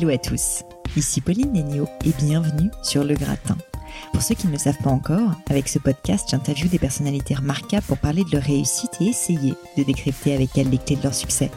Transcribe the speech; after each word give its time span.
Hello 0.00 0.10
à 0.10 0.18
tous, 0.18 0.62
ici 0.96 1.20
Pauline 1.20 1.52
Nenio 1.52 1.88
et 2.04 2.12
bienvenue 2.22 2.70
sur 2.84 3.02
Le 3.02 3.16
Gratin 3.16 3.56
pour 4.12 4.22
ceux 4.22 4.34
qui 4.34 4.46
ne 4.46 4.52
le 4.52 4.58
savent 4.58 4.78
pas 4.82 4.90
encore, 4.90 5.32
avec 5.48 5.68
ce 5.68 5.78
podcast, 5.78 6.28
j'interviewe 6.30 6.68
des 6.68 6.78
personnalités 6.78 7.34
remarquables 7.34 7.84
pour 7.86 7.98
parler 7.98 8.24
de 8.24 8.30
leur 8.32 8.42
réussite 8.42 8.90
et 9.00 9.06
essayer 9.06 9.54
de 9.76 9.82
décrypter 9.82 10.34
avec 10.34 10.56
elles 10.56 10.70
les 10.70 10.78
clés 10.78 10.96
de 10.96 11.02
leur 11.02 11.14
succès. 11.14 11.50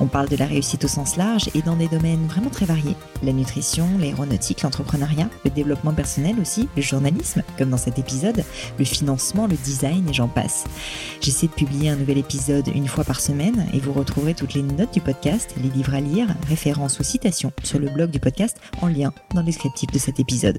On 0.00 0.06
parle 0.06 0.28
de 0.28 0.36
la 0.36 0.46
réussite 0.46 0.84
au 0.84 0.88
sens 0.88 1.16
large 1.16 1.50
et 1.54 1.62
dans 1.62 1.76
des 1.76 1.88
domaines 1.88 2.26
vraiment 2.26 2.50
très 2.50 2.66
variés. 2.66 2.96
La 3.22 3.32
nutrition, 3.32 3.86
l'aéronautique, 3.98 4.62
l'entrepreneuriat, 4.62 5.28
le 5.44 5.50
développement 5.50 5.92
personnel 5.92 6.38
aussi, 6.40 6.68
le 6.76 6.82
journalisme, 6.82 7.42
comme 7.58 7.70
dans 7.70 7.76
cet 7.76 7.98
épisode, 7.98 8.44
le 8.78 8.84
financement, 8.84 9.46
le 9.46 9.56
design 9.56 10.08
et 10.08 10.14
j'en 10.14 10.28
passe. 10.28 10.64
J'essaie 11.20 11.46
de 11.46 11.52
publier 11.52 11.90
un 11.90 11.96
nouvel 11.96 12.18
épisode 12.18 12.68
une 12.74 12.88
fois 12.88 13.04
par 13.04 13.20
semaine 13.20 13.66
et 13.72 13.80
vous 13.80 13.92
retrouverez 13.92 14.34
toutes 14.34 14.54
les 14.54 14.62
notes 14.62 14.92
du 14.92 15.00
podcast, 15.00 15.54
les 15.62 15.70
livres 15.70 15.94
à 15.94 16.00
lire, 16.00 16.28
références 16.48 16.98
ou 17.00 17.02
citations 17.02 17.52
sur 17.62 17.78
le 17.78 17.88
blog 17.88 18.10
du 18.10 18.20
podcast 18.20 18.58
en 18.82 18.88
lien 18.88 19.12
dans 19.34 19.40
le 19.40 19.46
descriptif 19.46 19.90
de 19.90 19.98
cet 19.98 20.20
épisode. 20.20 20.58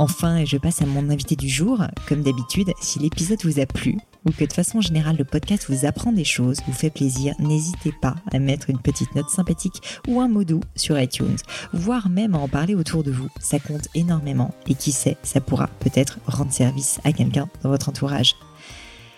Enfin, 0.00 0.44
je 0.44 0.56
passe 0.56 0.80
à 0.80 0.86
mon 0.86 1.10
invité 1.10 1.34
du 1.34 1.48
jour. 1.48 1.82
Comme 2.08 2.22
d'habitude, 2.22 2.72
si 2.80 3.00
l'épisode 3.00 3.42
vous 3.42 3.58
a 3.58 3.66
plu 3.66 3.98
ou 4.24 4.30
que 4.30 4.44
de 4.44 4.52
façon 4.52 4.80
générale 4.80 5.16
le 5.18 5.24
podcast 5.24 5.66
vous 5.68 5.86
apprend 5.86 6.12
des 6.12 6.24
choses, 6.24 6.58
vous 6.68 6.72
fait 6.72 6.90
plaisir, 6.90 7.34
n'hésitez 7.40 7.92
pas 8.00 8.14
à 8.30 8.38
mettre 8.38 8.70
une 8.70 8.78
petite 8.78 9.12
note 9.16 9.28
sympathique 9.28 9.82
ou 10.06 10.20
un 10.20 10.28
mot 10.28 10.44
doux 10.44 10.60
sur 10.76 11.00
iTunes, 11.00 11.38
voire 11.72 12.08
même 12.08 12.36
à 12.36 12.38
en 12.38 12.46
parler 12.46 12.76
autour 12.76 13.02
de 13.02 13.10
vous. 13.10 13.28
Ça 13.40 13.58
compte 13.58 13.88
énormément 13.96 14.54
et 14.68 14.76
qui 14.76 14.92
sait, 14.92 15.16
ça 15.24 15.40
pourra 15.40 15.66
peut-être 15.80 16.20
rendre 16.26 16.52
service 16.52 17.00
à 17.02 17.12
quelqu'un 17.12 17.48
dans 17.64 17.70
votre 17.70 17.88
entourage. 17.88 18.36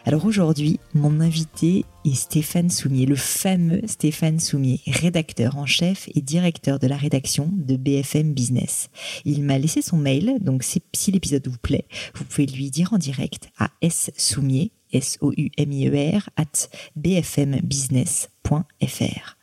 Alors 0.07 0.25
aujourd'hui, 0.25 0.81
mon 0.95 1.21
invité 1.21 1.85
est 2.07 2.15
Stéphane 2.15 2.71
Soumier, 2.71 3.05
le 3.05 3.17
fameux 3.17 3.83
Stéphane 3.87 4.41
Soumier, 4.41 4.81
rédacteur 4.87 5.59
en 5.59 5.67
chef 5.67 6.09
et 6.15 6.23
directeur 6.23 6.79
de 6.79 6.87
la 6.87 6.97
rédaction 6.97 7.51
de 7.53 7.77
BFM 7.77 8.33
Business. 8.33 8.89
Il 9.27 9.45
m'a 9.45 9.59
laissé 9.59 9.83
son 9.83 9.99
mail, 9.99 10.39
donc 10.41 10.63
si 10.63 11.11
l'épisode 11.11 11.47
vous 11.47 11.59
plaît, 11.59 11.85
vous 12.15 12.25
pouvez 12.25 12.47
lui 12.47 12.71
dire 12.71 12.95
en 12.95 12.99
direct 12.99 13.51
à 13.59 13.69
soumier, 14.17 14.73
S-O-U-M-I-E-R, 14.93 16.31
at 16.37 16.69
bfmbusiness.fr. 16.97 19.40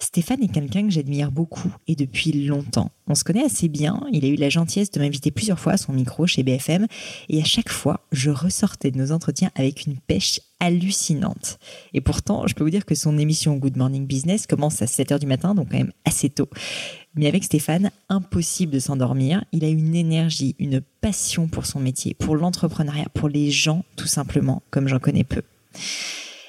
Stéphane 0.00 0.42
est 0.42 0.52
quelqu'un 0.52 0.84
que 0.84 0.90
j'admire 0.90 1.30
beaucoup 1.30 1.70
et 1.86 1.94
depuis 1.94 2.32
longtemps. 2.46 2.90
On 3.06 3.14
se 3.14 3.24
connaît 3.24 3.44
assez 3.44 3.68
bien, 3.68 4.00
il 4.12 4.24
a 4.24 4.28
eu 4.28 4.36
la 4.36 4.48
gentillesse 4.48 4.90
de 4.90 5.00
m'inviter 5.00 5.30
plusieurs 5.30 5.58
fois 5.58 5.72
à 5.74 5.76
son 5.76 5.92
micro 5.92 6.26
chez 6.26 6.42
BFM 6.42 6.86
et 7.28 7.40
à 7.40 7.44
chaque 7.44 7.70
fois, 7.70 8.00
je 8.10 8.30
ressortais 8.30 8.90
de 8.90 8.98
nos 8.98 9.12
entretiens 9.12 9.50
avec 9.54 9.86
une 9.86 9.96
pêche 9.96 10.40
hallucinante. 10.60 11.58
Et 11.94 12.00
pourtant, 12.00 12.46
je 12.46 12.54
peux 12.54 12.64
vous 12.64 12.70
dire 12.70 12.86
que 12.86 12.94
son 12.94 13.18
émission 13.18 13.56
Good 13.56 13.76
Morning 13.76 14.06
Business 14.06 14.46
commence 14.46 14.82
à 14.82 14.86
7h 14.86 15.18
du 15.18 15.26
matin, 15.26 15.54
donc 15.54 15.70
quand 15.70 15.78
même 15.78 15.92
assez 16.04 16.30
tôt. 16.30 16.48
Mais 17.14 17.26
avec 17.26 17.44
Stéphane, 17.44 17.90
impossible 18.08 18.72
de 18.72 18.78
s'endormir. 18.78 19.44
Il 19.52 19.64
a 19.64 19.68
une 19.68 19.94
énergie, 19.94 20.54
une 20.58 20.80
passion 21.00 21.48
pour 21.48 21.66
son 21.66 21.80
métier, 21.80 22.14
pour 22.14 22.36
l'entrepreneuriat, 22.36 23.06
pour 23.14 23.28
les 23.28 23.50
gens, 23.50 23.84
tout 23.96 24.06
simplement, 24.06 24.62
comme 24.70 24.88
j'en 24.88 24.98
connais 24.98 25.24
peu. 25.24 25.42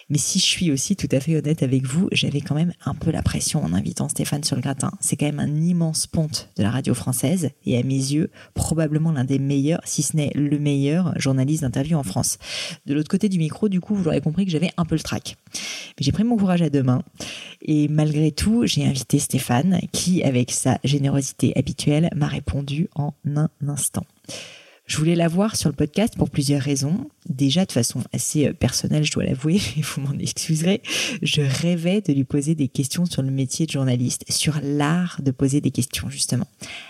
Mais 0.10 0.18
si 0.18 0.40
je 0.40 0.46
suis 0.46 0.72
aussi 0.72 0.96
tout 0.96 1.08
à 1.12 1.20
fait 1.20 1.36
honnête 1.36 1.62
avec 1.64 1.86
vous, 1.86 2.10
j'avais 2.12 2.42
quand 2.42 2.56
même 2.56 2.74
un 2.86 2.96
peu 2.96 3.12
la 3.12 3.22
pression 3.22 3.64
en 3.64 3.74
invitant 3.74 4.10
Stéphane 4.10 4.44
sur 4.44 4.56
le 4.56 4.62
gratin. 4.62 4.92
C'est 5.00 5.16
quand 5.16 5.28
même 5.28 5.40
un 5.40 5.56
immense 5.62 6.08
ponte 6.08 6.50
de 6.58 6.64
la 6.64 6.72
radio 6.72 6.94
française 6.94 7.52
et 7.66 7.78
à 7.78 7.84
mes 7.84 7.94
yeux, 7.94 8.32
probablement 8.54 9.12
l'un 9.12 9.24
des 9.24 9.40
meilleurs, 9.40 9.82
si 9.86 10.02
ce 10.02 10.18
n'est 10.18 10.32
le 10.34 10.58
meilleur 10.58 11.14
journaliste 11.20 11.62
d'interview 11.62 11.98
en 11.98 12.04
France. 12.04 12.38
De 12.86 12.94
l'autre 12.94 13.10
côté 13.10 13.30
du 13.30 13.38
micro, 13.38 13.70
du 13.70 13.82
coup, 13.82 13.94
vous 13.94 14.04
l'aurez 14.04 14.22
compris 14.22 14.46
que 14.46 14.52
j'avais 14.52 14.72
un 14.78 14.86
peu 14.86 14.96
le 14.96 15.02
trac. 15.02 15.38
Mais 15.54 16.04
j'ai 16.04 16.12
pris 16.12 16.24
mon 16.24 16.38
courage 16.38 16.62
à 16.62 16.70
deux 16.70 16.84
mains 16.84 17.04
et 17.62 17.88
malgré 17.88 18.32
tout, 18.32 18.66
j'ai 18.66 18.86
invité 18.86 19.20
Stéphane 19.20 19.80
qui, 19.92 20.24
avec 20.24 20.52
sa 20.52 20.80
générosité 20.84 21.54
habituelle, 21.56 22.10
m'a 22.16 22.28
répondu 22.28 22.90
en 22.96 23.14
un 23.36 23.50
instant. 23.68 24.06
Je 24.90 24.98
voulais 24.98 25.16
la 25.16 25.28
voir 25.28 25.56
sur 25.56 25.70
le 25.70 25.76
podcast 25.76 26.16
pour 26.18 26.32
plusieurs 26.32 26.64
raisons. 26.64 27.08
Déjà 27.30 27.64
de 27.64 27.72
façon 27.72 28.02
assez 28.12 28.48
euh, 28.48 28.54
personnelle, 28.54 29.04
je 29.04 29.12
dois 29.12 29.24
l'avouer, 29.24 29.62
vous 29.78 30.02
m'en 30.02 30.18
excuserez. 30.18 30.82
Je 31.22 31.42
rêvais 31.42 32.02
de 32.02 32.12
lui 32.12 32.24
poser 32.24 32.56
des 32.56 32.68
questions 32.68 33.06
sur 33.06 33.22
le 33.22 33.30
métier 33.30 33.68
de 33.68 33.72
journaliste, 33.72 34.26
sur 34.30 34.60
l'art 34.64 35.22
de 35.24 35.30
poser 35.30 35.62
des 35.62 35.70
questions 35.70 36.10
justement. 36.10 36.48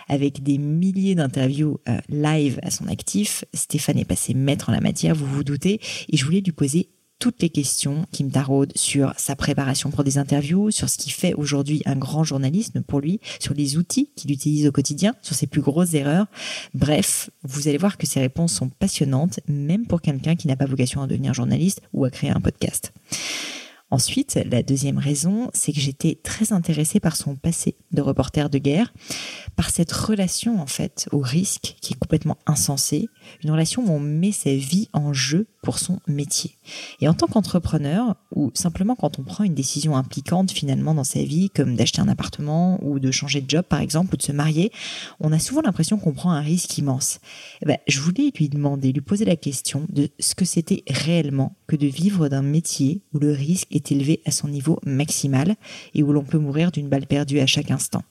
Avec 0.08 0.42
des 0.42 0.56
milliers 0.56 1.14
d'interviews 1.14 1.78
euh, 1.90 1.98
live 2.08 2.58
à 2.62 2.70
son 2.70 2.88
actif, 2.88 3.44
Stéphane 3.52 3.98
est 3.98 4.06
passé 4.06 4.32
maître 4.32 4.70
en 4.70 4.72
la 4.72 4.80
matière, 4.80 5.14
vous 5.14 5.26
vous 5.26 5.44
doutez, 5.44 5.78
et 6.08 6.16
je 6.16 6.24
voulais 6.24 6.40
lui 6.40 6.52
poser 6.52 6.88
toutes 7.20 7.42
les 7.42 7.50
questions 7.50 8.06
qui 8.10 8.24
me 8.24 8.30
taraudent 8.30 8.72
sur 8.74 9.14
sa 9.16 9.36
préparation 9.36 9.90
pour 9.90 10.02
des 10.02 10.18
interviews, 10.18 10.72
sur 10.72 10.88
ce 10.88 10.98
qui 10.98 11.10
fait 11.10 11.34
aujourd'hui 11.34 11.82
un 11.84 11.94
grand 11.94 12.24
journalisme 12.24 12.82
pour 12.82 13.00
lui, 13.00 13.20
sur 13.38 13.54
les 13.54 13.76
outils 13.76 14.10
qu'il 14.16 14.32
utilise 14.32 14.66
au 14.66 14.72
quotidien, 14.72 15.14
sur 15.22 15.36
ses 15.36 15.46
plus 15.46 15.60
grosses 15.60 15.94
erreurs. 15.94 16.26
Bref, 16.74 17.30
vous 17.44 17.68
allez 17.68 17.78
voir 17.78 17.98
que 17.98 18.06
ces 18.06 18.20
réponses 18.20 18.54
sont 18.54 18.70
passionnantes, 18.70 19.38
même 19.46 19.86
pour 19.86 20.00
quelqu'un 20.00 20.34
qui 20.34 20.48
n'a 20.48 20.56
pas 20.56 20.66
vocation 20.66 21.02
à 21.02 21.06
devenir 21.06 21.34
journaliste 21.34 21.82
ou 21.92 22.04
à 22.04 22.10
créer 22.10 22.30
un 22.30 22.40
podcast. 22.40 22.92
Ensuite, 23.92 24.38
la 24.48 24.62
deuxième 24.62 24.98
raison, 24.98 25.50
c'est 25.52 25.72
que 25.72 25.80
j'étais 25.80 26.18
très 26.22 26.52
intéressée 26.52 27.00
par 27.00 27.16
son 27.16 27.34
passé 27.34 27.74
de 27.90 28.00
reporter 28.00 28.48
de 28.48 28.58
guerre, 28.58 28.92
par 29.56 29.70
cette 29.70 29.92
relation 29.92 30.60
en 30.60 30.66
fait 30.66 31.08
au 31.12 31.18
risque 31.18 31.76
qui 31.80 31.92
est 31.92 31.98
complètement 31.98 32.38
insensée, 32.46 33.08
une 33.44 33.50
relation 33.50 33.84
où 33.84 33.90
on 33.90 34.00
met 34.00 34.32
sa 34.32 34.54
vie 34.54 34.88
en 34.92 35.12
jeu 35.12 35.46
pour 35.62 35.78
son 35.78 36.00
métier. 36.06 36.56
Et 37.00 37.08
en 37.08 37.14
tant 37.14 37.26
qu'entrepreneur, 37.26 38.16
ou 38.34 38.50
simplement 38.54 38.96
quand 38.96 39.18
on 39.18 39.22
prend 39.22 39.44
une 39.44 39.54
décision 39.54 39.96
impliquante 39.96 40.50
finalement 40.50 40.94
dans 40.94 41.04
sa 41.04 41.22
vie, 41.22 41.50
comme 41.50 41.76
d'acheter 41.76 42.00
un 42.00 42.08
appartement 42.08 42.78
ou 42.82 42.98
de 42.98 43.10
changer 43.10 43.40
de 43.40 43.50
job 43.50 43.64
par 43.68 43.80
exemple, 43.80 44.14
ou 44.14 44.16
de 44.16 44.22
se 44.22 44.32
marier, 44.32 44.72
on 45.20 45.32
a 45.32 45.38
souvent 45.38 45.62
l'impression 45.62 45.98
qu'on 45.98 46.12
prend 46.12 46.32
un 46.32 46.40
risque 46.40 46.78
immense. 46.78 47.20
Eh 47.62 47.66
ben, 47.66 47.78
je 47.86 48.00
voulais 48.00 48.32
lui 48.36 48.48
demander, 48.48 48.92
lui 48.92 49.00
poser 49.00 49.24
la 49.24 49.36
question 49.36 49.86
de 49.90 50.08
ce 50.18 50.34
que 50.34 50.44
c'était 50.44 50.82
réellement 50.88 51.56
que 51.66 51.76
de 51.76 51.86
vivre 51.86 52.28
d'un 52.28 52.42
métier 52.42 53.02
où 53.12 53.18
le 53.18 53.32
risque 53.32 53.68
est 53.70 53.92
élevé 53.92 54.22
à 54.24 54.30
son 54.30 54.48
niveau 54.48 54.78
maximal 54.84 55.56
et 55.94 56.02
où 56.02 56.12
l'on 56.12 56.24
peut 56.24 56.38
mourir 56.38 56.72
d'une 56.72 56.88
balle 56.88 57.06
perdue 57.06 57.40
à 57.40 57.46
chaque 57.46 57.70
instant. 57.70 58.02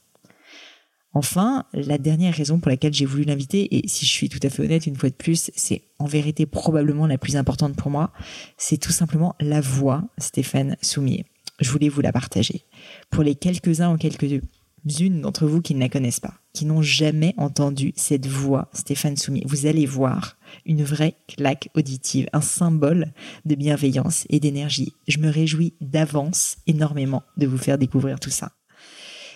Enfin, 1.14 1.66
la 1.74 1.98
dernière 1.98 2.36
raison 2.36 2.60
pour 2.60 2.70
laquelle 2.70 2.94
j'ai 2.94 3.06
voulu 3.06 3.24
l'inviter, 3.24 3.76
et 3.76 3.88
si 3.88 4.06
je 4.06 4.12
suis 4.12 4.30
tout 4.30 4.40
à 4.44 4.50
fait 4.50 4.64
honnête 4.64 4.86
une 4.86 4.96
fois 4.96 5.10
de 5.10 5.16
plus, 5.16 5.50
c'est 5.56 5.82
en 5.98 6.06
vérité 6.06 6.46
probablement 6.46 7.08
la 7.08 7.18
plus 7.18 7.36
importante 7.36 7.76
pour 7.76 7.90
moi, 7.90 8.12
c'est 8.58 8.78
tout 8.78 8.92
simplement 8.92 9.36
la 9.40 9.60
voix 9.60 10.04
Stéphane 10.20 10.78
Soumier. 10.82 11.26
Je 11.60 11.72
voulais 11.72 11.90
vous 11.90 12.02
la 12.02 12.14
partager. 12.14 12.64
Pour 13.10 13.24
les 13.24 13.34
quelques-uns 13.34 13.92
ou 13.94 13.98
quelques-unes 13.98 15.22
d'entre 15.22 15.48
vous 15.48 15.62
qui 15.62 15.74
ne 15.74 15.80
la 15.80 15.90
connaissent 15.90 16.20
pas, 16.20 16.36
qui 16.54 16.66
n'ont 16.66 16.84
jamais 16.84 17.34
entendu 17.38 17.92
cette 17.96 18.28
voix 18.28 18.70
Stéphane 18.72 19.18
Soumier, 19.18 19.44
vous 19.48 19.66
allez 19.66 19.88
voir 19.88 20.38
une 20.68 20.84
vraie 20.84 21.16
claque 21.28 21.70
auditive, 21.76 22.28
un 22.34 22.42
symbole 22.42 23.14
de 23.46 23.56
bienveillance 23.56 24.26
et 24.30 24.40
d'énergie. 24.40 24.94
Je 25.08 25.18
me 25.18 25.30
réjouis 25.30 25.74
d'avance 25.82 26.58
énormément 26.68 27.24
de 27.38 27.48
vous 27.48 27.58
faire 27.58 27.80
découvrir 27.80 28.20
tout 28.20 28.30
ça. 28.30 28.52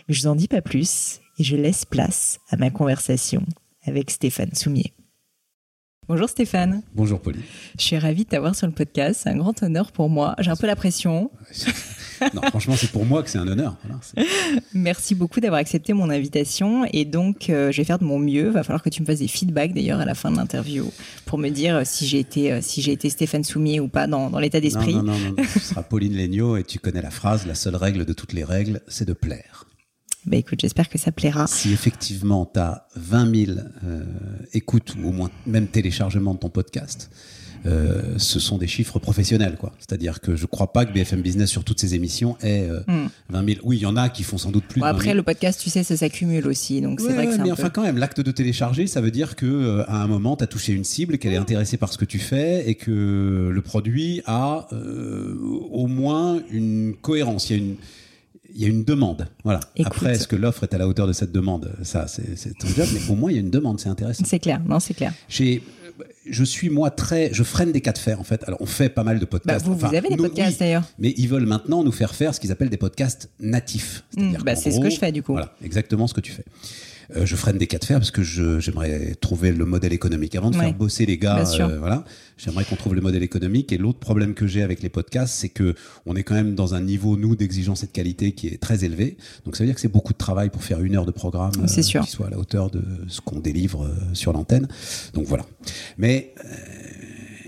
Je 0.08 0.22
vous 0.22 0.28
en 0.28 0.36
dis 0.36 0.48
pas 0.48 0.62
plus 0.62 1.20
et 1.38 1.44
je 1.44 1.56
laisse 1.56 1.86
place 1.86 2.40
à 2.50 2.58
ma 2.58 2.70
conversation 2.70 3.44
avec 3.86 4.12
Stéphane 4.12 4.54
Soumier. 4.54 4.94
Bonjour 6.10 6.28
Stéphane. 6.28 6.84
Bonjour 6.94 7.22
Pauline. 7.22 7.44
Je 7.78 7.84
suis 7.84 7.98
ravie 7.98 8.26
de 8.26 8.30
t'avoir 8.30 8.56
sur 8.56 8.68
le 8.68 8.74
podcast. 8.74 9.22
C'est 9.24 9.30
un 9.30 9.38
grand 9.38 9.64
honneur 9.64 9.94
pour 9.94 10.10
moi. 10.10 10.36
J'ai 10.40 10.52
un 10.52 10.58
peu 10.58 10.68
la 10.68 10.76
pression. 10.76 11.32
non, 12.34 12.42
franchement, 12.42 12.76
c'est 12.78 12.92
pour 12.92 13.06
moi 13.06 13.24
que 13.24 13.30
c'est 13.30 13.38
un 13.38 13.48
honneur. 13.48 13.78
Merci 14.74 15.16
beaucoup 15.16 15.40
d'avoir 15.40 15.62
accepté 15.62 15.94
mon 15.94 16.10
invitation. 16.10 16.86
Et 16.92 17.06
donc, 17.06 17.50
euh, 17.50 17.72
je 17.72 17.78
vais 17.78 17.86
faire 17.86 18.00
de 18.00 18.04
mon 18.04 18.20
mieux. 18.20 18.50
Va 18.50 18.64
falloir 18.64 18.84
que 18.84 18.90
tu 18.90 19.02
me 19.02 19.06
fasses 19.06 19.20
des 19.20 19.30
feedbacks 19.30 19.74
d'ailleurs 19.74 20.02
à 20.02 20.06
la 20.06 20.14
fin 20.14 20.30
de 20.30 20.36
l'interview 20.36 20.92
pour 21.26 21.38
me 21.38 21.48
dire 21.48 21.78
euh, 21.78 21.82
si 21.86 22.06
j'ai 22.06 22.20
été, 22.20 22.52
euh, 22.52 22.60
si 22.62 22.82
j'ai 22.82 22.92
été 22.92 23.10
Stéphane 23.10 23.46
Soumier 23.46 23.80
ou 23.80 23.88
pas 23.88 24.06
dans, 24.06 24.30
dans 24.30 24.40
l'état 24.40 24.60
d'esprit. 24.60 24.96
Non, 24.96 25.04
non, 25.04 25.18
non, 25.18 25.36
non. 25.38 25.44
Ce 25.54 25.60
sera 25.60 25.84
Pauline 25.84 26.18
Legnaud 26.18 26.58
et 26.58 26.64
tu 26.66 26.80
connais 26.80 27.02
la 27.02 27.12
phrase 27.12 27.46
la 27.48 27.56
seule 27.56 27.78
règle 27.78 28.04
de 28.04 28.12
toutes 28.12 28.34
les 28.34 28.44
règles, 28.44 28.82
c'est 28.90 29.08
de 29.08 29.14
plaire. 29.14 29.68
Bah 30.26 30.38
écoute, 30.38 30.60
j'espère 30.62 30.90
que 30.90 30.98
ça 30.98 31.12
plaira. 31.12 31.48
Si 31.48 31.74
effectivement 31.74 32.50
tu 32.52 32.60
as 32.60 32.88
20 32.96 33.46
000 33.46 33.58
euh, 33.84 34.04
écoutes 34.54 34.96
ou 35.02 35.10
au 35.10 35.12
moins 35.12 35.30
même 35.46 35.68
téléchargements 35.68 36.34
de 36.34 36.40
ton 36.40 36.50
podcast, 36.50 37.10
euh, 37.66 38.16
ce 38.18 38.40
sont 38.40 38.58
des 38.58 38.68
chiffres 38.68 39.00
professionnels, 39.00 39.56
quoi. 39.58 39.72
C'est-à-dire 39.80 40.20
que 40.20 40.36
je 40.36 40.46
crois 40.46 40.74
pas 40.74 40.86
que 40.86 40.94
BFM 40.94 41.22
Business 41.22 41.50
sur 41.50 41.64
toutes 41.64 41.80
ses 41.80 41.96
émissions 41.96 42.38
ait 42.42 42.68
20 43.30 43.46
000. 43.48 43.60
Oui, 43.64 43.78
il 43.78 43.82
y 43.82 43.86
en 43.86 43.96
a 43.96 44.10
qui 44.10 44.24
font 44.24 44.38
sans 44.38 44.52
doute 44.52 44.66
plus. 44.66 44.82
Bon, 44.82 44.88
après, 44.88 45.14
le 45.14 45.24
podcast, 45.24 45.62
tu 45.62 45.70
sais, 45.70 45.84
ça 45.84 45.96
s'accumule 45.96 46.48
aussi, 46.48 46.82
donc 46.82 47.00
c'est 47.00 47.14
vrai 47.14 47.28
que 47.28 47.42
Mais 47.42 47.52
enfin, 47.52 47.70
quand 47.70 47.84
même, 47.84 47.98
l'acte 47.98 48.22
de 48.22 48.32
télécharger, 48.32 48.88
ça 48.88 49.02
veut 49.02 49.12
dire 49.12 49.36
que 49.36 49.46
euh, 49.46 49.90
à 49.90 50.04
un 50.04 50.08
moment, 50.08 50.36
tu 50.36 50.44
as 50.44 50.48
touché 50.48 50.74
une 50.74 50.84
cible, 50.84 51.18
qu'elle 51.18 51.34
est 51.34 51.38
intéressée 51.38 51.78
par 51.78 51.92
ce 51.92 51.98
que 51.98 52.06
tu 52.06 52.20
fais 52.20 52.70
et 52.70 52.76
que 52.76 53.50
le 53.52 53.62
produit 53.62 54.22
a 54.26 54.68
euh, 54.74 55.36
au 55.72 55.88
moins 55.88 56.42
une 56.52 56.96
cohérence. 57.02 57.50
Il 57.50 57.58
y 57.58 57.60
a 57.60 57.64
une 57.64 57.76
il 58.56 58.62
y 58.62 58.66
a 58.66 58.68
une 58.68 58.84
demande. 58.84 59.28
Voilà. 59.44 59.60
Après, 59.84 60.14
est-ce 60.14 60.28
que 60.28 60.36
l'offre 60.36 60.64
est 60.64 60.74
à 60.74 60.78
la 60.78 60.88
hauteur 60.88 61.08
de 61.08 61.14
cette 61.14 61.32
demande? 61.32 61.72
Ça, 61.84 62.08
c'est 62.08 62.58
ton 62.58 62.68
job, 62.68 62.88
mais 62.94 63.00
au 63.10 63.16
moins, 63.16 63.32
il 63.32 63.36
y 63.36 63.38
a 63.38 63.42
une 63.42 63.52
demande, 63.52 63.80
c'est 63.80 63.90
intéressant. 63.90 64.24
C'est 64.26 64.40
clair, 64.40 64.62
non, 64.66 64.80
c'est 64.80 64.94
clair. 64.94 65.14
J'ai 65.28 65.64
je 66.26 66.44
suis 66.44 66.70
moi 66.70 66.90
très, 66.90 67.34
je 67.34 67.44
freine 67.44 67.72
des 67.72 67.82
cas 67.82 67.92
de 67.92 67.98
fer 67.98 68.20
en 68.20 68.24
fait. 68.24 68.44
Alors 68.46 68.62
on 68.62 68.66
fait 68.66 68.90
pas 68.90 69.04
mal 69.04 69.20
de 69.20 69.26
podcasts. 69.26 69.66
Bah, 69.66 69.72
vous, 69.72 69.78
vous 69.78 69.96
avez 69.96 70.10
des 70.10 70.18
podcasts 70.18 70.60
d'ailleurs. 70.60 70.84
Mais 70.98 71.14
ils 71.18 71.28
veulent 71.28 71.46
maintenant 71.46 71.84
nous 71.84 71.92
faire 71.92 72.16
faire 72.16 72.34
ce 72.34 72.40
qu'ils 72.40 72.52
appellent 72.52 72.70
des 72.70 72.78
podcasts 72.78 73.30
natifs. 73.40 74.04
Mmh, 74.18 74.38
bah, 74.44 74.56
c'est 74.56 74.72
ce 74.72 74.80
que 74.80 74.90
je 74.90 74.98
fais 74.98 75.12
du 75.12 75.22
coup. 75.22 75.34
Voilà, 75.34 75.54
exactement 75.64 76.08
ce 76.08 76.14
que 76.14 76.22
tu 76.22 76.32
fais. 76.32 76.46
Euh, 77.16 77.26
je 77.26 77.36
freine 77.36 77.58
des 77.58 77.68
cas 77.68 77.78
de 77.78 77.86
fer 77.86 78.00
parce 78.00 78.12
que 78.12 78.24
j'aimerais 78.24 79.16
trouver 79.20 79.52
le 79.52 79.66
modèle 79.66 79.94
économique. 79.94 80.36
Avant 80.36 80.52
de 80.52 80.56
faire 80.56 80.74
bosser 80.74 81.06
les 81.06 81.18
gars, 81.18 81.44
euh, 81.60 81.80
voilà, 81.80 82.06
j'aimerais 82.38 82.66
qu'on 82.66 82.76
trouve 82.76 82.96
le 82.96 83.02
modèle 83.02 83.24
économique. 83.24 83.72
Et 83.72 83.78
l'autre 83.78 84.00
problème 84.00 84.34
que 84.34 84.48
j'ai 84.48 84.64
avec 84.64 84.82
les 84.82 84.90
podcasts, 84.90 85.34
c'est 85.34 85.50
que 85.50 85.76
on 86.06 86.16
est 86.16 86.24
quand 86.24 86.36
même 86.36 86.56
dans 86.56 86.74
un 86.74 86.82
niveau 86.82 87.18
nous 87.18 87.36
d'exigence 87.36 87.84
et 87.84 87.88
de 87.88 87.92
qualité 87.92 88.34
qui 88.34 88.48
est 88.48 88.62
très 88.62 88.84
élevé. 88.84 89.18
Donc 89.46 89.56
ça 89.56 89.64
veut 89.64 89.68
dire 89.68 89.76
que 89.76 89.82
c'est 89.82 89.88
beaucoup 89.88 90.14
de 90.14 90.18
travail 90.18 90.50
pour 90.50 90.64
faire 90.64 90.82
une 90.82 90.96
heure 90.96 91.06
de 91.06 91.12
programme 91.12 91.52
euh, 91.60 91.66
qui 91.66 91.84
soit 91.84 92.28
à 92.28 92.30
la 92.30 92.38
hauteur 92.38 92.70
de 92.70 92.82
ce 93.08 93.22
qu'on 93.22 93.40
délivre 93.40 93.90
sur 94.14 94.34
l'antenne. 94.34 94.68
Donc 95.14 95.26
voilà. 95.26 95.46
Mais 95.98 96.34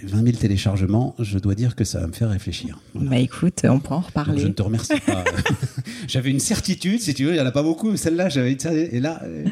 20 0.06 0.24
000 0.24 0.38
téléchargements, 0.38 1.16
je 1.20 1.40
dois 1.40 1.56
dire 1.56 1.76
que 1.76 1.84
ça 1.84 2.00
va 2.00 2.08
me 2.08 2.14
faire 2.14 2.30
réfléchir. 2.30 2.80
Bah 2.94 3.18
écoute, 3.18 3.62
on 3.66 3.80
pourra 3.80 3.98
en 3.98 4.02
reparler. 4.02 4.42
je 4.42 4.48
ne 4.48 4.54
te 4.54 4.62
remercie 4.62 5.00
pas. 5.06 5.24
j'avais 6.08 6.32
une 6.32 6.40
certitude, 6.40 7.02
si 7.02 7.14
tu 7.14 7.26
veux, 7.26 7.32
il 7.32 7.36
n'y 7.36 7.40
en 7.42 7.46
a 7.46 7.52
pas 7.52 7.64
beaucoup. 7.64 7.96
Celle-là, 7.98 8.30
j'avais 8.30 8.52
une 8.52 8.60
Et 8.72 9.00
là. 9.00 9.22
Euh, 9.24 9.46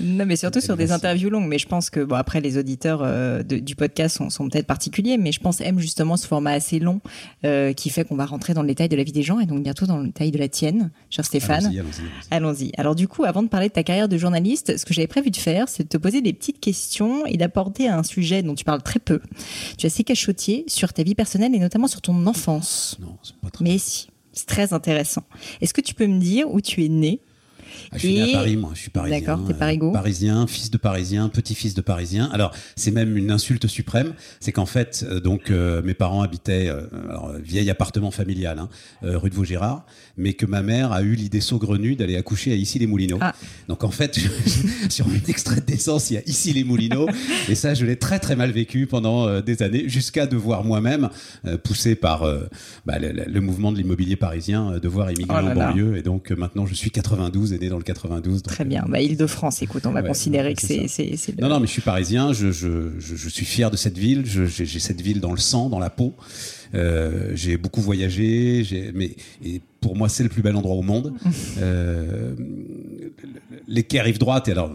non, 0.00 0.26
mais 0.26 0.36
surtout 0.36 0.60
sur 0.60 0.76
des 0.76 0.92
interviews 0.92 1.30
longues. 1.30 1.46
Mais 1.46 1.58
je 1.58 1.66
pense 1.66 1.90
que, 1.90 2.00
bon, 2.00 2.16
après, 2.16 2.40
les 2.40 2.58
auditeurs 2.58 3.00
euh, 3.02 3.42
du 3.42 3.76
podcast 3.76 4.16
sont, 4.16 4.30
sont 4.30 4.48
peut-être 4.48 4.66
particuliers, 4.66 5.18
mais 5.18 5.32
je 5.32 5.40
pense 5.40 5.60
aiment 5.60 5.80
justement 5.80 6.16
ce 6.16 6.26
format 6.26 6.52
assez 6.52 6.78
long 6.78 7.00
euh, 7.44 7.72
qui 7.72 7.90
fait 7.90 8.04
qu'on 8.04 8.16
va 8.16 8.26
rentrer 8.26 8.54
dans 8.54 8.62
le 8.62 8.68
détail 8.68 8.88
de 8.88 8.96
la 8.96 9.02
vie 9.02 9.12
des 9.12 9.22
gens 9.22 9.40
et 9.40 9.46
donc 9.46 9.62
bientôt 9.62 9.86
dans 9.86 9.98
le 9.98 10.06
détail 10.06 10.30
de 10.30 10.38
la 10.38 10.48
tienne, 10.48 10.90
cher 11.10 11.24
Stéphane. 11.24 11.66
Allons-y, 11.66 11.82
allons-y. 12.30 12.72
Alors, 12.76 12.94
du 12.94 13.08
coup, 13.08 13.24
avant 13.24 13.42
de 13.42 13.48
parler 13.48 13.68
de 13.68 13.74
ta 13.74 13.82
carrière 13.82 14.08
de 14.08 14.16
journaliste, 14.18 14.76
ce 14.76 14.84
que 14.84 14.94
j'avais 14.94 15.06
prévu 15.06 15.30
de 15.30 15.36
faire, 15.36 15.68
c'est 15.68 15.84
de 15.84 15.88
te 15.88 15.96
poser 15.96 16.20
des 16.20 16.32
petites 16.32 16.60
questions 16.60 17.26
et 17.26 17.36
d'apporter 17.36 17.88
un 17.88 18.02
sujet 18.02 18.42
dont 18.42 18.54
tu 18.54 18.64
parles 18.64 18.82
très 18.82 19.00
peu. 19.00 19.20
Tu 19.78 19.83
as 19.86 19.92
assez 19.92 20.04
cachotier 20.04 20.64
sur 20.68 20.92
ta 20.92 21.02
vie 21.02 21.14
personnelle 21.14 21.54
et 21.54 21.58
notamment 21.58 21.88
sur 21.88 22.00
ton 22.00 22.26
enfance. 22.26 22.96
Non, 23.00 23.16
c'est 23.22 23.36
pas 23.36 23.50
très 23.50 23.64
Mais 23.64 23.78
si, 23.78 24.08
c'est 24.32 24.46
très 24.46 24.72
intéressant. 24.72 25.22
Est-ce 25.60 25.74
que 25.74 25.80
tu 25.80 25.94
peux 25.94 26.06
me 26.06 26.18
dire 26.18 26.52
où 26.52 26.60
tu 26.60 26.84
es 26.84 26.88
né 26.88 27.20
ah, 27.90 27.98
je 27.98 28.06
suis 28.06 28.14
né 28.14 28.34
à 28.34 28.38
Paris, 28.38 28.56
moi. 28.56 28.70
Je 28.74 28.80
suis 28.80 28.90
parisien. 28.90 29.20
D'accord, 29.20 29.46
t'es 29.46 29.54
parigo. 29.54 29.90
Euh, 29.90 29.92
parisien, 29.92 30.46
fils 30.46 30.70
de 30.70 30.78
parisien, 30.78 31.28
petit-fils 31.28 31.74
de 31.74 31.80
parisien. 31.80 32.28
Alors, 32.32 32.52
c'est 32.76 32.90
même 32.90 33.16
une 33.16 33.30
insulte 33.30 33.66
suprême. 33.66 34.14
C'est 34.40 34.52
qu'en 34.52 34.66
fait, 34.66 35.04
euh, 35.08 35.20
donc, 35.20 35.50
euh, 35.50 35.82
mes 35.82 35.94
parents 35.94 36.22
habitaient, 36.22 36.68
alors, 37.08 37.32
vieil 37.42 37.70
appartement 37.70 38.10
familial, 38.10 38.58
hein, 38.58 38.68
rue 39.02 39.30
de 39.30 39.34
Vaugirard, 39.34 39.86
mais 40.16 40.34
que 40.34 40.46
ma 40.46 40.62
mère 40.62 40.92
a 40.92 41.02
eu 41.02 41.14
l'idée 41.14 41.40
saugrenue 41.40 41.96
d'aller 41.96 42.16
accoucher 42.16 42.52
à 42.52 42.54
Issy-les-Moulineaux. 42.54 43.18
Ah. 43.20 43.34
Donc, 43.68 43.84
en 43.84 43.90
fait, 43.90 44.18
sur 44.88 45.08
une 45.08 45.28
extrait 45.28 45.60
de 45.60 45.70
naissance, 45.70 46.10
il 46.10 46.14
y 46.14 46.16
a 46.16 46.22
Issy-les-Moulineaux. 46.26 47.08
et 47.48 47.54
ça, 47.54 47.74
je 47.74 47.84
l'ai 47.84 47.96
très, 47.96 48.18
très 48.18 48.36
mal 48.36 48.50
vécu 48.50 48.86
pendant 48.86 49.40
des 49.40 49.62
années, 49.62 49.88
jusqu'à 49.88 50.26
devoir 50.26 50.64
moi-même, 50.64 51.10
poussé 51.62 51.94
par 51.94 52.26
bah, 52.86 52.98
le, 52.98 53.40
mouvement 53.40 53.72
de 53.72 53.76
l'immobilier 53.76 54.16
parisien, 54.16 54.78
devoir 54.78 55.10
émigrer 55.10 55.40
oh 55.42 55.48
en 55.48 55.54
banlieue. 55.54 55.96
Et 55.96 56.02
donc, 56.02 56.30
maintenant, 56.30 56.66
je 56.66 56.74
suis 56.74 56.90
92 56.90 57.52
et 57.52 57.58
dans 57.68 57.78
le 57.78 57.82
92. 57.82 58.42
Très 58.42 58.64
bien. 58.64 58.84
Bah, 58.88 59.00
Île-de-France, 59.00 59.62
écoute, 59.62 59.86
on 59.86 59.92
va 59.92 60.02
considérer 60.02 60.54
que 60.54 60.62
c'est. 60.62 61.40
Non, 61.40 61.48
non, 61.48 61.60
mais 61.60 61.66
je 61.66 61.72
suis 61.72 61.82
parisien, 61.82 62.32
je, 62.32 62.50
je, 62.50 62.98
je, 62.98 63.28
suis 63.28 63.44
fier 63.46 63.70
de 63.70 63.76
cette 63.76 63.98
ville, 63.98 64.24
j'ai 64.24 64.78
cette 64.78 65.00
ville 65.00 65.20
dans 65.20 65.32
le 65.32 65.38
sang, 65.38 65.68
dans 65.68 65.78
la 65.78 65.90
peau. 65.90 66.14
Euh, 66.74 67.30
j'ai 67.34 67.56
beaucoup 67.56 67.80
voyagé, 67.80 68.90
mais 68.94 69.12
et 69.44 69.60
pour 69.80 69.96
moi, 69.96 70.08
c'est 70.08 70.22
le 70.22 70.28
plus 70.28 70.42
bel 70.42 70.56
endroit 70.56 70.74
au 70.74 70.82
monde. 70.82 71.12
euh, 71.58 72.34
les 73.68 73.82
quais 73.84 74.00
rive 74.00 74.18
droite, 74.18 74.48
et 74.48 74.52
alors 74.52 74.70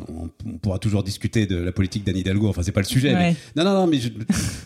on, 0.45 0.57
pourra 0.57 0.79
toujours 0.79 1.03
discuter 1.03 1.45
de 1.45 1.57
la 1.57 1.71
politique 1.71 2.03
d'Anne 2.03 2.17
Hidalgo, 2.17 2.47
enfin 2.47 2.63
c'est 2.63 2.71
pas 2.71 2.81
le 2.81 2.85
sujet. 2.85 3.13
Mais, 3.13 3.35
non, 3.55 3.63
non, 3.63 3.73
non, 3.73 3.87
mais 3.87 3.99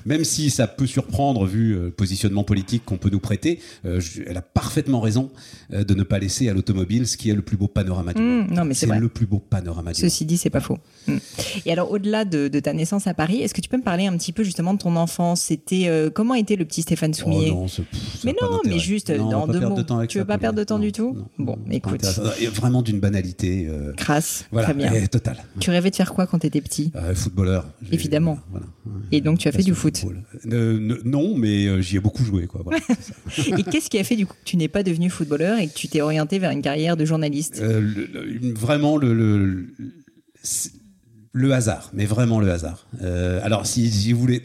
même 0.06 0.24
si 0.24 0.50
ça 0.50 0.68
peut 0.68 0.88
surprendre 0.88 1.46
vu 1.46 1.76
euh, 1.76 1.86
le 1.86 1.92
positionnement 1.92 2.44
politique 2.44 2.86
qu'on 2.86 2.98
peut 2.98 3.10
nous 3.10 3.20
prêter, 3.20 3.60
euh, 3.86 4.02
elle 4.26 4.38
a 4.38 4.42
parfaitement 4.42 5.02
raison 5.02 5.32
euh, 5.74 5.84
de 5.84 5.94
ne 5.94 6.04
pas 6.04 6.20
laisser 6.20 6.50
à 6.50 6.54
l'automobile 6.54 7.08
ce 7.08 7.18
qui 7.18 7.30
est 7.30 7.36
le 7.36 7.42
plus 7.42 7.58
beau 7.58 7.68
panorama 7.68 8.14
du 8.14 8.22
mmh, 8.22 8.26
monde. 8.26 8.52
non, 8.52 8.66
mais 8.66 8.74
c'est 8.74 8.88
le 8.88 9.10
plus 9.10 9.26
beau 9.26 9.40
panorama 9.40 9.94
du 9.94 10.02
monde. 10.02 10.10
Ceci 10.10 10.26
dit, 10.26 10.38
c'est 10.38 10.50
pas 10.50 10.60
faux. 10.60 10.78
Mmh. 11.08 11.18
Et 11.66 11.72
alors, 11.72 11.92
au-delà 11.92 12.26
de, 12.26 12.48
ta 12.60 12.74
naissance 12.74 13.08
à 13.08 13.14
Paris, 13.14 13.42
est-ce 13.42 13.54
que 13.54 13.62
tu 13.62 13.70
peux 13.70 13.78
me 13.78 13.84
parler 13.84 14.08
un 14.08 14.18
petit 14.18 14.32
peu 14.32 14.44
justement 14.44 14.74
de 14.74 14.80
ton 14.80 14.96
enfance? 14.96 15.42
C'était 15.42 15.90
comment 16.14 16.36
était 16.36 16.56
le 16.56 16.66
petit 16.66 16.82
Stéphane 16.82 17.14
Soumier? 17.14 17.52
Oh 17.52 17.66
non, 17.66 17.68
Mais 18.24 18.36
non, 18.42 18.62
mais 18.66 18.80
juste 18.80 19.12
dans 19.12 19.48
deux 19.48 19.60
mots. 19.60 20.06
tu 20.08 20.20
veux 20.20 20.26
pas 20.26 20.38
perdre 20.38 20.58
de 20.60 20.64
temps 20.64 20.80
du 20.80 20.92
tout? 20.92 21.18
Bon, 21.38 21.58
écoute. 21.70 22.04
Vraiment 22.54 22.82
d'une 22.82 23.00
banalité. 23.00 23.68
Euh, 23.68 23.94
Crasse. 23.94 24.46
Très 24.54 24.74
bien. 24.74 24.92
Total. 25.08 25.38
Tu 25.60 25.70
rêvais 25.70 25.92
de 25.92 25.96
faire 25.96 26.14
quoi 26.14 26.28
quand 26.28 26.40
tu 26.40 26.48
étais 26.48 26.62
petit? 26.62 26.92
Euh, 26.96 27.14
Footballeur. 27.14 27.70
Évidemment. 27.92 28.40
Et 29.12 29.22
donc 29.22 29.40
tu 29.40 29.48
as 29.48 29.52
fait 29.52 29.64
du 29.64 29.74
foot 29.74 30.04
euh, 30.52 30.98
Non, 31.06 31.36
mais 31.38 31.82
j'y 31.82 31.98
ai 31.98 32.00
beaucoup 32.00 32.24
joué. 32.24 32.48
Quoi. 32.48 32.64
et 33.58 33.64
qu'est-ce 33.64 33.90
qui 33.90 34.00
a 34.00 34.04
fait 34.04 34.16
du 34.16 34.26
coup 34.26 34.34
que 34.34 34.46
tu 34.46 34.58
n'es 34.58 34.68
pas 34.68 34.84
devenu 34.84 35.10
footballeur 35.10 35.60
et 35.60 35.68
que 35.68 35.74
tu 35.74 35.88
t'es 35.88 36.02
orienté 36.02 36.40
vers 36.40 36.52
une 36.52 36.62
carrière 36.62 36.98
de 36.98 37.06
journaliste? 37.06 37.62
Vraiment 37.62 38.98
le, 38.98 39.68
le 41.32 41.52
hasard, 41.54 41.92
mais 41.94 42.06
vraiment 42.06 42.40
le 42.40 42.52
hasard. 42.52 42.88
alors, 43.44 43.66
si, 43.66 43.90
si 43.92 44.14
vous 44.14 44.20
voulez, 44.20 44.42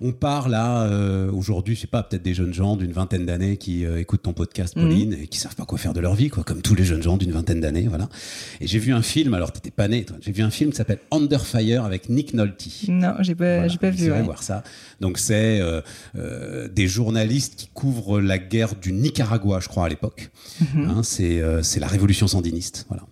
on 0.00 0.12
parle 0.12 0.52
là 0.52 0.82
euh, 0.82 1.30
aujourd'hui, 1.30 1.74
je 1.74 1.82
sais 1.82 1.86
pas, 1.86 2.02
peut-être 2.02 2.22
des 2.22 2.34
jeunes 2.34 2.54
gens 2.54 2.76
d'une 2.76 2.92
vingtaine 2.92 3.26
d'années 3.26 3.56
qui 3.56 3.84
euh, 3.84 4.00
écoutent 4.00 4.22
ton 4.22 4.32
podcast, 4.32 4.76
mhm. 4.76 4.82
Pauline, 4.82 5.12
et 5.14 5.26
qui 5.26 5.38
savent 5.38 5.54
pas 5.54 5.64
quoi 5.64 5.78
faire 5.78 5.92
de 5.92 6.00
leur 6.00 6.14
vie, 6.14 6.28
quoi, 6.28 6.44
comme 6.44 6.62
tous 6.62 6.74
les 6.74 6.84
jeunes 6.84 7.02
gens 7.02 7.16
d'une 7.16 7.32
vingtaine 7.32 7.60
d'années, 7.60 7.86
voilà. 7.88 8.08
Et 8.60 8.66
j'ai 8.66 8.78
vu 8.78 8.92
un 8.92 9.02
film, 9.02 9.34
alors 9.34 9.52
t'étais 9.52 9.70
pas 9.70 9.88
né, 9.88 10.04
j'ai 10.20 10.32
vu 10.32 10.42
un 10.42 10.50
film 10.50 10.70
qui 10.70 10.76
s'appelle 10.76 11.00
Under 11.10 11.44
Fire 11.44 11.84
avec 11.84 12.08
Nick 12.08 12.34
Nolte. 12.34 12.66
Non, 12.88 13.14
j'ai 13.20 13.34
pas, 13.34 13.68
j'ai 13.68 13.78
pas 13.78 13.90
vu. 13.90 14.10
Ouais. 14.10 14.22
voir 14.22 14.42
ça. 14.42 14.62
Donc 15.00 15.18
c'est 15.18 15.60
euh, 15.60 16.68
des 16.68 16.86
journalistes 16.86 17.56
qui 17.56 17.68
couvrent 17.68 18.20
la 18.20 18.38
guerre 18.38 18.74
du 18.74 18.92
Nicaragua, 18.92 19.60
je 19.60 19.68
crois 19.68 19.86
à 19.86 19.88
l'époque. 19.88 20.30
Mhm. 20.60 20.84
Hein, 20.84 21.00
c'est 21.02 21.42
c'est 21.62 21.80
la 21.80 21.86
révolution 21.86 22.26
sandiniste, 22.26 22.86
voilà. 22.88 23.04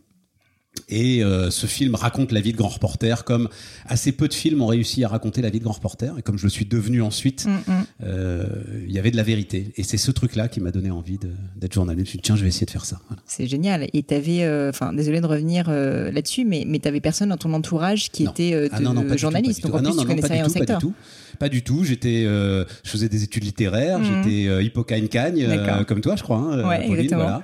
Et 0.88 1.22
euh, 1.22 1.50
ce 1.50 1.66
film 1.66 1.94
raconte 1.94 2.32
la 2.32 2.40
vie 2.40 2.52
de 2.52 2.56
grand 2.56 2.68
reporter 2.68 3.24
comme 3.24 3.48
assez 3.86 4.12
peu 4.12 4.28
de 4.28 4.34
films 4.34 4.62
ont 4.62 4.66
réussi 4.66 5.04
à 5.04 5.08
raconter 5.08 5.42
la 5.42 5.50
vie 5.50 5.58
de 5.58 5.64
grand 5.64 5.74
reporter. 5.74 6.16
Et 6.18 6.22
comme 6.22 6.38
je 6.38 6.44
le 6.44 6.50
suis 6.50 6.66
devenu 6.66 7.02
ensuite, 7.02 7.46
mm, 7.46 7.50
mm. 7.50 7.84
Euh, 8.02 8.44
il 8.86 8.92
y 8.92 8.98
avait 8.98 9.10
de 9.10 9.16
la 9.16 9.22
vérité. 9.22 9.72
Et 9.76 9.82
c'est 9.82 9.96
ce 9.96 10.10
truc-là 10.10 10.48
qui 10.48 10.60
m'a 10.60 10.70
donné 10.70 10.90
envie 10.90 11.18
d'être 11.56 11.72
journaliste. 11.72 11.98
Je 11.98 12.02
me 12.02 12.10
suis 12.10 12.18
dit, 12.18 12.22
tiens, 12.22 12.36
je 12.36 12.42
vais 12.42 12.48
essayer 12.48 12.66
de 12.66 12.70
faire 12.70 12.84
ça. 12.84 12.98
C'est 13.24 13.46
génial. 13.46 13.88
Et 13.92 14.02
tu 14.02 14.14
avais, 14.14 14.44
euh, 14.44 14.70
enfin, 14.70 14.92
désolé 14.92 15.20
de 15.20 15.26
revenir 15.26 15.70
là-dessus, 15.70 16.44
mais, 16.44 16.64
mais 16.66 16.80
tu 16.80 16.88
avais 16.88 17.00
personne 17.00 17.30
dans 17.30 17.36
ton 17.36 17.52
entourage 17.52 18.10
qui 18.10 18.24
était 18.24 18.68
ah 18.70 18.78
de, 18.78 19.16
journaliste. 19.16 19.62
Donc 19.62 19.74
en 19.74 19.82
plus, 19.82 19.96
tu 19.96 20.06
connaissais 20.06 20.32
rien 20.32 20.46
au 20.46 20.48
secteur. 20.48 20.80
Pas 20.80 20.86
du 20.86 20.92
tout. 20.92 20.94
Pas 21.38 21.48
du 21.48 21.62
tout. 21.62 21.84
J'étais, 21.84 22.24
je 22.24 22.66
faisais 22.84 23.08
des 23.08 23.22
études 23.22 23.44
littéraires. 23.44 23.98
Mm. 23.98 24.04
J'étais 24.04 24.64
hippocagne 24.64 25.08
cagne, 25.08 25.46
comme 25.86 26.00
toi, 26.00 26.16
je 26.16 26.22
crois. 26.22 26.38
Hein, 26.38 26.68
ouais, 26.68 26.86
exactement. 26.86 27.42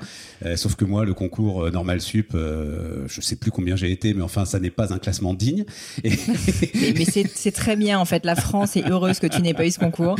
sauf 0.56 0.74
que 0.74 0.84
moi, 0.84 1.04
le 1.04 1.14
concours 1.14 1.70
normal 1.70 2.00
sup, 2.00 2.32
je 2.34 3.20
sais 3.20 3.36
plus 3.36 3.50
combien 3.50 3.76
j'ai 3.76 3.90
été, 3.90 4.14
mais 4.14 4.22
enfin, 4.22 4.44
ça 4.44 4.58
n'est 4.60 4.70
pas 4.70 4.92
un 4.92 4.98
classement 4.98 5.34
digne. 5.34 5.64
mais, 6.04 7.04
c'est 7.04 7.52
très 7.52 7.76
bien, 7.76 7.98
en 7.98 8.04
fait. 8.04 8.24
La 8.24 8.36
France 8.36 8.76
est 8.76 8.88
heureuse 8.88 9.18
que 9.18 9.26
tu 9.26 9.40
n'aies 9.42 9.54
pas 9.54 9.66
eu 9.66 9.70
ce 9.70 9.78
concours. 9.78 10.16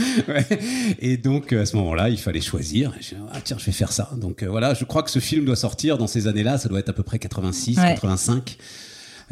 Et 1.01 1.17
donc, 1.17 1.53
à 1.53 1.67
ce 1.67 1.77
moment-là, 1.77 2.09
il 2.09 2.19
fallait 2.19 2.41
choisir. 2.41 2.93
Je 3.01 3.15
ah, 3.33 3.41
tiens, 3.43 3.57
je 3.59 3.67
vais 3.67 3.73
faire 3.73 3.93
ça. 3.93 4.11
Donc, 4.17 4.43
euh, 4.43 4.49
voilà, 4.49 4.75
je 4.75 4.85
crois 4.85 5.03
que 5.03 5.11
ce 5.11 5.19
film 5.19 5.45
doit 5.45 5.57
sortir 5.57 5.99
dans 5.99 6.07
ces 6.07 6.27
années-là. 6.27 6.59
Ça 6.59 6.69
doit 6.69 6.81
être 6.81 6.89
à 6.89 6.93
peu 6.93 7.03
près 7.03 7.19
86, 7.19 7.77
85. 7.77 8.57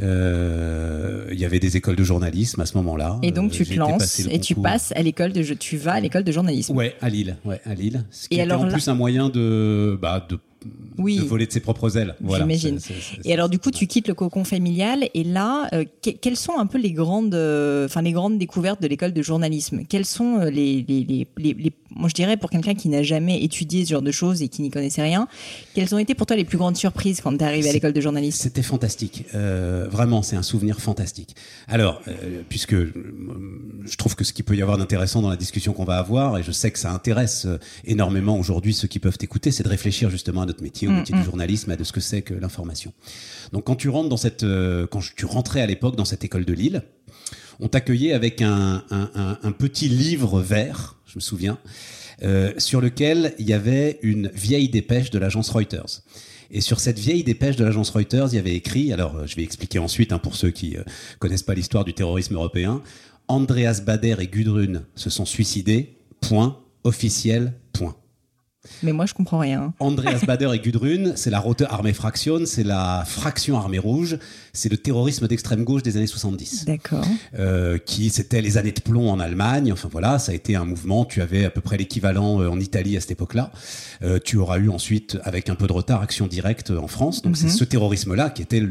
Euh, 0.00 1.26
il 1.32 1.38
y 1.40 1.44
avait 1.44 1.58
des 1.58 1.76
écoles 1.76 1.96
de 1.96 2.04
journalisme 2.04 2.60
à 2.60 2.66
ce 2.66 2.76
moment-là. 2.78 3.18
Et 3.22 3.32
donc 3.32 3.50
Euh, 3.52 3.54
tu 3.54 3.64
j'ai 3.64 3.74
te 3.74 3.80
lances 3.80 4.20
et 4.30 4.38
tu 4.40 4.54
passes 4.54 4.92
à 4.96 5.02
l'école 5.02 5.32
de 5.32 5.42
tu 5.54 5.76
vas 5.76 5.92
à 5.94 6.00
l'école 6.00 6.24
de 6.24 6.32
journalisme. 6.32 6.76
Ouais, 6.76 6.94
à 7.00 7.08
Lille, 7.08 7.36
ouais, 7.44 7.60
à 7.64 7.74
Lille. 7.74 8.04
Ce 8.10 8.28
qui 8.28 8.34
Et 8.34 8.36
était 8.38 8.42
alors 8.50 8.62
en 8.62 8.66
là- 8.66 8.72
plus 8.72 8.88
un 8.88 8.94
moyen 8.94 9.28
de, 9.28 9.98
bah, 10.00 10.24
de, 10.28 10.38
Oui. 10.98 11.16
de 11.18 11.22
voler 11.22 11.46
de 11.46 11.52
ses 11.52 11.60
propres 11.60 11.96
ailes. 11.96 12.16
Voilà. 12.20 12.42
J'imagine. 12.44 12.78
Et 13.24 13.32
alors 13.32 13.48
du 13.48 13.58
coup, 13.60 13.70
tu 13.70 13.86
quittes 13.86 14.08
le 14.08 14.14
cocon 14.14 14.42
familial 14.44 15.08
et 15.14 15.22
là, 15.22 15.68
euh, 15.72 15.84
que- 16.02 16.10
quelles 16.10 16.36
sont 16.36 16.58
un 16.58 16.66
peu 16.66 16.78
les 16.78 16.90
grandes, 16.92 17.34
euh, 17.34 17.86
les 18.02 18.12
grandes 18.12 18.38
découvertes 18.38 18.82
de 18.82 18.88
l'école 18.88 19.12
de 19.12 19.22
journalisme? 19.22 19.82
Quelles 19.88 20.04
sont 20.04 20.38
euh, 20.40 20.50
les, 20.50 20.84
les, 20.88 21.04
les, 21.04 21.26
les- 21.38 21.54
les- 21.54 21.72
moi 21.94 22.08
je 22.08 22.14
dirais 22.14 22.36
pour 22.36 22.50
quelqu'un 22.50 22.74
qui 22.74 22.88
n'a 22.88 23.02
jamais 23.04 23.42
étudié 23.42 23.84
ce 23.84 23.90
genre 23.92 24.02
de 24.02 24.10
choses 24.10 24.42
et 24.42 24.48
qui 24.48 24.62
n'y 24.62 24.70
connaissait 24.70 25.02
rien, 25.02 25.28
quelles 25.74 25.94
ont 25.94 25.98
été 25.98 26.14
pour 26.14 26.26
toi 26.26 26.36
les 26.36 26.44
plus 26.44 26.58
grandes 26.58 26.76
surprises 26.76 27.20
quand 27.20 27.30
tu 27.36 27.44
es 27.44 27.46
arrivé 27.46 27.68
à 27.68 27.72
l'école 27.72 27.92
de 27.92 28.00
journalisme? 28.00 28.38
C'était 28.42 28.62
fantastique. 28.62 29.24
Euh, 29.34 29.86
vraiment, 29.90 30.22
c'est 30.22 30.36
un 30.36 30.42
souvenir 30.42 30.80
fantastique. 30.80 31.36
Alors, 31.68 32.02
puisque 32.48 32.74
je 32.74 33.96
trouve 33.96 34.16
que 34.16 34.24
ce 34.24 34.32
qu'il 34.32 34.44
peut 34.44 34.56
y 34.56 34.62
avoir 34.62 34.78
d'intéressant 34.78 35.22
dans 35.22 35.30
la 35.30 35.36
discussion 35.36 35.72
qu'on 35.72 35.84
va 35.84 35.98
avoir, 35.98 36.38
et 36.38 36.42
je 36.42 36.52
sais 36.52 36.70
que 36.70 36.78
ça 36.78 36.90
intéresse 36.92 37.46
énormément 37.84 38.38
aujourd'hui 38.38 38.74
ceux 38.74 38.88
qui 38.88 38.98
peuvent 38.98 39.18
écouter, 39.20 39.50
c'est 39.50 39.62
de 39.62 39.68
réfléchir 39.68 40.10
justement 40.10 40.42
à 40.42 40.46
notre 40.48 40.62
métier, 40.62 40.88
au 40.88 40.90
Mm, 40.90 40.96
métier 40.96 41.14
du 41.16 41.22
journalisme, 41.24 41.70
à 41.70 41.76
de 41.76 41.84
ce 41.84 41.92
que 41.92 42.00
c'est 42.00 42.22
que 42.22 42.34
l'information. 42.34 42.92
Donc, 43.52 43.64
quand 43.64 43.76
tu 43.76 43.88
rentres 43.88 44.08
dans 44.08 44.16
cette, 44.16 44.42
euh, 44.42 44.86
quand 44.86 45.00
tu 45.16 45.24
rentrais 45.24 45.60
à 45.60 45.66
l'époque 45.66 45.94
dans 45.96 46.04
cette 46.04 46.24
école 46.24 46.44
de 46.44 46.52
Lille, 46.52 46.82
on 47.60 47.68
t'accueillait 47.68 48.12
avec 48.12 48.42
un, 48.42 48.84
un- 48.90 49.10
un- 49.14 49.38
un 49.42 49.52
petit 49.52 49.88
livre 49.88 50.40
vert, 50.40 50.96
je 51.06 51.14
me 51.16 51.20
souviens, 51.20 51.58
euh, 52.22 52.52
sur 52.58 52.80
lequel 52.80 53.34
il 53.38 53.48
y 53.48 53.52
avait 53.52 53.98
une 54.02 54.28
vieille 54.34 54.68
dépêche 54.68 55.10
de 55.10 55.18
l'agence 55.18 55.50
Reuters. 55.50 56.02
Et 56.50 56.60
sur 56.60 56.80
cette 56.80 56.98
vieille 56.98 57.24
dépêche 57.24 57.56
de 57.56 57.64
l'agence 57.64 57.90
Reuters, 57.90 58.28
il 58.32 58.36
y 58.36 58.38
avait 58.38 58.54
écrit, 58.54 58.92
alors 58.92 59.16
euh, 59.16 59.26
je 59.26 59.36
vais 59.36 59.42
expliquer 59.42 59.78
ensuite 59.78 60.12
hein, 60.12 60.18
pour 60.18 60.34
ceux 60.34 60.50
qui 60.50 60.76
euh, 60.76 60.82
connaissent 61.18 61.42
pas 61.42 61.54
l'histoire 61.54 61.84
du 61.84 61.94
terrorisme 61.94 62.34
européen, 62.34 62.82
Andreas 63.28 63.82
Bader 63.84 64.16
et 64.20 64.26
Gudrun 64.28 64.84
se 64.94 65.10
sont 65.10 65.26
suicidés, 65.26 65.96
point, 66.20 66.58
officiel, 66.84 67.52
point. 67.72 67.94
Mais 68.82 68.92
moi 68.92 69.06
je 69.06 69.14
comprends 69.14 69.38
rien. 69.38 69.72
Andreas 69.78 70.20
Bader 70.26 70.50
et 70.54 70.58
Gudrun, 70.58 71.12
c'est 71.16 71.30
la 71.30 71.40
Rote 71.40 71.62
Armee 71.62 71.92
Fraktion, 71.94 72.40
c'est 72.46 72.64
la 72.64 73.04
fraction 73.06 73.56
armée 73.56 73.78
rouge, 73.78 74.18
c'est 74.52 74.68
le 74.68 74.76
terrorisme 74.76 75.26
d'extrême 75.28 75.64
gauche 75.64 75.82
des 75.82 75.96
années 75.96 76.06
70 76.06 76.64
D'accord. 76.64 77.04
euh, 77.38 77.78
qui 77.78 78.10
c'était 78.10 78.42
les 78.42 78.56
années 78.58 78.72
de 78.72 78.80
plomb 78.80 79.10
en 79.10 79.20
Allemagne. 79.20 79.72
Enfin 79.72 79.88
voilà, 79.90 80.18
ça 80.18 80.32
a 80.32 80.34
été 80.34 80.56
un 80.56 80.64
mouvement. 80.64 81.04
Tu 81.04 81.20
avais 81.22 81.44
à 81.44 81.50
peu 81.50 81.60
près 81.60 81.76
l'équivalent 81.76 82.40
euh, 82.40 82.48
en 82.48 82.60
Italie 82.60 82.96
à 82.96 83.00
cette 83.00 83.12
époque-là. 83.12 83.52
Euh, 84.02 84.18
tu 84.24 84.36
auras 84.36 84.58
eu 84.58 84.68
ensuite, 84.68 85.18
avec 85.24 85.48
un 85.48 85.54
peu 85.54 85.66
de 85.66 85.72
retard, 85.72 86.02
action 86.02 86.26
directe 86.26 86.70
en 86.70 86.88
France. 86.88 87.22
Donc 87.22 87.36
c'est 87.36 87.48
ce 87.48 87.64
terrorisme-là 87.64 88.30
qui 88.30 88.42
était 88.42 88.62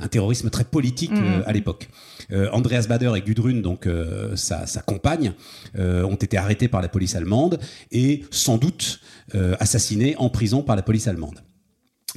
un 0.00 0.08
terrorisme 0.08 0.50
très 0.50 0.64
politique 0.64 1.12
euh, 1.12 1.42
à 1.46 1.52
l'époque. 1.52 1.88
Euh, 2.32 2.48
Andreas 2.52 2.86
Bader 2.88 3.12
et 3.16 3.22
Gudrun, 3.22 3.60
donc 3.60 3.86
euh, 3.86 4.36
sa, 4.36 4.66
sa 4.66 4.80
compagne, 4.80 5.32
euh, 5.78 6.04
ont 6.04 6.14
été 6.14 6.36
arrêtés 6.36 6.68
par 6.68 6.82
la 6.82 6.88
police 6.88 7.14
allemande 7.14 7.58
et 7.90 8.24
sans 8.30 8.58
doute 8.58 9.00
assassinés 9.58 10.14
en 10.18 10.28
prison 10.28 10.62
par 10.62 10.76
la 10.76 10.82
police 10.82 11.08
allemande. 11.08 11.40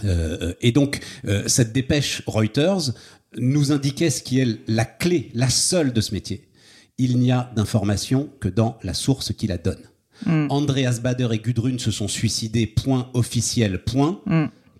Euh, 0.04 0.54
et 0.62 0.72
donc, 0.72 1.00
euh, 1.26 1.44
cette 1.48 1.74
dépêche 1.74 2.22
Reuters 2.28 2.94
nous 3.38 3.72
indiquait 3.72 4.10
ce 4.10 4.22
qui 4.22 4.40
est 4.40 4.60
la 4.68 4.86
clé, 4.86 5.32
la 5.34 5.50
seule 5.50 5.94
de 5.94 6.02
ce 6.02 6.14
métier. 6.14 6.50
Il 6.98 7.18
n'y 7.18 7.32
a 7.32 7.52
d'information 7.56 8.30
que 8.40 8.50
dans 8.50 8.78
la 8.84 8.94
source 8.94 9.34
qui 9.34 9.48
la 9.48 9.58
donne. 9.58 9.82
Andreas 10.26 11.00
Bader 11.02 11.28
et 11.32 11.38
Gudrun 11.38 11.78
se 11.78 11.92
sont 11.92 12.08
suicidés, 12.08 12.66
point 12.66 13.12
officiel, 13.14 13.84
point. 13.84 14.20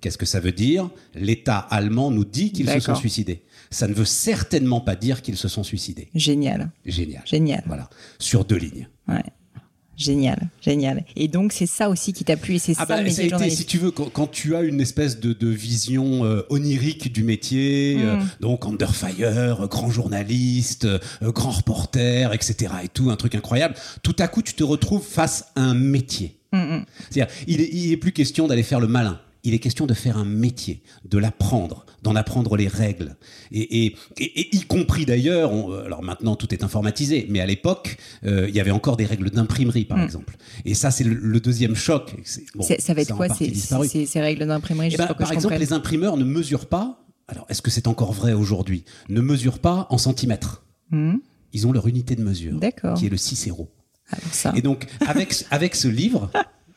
Qu'est-ce 0.02 0.18
que 0.18 0.26
ça 0.26 0.40
veut 0.40 0.52
dire? 0.52 0.90
L'État 1.14 1.60
allemand 1.60 2.10
nous 2.10 2.26
dit 2.26 2.52
qu'ils 2.52 2.70
se 2.70 2.80
sont 2.80 2.96
suicidés. 2.96 3.44
Ça 3.70 3.88
ne 3.88 3.94
veut 3.94 4.06
certainement 4.06 4.82
pas 4.82 4.96
dire 4.96 5.22
qu'ils 5.22 5.38
se 5.38 5.48
sont 5.48 5.64
suicidés. 5.64 6.10
Génial. 6.16 6.70
Génial. 6.86 7.22
Génial. 7.26 7.64
Voilà. 7.68 7.90
Sur 8.20 8.46
deux 8.46 8.58
lignes. 8.58 8.88
Ouais. 9.08 9.24
Génial, 9.98 10.38
génial. 10.62 11.04
Et 11.16 11.28
donc 11.28 11.52
c'est 11.52 11.66
ça 11.66 11.90
aussi 11.90 12.14
qui 12.14 12.24
t'a 12.24 12.38
plu 12.38 12.54
et 12.56 12.60
c'est 12.60 12.74
Ah 12.78 12.82
ça 12.82 12.86
bah, 12.86 13.10
ça 13.10 13.22
a 13.24 13.26
été, 13.26 13.50
si 13.50 13.66
tu 13.66 13.80
veux, 13.80 13.90
quand, 13.90 14.12
quand 14.12 14.28
tu 14.28 14.56
as 14.56 14.62
une 14.62 14.80
espèce 14.80 15.20
de, 15.20 15.34
de 15.34 15.48
vision 15.48 16.24
euh, 16.24 16.44
onirique 16.52 17.12
du 17.12 17.24
métier, 17.24 17.98
euh, 18.00 18.18
Mm. 18.18 18.28
donc 18.42 18.66
under 18.68 18.94
fire, 18.96 19.62
euh, 19.62 19.66
grand 19.66 19.90
journaliste, 19.90 20.86
euh, 20.86 21.00
grand 21.32 21.50
reporter, 21.50 22.32
etc. 22.32 22.72
et 22.84 22.90
tout, 22.90 23.10
un 23.10 23.16
truc 23.16 23.34
incroyable, 23.34 23.74
tout 24.04 24.16
à 24.20 24.28
coup 24.28 24.44
tu 24.44 24.54
te 24.54 24.64
retrouves 24.64 25.04
face 25.04 25.46
à 25.56 25.62
un 25.62 25.74
métier. 25.74 26.38
Mm, 26.54 26.82
C'est-à-dire, 27.10 27.34
il 27.48 27.62
il 27.62 27.92
est 27.92 27.98
plus 27.98 28.12
question 28.12 28.48
d'aller 28.48 28.62
faire 28.64 28.80
le 28.80 28.88
malin. 28.88 29.20
Il 29.48 29.54
est 29.54 29.60
question 29.60 29.86
de 29.86 29.94
faire 29.94 30.18
un 30.18 30.26
métier, 30.26 30.84
de 31.06 31.18
l'apprendre, 31.18 31.86
d'en 32.04 32.16
apprendre 32.18 32.58
les 32.58 32.68
règles. 32.68 33.16
Et, 33.52 33.86
et, 33.86 33.96
et- 34.20 34.40
et 34.42 34.56
y 34.58 34.62
compris 34.62 35.06
d'ailleurs, 35.06 35.54
on- 35.54 35.72
alors 35.72 36.04
maintenant 36.04 36.36
tout 36.36 36.54
est 36.54 36.64
informatisé, 36.64 37.26
mais 37.30 37.40
à 37.40 37.46
l'époque, 37.46 37.98
euh, 38.26 38.48
il 38.50 38.56
y 38.56 38.60
avait 38.60 38.72
encore 38.72 38.98
des 38.98 39.06
règles 39.06 39.30
d'imprimerie, 39.30 39.86
par 39.86 40.02
exemple. 40.02 40.36
Et 40.66 40.74
ça, 40.74 40.92
c'est 40.92 41.06
le, 41.06 41.14
le 41.16 41.40
deuxième 41.40 41.76
choc. 41.76 42.14
Bon, 42.56 42.66
Mm. 42.68 42.76
Ça 42.80 42.94
va 42.94 43.02
être 43.02 43.16
quoi 43.16 43.30
ces, 43.30 43.54
ces- 43.54 44.06
ces 44.06 44.20
règles 44.22 44.46
d'imprimerie 44.46 44.90
Eh 44.94 44.98
ben, 44.98 45.08
que 45.08 45.14
par 45.14 45.28
je 45.28 45.34
exemple, 45.34 45.54
comprenne 45.54 45.60
les 45.70 45.74
imprimeurs 45.74 46.18
ne 46.18 46.26
mesurent 46.26 46.66
pas, 46.68 47.06
alors 47.30 47.46
est-ce 47.50 47.62
que 47.62 47.72
c'est 47.72 47.88
encore 47.88 48.12
vrai 48.12 48.34
aujourd'hui, 48.34 48.84
ne 49.10 49.22
mesurent 49.22 49.60
pas 49.60 49.88
en 49.90 49.98
centimètres. 49.98 50.66
Hmm, 50.92 51.16
Ils 51.54 51.66
ont 51.68 51.72
leur 51.72 51.88
unité 51.88 52.16
de 52.18 52.24
mesure, 52.24 52.60
qui 52.98 53.06
est 53.06 53.10
le 53.10 53.18
cicéro. 53.18 53.70
Alors 54.12 54.34
ça. 54.34 54.52
Et 54.58 54.62
donc, 54.62 54.88
avec, 55.08 55.46
avec 55.52 55.74
ce 55.76 55.88
livre, 55.88 56.30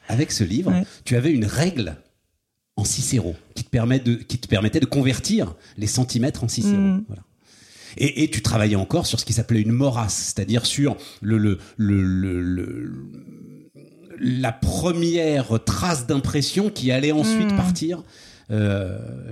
avec 0.08 0.30
ce 0.32 0.44
livre, 0.44 0.70
Ouais. 0.74 0.84
tu 1.04 1.16
avais 1.16 1.32
une 1.32 1.44
règle 1.44 1.96
en 2.80 2.84
cicéro 2.84 3.34
qui 3.54 3.62
te, 3.64 3.70
permet 3.70 3.98
de, 4.00 4.14
qui 4.14 4.38
te 4.38 4.48
permettait 4.48 4.80
de 4.80 4.86
convertir 4.86 5.54
les 5.76 5.86
centimètres 5.86 6.42
en 6.44 6.48
cicéro. 6.48 6.76
Mm. 6.76 7.04
Voilà. 7.06 7.22
Et, 7.96 8.22
et 8.24 8.30
tu 8.30 8.40
travaillais 8.42 8.76
encore 8.76 9.06
sur 9.06 9.18
ce 9.20 9.24
qui 9.24 9.32
s'appelait 9.32 9.62
une 9.62 9.72
morasse, 9.72 10.32
c'est-à-dire 10.34 10.64
sur 10.66 10.96
le, 11.20 11.38
le, 11.38 11.58
le, 11.76 12.02
le- 12.42 12.92
la 14.22 14.52
première 14.52 15.64
trace 15.64 16.06
d'impression 16.06 16.68
qui 16.70 16.90
allait 16.92 17.12
ensuite 17.12 17.52
Mm. 17.52 17.56
partir 17.56 18.02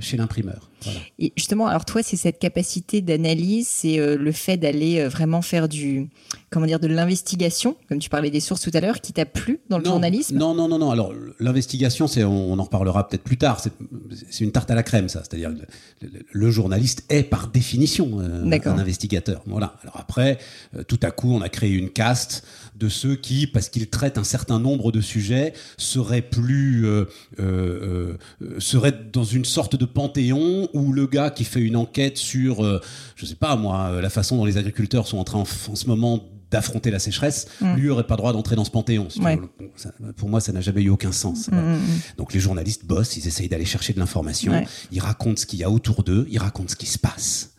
chez 0.00 0.16
l'imprimeur. 0.16 0.70
Voilà. 0.82 1.00
Et 1.18 1.32
justement, 1.36 1.66
alors 1.66 1.84
toi, 1.84 2.02
c'est 2.04 2.16
cette 2.16 2.38
capacité 2.38 3.00
d'analyse, 3.00 3.66
c'est 3.66 3.98
euh, 3.98 4.16
le 4.16 4.30
fait 4.30 4.56
d'aller 4.56 5.00
euh, 5.00 5.08
vraiment 5.08 5.42
faire 5.42 5.68
du, 5.68 6.08
comment 6.50 6.66
dire, 6.66 6.78
de 6.78 6.86
l'investigation, 6.86 7.76
comme 7.88 7.98
tu 7.98 8.08
parlais 8.08 8.30
des 8.30 8.38
sources 8.38 8.60
tout 8.60 8.70
à 8.74 8.80
l'heure, 8.80 9.00
qui 9.00 9.12
t'a 9.12 9.26
plu 9.26 9.58
dans 9.70 9.78
le 9.78 9.82
non, 9.84 9.90
journalisme? 9.90 10.36
Non, 10.38 10.54
non, 10.54 10.68
non, 10.68 10.78
non. 10.78 10.92
Alors, 10.92 11.12
l'investigation, 11.40 12.06
c'est, 12.06 12.22
on, 12.22 12.52
on 12.52 12.58
en 12.60 12.62
reparlera 12.62 13.08
peut-être 13.08 13.24
plus 13.24 13.38
tard. 13.38 13.60
C'est, 13.60 14.44
une 14.44 14.52
tarte 14.52 14.70
à 14.70 14.76
la 14.76 14.84
crème, 14.84 15.08
ça. 15.08 15.22
C'est-à-dire, 15.24 15.50
le, 15.50 15.62
le- 16.02 16.24
le 16.30 16.50
journaliste 16.52 17.04
est 17.08 17.24
par 17.24 17.48
définition 17.48 18.20
euh, 18.20 18.44
un 18.44 18.78
investigateur. 18.78 19.42
Voilà. 19.46 19.74
Alors 19.82 19.96
après, 19.98 20.38
euh, 20.76 20.84
tout 20.84 21.00
à 21.02 21.10
coup, 21.10 21.32
on 21.32 21.40
a 21.42 21.48
créé 21.48 21.72
une 21.72 21.90
caste 21.90 22.44
de 22.78 22.88
ceux 22.88 23.16
qui, 23.16 23.46
parce 23.46 23.68
qu'ils 23.68 23.88
traitent 23.88 24.18
un 24.18 24.24
certain 24.24 24.58
nombre 24.60 24.92
de 24.92 25.00
sujets, 25.00 25.52
seraient 25.76 26.22
plus, 26.22 26.86
euh, 26.86 27.04
euh, 27.40 28.16
euh, 28.42 28.60
seraient 28.60 28.94
dans 29.12 29.24
une 29.24 29.44
sorte 29.44 29.76
de 29.76 29.84
panthéon 29.84 30.68
où 30.72 30.92
le 30.92 31.06
gars 31.06 31.30
qui 31.30 31.44
fait 31.44 31.60
une 31.60 31.76
enquête 31.76 32.16
sur, 32.16 32.64
euh, 32.64 32.80
je 33.16 33.26
sais 33.26 33.34
pas 33.34 33.56
moi, 33.56 33.90
euh, 33.92 34.00
la 34.00 34.10
façon 34.10 34.36
dont 34.36 34.44
les 34.44 34.56
agriculteurs 34.56 35.06
sont 35.08 35.18
en 35.18 35.24
train 35.24 35.38
en, 35.40 35.42
en 35.72 35.74
ce 35.76 35.86
moment 35.86 36.22
d'affronter 36.50 36.90
la 36.90 36.98
sécheresse, 36.98 37.46
lui 37.76 37.90
aurait 37.90 38.06
pas 38.06 38.16
droit 38.16 38.32
d'entrer 38.32 38.56
dans 38.56 38.64
ce 38.64 38.70
panthéon. 38.70 39.08
Ouais. 39.20 39.38
Ça- 39.76 39.92
pour 40.16 40.30
moi, 40.30 40.40
ça 40.40 40.50
n'a 40.52 40.62
jamais 40.62 40.80
eu 40.82 40.88
aucun 40.88 41.12
sens. 41.12 41.50
Voilà. 41.52 41.76
Donc 42.16 42.32
les 42.32 42.40
journalistes 42.40 42.86
bossent, 42.86 43.18
ils 43.18 43.28
essayent 43.28 43.50
d'aller 43.50 43.66
chercher 43.66 43.92
de 43.92 43.98
l'information, 43.98 44.52
Ouais. 44.52 44.66
ils 44.90 45.00
racontent 45.00 45.36
ce 45.36 45.44
qu'il 45.44 45.58
y 45.58 45.64
a 45.64 45.70
autour 45.70 46.04
d'eux, 46.04 46.26
ils 46.30 46.38
racontent 46.38 46.68
ce 46.70 46.76
qui 46.76 46.86
se 46.86 46.98
passe, 46.98 47.50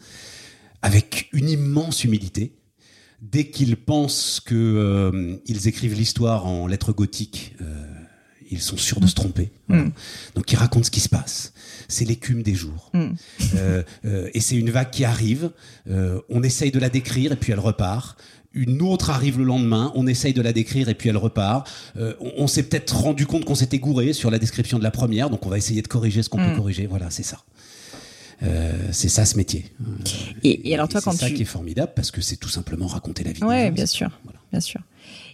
avec 0.82 1.30
une 1.34 1.50
immense 1.50 2.04
humilité. 2.04 2.54
Dès 3.22 3.50
qu'ils 3.50 3.76
pensent 3.76 4.40
que 4.44 4.56
euh, 4.56 5.36
écrivent 5.66 5.94
l'histoire 5.96 6.46
en 6.46 6.68
lettres 6.68 6.94
gothiques, 6.94 7.56
euh, 7.62 7.66
ils 8.50 8.62
sont 8.62 8.78
sûrs 8.78 9.00
de 9.00 9.08
se 9.08 9.14
tromper. 9.14 9.52
Voilà. 9.68 9.86
Donc 10.36 10.52
ils 10.52 10.56
racontent 10.56 10.86
ce 10.86 10.92
qui 10.92 11.02
se 11.02 11.10
passe. 11.10 11.54
C'est 11.88 12.06
l'écume 12.06 12.44
des 12.44 12.56
jours. 12.56 12.92
Euh, 12.96 13.84
euh, 14.06 14.30
et 14.34 14.40
c'est 14.40 14.56
une 14.56 14.70
vague 14.70 14.90
qui 14.90 15.06
arrive. 15.06 15.52
euh, 15.90 16.20
on 16.30 16.44
essaye 16.44 16.72
de 16.72 16.80
la 16.80 16.90
décrire 16.90 17.32
et 17.32 17.36
puis 17.36 17.52
elle 17.52 17.60
repart. 17.60 18.18
Une 18.54 18.82
autre 18.82 19.12
arrive 19.12 19.38
le 19.38 19.44
lendemain, 19.44 19.92
on 19.94 20.08
essaye 20.08 20.34
de 20.34 20.42
la 20.42 20.54
décrire 20.54 20.90
et 20.90 20.96
puis 20.96 21.10
elle 21.10 21.18
repart. 21.18 21.70
Euh, 21.98 22.14
on 22.20 22.32
on 22.38 22.48
s'est 22.48 22.64
peut-être 22.64 22.96
rendu 22.98 23.28
compte 23.28 23.46
qu'on 23.46 23.54
s'était 23.54 23.78
gouré 23.80 24.14
sur 24.14 24.32
la 24.32 24.40
description 24.40 24.80
de 24.80 24.84
la 24.84 24.92
première, 24.92 25.30
donc 25.30 25.46
on 25.46 25.50
va 25.50 25.58
essayer 25.58 25.84
de 25.84 25.88
corriger 25.88 26.24
ce 26.24 26.30
qu'on 26.30 26.38
peut 26.38 26.56
corriger. 26.56 26.88
Voilà, 26.88 27.12
c'est 27.12 27.24
ça. 27.24 27.44
Euh, 28.44 28.72
c'est 28.92 29.10
ça 29.10 29.26
ce 29.26 29.36
métier. 29.38 29.66
Et, 30.44 30.70
et 30.70 30.74
alors 30.74 30.88
toi, 30.88 31.02
c'est 31.02 31.06
quand 31.10 31.16
ça 31.16 31.28
tu... 31.28 31.34
qui 31.34 31.42
est 31.42 31.46
formidable 31.46 31.92
parce 31.96 32.10
que 32.12 32.22
c'est 32.22 32.38
tout 32.38 32.50
simplement 32.50 32.88
raconter 32.88 33.24
la 33.24 33.32
vie. 33.34 33.42
des 33.42 33.46
Ouais, 33.46 33.68
gens. 33.68 33.74
bien 33.74 33.86
sûr, 33.86 34.10
Voilà. 34.24 34.40
bien 34.52 34.62
sûr. 34.62 34.80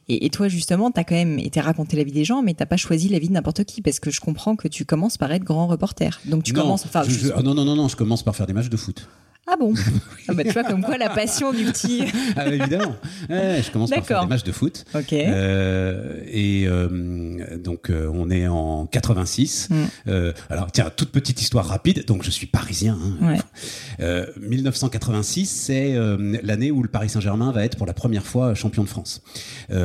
Et, 0.07 0.25
et 0.25 0.29
toi, 0.29 0.47
justement, 0.47 0.91
t'as 0.91 1.03
quand 1.03 1.15
même 1.15 1.39
été 1.39 1.59
raconter 1.61 1.97
la 1.97 2.03
vie 2.03 2.11
des 2.11 2.25
gens, 2.25 2.41
mais 2.43 2.53
t'as 2.53 2.65
pas 2.67 2.77
choisi 2.77 3.09
la 3.09 3.19
vie 3.19 3.27
de 3.27 3.33
n'importe 3.33 3.63
qui, 3.63 3.81
parce 3.81 3.99
que 3.99 4.11
je 4.11 4.19
comprends 4.21 4.55
que 4.55 4.67
tu 4.67 4.85
commences 4.85 5.17
par 5.17 5.31
être 5.31 5.43
grand 5.43 5.67
reporter. 5.67 6.19
Donc 6.25 6.43
tu 6.43 6.53
non, 6.53 6.61
commences, 6.61 6.85
enfin, 6.85 7.03
je- 7.03 7.09
je- 7.09 7.31
ah 7.35 7.41
non, 7.41 7.53
non, 7.53 7.65
non, 7.65 7.75
non, 7.75 7.87
je 7.87 7.95
commence 7.95 8.23
par 8.23 8.35
faire 8.35 8.45
des 8.47 8.53
matchs 8.53 8.69
de 8.69 8.77
foot. 8.77 9.07
Ah 9.47 9.57
bon 9.59 9.73
ah 10.27 10.33
bah, 10.33 10.43
Tu 10.43 10.51
vois, 10.51 10.63
comme 10.63 10.81
quoi 10.83 10.97
la 10.97 11.09
passion 11.09 11.53
du 11.53 11.65
petit. 11.65 12.03
ah, 12.35 12.47
évidemment. 12.47 12.95
Ouais, 13.29 13.61
je 13.63 13.69
commence 13.69 13.91
par 13.91 14.03
faire 14.03 14.21
des 14.23 14.27
matchs 14.27 14.43
de 14.43 14.51
foot. 14.51 14.85
Ok. 14.95 15.13
Euh, 15.13 16.19
et 16.27 16.65
euh, 16.67 17.57
donc, 17.57 17.91
euh, 17.91 18.09
on 18.11 18.31
est 18.31 18.47
en 18.47 18.87
86. 18.87 19.69
Mm. 19.69 19.75
Euh, 20.07 20.33
alors, 20.49 20.71
tiens, 20.71 20.89
toute 20.95 21.11
petite 21.11 21.41
histoire 21.43 21.67
rapide. 21.67 22.05
Donc, 22.07 22.23
je 22.23 22.31
suis 22.31 22.47
parisien. 22.47 22.97
Hein. 23.21 23.33
Ouais. 23.33 23.39
Euh, 23.99 24.25
1986, 24.41 25.45
c'est 25.45 25.93
euh, 25.93 26.37
l'année 26.41 26.71
où 26.71 26.81
le 26.81 26.89
Paris 26.89 27.09
Saint-Germain 27.09 27.51
va 27.51 27.63
être 27.65 27.77
pour 27.77 27.85
la 27.85 27.93
première 27.93 28.25
fois 28.25 28.55
champion 28.55 28.83
de 28.83 28.89
France. 28.89 29.21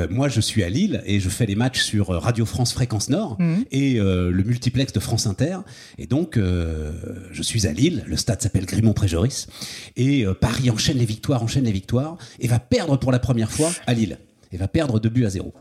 Moi, 0.09 0.29
je 0.29 0.41
suis 0.41 0.63
à 0.63 0.71
Lille 0.71 1.03
et 1.05 1.21
je 1.21 1.29
fais 1.29 1.45
les 1.47 1.55
matchs 1.55 1.83
sur 1.83 2.09
Radio 2.09 2.47
France 2.47 2.73
Fréquence 2.73 3.11
Nord 3.11 3.37
Mhm. 3.39 3.65
et 3.73 3.95
le 3.99 4.43
multiplex 4.43 4.93
de 4.93 5.01
France 5.01 5.27
Inter. 5.27 5.59
Et 5.99 6.07
donc, 6.07 6.39
je 6.39 7.43
suis 7.43 7.67
à 7.67 7.73
Lille. 7.73 8.05
Le 8.07 8.17
stade 8.17 8.41
s'appelle 8.41 8.65
Grimont-Préjoris. 8.65 9.49
Et 9.97 10.25
euh, 10.25 10.35
Paris 10.35 10.71
enchaîne 10.71 10.99
les 10.99 11.05
victoires, 11.05 11.43
enchaîne 11.43 11.65
les 11.65 11.73
victoires 11.73 12.17
et 12.39 12.49
va 12.49 12.59
perdre 12.59 12.97
pour 12.97 13.13
la 13.13 13.19
première 13.19 13.51
fois 13.51 13.71
à 13.87 13.95
Lille. 13.95 14.19
Et 14.53 14.57
va 14.57 14.69
perdre 14.69 14.99
2 14.99 15.09
buts 15.09 15.27
à 15.27 15.31
0. 15.31 15.53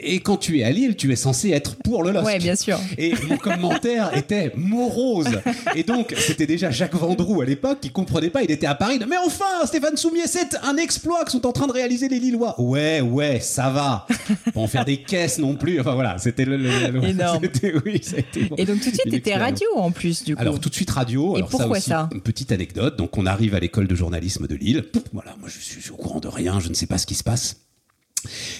Et 0.00 0.20
quand 0.20 0.36
tu 0.36 0.60
es 0.60 0.64
à 0.64 0.70
Lille, 0.70 0.94
tu 0.96 1.12
es 1.12 1.16
censé 1.16 1.50
être 1.50 1.74
pour 1.76 2.02
le 2.04 2.12
LOSC. 2.12 2.24
Ouais, 2.26 2.38
bien 2.38 2.54
sûr. 2.54 2.78
Et 2.96 3.14
mon 3.28 3.36
commentaire 3.38 4.16
était 4.16 4.52
morose. 4.56 5.40
Et 5.74 5.82
donc, 5.82 6.14
c'était 6.18 6.46
déjà 6.46 6.70
Jacques 6.70 6.94
Vendroux 6.94 7.40
à 7.42 7.44
l'époque 7.44 7.78
qui 7.80 7.90
comprenait 7.90 8.30
pas. 8.30 8.42
Il 8.42 8.50
était 8.50 8.66
à 8.66 8.74
Paris. 8.74 9.00
Mais 9.08 9.16
enfin, 9.24 9.44
Stéphane 9.66 9.96
Soumier, 9.96 10.26
c'est 10.26 10.56
un 10.62 10.76
exploit 10.76 11.24
que 11.24 11.30
sont 11.32 11.46
en 11.46 11.52
train 11.52 11.66
de 11.66 11.72
réaliser 11.72 12.08
les 12.08 12.20
Lillois. 12.20 12.54
Ouais, 12.60 13.00
ouais, 13.00 13.40
ça 13.40 13.70
va. 13.70 14.06
Pas 14.54 14.60
en 14.60 14.68
faire 14.68 14.84
des 14.84 14.98
caisses 14.98 15.38
non 15.38 15.56
plus. 15.56 15.80
Enfin 15.80 15.94
voilà, 15.94 16.16
c'était 16.18 16.44
le. 16.44 16.56
le- 16.56 16.90
le- 16.90 17.04
Énorme. 17.04 17.40
c'était- 17.52 17.74
Oui, 17.84 18.00
ça 18.02 18.16
a 18.16 18.20
été 18.20 18.44
bon. 18.44 18.56
Et 18.56 18.64
donc 18.66 18.80
tout 18.80 18.90
de 18.90 18.94
suite, 18.96 19.10
t'étais 19.10 19.34
radio 19.36 19.66
en 19.76 19.90
plus, 19.90 20.22
du 20.24 20.34
coup. 20.36 20.40
Alors 20.40 20.60
tout 20.60 20.68
de 20.68 20.74
suite 20.74 20.90
radio. 20.90 21.34
Et 21.34 21.38
Alors, 21.38 21.48
pourquoi 21.48 21.76
aussi, 21.78 21.88
ça 21.90 22.08
Une 22.12 22.20
petite 22.20 22.52
anecdote. 22.52 22.96
Donc 22.96 23.18
on 23.18 23.26
arrive 23.26 23.54
à 23.54 23.60
l'école 23.60 23.88
de 23.88 23.94
journalisme 23.94 24.46
de 24.46 24.54
Lille. 24.54 24.84
Voilà, 25.12 25.34
moi 25.40 25.48
je 25.52 25.58
suis, 25.58 25.76
je 25.80 25.84
suis 25.84 25.90
au 25.92 25.96
courant 25.96 26.20
de 26.20 26.28
rien. 26.28 26.60
Je 26.60 26.68
ne 26.68 26.74
sais 26.74 26.86
pas 26.86 26.98
ce 26.98 27.06
qui 27.06 27.14
se 27.14 27.24
passe. 27.24 27.56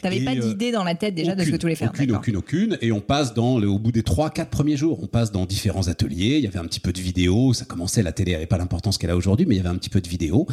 T'avais 0.03 0.21
pas 0.21 0.33
euh, 0.33 0.41
d'idée 0.41 0.73
dans 0.73 0.85
la 0.85 0.95
tête 0.95 1.15
déjà 1.15 1.35
de 1.35 1.43
ce 1.43 1.51
que 1.51 1.57
tu 1.57 1.63
voulais 1.63 1.75
faire. 1.75 1.91
Aucune, 1.91 2.13
aucune, 2.13 2.37
aucune. 2.37 2.79
Et 2.81 2.93
on 2.93 3.01
passe 3.01 3.35
dans, 3.35 3.59
le, 3.59 3.69
au 3.69 3.79
bout 3.79 3.93
des 3.93 4.03
3-4 4.03 4.47
premiers 4.47 4.77
jours, 4.77 4.99
on 5.03 5.07
passe 5.07 5.33
dans 5.33 5.47
différents 5.47 5.89
ateliers. 5.89 6.37
Il 6.39 6.45
y 6.45 6.47
avait 6.47 6.59
un 6.59 6.65
petit 6.65 6.81
peu 6.81 6.93
de 6.93 7.01
vidéo. 7.01 7.53
Ça 7.53 7.65
commençait, 7.65 8.03
la 8.03 8.13
télé 8.13 8.33
n'avait 8.33 8.47
pas 8.47 8.59
l'importance 8.59 8.99
qu'elle 8.99 9.11
a 9.11 9.17
aujourd'hui, 9.17 9.47
mais 9.47 9.55
il 9.55 9.59
y 9.59 9.61
avait 9.61 9.69
un 9.69 9.77
petit 9.77 9.91
peu 9.91 10.01
de 10.01 10.09
vidéo. 10.09 10.47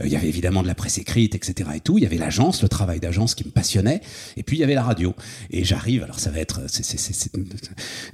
Euh, 0.00 0.06
il 0.06 0.12
y 0.12 0.16
avait 0.16 0.28
évidemment 0.28 0.62
de 0.62 0.68
la 0.68 0.74
presse 0.74 0.98
écrite, 0.98 1.34
etc. 1.34 1.70
et 1.74 1.80
tout. 1.80 1.98
Il 1.98 2.04
y 2.04 2.06
avait 2.06 2.18
l'agence, 2.18 2.62
le 2.62 2.68
travail 2.68 3.00
d'agence 3.00 3.34
qui 3.34 3.44
me 3.44 3.50
passionnait. 3.50 4.00
Et 4.36 4.42
puis 4.42 4.56
il 4.56 4.60
y 4.60 4.64
avait 4.64 4.74
la 4.74 4.82
radio. 4.82 5.14
Et 5.50 5.64
j'arrive, 5.64 6.02
alors 6.02 6.20
ça 6.20 6.30
va 6.30 6.38
être, 6.38 6.62
c'est, 6.68 6.84
c'est, 6.84 6.98
c'est, 6.98 7.12
c'est, 7.12 7.30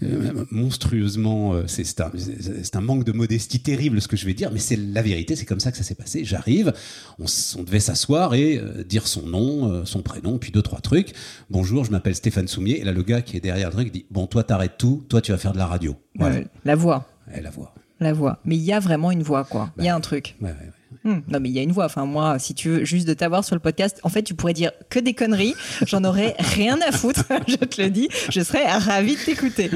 euh, 0.02 0.44
monstrueusement, 0.50 1.54
c'est, 1.66 2.00
un, 2.00 2.80
manque 2.80 3.04
de 3.04 3.12
modestie 3.12 3.60
terrible 3.60 4.00
ce 4.00 4.08
que 4.08 4.16
je 4.16 4.24
vais 4.24 4.34
dire, 4.34 4.50
mais 4.52 4.58
c'est 4.58 4.76
la 4.76 5.02
vérité, 5.02 5.36
c'est 5.36 5.44
comme 5.44 5.60
ça 5.60 5.70
que 5.70 5.76
ça 5.76 5.82
s'est 5.82 5.94
passé. 5.94 6.24
J'arrive, 6.24 6.72
on, 7.18 7.62
devait 7.62 7.80
s'asseoir 7.80 8.34
et 8.34 8.58
euh, 8.58 8.84
dire 8.84 9.06
son 9.06 9.26
nom, 9.26 9.84
son 9.84 10.02
prénom, 10.02 10.27
puis 10.36 10.52
deux, 10.52 10.60
trois 10.60 10.80
trucs. 10.80 11.14
Bonjour, 11.48 11.86
je 11.86 11.90
m'appelle 11.90 12.14
Stéphane 12.14 12.48
Soumier. 12.48 12.80
Et 12.80 12.84
là, 12.84 12.92
le 12.92 13.02
gars 13.02 13.22
qui 13.22 13.38
est 13.38 13.40
derrière 13.40 13.68
le 13.68 13.74
truc 13.74 13.90
dit 13.90 14.04
Bon, 14.10 14.26
toi, 14.26 14.44
t'arrêtes 14.44 14.76
tout, 14.76 15.06
toi, 15.08 15.22
tu 15.22 15.32
vas 15.32 15.38
faire 15.38 15.52
de 15.52 15.58
la 15.58 15.66
radio. 15.66 15.96
Voilà. 16.16 16.40
La 16.66 16.74
voix. 16.74 17.06
Et 17.34 17.40
la 17.40 17.50
voix. 17.50 17.72
La 18.00 18.12
voix. 18.12 18.40
Mais 18.44 18.56
il 18.56 18.62
y 18.62 18.72
a 18.72 18.80
vraiment 18.80 19.10
une 19.10 19.22
voix, 19.22 19.44
quoi. 19.44 19.70
Il 19.78 19.84
y 19.84 19.88
a 19.88 19.94
un 19.94 20.00
truc. 20.00 20.36
Ouais, 20.40 20.48
ouais, 20.48 20.54
ouais. 20.54 20.72
Hmm. 21.04 21.18
Non, 21.28 21.38
mais 21.40 21.48
il 21.48 21.52
y 21.54 21.58
a 21.58 21.62
une 21.62 21.72
voix. 21.72 21.84
Enfin, 21.86 22.04
moi, 22.06 22.38
si 22.38 22.54
tu 22.54 22.68
veux 22.68 22.84
juste 22.84 23.06
de 23.06 23.14
t'avoir 23.14 23.44
sur 23.44 23.54
le 23.54 23.60
podcast, 23.60 23.98
en 24.02 24.08
fait, 24.08 24.22
tu 24.22 24.34
pourrais 24.34 24.52
dire 24.52 24.72
que 24.90 24.98
des 24.98 25.14
conneries. 25.14 25.54
J'en 25.86 26.02
aurais 26.04 26.34
rien 26.38 26.78
à 26.86 26.92
foutre. 26.92 27.24
je 27.48 27.56
te 27.56 27.80
le 27.80 27.90
dis. 27.90 28.08
Je 28.30 28.40
serais 28.40 28.64
ravie 28.66 29.14
de 29.16 29.20
t'écouter. 29.20 29.70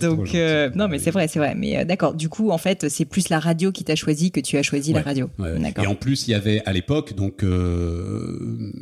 Donc, 0.00 0.34
euh, 0.34 0.70
non, 0.74 0.88
mais 0.88 0.98
c'est 0.98 1.10
vrai, 1.10 1.28
c'est 1.28 1.38
vrai. 1.38 1.54
Mais 1.56 1.78
euh, 1.78 1.84
d'accord. 1.84 2.14
Du 2.14 2.28
coup, 2.28 2.50
en 2.50 2.58
fait, 2.58 2.88
c'est 2.88 3.04
plus 3.04 3.28
la 3.28 3.38
radio 3.40 3.72
qui 3.72 3.84
t'a 3.84 3.94
choisi 3.96 4.30
que 4.30 4.40
tu 4.40 4.56
as 4.58 4.62
choisi 4.62 4.92
la 4.92 5.02
radio. 5.02 5.30
ouais. 5.38 5.54
Et 5.82 5.86
en 5.86 5.94
plus, 5.94 6.28
il 6.28 6.32
y 6.32 6.34
avait 6.34 6.62
à 6.66 6.72
l'époque, 6.72 7.14
donc, 7.14 7.42
euh, 7.42 8.72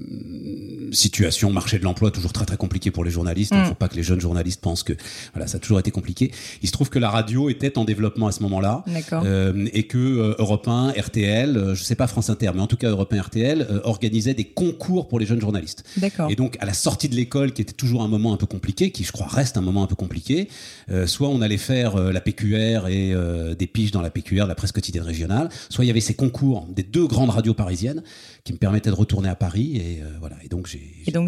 situation, 0.92 1.50
marché 1.50 1.78
de 1.78 1.84
l'emploi, 1.84 2.10
toujours 2.10 2.32
très 2.32 2.44
très 2.44 2.56
compliqué 2.56 2.90
pour 2.90 3.04
les 3.04 3.10
journalistes. 3.10 3.52
Il 3.52 3.58
ne 3.58 3.64
Mm. 3.64 3.68
faut 3.68 3.74
pas 3.74 3.88
que 3.88 3.96
les 3.96 4.02
jeunes 4.02 4.20
journalistes 4.20 4.60
pensent 4.60 4.82
que 4.82 4.92
voilà, 5.32 5.46
ça 5.46 5.56
a 5.56 5.60
toujours 5.60 5.78
été 5.80 5.90
compliqué. 5.90 6.30
Il 6.62 6.68
se 6.68 6.72
trouve 6.72 6.88
que 6.90 6.98
la 6.98 7.10
radio 7.10 7.48
était 7.50 7.78
en 7.78 7.84
développement 7.84 8.26
à 8.28 8.32
ce 8.32 8.42
moment-là. 8.42 8.84
D'accord. 8.86 9.22
Euh, 9.26 9.66
et 9.72 9.84
que 9.84 10.36
Europe 10.38 10.68
1, 10.68 10.90
RTL, 10.92 11.72
je 11.74 11.82
sais 11.82 11.93
pas 11.96 12.06
France 12.06 12.30
Inter, 12.30 12.50
mais 12.54 12.60
en 12.60 12.66
tout 12.66 12.76
cas 12.76 12.90
Europe 12.90 13.12
1, 13.12 13.20
RTL 13.20 13.62
euh, 13.62 13.80
organisait 13.84 14.34
des 14.34 14.44
concours 14.44 15.08
pour 15.08 15.18
les 15.18 15.26
jeunes 15.26 15.40
journalistes. 15.40 15.84
D'accord. 15.96 16.30
Et 16.30 16.36
donc, 16.36 16.56
à 16.60 16.66
la 16.66 16.72
sortie 16.72 17.08
de 17.08 17.14
l'école, 17.14 17.52
qui 17.52 17.62
était 17.62 17.72
toujours 17.72 18.02
un 18.02 18.08
moment 18.08 18.32
un 18.32 18.36
peu 18.36 18.46
compliqué, 18.46 18.90
qui 18.90 19.04
je 19.04 19.12
crois 19.12 19.26
reste 19.26 19.56
un 19.56 19.60
moment 19.60 19.82
un 19.82 19.86
peu 19.86 19.94
compliqué, 19.94 20.48
euh, 20.90 21.06
soit 21.06 21.28
on 21.28 21.40
allait 21.40 21.58
faire 21.58 21.96
euh, 21.96 22.12
la 22.12 22.20
PQR 22.20 22.88
et 22.88 23.14
des 23.58 23.66
piges 23.66 23.90
dans 23.90 24.02
la 24.02 24.10
PQR, 24.10 24.46
la 24.46 24.54
presse 24.54 24.72
quotidienne 24.72 25.04
régionale, 25.04 25.48
soit 25.68 25.84
il 25.84 25.88
y 25.88 25.90
avait 25.90 26.00
ces 26.00 26.14
concours 26.14 26.66
des 26.74 26.82
deux 26.82 27.06
grandes 27.06 27.30
radios 27.30 27.54
parisiennes 27.54 28.02
qui 28.44 28.52
me 28.52 28.58
permettaient 28.58 28.90
de 28.90 28.94
retourner 28.94 29.30
à 29.30 29.34
Paris. 29.34 29.72
Et 29.76 30.02
euh, 30.02 30.08
voilà. 30.20 30.36
Et 30.44 30.48
donc, 30.48 30.66
j'ai 30.66 30.82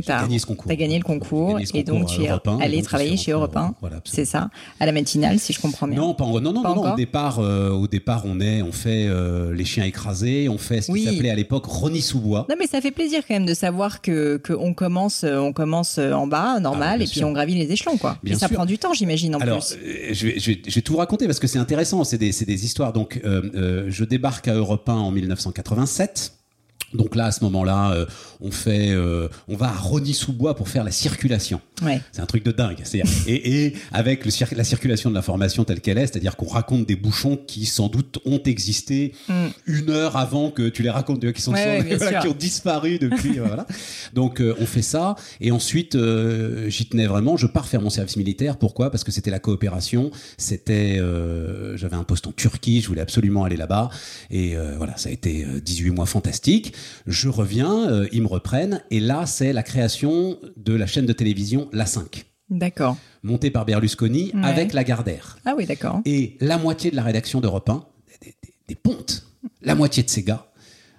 gagné 0.07 0.39
ce 0.39 0.45
concours. 0.45 0.67
T'as 0.69 0.75
gagné 0.77 0.99
le 0.99 1.03
concours 1.05 1.55
gagné 1.59 1.81
et 1.81 1.83
donc 1.83 2.09
tu 2.09 2.23
es 2.23 2.29
Europe 2.29 2.47
1, 2.47 2.59
et 2.61 2.65
allé 2.65 2.83
travailler 2.83 3.17
chez 3.17 3.33
Europe 3.33 3.57
1. 3.57 3.61
en- 3.63 3.75
voilà, 3.81 3.97
absolument. 3.97 4.27
c'est 4.27 4.31
ça 4.31 4.51
À 4.81 4.85
la 4.85 4.93
matinale, 4.93 5.39
si 5.39 5.55
je 5.55 5.61
comprends 5.61 5.89
bien. 5.89 5.97
Non, 5.99 6.13
pas 6.13 6.25
en- 6.25 6.39
non, 6.43 6.53
non, 6.53 6.63
Pas 6.63 6.75
non, 6.75 6.85
non, 6.85 6.93
Au 6.93 6.97
départ, 6.97 7.39
euh, 7.39 7.71
au 7.71 7.87
départ, 7.87 8.25
on 8.27 8.39
est, 8.39 8.61
on 8.61 8.71
fait 8.71 9.07
euh, 9.09 9.55
les 9.55 9.65
chiens 9.65 9.85
écrasés, 9.87 10.51
on 10.51 10.59
fait 10.59 10.83
ce 10.83 10.89
qui 10.89 10.93
Oui. 10.93 11.05
s'appelait 11.05 11.31
à 11.31 11.35
l'époque 11.35 11.65
Ronnie 11.65 12.03
sous 12.03 12.21
bois. 12.21 12.45
Non 12.51 12.57
mais 12.59 12.67
ça 12.67 12.83
fait 12.83 12.91
plaisir 12.91 13.23
quand 13.27 13.33
même 13.35 13.47
de 13.47 13.55
savoir 13.55 14.03
que 14.03 14.37
qu'on 14.37 14.75
commence 14.75 15.25
euh, 15.25 15.39
on 15.39 15.55
commence 15.55 15.97
euh, 15.97 16.13
en 16.13 16.27
bas 16.27 16.61
normal 16.61 16.99
Ah, 17.01 17.05
et 17.05 17.07
puis 17.07 17.25
on 17.25 17.33
gravit 17.33 17.55
les 17.55 17.73
échelons 17.73 17.97
quoi. 17.97 18.19
Bien 18.25 18.35
et 18.35 18.39
ça 18.39 18.49
sûr. 18.49 18.57
prend 18.57 18.67
du 18.67 18.77
temps 18.77 18.93
j'imagine 18.93 19.35
en 19.37 19.39
Alors, 19.39 19.61
plus. 19.67 19.79
euh, 19.83 20.09
je, 20.13 20.27
vais, 20.27 20.39
je, 20.39 20.51
vais, 20.51 20.61
je 20.69 20.75
vais 20.75 20.83
tout 20.83 20.97
raconter 20.99 21.25
parce 21.27 21.39
que 21.41 21.47
c'est 21.47 21.59
intéressant, 21.59 22.05
c'est 22.05 22.19
des, 22.19 22.33
c'est 22.33 22.45
des 22.45 22.67
histoires. 22.67 22.93
Donc, 22.93 23.21
euh, 23.25 23.43
euh, 23.55 23.87
je 23.89 24.05
débarque 24.05 24.49
à 24.49 24.55
Europe 24.55 24.87
1 24.87 24.93
en 24.93 25.11
1987. 25.11 26.33
Donc 26.95 27.17
là, 27.17 27.27
à 27.27 27.33
ce 27.33 27.43
moment-là, 27.45 27.91
euh, 27.93 28.07
on 28.41 28.51
fait, 28.51 28.91
euh, 28.91 29.29
on 29.49 29.57
va 29.57 29.67
à 29.69 29.73
Rony-sous-Bois 29.77 30.55
pour 30.57 30.69
faire 30.69 30.85
la 30.85 30.91
circulation. 30.93 31.61
Ouais. 31.83 32.01
C'est 32.13 32.23
un 32.23 32.27
truc 32.27 32.45
de 32.45 32.53
dingue. 32.53 32.79
C'est-à-dire- 32.85 33.13
Et, 33.27 33.65
et 33.67 33.75
avec 33.93 34.25
le 34.25 34.31
cir- 34.31 34.55
la 34.57 34.65
circulation 34.65 35.11
de 35.11 35.15
l'information 35.15 35.65
telle 35.65 35.81
qu'elle 35.81 35.99
est, 35.99 36.07
c'est-à-dire 36.07 36.37
qu'on 36.37 36.47
raconte 36.47 36.87
des 36.87 36.97
bouchons 36.97 37.37
qui 37.37 37.67
sans 37.67 37.89
doute 37.89 38.19
ont 38.25 38.41
existé 38.45 39.13
Mm. 39.29 39.47
une 39.67 39.91
heure 39.91 40.17
avant 40.17 40.51
que 40.51 40.69
tu 40.69 40.83
les 40.83 40.91
racontes, 40.91 41.33
qui 41.33 41.43
sont 41.43 41.53
Ouais, 41.53 41.83
voilà, 41.97 42.21
qui 42.21 42.29
ont 42.29 42.35
disparu 42.35 42.99
depuis. 42.99 43.39
euh, 43.41 43.45
voilà. 43.47 43.67
Donc 44.15 44.41
euh, 44.41 44.55
on 44.61 44.67
fait 44.67 44.83
ça 44.83 45.17
et 45.41 45.51
ensuite 45.51 45.97
j'y 46.69 46.87
tenais 46.87 47.07
vraiment. 47.07 47.37
Je 47.37 47.47
pars 47.47 47.67
faire 47.67 47.83
mon 47.83 47.91
service 47.91 48.17
militaire. 48.17 48.57
Pourquoi? 48.57 48.91
Parce 48.91 49.05
que 49.05 49.11
c'était 49.13 49.31
la 49.31 49.39
coopération. 49.41 50.11
C'était, 50.39 51.01
j'avais 51.75 51.97
un 51.97 52.05
poste 52.05 52.27
en 52.27 52.33
Turquie. 52.33 52.81
Je 52.81 52.89
voulais 52.89 53.01
absolument 53.03 53.45
aller 53.45 53.57
là-bas 53.57 53.91
et 54.31 54.55
voilà, 54.77 54.97
ça 54.97 55.09
a 55.09 55.13
été 55.13 55.45
euh, 55.45 55.61
18 55.61 55.91
mois 55.91 56.07
fantastiques. 56.07 56.73
Je 57.07 57.29
reviens, 57.29 57.89
euh, 57.91 58.07
ils 58.13 58.23
me 58.23 58.27
reprennent 58.29 58.83
et 58.91 59.01
là 59.01 59.27
c'est 59.27 59.53
la 59.53 59.63
création 59.63 60.39
de 60.57 60.75
la 60.75 60.87
chaîne 60.87 61.07
de 61.07 61.13
télévision 61.13 61.69
La 61.73 61.87
5 61.87 62.25
D'accord. 62.51 62.97
montée 63.23 63.51
par 63.51 63.65
Berlusconi 63.65 64.31
Ouais. 64.35 64.41
avec 64.45 64.73
Lagardère. 64.73 65.39
Ah 65.45 65.55
oui 65.57 65.67
d'accord. 65.67 66.01
Et 66.05 66.37
la 66.41 66.59
moitié 66.59 66.91
de 66.91 66.97
la 66.97 67.03
rédaction 67.03 67.41
d'Europe 67.41 67.69
1, 67.69 67.85
des, 68.23 68.35
des- 68.43 68.55
des 68.69 68.75
pontes, 68.75 69.25
la 69.63 69.75
moitié 69.75 70.03
de 70.03 70.11
ces 70.11 70.23
gars 70.23 70.47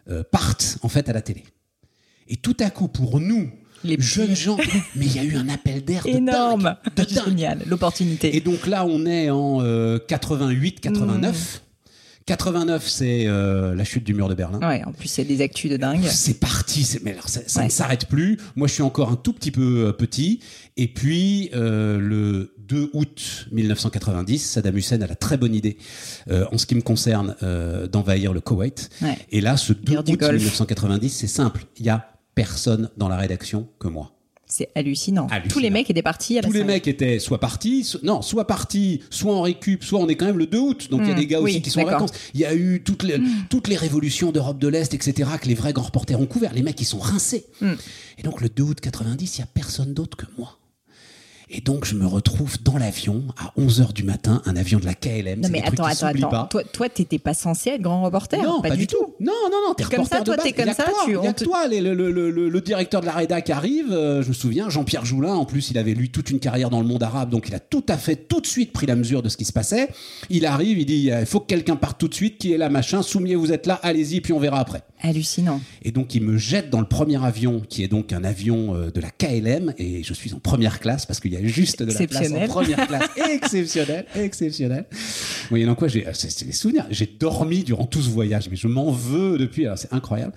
euh, 0.10 0.24
partent 0.32 0.78
en 0.82 0.90
fait 0.90 1.10
à 1.10 1.14
la 1.14 1.22
télé. 1.22 1.44
Et 2.30 2.36
tout 2.38 2.56
à 2.60 2.70
coup, 2.70 2.88
pour 2.90 3.20
nous, 3.22 3.50
Les 3.84 3.98
jeunes 4.00 4.36
gens, 4.36 4.58
mais 4.96 5.06
il 5.06 5.16
y 5.16 5.20
a 5.20 5.24
eu 5.24 5.36
un 5.36 5.48
appel 5.50 5.84
d'air 5.86 6.04
de 6.04 6.10
Énorme. 6.10 6.64
dingue, 6.64 6.96
de 6.96 7.04
dingue. 7.16 7.26
Génial 7.26 7.60
l'opportunité. 7.68 8.36
Et 8.36 8.42
donc 8.42 8.68
là, 8.68 8.86
on 8.86 9.06
est 9.06 9.30
en 9.30 9.62
88, 10.08 10.80
89. 10.82 11.62
89, 12.28 12.88
c'est 12.88 13.26
euh, 13.26 13.74
la 13.74 13.84
chute 13.84 14.04
du 14.04 14.14
mur 14.14 14.30
de 14.30 14.36
Berlin. 14.36 14.60
Ouais 14.60 14.84
en 14.86 14.92
plus 14.92 15.08
c'est 15.08 15.24
des 15.24 15.42
actus 15.42 15.72
de 15.72 15.78
dingue. 15.78 16.04
C'est 16.06 16.40
parti, 16.40 16.84
c'est- 16.84 17.04
mais 17.04 17.14
alors 17.14 17.28
ça, 17.30 17.42
ça 17.48 17.62
Ouais. 17.62 17.66
ne 17.66 17.72
s'arrête 17.72 18.06
plus. 18.08 18.38
Moi, 18.56 18.68
je 18.68 18.74
suis 18.74 18.84
encore 18.84 19.10
un 19.10 19.16
tout 19.16 19.34
petit 19.34 19.50
peu 19.52 19.88
euh, 19.88 19.92
petit. 19.94 20.42
Et 20.76 20.88
puis, 20.88 21.50
euh, 21.56 21.98
le 22.00 22.54
2 22.60 22.90
août 22.94 23.48
1990, 23.52 24.40
Saddam 24.40 24.78
Hussein 24.78 25.02
a 25.02 25.08
la 25.08 25.16
très 25.16 25.38
bonne 25.38 25.56
idée, 25.56 25.78
euh, 26.30 26.46
en 26.52 26.58
ce 26.58 26.66
qui 26.66 26.76
me 26.76 26.82
concerne, 26.82 27.36
euh, 27.44 27.88
d'envahir 27.88 28.34
le 28.34 28.42
Koweït. 28.42 28.90
Ouais. 29.02 29.18
Et 29.32 29.40
là, 29.42 29.56
ce 29.58 29.72
2 29.74 29.94
Guerre 29.94 30.04
du 30.04 30.12
août 30.14 30.20
Golfe. 30.20 30.36
1990, 30.42 31.10
c'est 31.10 31.28
simple. 31.28 31.64
Il 31.80 31.86
y 31.86 31.90
a 31.90 32.12
personne 32.36 32.90
dans 32.98 33.08
la 33.10 33.16
rédaction 33.18 33.70
que 33.80 33.88
moi. 33.88 34.12
C'est 34.50 34.70
hallucinant. 34.76 35.28
Hallucinant. 35.30 35.54
Tous 35.54 35.60
les 35.60 35.70
mecs 35.70 35.90
étaient 35.90 36.02
partis 36.02 36.38
à 36.38 36.42
la 36.42 36.48
Tous 36.48 36.54
les 36.54 36.64
mecs 36.64 36.88
étaient 36.88 37.20
soit 37.20 37.40
partis, 37.40 37.84
so- 37.84 38.00
non, 38.04 38.22
soit 38.22 38.48
partis, 38.48 39.02
soit 39.10 39.34
en 39.36 39.42
récup, 39.42 39.84
soit 39.84 40.00
on 40.00 40.08
est 40.08 40.16
quand 40.16 40.26
même 40.26 40.38
le 40.38 40.48
2 40.48 40.58
août. 40.58 40.88
Donc 40.90 41.02
il 41.04 41.08
y 41.08 41.12
a 41.12 41.14
Mm, 41.16 41.18
des 41.20 41.28
gars 41.28 41.40
aussi 41.42 41.62
qui 41.62 41.70
sont 41.70 41.82
en 41.82 41.86
vacances. 41.86 42.12
Il 42.34 42.40
y 42.40 42.46
a 42.46 42.56
eu 42.56 42.82
toutes 42.84 43.04
les, 43.04 43.20
toutes 43.50 43.68
les 43.68 43.76
révolutions 43.76 44.32
d'Europe 44.32 44.58
de 44.60 44.70
l'Est, 44.70 44.94
etc., 44.94 45.30
que 45.42 45.48
les 45.48 45.54
vrais 45.56 45.74
grands 45.74 45.84
reporters 45.84 46.20
ont 46.20 46.26
couvert. 46.28 46.54
Les 46.54 46.64
mecs, 46.64 46.80
ils 46.80 46.86
sont 46.86 47.00
rincés. 47.00 47.46
Mm. 47.62 47.74
Et 48.20 48.24
donc 48.24 48.40
le 48.42 48.48
2 48.48 48.64
août 48.64 48.80
90, 48.80 49.36
il 49.38 49.40
y 49.40 49.44
a 49.44 49.48
personne 49.48 49.94
d'autre 49.94 50.16
que 50.16 50.26
moi. 50.38 50.58
Et 51.50 51.62
donc, 51.62 51.86
je 51.86 51.96
me 51.96 52.06
retrouve 52.06 52.62
dans 52.62 52.78
l'avion 52.78 53.24
à 53.38 53.54
11h 53.58 53.94
du 53.94 54.04
matin, 54.04 54.42
un 54.46 54.58
avion 54.58 54.80
de 54.80 54.86
la 54.86 54.94
KLM. 54.94 55.40
Non, 55.40 55.50
mais 55.50 55.64
attends, 55.66 55.86
attends, 55.86 56.08
attends. 56.08 56.48
Toi, 56.48 56.64
toi, 56.66 56.90
t'étais 56.90 57.20
pas 57.20 57.34
censé 57.34 57.70
être 57.70 57.82
grand 57.82 58.04
reporter 58.04 58.42
Non, 58.44 58.62
pas, 58.62 58.76
du 58.76 58.86
tout. 58.86 59.16
Non, 59.22 59.32
non, 59.50 59.58
non, 59.70 59.74
t'es 59.74 59.86
comme 59.86 60.04
ça, 60.04 60.22
toi, 60.22 60.36
t'es 60.36 60.52
comme 60.52 60.74
ça. 60.74 60.86
Tu, 61.06 61.14
y 61.14 61.16
a 61.16 61.32
que 61.32 61.44
toi, 61.46 61.68
le, 61.70 61.94
le, 61.94 62.12
le, 62.12 62.50
le, 62.50 62.62
directeur 62.62 63.00
de 63.00 63.06
la 63.06 63.14
rédac 63.14 63.46
qui 63.46 63.54
arrive, 63.54 63.94
euh, 63.94 64.22
je 64.24 64.28
me 64.28 64.34
souviens, 64.34 64.70
Jean-Pierre 64.70 65.06
Joulin, 65.06 65.34
en 65.36 65.46
plus, 65.46 65.72
il 65.72 65.78
avait 65.78 65.94
lu 65.94 66.10
toute 66.10 66.30
une 66.32 66.40
carrière 66.40 66.70
dans 66.70 66.82
le 66.82 66.88
monde 66.88 67.02
arabe, 67.02 67.30
donc 67.30 67.48
il 67.48 67.56
a 67.56 67.60
tout 67.60 67.86
à 67.88 67.98
fait, 67.98 68.18
tout 68.18 68.42
de 68.42 68.48
suite 68.48 68.74
pris 68.74 68.86
la 68.86 68.98
mesure 68.98 69.24
de 69.24 69.30
ce 69.30 69.38
qui 69.38 69.46
se 69.46 69.54
passait. 69.54 69.88
Il 70.30 70.46
arrive, 70.46 70.80
il 70.80 70.86
dit, 70.86 71.12
il 71.18 71.26
faut 71.26 71.40
que 71.40 71.48
quelqu'un 71.48 71.78
parte 71.78 71.98
tout 71.98 72.10
de 72.10 72.14
suite, 72.14 72.40
qui 72.40 72.52
est 72.52 72.58
là, 72.58 72.68
machin, 72.70 73.02
Soumier, 73.02 73.36
vous 73.36 73.54
êtes 73.54 73.68
là, 73.68 73.80
allez-y, 73.84 74.20
puis 74.20 74.34
on 74.34 74.40
verra 74.40 74.60
après. 74.60 74.84
Hallucinant. 75.02 75.62
Et 75.84 75.92
donc, 75.92 76.16
il 76.16 76.24
me 76.24 76.38
jette 76.38 76.72
dans 76.72 76.80
le 76.80 76.88
premier 76.88 77.24
avion, 77.24 77.62
qui 77.70 77.84
est 77.84 77.88
donc 77.88 78.14
un 78.14 78.24
avion 78.24 78.76
euh, 78.76 78.90
de 78.90 79.00
la 79.00 79.12
KLM, 79.12 79.74
et 79.78 80.02
je 80.02 80.14
suis 80.14 80.34
en 80.34 80.40
première 80.40 80.80
classe 80.80 81.06
parce 81.06 81.20
qu'il 81.20 81.32
y 81.34 81.38
a 81.38 81.46
juste 81.46 81.84
de 81.84 81.92
la 81.92 82.08
place 82.08 82.32
en 82.32 82.48
première 82.48 82.88
classe. 82.88 83.10
exceptionnel, 83.32 84.06
exceptionnel. 84.16 84.86
Oui, 85.52 85.66
donc 85.66 85.78
quoi, 85.78 85.88
j'ai, 85.88 86.06
c'est 86.14 86.46
des 86.46 86.52
souvenirs. 86.52 86.88
J'ai 86.90 87.06
dormi 87.06 87.64
durant 87.64 87.86
tout 87.86 88.02
ce 88.02 88.10
voyage, 88.10 88.50
mais 88.50 88.56
je 88.56 88.68
m'en 88.68 88.92
veux 88.92 89.38
depuis. 89.38 89.66
Alors, 89.66 89.78
c'est 89.78 89.94
incroyable. 89.94 90.34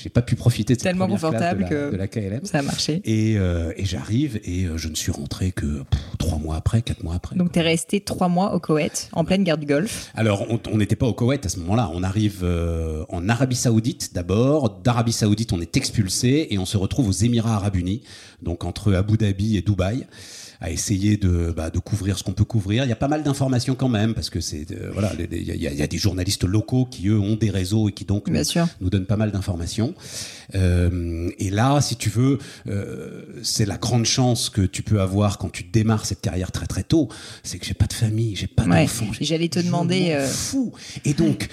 J'ai 0.00 0.10
pas 0.10 0.22
pu 0.22 0.36
profiter 0.36 0.74
de 0.74 0.78
cette 0.80 0.90
Tellement 0.90 1.08
confortable 1.08 1.58
de 1.58 1.62
la, 1.64 1.68
que 1.68 1.90
de 1.92 1.96
la 1.96 2.06
KLM. 2.06 2.44
Ça 2.44 2.58
a 2.58 2.62
marché. 2.62 3.00
Et, 3.04 3.36
euh, 3.36 3.72
et 3.76 3.84
j'arrive 3.84 4.40
et 4.44 4.64
euh, 4.64 4.78
je 4.78 4.88
ne 4.88 4.94
suis 4.94 5.10
rentré 5.10 5.50
que 5.50 5.82
trois 6.18 6.38
mois 6.38 6.56
après, 6.56 6.82
quatre 6.82 7.02
mois 7.02 7.16
après. 7.16 7.34
Donc, 7.34 7.50
tu 7.50 7.58
es 7.58 7.62
resté 7.62 8.00
trois 8.00 8.28
mois 8.28 8.54
au 8.54 8.60
Koweït, 8.60 9.08
en 9.12 9.24
pleine 9.24 9.42
guerre 9.42 9.58
du 9.58 9.66
Golfe. 9.66 10.12
Alors, 10.14 10.46
on 10.70 10.78
n'était 10.78 10.96
pas 10.96 11.06
au 11.06 11.14
Koweït 11.14 11.44
à 11.44 11.48
ce 11.48 11.58
moment-là. 11.60 11.90
On 11.92 12.04
arrive 12.04 12.46
en 13.08 13.28
Arabie 13.28 13.56
Saoudite 13.56 14.03
d'abord. 14.12 14.80
D'Arabie 14.80 15.12
Saoudite, 15.12 15.52
on 15.52 15.60
est 15.60 15.76
expulsé 15.76 16.48
et 16.50 16.58
on 16.58 16.66
se 16.66 16.76
retrouve 16.76 17.08
aux 17.08 17.12
Émirats 17.12 17.54
Arabes 17.54 17.76
Unis, 17.76 18.02
donc 18.42 18.64
entre 18.64 18.92
Abu 18.92 19.16
Dhabi 19.16 19.56
et 19.56 19.62
Dubaï 19.62 20.06
à 20.64 20.70
essayer 20.70 21.18
de, 21.18 21.52
bah, 21.54 21.68
de 21.68 21.78
couvrir 21.78 22.16
ce 22.18 22.22
qu'on 22.22 22.32
peut 22.32 22.46
couvrir. 22.46 22.84
Il 22.84 22.88
y 22.88 22.92
a 22.92 22.96
pas 22.96 23.06
mal 23.06 23.22
d'informations 23.22 23.74
quand 23.74 23.90
même 23.90 24.14
parce 24.14 24.30
que 24.30 24.40
c'est 24.40 24.70
euh, 24.70 24.88
voilà, 24.94 25.12
il 25.18 25.36
y, 25.42 25.58
y, 25.58 25.82
a 25.82 25.86
des 25.86 25.98
journalistes 25.98 26.44
locaux 26.44 26.86
qui 26.90 27.08
eux 27.08 27.18
ont 27.18 27.36
des 27.36 27.50
réseaux 27.50 27.90
et 27.90 27.92
qui 27.92 28.06
donc 28.06 28.28
nous, 28.28 28.40
nous, 28.80 28.88
donnent 28.88 29.04
pas 29.04 29.18
mal 29.18 29.30
d'informations. 29.30 29.94
Euh, 30.54 31.28
et 31.38 31.50
là, 31.50 31.82
si 31.82 31.96
tu 31.96 32.08
veux, 32.08 32.38
euh, 32.66 33.24
c'est 33.42 33.66
la 33.66 33.76
grande 33.76 34.06
chance 34.06 34.48
que 34.48 34.62
tu 34.62 34.82
peux 34.82 35.02
avoir 35.02 35.36
quand 35.36 35.50
tu 35.50 35.64
démarres 35.64 36.06
cette 36.06 36.22
carrière 36.22 36.50
très 36.50 36.66
très 36.66 36.82
tôt, 36.82 37.10
c'est 37.42 37.58
que 37.58 37.66
j'ai 37.66 37.74
pas 37.74 37.86
de 37.86 37.92
famille, 37.92 38.34
j'ai 38.34 38.46
pas 38.46 38.64
ouais, 38.64 38.84
d'enfants. 38.84 39.12
J'allais 39.20 39.48
te 39.48 39.58
demander. 39.60 40.16
Fou. 40.30 40.72
Et 41.04 41.12
donc, 41.12 41.48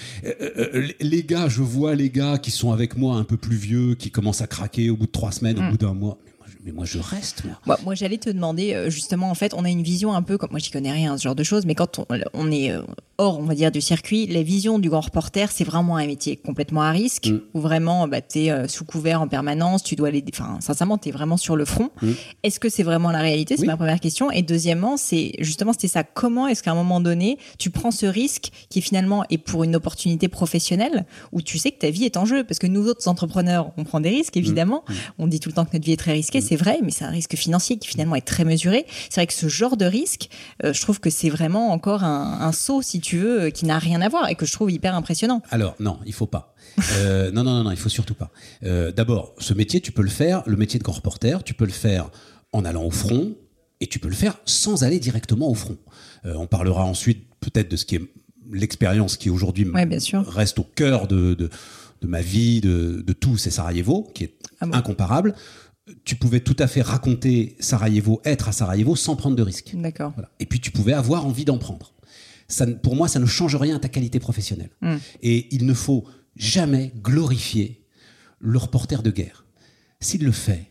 les 1.02 1.24
gars, 1.24 1.50
je 1.50 1.62
vois 1.62 1.95
les 1.95 2.10
gars 2.10 2.38
qui 2.38 2.52
sont 2.52 2.71
avec 2.71 2.95
moi 2.95 3.17
un 3.17 3.26
peu 3.26 3.36
plus 3.36 3.58
vieux, 3.58 3.95
qui 3.95 4.10
commencent 4.10 4.41
à 4.41 4.47
craquer 4.47 4.89
au 4.89 4.95
bout 4.95 5.08
de 5.08 5.12
trois 5.12 5.34
semaines, 5.34 5.60
au 5.60 5.63
Mm. 5.63 5.71
bout 5.71 5.78
d'un 5.78 5.93
mois 5.93 6.17
mais 6.63 6.71
moi 6.71 6.86
je 6.86 7.00
reste. 7.00 7.43
Moi, 7.43 7.56
moi, 7.65 7.80
moi 7.84 7.95
j'allais 7.95 8.17
te 8.17 8.30
demander 8.30 8.74
euh, 8.74 8.89
justement, 8.89 9.30
en 9.30 9.36
fait, 9.36 9.54
on 9.54 9.65
a 9.65 9.69
une 9.69 9.84
vision 9.84 10.13
un 10.13 10.21
peu 10.21 10.38
comme 10.38 10.52
moi, 10.52 10.60
j'y 10.60 10.71
connais 10.71 10.91
rien 10.91 11.17
ce 11.17 11.24
genre 11.24 11.36
de 11.36 11.43
choses, 11.43 11.65
mais 11.65 11.76
quand 11.76 12.00
on, 12.00 12.06
on 12.34 12.52
est 12.52 12.71
euh, 12.71 12.82
hors, 13.21 13.39
on 13.39 13.43
va 13.43 13.53
dire, 13.55 13.71
du 13.71 13.81
circuit, 13.81 14.25
la 14.27 14.41
vision 14.41 14.79
du 14.79 14.89
grand 14.89 15.01
reporter, 15.01 15.51
c'est 15.51 15.63
vraiment 15.63 15.97
un 15.97 16.05
métier 16.07 16.36
complètement 16.38 16.81
à 16.81 16.91
risque, 16.91 17.27
Mm. 17.27 17.39
où 17.53 17.60
vraiment, 17.62 18.07
bah, 18.07 18.21
t'es 18.21 18.49
euh, 18.49 18.67
sous 18.67 18.84
couvert 18.84 19.21
en 19.21 19.27
permanence, 19.27 19.84
tu 19.84 19.95
dois 19.95 20.07
aller, 20.07 20.23
enfin, 20.34 20.57
sincèrement, 20.60 20.97
t'es 20.97 21.12
vraiment 21.12 21.38
sur 21.38 21.55
le 21.55 21.65
front. 21.65 21.89
Mm. 22.01 22.12
Est-ce 22.43 22.60
que 22.60 22.67
c'est 22.69 22.84
vraiment 22.84 23.12
la 23.12 23.19
réalité? 23.19 23.55
C'est 23.55 23.62
Oui. 23.62 23.67
ma 23.67 23.77
première 23.77 23.99
question. 23.99 24.31
Et 24.31 24.41
deuxièmement, 24.41 24.97
c'est 24.97 25.34
justement, 25.39 25.71
c'était 25.73 25.88
ça. 25.88 26.03
Comment 26.03 26.47
est-ce 26.47 26.63
qu'à 26.63 26.71
un 26.71 26.75
moment 26.75 26.99
donné, 26.99 27.38
tu 27.60 27.69
prends 27.69 27.91
ce 27.91 28.05
risque 28.07 28.49
qui 28.69 28.81
finalement 28.81 29.23
est 29.29 29.38
pour 29.38 29.63
une 29.63 29.75
opportunité 29.75 30.27
professionnelle, 30.27 31.05
où 31.31 31.41
tu 31.41 31.57
sais 31.60 31.71
que 31.71 31.79
ta 31.79 31.89
vie 31.91 32.05
est 32.05 32.17
en 32.17 32.25
jeu? 32.25 32.43
Parce 32.43 32.57
que 32.60 32.67
nous 32.67 32.88
autres 32.88 33.07
entrepreneurs, 33.07 33.71
on 33.77 33.84
prend 33.84 33.99
des 33.99 34.10
risques, 34.10 34.36
évidemment. 34.38 34.84
Mm. 34.89 34.93
On 35.19 35.27
dit 35.27 35.39
tout 35.39 35.49
le 35.49 35.53
temps 35.53 35.65
que 35.65 35.71
notre 35.73 35.86
vie 35.86 35.91
est 35.93 35.97
très 35.97 36.13
risquée, 36.13 36.41
c'est 36.41 36.55
vrai, 36.55 36.79
mais 36.84 36.91
c'est 36.91 37.05
un 37.05 37.10
risque 37.10 37.36
financier 37.36 37.77
qui 37.77 37.88
finalement 37.88 38.15
est 38.15 38.21
très 38.25 38.45
mesuré. 38.45 38.86
C'est 39.10 39.15
vrai 39.21 39.27
que 39.27 39.34
ce 39.34 39.47
genre 39.47 39.77
de 39.77 39.86
risque, 39.86 40.29
euh, 40.65 40.73
je 40.73 40.81
trouve 40.81 40.99
que 40.99 41.10
c'est 41.12 41.29
vraiment 41.29 41.71
encore 41.71 42.03
un, 42.03 42.39
un 42.41 42.51
saut, 42.51 42.81
si 42.81 42.99
tu 42.99 43.11
veux, 43.17 43.41
euh, 43.43 43.50
qui 43.50 43.65
n'a 43.65 43.80
rien 43.80 44.02
à 44.02 44.10
voir 44.10 44.30
et 44.30 44.36
que 44.36 44.45
je 44.45 44.52
trouve 44.52 44.71
hyper 44.71 44.95
impressionnant. 44.95 45.41
Alors 45.52 45.76
non, 45.80 46.00
il 46.06 46.13
faut 46.13 46.28
pas. 46.28 46.54
Euh, 46.97 47.32
non, 47.32 47.43
non, 47.43 47.54
non, 47.56 47.63
non, 47.65 47.71
il 47.71 47.78
faut 47.78 47.89
surtout 47.89 48.13
pas. 48.15 48.32
Euh, 48.63 48.91
D'abord, 48.91 49.34
ce 49.39 49.54
métier, 49.54 49.82
tu 49.82 49.91
peux 49.91 50.04
le 50.04 50.10
faire, 50.10 50.43
le 50.45 50.56
métier 50.58 50.80
de 50.80 50.84
grand 50.84 50.93
reporter, 50.93 51.43
tu 51.43 51.54
peux 51.54 51.65
le 51.65 51.71
faire 51.71 52.10
en 52.54 52.65
allant 52.65 52.84
au 52.84 52.91
front 52.91 53.36
et 53.80 53.88
tu 53.88 54.00
peux 54.00 54.10
le 54.10 54.15
faire 54.15 54.38
sans 54.45 54.84
aller 54.84 55.00
directement 55.00 55.50
au 55.50 55.54
front. 55.56 55.78
Euh, 56.26 56.34
on 56.36 56.47
parlera 56.47 56.86
ensuite 56.86 57.28
peut-être 57.39 57.69
de 57.71 57.76
ce 57.76 57.86
qui 57.86 57.95
est 57.95 58.02
l'expérience 58.52 59.17
qui 59.17 59.30
aujourd'hui 59.30 59.67
Ouais, 59.69 59.88
reste 60.28 60.60
au 60.60 60.63
cœur 60.63 61.08
de, 61.08 61.34
de, 61.34 61.50
de 62.02 62.08
ma 62.08 62.21
vie, 62.21 62.62
de, 62.62 63.02
de 63.06 63.13
tout, 63.13 63.38
c'est 63.38 63.52
Sarajevo, 63.52 64.10
qui 64.13 64.26
est 64.26 64.36
Ah 64.60 64.65
bon 64.65 64.74
incomparable. 64.74 65.34
Tu 66.06 66.15
pouvais 66.15 66.41
tout 66.41 66.56
à 66.60 66.67
fait 66.67 66.82
raconter 66.82 67.56
Sarajevo, 67.60 68.21
être 68.24 68.50
à 68.50 68.52
Sarajevo 68.52 68.95
sans 68.95 69.15
prendre 69.15 69.36
de 69.36 69.41
risques. 69.41 69.71
D'accord. 69.74 70.12
Voilà. 70.15 70.30
Et 70.39 70.45
puis 70.45 70.60
tu 70.60 70.71
pouvais 70.71 70.93
avoir 70.93 71.26
envie 71.26 71.45
d'en 71.45 71.58
prendre. 71.58 71.93
Ça, 72.51 72.65
pour 72.67 72.95
moi, 72.95 73.07
ça 73.07 73.19
ne 73.19 73.25
change 73.25 73.55
rien 73.55 73.75
à 73.77 73.79
ta 73.79 73.89
qualité 73.89 74.19
professionnelle. 74.19 74.69
Mm. 74.81 74.95
Et 75.23 75.47
il 75.55 75.65
ne 75.65 75.73
faut 75.73 76.05
jamais 76.35 76.91
glorifier 77.01 77.81
le 78.39 78.57
reporter 78.57 79.01
de 79.03 79.11
guerre. 79.11 79.45
S'il 79.99 80.23
le 80.23 80.31
fait, 80.31 80.65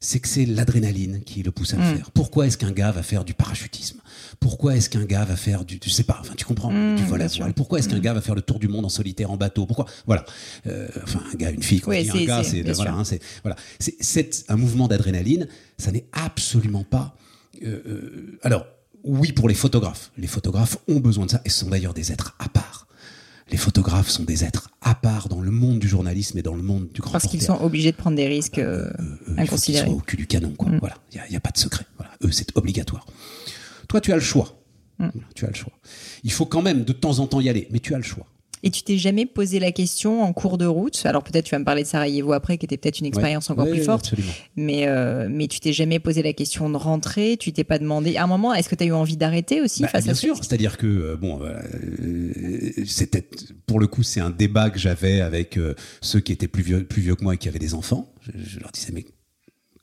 c'est 0.00 0.20
que 0.20 0.28
c'est 0.28 0.44
l'adrénaline 0.44 1.22
qui 1.24 1.42
le 1.42 1.50
pousse 1.50 1.72
à 1.72 1.76
le 1.76 1.82
Mm. 1.82 1.96
faire. 1.96 2.10
Pourquoi 2.10 2.46
est-ce 2.46 2.58
qu'un 2.58 2.72
gars 2.72 2.90
va 2.92 3.02
faire 3.02 3.24
du 3.24 3.32
parachutisme? 3.32 4.00
Pourquoi 4.38 4.76
est-ce 4.76 4.90
qu'un 4.90 5.04
gars 5.06 5.24
va 5.24 5.36
faire 5.36 5.64
du, 5.64 5.78
tu 5.78 5.88
sais 5.88 6.02
pas, 6.04 6.18
enfin 6.20 6.34
tu 6.36 6.44
comprends, 6.44 6.70
Mm, 6.70 6.96
du 6.96 7.04
vol 7.04 7.22
à 7.22 7.26
voile 7.28 7.54
Pourquoi 7.54 7.78
est-ce 7.78 7.88
qu'un 7.88 8.00
gars 8.00 8.12
va 8.12 8.20
faire 8.20 8.34
le 8.34 8.42
tour 8.42 8.58
du 8.58 8.68
monde 8.68 8.84
en 8.84 8.88
solitaire 8.90 9.30
en 9.30 9.36
bateau? 9.38 9.64
Pourquoi? 9.64 9.86
Voilà. 10.06 10.26
Euh, 10.66 10.88
enfin 11.04 11.22
un 11.32 11.36
gars, 11.36 11.50
une 11.50 11.62
fille, 11.62 11.80
quand 11.80 11.90
Oui, 11.92 12.04
je 12.04 12.12
dis 12.12 12.24
un 12.24 12.26
gars, 12.26 12.42
c'est- 12.44 12.62
c'est 12.64 12.72
voilà, 12.72 12.92
hein, 12.94 13.04
c'est 13.04 13.20
voilà, 13.42 13.56
c'est 13.78 14.44
un 14.48 14.56
mouvement 14.56 14.88
d'adrénaline. 14.88 15.48
Ça 15.78 15.90
n'est 15.90 16.06
absolument 16.12 16.84
pas. 16.84 17.16
euh, 17.64 17.80
euh, 17.86 18.38
alors 18.42 18.66
oui 19.04 19.32
pour 19.32 19.48
les 19.48 19.54
photographes. 19.54 20.10
Les 20.16 20.26
photographes 20.26 20.78
ont 20.88 21.00
besoin 21.00 21.26
de 21.26 21.30
ça 21.30 21.40
et 21.44 21.50
ce 21.50 21.60
sont 21.60 21.70
d'ailleurs 21.70 21.94
des 21.94 22.12
êtres 22.12 22.34
à 22.38 22.48
part. 22.48 22.88
Les 23.50 23.58
photographes 23.58 24.08
sont 24.08 24.24
des 24.24 24.42
êtres 24.42 24.70
à 24.80 24.94
part 24.94 25.28
dans 25.28 25.40
le 25.40 25.50
monde 25.50 25.78
du 25.78 25.86
journalisme 25.86 26.38
et 26.38 26.42
dans 26.42 26.54
le 26.54 26.62
monde 26.62 26.88
du 26.92 27.02
grand 27.02 27.12
Parce 27.12 27.26
qu'ils 27.26 27.42
sont 27.42 27.60
obligés 27.60 27.92
de 27.92 27.96
prendre 27.96 28.16
des 28.16 28.26
risques 28.26 28.58
euh, 28.58 28.90
il 28.98 29.04
faut 29.06 29.24
qu'ils 29.34 29.40
inconsidérés. 29.40 29.86
soient 29.86 29.96
au 29.96 30.00
cul 30.00 30.16
du 30.16 30.26
canon, 30.26 30.54
quoi. 30.56 30.70
Mm. 30.70 30.78
Voilà, 30.78 30.96
il 31.12 31.20
n'y 31.30 31.36
a, 31.36 31.40
pas 31.40 31.50
de 31.50 31.58
secret. 31.58 31.84
Voilà. 31.98 32.12
Eux, 32.22 32.32
c'est 32.32 32.56
obligatoire. 32.56 33.06
Toi, 33.88 34.00
tu 34.00 34.12
as 34.12 34.16
le 34.16 34.22
choix. 34.22 34.62
Mm. 34.98 35.08
Tu 35.34 35.44
as 35.44 35.48
le 35.48 35.54
choix. 35.54 35.72
Il 36.22 36.32
faut 36.32 36.46
quand 36.46 36.62
même 36.62 36.84
de 36.84 36.92
temps 36.92 37.18
en 37.18 37.26
temps 37.26 37.40
y 37.40 37.48
aller, 37.50 37.68
mais 37.70 37.80
tu 37.80 37.94
as 37.94 37.98
le 37.98 38.02
choix. 38.02 38.26
Et 38.66 38.70
tu 38.70 38.82
t'es 38.82 38.96
jamais 38.96 39.26
posé 39.26 39.60
la 39.60 39.72
question 39.72 40.22
en 40.22 40.32
cours 40.32 40.56
de 40.56 40.64
route 40.64 41.00
Alors 41.04 41.22
peut-être 41.22 41.44
tu 41.44 41.50
vas 41.50 41.58
me 41.58 41.66
parler 41.66 41.82
de 41.82 41.86
Sarajevo 41.86 42.32
après, 42.32 42.56
qui 42.56 42.64
était 42.64 42.78
peut-être 42.78 42.98
une 42.98 43.06
expérience 43.06 43.50
encore 43.50 43.66
Ouais, 43.66 43.72
plus 43.72 43.84
forte. 43.84 44.06
Absolument. 44.06 44.32
Mais, 44.56 44.88
euh, 44.88 45.28
mais 45.30 45.48
tu 45.48 45.60
t'es 45.60 45.74
jamais 45.74 45.98
posé 45.98 46.22
la 46.22 46.32
question 46.32 46.70
de 46.70 46.76
rentrer, 46.76 47.36
tu 47.38 47.52
t'es 47.52 47.62
pas 47.62 47.78
demandé. 47.78 48.16
À 48.16 48.24
un 48.24 48.26
moment, 48.26 48.54
est-ce 48.54 48.70
que 48.70 48.74
tu 48.74 48.84
as 48.84 48.86
eu 48.86 48.92
envie 48.92 49.18
d'arrêter 49.18 49.60
aussi 49.60 49.82
Bah, 49.82 49.88
face 49.88 50.04
bien 50.04 50.12
à 50.12 50.16
sûr, 50.16 50.36
c'est-à-dire 50.38 50.78
que 50.78 50.86
euh, 50.86 51.16
bon, 51.16 51.40
euh, 51.42 52.72
c'était 52.86 53.28
pour 53.66 53.78
le 53.78 53.86
coup, 53.86 54.02
c'est 54.02 54.20
un 54.20 54.30
débat 54.30 54.70
que 54.70 54.78
j'avais 54.78 55.20
avec 55.20 55.58
ceux 56.00 56.20
qui 56.20 56.32
étaient 56.32 56.48
plus 56.48 56.62
vieux, 56.62 56.84
plus 56.84 57.02
vieux 57.02 57.14
que 57.16 57.22
moi 57.22 57.34
et 57.34 57.38
qui 57.38 57.48
avaient 57.48 57.58
des 57.58 57.74
enfants. 57.74 58.12
Je, 58.22 58.30
je 58.42 58.60
leur 58.60 58.70
disais 58.72 58.92
mais 58.94 59.04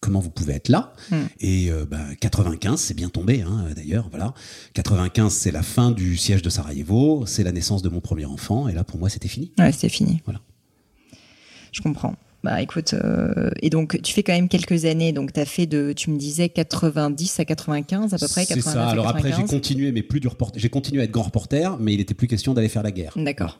comment 0.02 0.20
vous 0.20 0.30
pouvez 0.30 0.54
être 0.56 0.68
là 0.68 0.94
Mm. 1.10 1.16
Et 1.40 1.72
euh, 1.72 1.86
bah, 1.90 2.00
95, 2.20 2.80
c'est 2.80 2.94
bien 2.94 3.10
tombé 3.10 3.42
hein, 3.42 3.66
d'ailleurs. 3.76 4.08
Voilà, 4.10 4.34
95, 4.74 5.32
c'est 5.34 5.52
la 5.52 5.64
fin 5.64 5.92
du 5.92 6.18
siège 6.18 6.42
de 6.42 6.50
Sarajevo, 6.50 7.26
c'est 7.26 7.44
la 7.44 7.52
naissance 7.52 7.82
de 7.82 7.90
mon 7.90 8.02
premier 8.02 8.26
enfant, 8.26 8.68
et 8.68 8.74
là 8.74 8.84
pour 8.84 9.00
moi 9.00 9.10
c'était 9.10 9.28
fini. 9.28 9.52
Ouais, 9.58 9.72
c'était 9.72 9.90
fini. 9.90 10.22
Voilà. 10.26 10.42
Je 11.72 11.82
comprends. 11.82 12.16
Bah 12.44 12.60
écoute, 12.60 12.96
euh, 12.96 13.52
et 13.62 13.70
donc 13.70 14.02
tu 14.02 14.14
fais 14.14 14.24
quand 14.24 14.34
même 14.34 14.50
quelques 14.50 14.86
années, 14.86 15.12
donc 15.12 15.32
tu 15.32 15.40
as 15.40 15.46
fait 15.46 15.68
de, 15.68 15.94
tu 15.94 16.10
me 16.10 16.18
disais 16.18 16.50
90 16.50 17.40
à 17.40 17.46
95 17.46 18.14
à 18.14 18.18
peu 18.18 18.28
près, 18.28 18.46
C'est 18.46 18.56
89 18.56 18.74
ça. 18.74 18.90
Alors 18.90 19.08
après, 19.08 19.30
j'ai 19.30 19.30
95. 19.30 19.52
continué, 19.52 19.92
mais 19.92 20.02
plus 20.02 20.20
du 20.20 20.28
reporter. 20.28 20.60
J'ai 20.60 20.70
continué 20.70 21.02
à 21.02 21.04
être 21.06 21.12
grand 21.12 21.24
reporter, 21.24 21.78
mais 21.80 21.94
il 21.94 22.00
était 22.00 22.16
plus 22.16 22.28
question 22.28 22.56
d'aller 22.56 22.70
faire 22.70 22.82
la 22.82 22.92
guerre. 22.92 23.14
D'accord. 23.16 23.60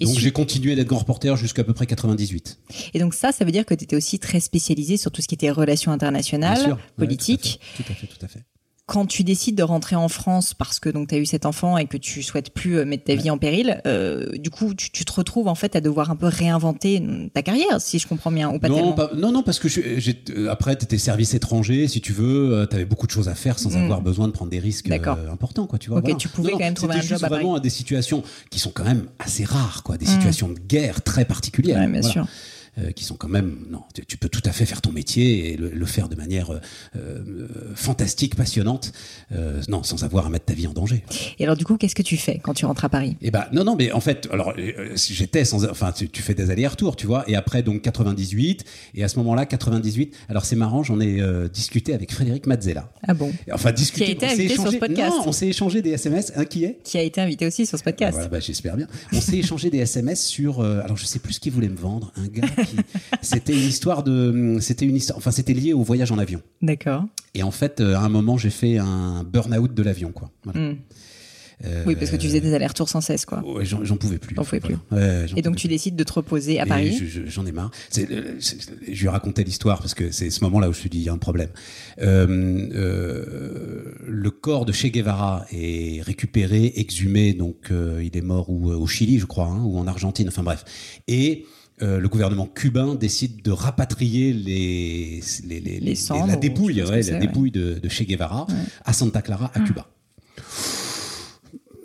Et, 0.00 0.04
Donc 0.04 0.18
j'ai 0.18 0.30
continué 0.30 0.76
d'être 0.76 0.86
grand 0.86 1.00
reporter 1.00 1.36
jusqu'à 1.36 1.64
peu 1.64 1.74
près 1.74 1.86
98. 1.86 2.58
et 2.94 2.98
donc 2.98 3.14
ça, 3.14 3.32
ça 3.32 3.44
veut 3.44 3.52
dire 3.52 3.66
que 3.66 3.74
tu 3.74 3.84
étais 3.84 3.96
aussi 3.96 4.18
très 4.18 4.40
spécialisé 4.40 4.96
sur 4.96 5.10
tout 5.10 5.22
ce 5.22 5.28
qui 5.28 5.34
était 5.34 5.50
relations 5.50 5.92
internationales, 5.92 6.58
sûr. 6.58 6.76
Ouais, 6.76 7.06
politique. 7.06 7.60
tout 7.76 7.84
à 7.88 7.94
fait, 7.94 8.06
tout 8.06 8.24
à 8.24 8.28
fait. 8.28 8.38
Tout 8.38 8.38
à 8.38 8.40
fait. 8.40 8.44
Quand 8.88 9.04
tu 9.04 9.22
décides 9.22 9.54
de 9.54 9.62
rentrer 9.62 9.96
en 9.96 10.08
France 10.08 10.54
parce 10.54 10.80
que 10.80 10.88
donc 10.88 11.08
tu 11.08 11.14
as 11.14 11.18
eu 11.18 11.26
cet 11.26 11.44
enfant 11.44 11.76
et 11.76 11.84
que 11.86 11.98
tu 11.98 12.22
souhaites 12.22 12.48
plus 12.50 12.78
euh, 12.78 12.86
mettre 12.86 13.04
ta 13.04 13.14
vie 13.16 13.28
en 13.28 13.36
péril, 13.36 13.82
euh, 13.86 14.30
du 14.38 14.48
coup 14.48 14.72
tu, 14.72 14.90
tu 14.90 15.04
te 15.04 15.12
retrouves 15.12 15.46
en 15.46 15.54
fait 15.54 15.76
à 15.76 15.82
devoir 15.82 16.10
un 16.10 16.16
peu 16.16 16.24
réinventer 16.26 16.98
mm, 17.00 17.28
ta 17.34 17.42
carrière, 17.42 17.82
si 17.82 17.98
je 17.98 18.06
comprends 18.06 18.32
bien, 18.32 18.48
ou 18.48 18.58
pas 18.58 18.68
non, 18.70 18.94
pas- 18.94 19.10
non, 19.14 19.30
non, 19.30 19.42
parce 19.42 19.58
que 19.58 19.68
je- 19.68 19.82
euh, 20.30 20.48
après, 20.50 20.74
tu 20.74 20.84
étais 20.84 20.96
service 20.96 21.34
étranger, 21.34 21.86
si 21.86 22.00
tu 22.00 22.14
veux, 22.14 22.66
tu 22.70 22.76
avais 22.76 22.86
beaucoup 22.86 23.06
de 23.06 23.12
choses 23.12 23.28
à 23.28 23.34
faire 23.34 23.58
sans 23.58 23.74
Mm. 23.76 23.82
avoir 23.82 24.00
besoin 24.00 24.26
de 24.26 24.32
prendre 24.32 24.50
des 24.50 24.58
risques 24.58 24.90
euh, 24.90 25.30
importants, 25.30 25.66
quoi, 25.66 25.78
tu 25.78 25.90
vois. 25.90 25.98
Ok, 25.98 26.04
voilà. 26.04 26.16
tu 26.16 26.28
pouvais 26.30 26.52
Non, 26.52 26.56
quand 26.58 26.64
même 26.64 26.72
trouver 26.74 26.94
un 26.94 27.02
job 27.02 27.22
à 27.22 27.28
vraiment 27.28 27.56
à 27.56 27.60
des 27.60 27.68
situations 27.70 28.22
qui 28.50 28.58
sont 28.58 28.70
quand 28.70 28.84
même 28.84 29.04
assez 29.18 29.44
rares, 29.44 29.82
quoi, 29.82 29.98
des 29.98 30.06
situations 30.06 30.48
de 30.48 30.58
guerre 30.58 31.02
très 31.02 31.26
particulières. 31.26 31.78
Ouais, 31.80 31.88
bien 31.88 32.00
Voilà. 32.00 32.12
sûr. 32.12 32.26
Euh, 32.78 32.92
qui 32.92 33.04
sont 33.04 33.16
quand 33.16 33.28
même 33.28 33.56
non, 33.70 33.82
tu, 33.94 34.04
tu 34.06 34.16
peux 34.16 34.28
tout 34.28 34.42
à 34.44 34.52
fait 34.52 34.66
faire 34.66 34.80
ton 34.80 34.92
métier 34.92 35.52
et 35.52 35.56
le, 35.56 35.70
le 35.70 35.86
faire 35.86 36.08
de 36.08 36.14
manière 36.16 36.50
euh, 36.52 36.60
euh, 36.96 37.48
fantastique, 37.74 38.34
passionnante, 38.36 38.92
euh, 39.32 39.60
non, 39.68 39.82
sans 39.82 40.04
avoir 40.04 40.26
à 40.26 40.30
mettre 40.30 40.46
ta 40.46 40.54
vie 40.54 40.66
en 40.66 40.72
danger. 40.72 41.02
Et 41.38 41.44
alors, 41.44 41.56
du 41.56 41.64
coup, 41.64 41.76
qu'est-ce 41.76 41.94
que 41.94 42.02
tu 42.02 42.16
fais 42.16 42.38
quand 42.38 42.54
tu 42.54 42.66
rentres 42.66 42.84
à 42.84 42.88
Paris? 42.88 43.16
Eh 43.22 43.30
ben 43.30 43.46
non 43.52 43.64
non 43.64 43.76
mais 43.76 43.92
en 43.92 44.00
fait 44.00 44.28
alors 44.32 44.54
j'étais 44.94 45.44
sans 45.44 45.64
enfin 45.68 45.92
tu, 45.92 46.08
tu 46.08 46.22
fais 46.22 46.34
des 46.34 46.50
allers-retours 46.50 46.96
tu 46.96 47.06
vois 47.06 47.24
et 47.28 47.34
après 47.36 47.62
donc 47.62 47.82
98 47.82 48.64
et 48.94 49.04
à 49.04 49.08
ce 49.08 49.16
moment-là 49.18 49.46
98 49.46 50.14
alors 50.28 50.44
c'est 50.44 50.56
marrant 50.56 50.82
j'en 50.82 51.00
ai 51.00 51.20
discuté 51.52 51.94
avec 51.94 52.12
Frédéric 52.12 52.46
Mazzella 52.46 52.90
Ah 53.06 53.14
bon? 53.14 53.32
Enfin 53.52 53.72
discuté 53.72 54.04
Qui 54.04 54.10
a 54.10 54.14
été 54.14 54.26
on 54.26 54.30
invité 54.30 54.54
sur 54.54 54.70
ce 54.72 54.76
podcast. 54.76 55.16
non 55.16 55.22
on 55.26 55.32
s'est 55.32 55.48
échangé 55.48 55.82
des 55.82 55.90
SMS 55.90 56.32
un 56.36 56.44
qui 56.44 56.64
est? 56.64 56.78
Qui 56.84 56.98
a 56.98 57.02
été 57.02 57.20
invité 57.20 57.46
aussi 57.46 57.66
sur 57.66 57.78
ce 57.78 57.84
podcast. 57.84 58.12
voilà, 58.14 58.28
bah, 58.28 58.40
j'espère 58.40 58.76
bien. 58.76 58.86
On 59.12 59.20
s'est 59.20 59.38
échangé 59.38 59.70
des 59.70 59.78
SMS 59.78 60.24
sur. 60.24 60.60
alors, 60.62 60.96
je 60.96 61.04
sais 61.04 61.18
plus 61.18 61.34
ce 61.34 61.40
qu'il 61.40 61.52
voulait 61.52 61.68
me 61.68 61.76
vendre. 61.76 62.12
Un 62.16 62.26
gars 62.28 62.46
qui. 62.68 62.76
C'était 63.22 63.52
une 63.54 63.68
histoire 63.68 64.02
de. 64.02 64.58
C'était 64.60 64.86
une 64.86 64.96
histoire. 64.96 65.18
Enfin, 65.18 65.30
c'était 65.30 65.54
lié 65.54 65.72
au 65.72 65.82
voyage 65.82 66.12
en 66.12 66.18
avion. 66.18 66.40
D'accord. 66.62 67.04
Et 67.34 67.42
en 67.42 67.50
fait, 67.50 67.80
euh, 67.80 67.94
à 67.94 68.00
un 68.00 68.08
moment, 68.08 68.36
j'ai 68.38 68.50
fait 68.50 68.78
un 68.78 69.24
burn-out 69.24 69.72
de 69.74 69.82
l'avion, 69.82 70.12
quoi. 70.12 70.30
Voilà. 70.44 70.60
Hmm. 70.60 70.76
Euh, 71.64 71.82
Oui, 71.88 71.96
parce 71.96 72.12
que 72.12 72.16
tu 72.16 72.28
faisais 72.28 72.40
des 72.40 72.54
allers-retours 72.54 72.88
sans 72.88 73.00
cesse, 73.00 73.24
quoi. 73.26 73.42
ouais, 73.44 73.64
j'en 73.64 73.84
j'en 73.84 73.96
pouvais 73.96 74.18
plus. 74.18 74.36
T'en 74.36 74.44
pouvais 74.44 74.60
plus. 74.60 74.76
Ouais, 74.92 75.24
j'en 75.26 75.34
Et 75.34 75.42
donc, 75.42 75.56
tu 75.56 75.66
décides 75.66 75.96
de 75.96 76.04
te 76.04 76.12
reposer 76.12 76.60
à 76.60 76.64
et 76.64 76.68
Paris. 76.68 76.96
je- 76.96 77.04
je- 77.06 77.26
J'en 77.26 77.44
ai 77.46 77.50
marre. 77.52 77.72
Euh, 77.98 78.38
je 78.38 79.00
lui 79.00 79.06
ai 79.06 79.08
raconté 79.08 79.42
l'histoire 79.42 79.80
parce 79.80 79.92
que 79.94 80.12
c'est 80.12 80.30
ce 80.30 80.44
moment-là 80.44 80.68
où 80.68 80.72
je 80.72 80.78
me 80.78 80.80
suis 80.82 80.88
dit 80.90 80.98
il 80.98 81.02
y 81.04 81.08
a 81.08 81.12
un 81.12 81.18
problème. 81.18 81.48
Euh, 82.00 82.68
euh, 82.74 83.94
le 84.06 84.30
corps 84.30 84.66
de 84.66 84.72
Che 84.72 84.86
Guevara 84.86 85.46
est 85.52 86.00
récupéré, 86.02 86.72
exhumé, 86.76 87.32
donc 87.34 87.70
il 87.72 88.16
est 88.16 88.22
mort 88.22 88.48
ou, 88.50 88.70
au 88.70 88.86
Chili, 88.86 89.18
je 89.18 89.26
crois, 89.26 89.46
hein, 89.46 89.62
ou 89.64 89.78
en 89.78 89.86
Argentine, 89.86 90.28
enfin 90.28 90.42
bref. 90.44 90.64
Et 91.08 91.44
euh, 91.82 92.00
le 92.00 92.08
gouvernement 92.08 92.46
cubain 92.46 92.94
décide 92.94 93.42
de 93.42 93.50
rapatrier 93.50 94.32
les, 94.32 95.20
les, 95.46 95.60
les- 95.60 95.80
les- 95.80 95.94
cendres, 95.94 96.26
la 96.26 96.36
ou 96.36 96.40
dépouille, 96.40 96.82
ouais, 96.82 97.02
la 97.02 97.18
de, 97.18 97.78
de 97.78 97.88
Che 97.88 98.02
Guevara 98.02 98.46
à 98.84 98.92
Santa 98.92 99.22
Clara, 99.22 99.50
à 99.54 99.60
Cuba. 99.60 99.86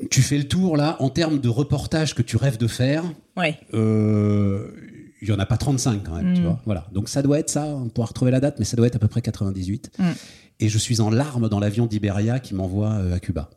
Tu 0.10 0.22
fais 0.22 0.38
le 0.38 0.48
tour 0.48 0.76
là 0.78 0.98
en 1.00 1.10
termes 1.10 1.40
de 1.40 1.50
reportage 1.50 2.14
que 2.14 2.22
tu 2.22 2.36
rêves 2.38 2.58
de 2.58 2.68
faire 2.68 3.04
Ouais. 3.38 3.58
euh, 3.74 4.68
il 5.22 5.30
y 5.30 5.32
en 5.32 5.40
a 5.40 5.46
pas 5.46 5.58
35 5.58 6.04
quand 6.04 6.16
même, 6.16 6.34
tu 6.34 6.42
Mm. 6.42 6.46
vois. 6.46 6.62
Voilà. 6.66 6.88
Donc 6.94 7.08
ça 7.08 7.22
doit 7.22 7.40
être 7.40 7.50
ça, 7.50 7.66
on 7.68 7.88
pourra 7.88 8.08
retrouver 8.08 8.32
la 8.32 8.40
date, 8.42 8.58
mais 8.60 8.66
ça 8.66 8.76
doit 8.76 8.88
être 8.88 8.98
à 8.98 9.00
peu 9.00 9.08
près 9.08 9.22
98. 9.22 9.92
Mm. 9.98 10.04
Et 10.60 10.70
je 10.70 10.78
suis 10.78 11.00
en 11.02 11.10
larmes 11.10 11.48
dans 11.50 11.60
l'avion 11.60 11.86
d'Iberia 11.86 12.40
qui 12.40 12.54
m'envoie 12.54 12.92
euh, 12.92 13.16
à 13.16 13.20
Cuba. 13.20 13.50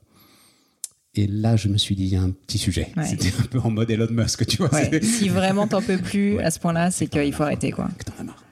Et 1.18 1.26
là, 1.26 1.56
je 1.56 1.68
me 1.68 1.78
suis 1.78 1.94
dit, 1.94 2.04
il 2.04 2.12
y 2.12 2.16
a 2.16 2.20
un 2.22 2.30
petit 2.30 2.58
sujet. 2.58 2.88
Ouais. 2.96 3.06
C'était 3.06 3.32
un 3.40 3.44
peu 3.46 3.58
en 3.60 3.70
mode 3.70 3.90
Elon 3.90 4.08
Musk, 4.10 4.46
tu 4.46 4.58
vois. 4.58 4.72
Ouais. 4.74 5.00
si 5.02 5.28
vraiment 5.28 5.66
t'en 5.66 5.80
peux 5.82 5.96
plus 5.98 6.36
Ouais. 6.36 6.44
à 6.44 6.50
ce 6.50 6.58
point-là, 6.60 6.90
c'est 6.90 7.06
qu'il 7.06 7.32
faut 7.32 7.42
arrêter, 7.44 7.70
quoi. 7.70 7.88
que 7.98 8.04
t'en 8.04 8.12
as 8.20 8.24
marre. 8.24 8.42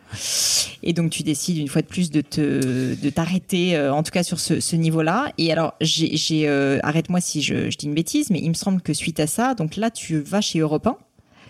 Et 0.85 0.93
donc 0.93 1.11
tu 1.11 1.23
décides 1.25 1.57
une 1.59 1.67
fois 1.69 1.83
de 1.83 1.87
plus 1.89 2.11
de 2.11 2.21
te 2.21 2.95
de 2.95 3.11
t'arrêter, 3.11 3.75
euh, 3.75 3.93
en 3.93 4.03
tout 4.05 4.13
cas 4.13 4.23
sur 4.23 4.39
ce, 4.39 4.61
ce 4.61 4.77
niveau-là. 4.77 5.33
Et 5.39 5.51
alors 5.51 5.75
j'ai 5.81 6.17
j'ai, 6.17 6.47
euh, 6.47 6.79
arrête-moi 6.85 7.21
si 7.21 7.43
je, 7.43 7.69
je 7.69 7.77
dis 7.77 7.87
une 7.87 7.95
bêtise, 7.95 8.31
mais 8.31 8.39
il 8.41 8.49
me 8.51 8.55
semble 8.55 8.81
que 8.81 8.93
suite 8.93 9.19
à 9.19 9.27
ça, 9.27 9.55
donc 9.55 9.75
là 9.77 9.91
tu 9.91 10.21
vas 10.21 10.41
chez 10.41 10.61
Europe 10.61 10.87
1. 10.87 10.97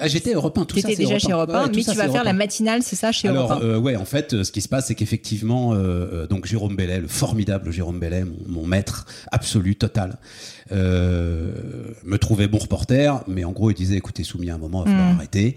Ah, 0.01 0.09
j'étais 0.09 0.33
Europe 0.35 0.57
1, 0.59 0.65
tout 0.65 0.77
ça. 0.77 0.83
T'étais 0.89 0.97
déjà 1.05 1.13
Europe 1.15 1.21
chez 1.23 1.33
1. 1.33 1.37
Europe 1.37 1.51
1, 1.51 1.63
Ouais, 1.65 1.71
mais 1.75 1.83
ça, 1.83 1.93
tu 1.93 1.99
vas 1.99 2.09
faire 2.09 2.25
la 2.25 2.31
1. 2.31 2.33
matinale, 2.35 2.83
c'est 2.83 2.97
ça, 2.97 3.13
chez 3.13 3.29
Alors, 3.29 3.53
Europe 3.53 3.63
1. 3.63 3.67
euh, 3.67 3.79
ouais, 3.79 3.97
en 3.97 4.05
fait, 4.05 4.43
ce 4.43 4.51
qui 4.53 4.61
se 4.61 4.69
passe, 4.69 4.87
c'est 4.89 4.95
qu'effectivement, 4.95 5.73
euh, 5.75 5.77
euh, 5.79 6.27
donc 6.27 6.47
Jérôme 6.47 6.77
Bellet, 6.77 7.01
le 7.01 7.09
formidable 7.09 7.71
Jérôme 7.71 7.99
Bellet, 8.01 8.25
mon, 8.25 8.37
mon 8.61 8.67
maître 8.67 9.07
absolu, 9.33 9.77
total, 9.77 10.19
euh, 10.73 11.53
me 12.05 12.17
trouvait 12.19 12.49
bon 12.49 12.59
reporter, 12.59 13.23
mais 13.29 13.45
en 13.45 13.53
gros, 13.53 13.71
il 13.71 13.75
disait, 13.75 13.97
écoutez, 13.97 14.25
soumis 14.25 14.51
à 14.51 14.55
un 14.55 14.59
moment, 14.59 14.85
il 14.85 14.91
va 14.91 14.97
falloir 14.97 15.13
Mm. 15.15 15.17
arrêter. 15.19 15.57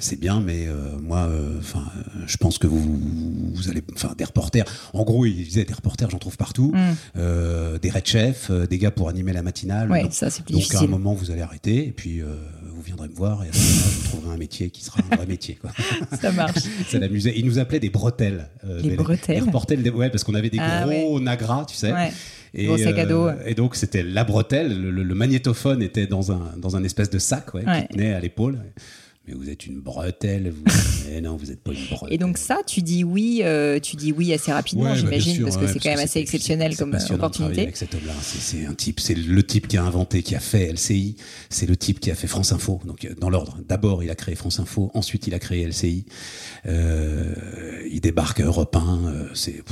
C'est 0.00 0.18
bien, 0.18 0.40
mais 0.40 0.68
moi, 1.02 1.28
enfin, 1.58 1.84
je 2.26 2.36
pense 2.36 2.58
que 2.58 2.66
vous, 2.66 2.98
vous 3.54 3.68
allez, 3.68 3.82
enfin, 3.94 4.12
des 4.16 4.24
reporters. 4.24 4.64
En 4.92 5.02
gros, 5.04 5.26
il 5.26 5.34
disait 5.44 5.64
des 5.64 5.74
reporters, 5.74 6.10
j'en 6.10 6.18
trouve 6.18 6.36
partout, 6.36 6.72
Mm. 6.74 6.78
euh, 7.18 7.78
des 7.78 7.90
red 7.90 8.06
chefs, 8.06 8.50
des 8.50 8.78
gars 8.78 8.90
pour 8.90 9.08
animer 9.08 9.32
la 9.32 9.42
matinale. 9.42 9.90
Ouais, 9.90 10.02
Donc, 10.02 10.12
ça 10.14 10.30
c'est 10.30 10.44
plus 10.44 10.54
donc 10.54 10.74
à 10.74 10.80
un 10.80 10.86
moment, 10.86 11.14
vous 11.14 11.30
allez 11.30 11.42
arrêter, 11.42 11.86
et 11.88 11.92
puis 11.92 12.20
vous 12.20 12.82
viendrez 12.82 13.08
me 13.08 13.14
voir, 13.14 13.23
et 13.44 13.48
à 13.48 13.52
ce 13.52 13.58
moment-là, 13.58 13.86
je 13.90 13.96
vous 14.00 14.08
trouverai 14.08 14.34
un 14.34 14.38
métier 14.38 14.70
qui 14.70 14.84
sera 14.84 15.00
un 15.10 15.16
vrai 15.16 15.26
métier. 15.26 15.54
Quoi. 15.60 15.70
Ça 16.20 16.32
marche. 16.32 16.58
Ça 16.88 16.98
l'amusait. 16.98 17.32
Il 17.36 17.46
nous 17.46 17.58
appelait 17.58 17.80
des 17.80 17.90
bretelles. 17.90 18.48
euh, 18.64 18.80
Les 18.82 18.96
bretelles 18.96 19.36
Il 19.38 19.42
reportait 19.44 19.76
le- 19.76 19.90
ouais, 19.90 20.10
parce 20.10 20.24
qu'on 20.24 20.34
avait 20.34 20.50
des 20.50 20.58
Ah, 20.60 20.84
gros 20.86 21.20
nagras, 21.20 21.64
tu 21.66 21.76
sais. 21.76 21.92
Ouais. 21.92 22.12
Et, 22.56 22.66
Gros 22.66 22.78
sac 22.78 22.96
à 22.98 23.06
dos. 23.06 23.26
euh, 23.26 23.34
et 23.46 23.54
donc 23.54 23.74
c'était 23.74 24.02
la 24.04 24.22
bretelle. 24.22 24.80
Le, 24.80 24.90
le- 24.92 25.02
le 25.02 25.14
magnétophone 25.14 25.82
était 25.82 26.06
dans 26.06 26.30
un 26.30 26.52
dans 26.56 26.76
un 26.76 26.84
espèce 26.84 27.10
de 27.10 27.18
sac, 27.18 27.52
ouais, 27.54 27.64
Ouais. 27.66 27.82
qui 27.90 27.96
tenait 27.96 28.14
à 28.14 28.20
l'épaule. 28.20 28.58
Mais 29.26 29.32
vous 29.34 29.48
êtes 29.48 29.66
une 29.66 29.80
bretelle. 29.80 30.50
Vous... 30.50 30.62
mais 31.08 31.20
non, 31.22 31.36
vous 31.36 31.46
n'êtes 31.46 31.60
pas 31.60 31.72
une 31.72 31.86
bretelle. 31.86 32.12
Et 32.12 32.18
donc 32.18 32.36
ça, 32.36 32.58
tu 32.66 32.82
dis 32.82 33.04
oui, 33.04 33.40
euh, 33.42 33.80
tu 33.80 33.96
dis 33.96 34.12
oui 34.12 34.34
assez 34.34 34.52
rapidement, 34.52 34.84
Ouais, 34.84 34.90
bah, 34.90 34.96
j'imagine, 34.96 35.36
sûr, 35.36 35.44
parce 35.44 35.56
que 35.56 35.64
ouais, 35.64 35.72
c'est 35.72 35.78
quand 35.78 35.90
même 35.90 36.04
assez 36.04 36.20
exceptionnel 36.20 36.76
comme 36.76 36.94
euh, 36.94 37.14
opportunité. 37.14 37.62
Avec 37.62 37.76
cet 37.76 37.94
homme-là, 37.94 38.12
c'est 38.20 38.66
un 38.66 38.74
type, 38.74 39.00
c'est 39.00 39.14
le 39.14 39.42
type 39.42 39.66
qui 39.66 39.78
a 39.78 39.84
inventé, 39.84 40.22
qui 40.22 40.34
a 40.34 40.40
fait 40.40 40.70
LCI, 40.70 41.16
c'est 41.48 41.66
le 41.66 41.76
type 41.76 42.00
qui 42.00 42.10
a 42.10 42.14
fait 42.14 42.26
France 42.26 42.52
Info. 42.52 42.80
Donc 42.84 43.04
euh, 43.04 43.14
dans 43.18 43.30
l'ordre, 43.30 43.58
d'abord 43.66 44.02
il 44.02 44.10
a 44.10 44.14
créé 44.14 44.34
France 44.34 44.60
Info, 44.60 44.90
ensuite 44.92 45.26
il 45.26 45.34
a 45.34 45.38
créé 45.38 45.66
LCI. 45.66 46.04
Euh, 46.66 47.34
il 47.90 48.00
débarque 48.00 48.40
à 48.40 48.44
Europe 48.44 48.76
1, 48.76 49.06
euh, 49.06 49.28
c'est 49.34 49.64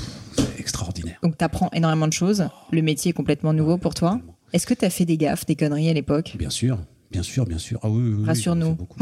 extraordinaire. 0.58 1.18
Donc 1.22 1.36
tu 1.36 1.44
apprends 1.44 1.70
énormément 1.72 2.08
de 2.08 2.12
choses. 2.12 2.48
Le 2.70 2.80
métier 2.80 3.10
est 3.10 3.14
complètement 3.14 3.52
nouveau 3.52 3.76
pour 3.76 3.94
toi. 3.94 4.20
Est-ce 4.52 4.66
que 4.66 4.74
tu 4.74 4.84
as 4.84 4.90
fait 4.90 5.04
des 5.04 5.16
gaffes, 5.16 5.46
des 5.46 5.56
conneries 5.56 5.88
à 5.88 5.94
l'époque? 5.94 6.34
Bien 6.38 6.50
sûr. 6.50 6.78
Bien 7.12 7.22
sûr, 7.22 7.44
bien 7.46 7.58
sûr. 7.58 7.78
Ah 7.82 7.90
oui, 7.90 8.02
oui, 8.02 8.14
oui, 8.18 8.24
Rassure-nous. 8.26 8.64
j'en 8.64 8.72
ai 8.72 8.74
fait 8.74 8.78
beaucoup. 8.78 9.00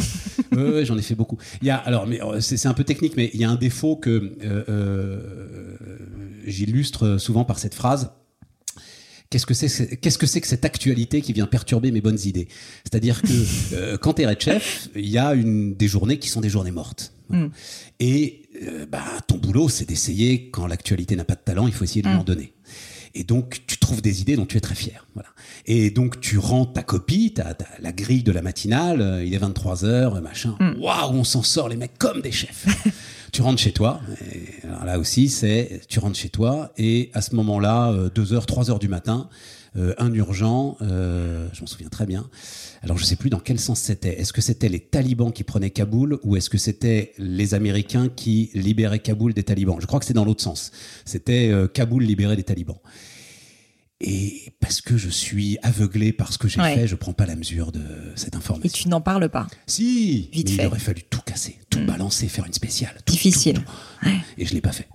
Oui, 0.53 0.63
oui, 0.75 0.85
j'en 0.85 0.99
ai 0.99 1.03
fait 1.03 1.15
beaucoup. 1.15 1.39
Il 1.63 1.69
y 1.69 1.71
a, 1.71 1.77
alors, 1.77 2.07
mais 2.07 2.21
euh, 2.23 2.41
c'est 2.41 2.67
un 2.67 2.75
peu 2.75 2.85
technique, 2.85 3.17
mais 3.17 3.31
il 3.33 3.41
y 3.41 3.45
a 3.45 3.51
un 3.51 3.57
défaut 3.57 3.97
que 3.97 4.11
euh, 4.43 4.65
euh, 4.69 5.77
j'illustre 6.47 7.19
souvent 7.19 7.45
par 7.45 7.59
cette 7.59 7.75
phrase. 7.75 8.11
Qu'est-ce 9.31 9.47
que 9.47 9.55
c'est 9.55 9.97
qu'est-ce 10.01 10.19
que 10.19 10.27
c'est 10.27 10.41
que 10.41 10.49
cette 10.49 10.65
actualité 10.65 11.21
qui 11.23 11.33
vient 11.33 11.47
perturber 11.47 11.93
mes 11.93 12.01
bonnes 12.01 12.19
idées? 12.25 12.49
C'est-à-dire 12.83 13.23
que 13.23 13.29
euh, 13.75 13.97
quand 13.97 14.15
t'es 14.15 14.27
red 14.27 14.41
chef, 14.41 14.89
il 14.97 15.09
y 15.09 15.19
a 15.19 15.35
une 15.35 15.75
des 15.77 15.87
journées 15.87 16.19
qui 16.19 16.29
sont 16.29 16.41
des 16.41 16.51
journées 16.51 16.73
mortes. 16.73 17.13
Voilà. 17.29 17.45
Mm. 17.47 17.51
Et 18.01 18.37
bah 18.91 19.05
ton 19.29 19.39
boulot, 19.39 19.69
c'est 19.69 19.89
d'essayer 19.89 20.51
quand 20.51 20.67
l'actualité 20.67 21.15
n'a 21.15 21.25
pas 21.25 21.37
de 21.37 21.41
talent, 21.45 21.69
il 21.69 21.73
faut 21.73 21.85
essayer 21.85 22.03
de 22.03 22.09
lui 22.09 22.17
Mm. 22.17 22.21
en 22.21 22.25
donner. 22.25 22.53
Et 23.15 23.25
donc 23.25 23.63
tu 23.67 23.77
trouves 23.79 24.03
des 24.03 24.21
idées 24.21 24.37
dont 24.37 24.47
tu 24.47 24.57
es 24.57 24.61
très 24.61 24.75
fier. 24.75 25.07
Voilà. 25.15 25.29
Et 25.67 25.91
donc 25.91 26.21
tu 26.21 26.39
rends 26.39 26.65
ta 26.67 26.83
copie, 26.83 27.33
ta, 27.35 27.55
ta- 27.55 27.67
la 27.81 27.93
grille 27.93 28.23
de 28.23 28.33
la 28.33 28.43
matinale, 28.43 29.01
euh, 29.01 29.25
il 29.25 29.35
est 29.35 29.39
23 29.39 29.85
heures, 29.85 30.21
machin. 30.23 30.57
Mm. 30.61 30.81
Waouh, 30.81 31.13
on 31.15 31.25
s'en 31.25 31.43
sort 31.43 31.69
les 31.69 31.77
mecs 31.77 31.99
comme 31.99 32.21
des 32.21 32.33
chefs. 32.33 32.67
tu 33.33 33.43
rentres 33.43 33.61
chez 33.61 33.73
toi. 33.73 34.01
Et 34.33 34.67
alors 34.67 34.85
là 34.85 34.99
aussi, 34.99 35.29
c'est 35.29 35.81
tu 35.89 35.99
rentres 35.99 36.19
chez 36.19 36.29
toi 36.31 36.73
et 36.79 37.11
à 37.15 37.21
ce 37.21 37.35
moment-là, 37.37 37.95
2 38.15 38.33
heures, 38.33 38.47
3 38.47 38.71
heures 38.71 38.79
du 38.79 38.89
matin, 38.89 39.29
euh, 39.77 39.95
un 39.99 40.13
urgent, 40.15 40.77
euh, 40.83 41.49
je 41.53 41.61
m'en 41.61 41.67
souviens 41.67 41.89
très 41.89 42.07
bien. 42.07 42.29
Alors 42.83 42.99
je 42.99 43.05
sais 43.05 43.17
plus 43.17 43.31
dans 43.31 43.39
quel 43.39 43.61
sens 43.61 43.79
c'était. 43.81 44.21
Est-ce 44.21 44.33
que 44.33 44.41
c'était 44.41 44.69
les 44.69 44.81
talibans 44.81 45.33
qui 45.33 45.45
prenaient 45.45 45.71
Kaboul 45.71 46.19
ou 46.25 46.37
est-ce 46.37 46.51
que 46.51 46.59
c'était 46.59 47.13
les 47.19 47.55
Américains 47.55 48.09
qui 48.09 48.51
libéraient 48.55 48.99
Kaboul 48.99 49.33
des 49.35 49.43
talibans? 49.45 49.77
Je 49.81 49.87
crois 49.87 50.01
que 50.01 50.07
c'est 50.07 50.15
dans 50.15 50.25
l'autre 50.25 50.43
sens. 50.43 50.73
C'était 51.05 51.49
euh, 51.51 51.69
Kaboul 51.69 52.03
libéré 52.03 52.35
des 52.37 52.43
talibans. 52.43 52.79
Et 54.03 54.55
parce 54.61 54.81
que 54.81 54.97
je 54.97 55.11
suis 55.11 55.59
aveuglé 55.63 56.13
par 56.15 56.33
ce 56.33 56.39
que 56.39 56.49
j'ai 56.49 56.59
Ouais. 56.61 56.75
fait, 56.75 56.87
je 56.87 56.95
prends 56.95 57.13
pas 57.13 57.27
la 57.27 57.37
mesure 57.37 57.71
de 57.71 57.83
cette 58.17 58.33
Et 58.33 58.37
information. 58.39 58.71
tu 58.73 58.89
n'en 58.89 59.03
parles 59.03 59.29
pas. 59.29 59.47
Si, 59.67 60.31
Vite 60.33 60.49
mais 60.49 60.57
fait. 60.57 60.63
il 60.63 60.67
aurait 60.67 60.79
fallu 60.79 61.03
tout 61.11 61.21
casser, 61.21 61.59
tout 61.69 61.81
Mm. 61.81 61.87
balancer, 61.87 62.29
faire 62.29 62.47
une 62.47 62.55
spéciale. 62.55 62.95
tout, 63.05 63.13
Difficile. 63.13 63.57
tout, 63.57 63.63
tout. 64.05 64.09
Et 64.39 64.47
je 64.47 64.55
l'ai 64.55 64.63
pas 64.63 64.73
fait. 64.73 64.89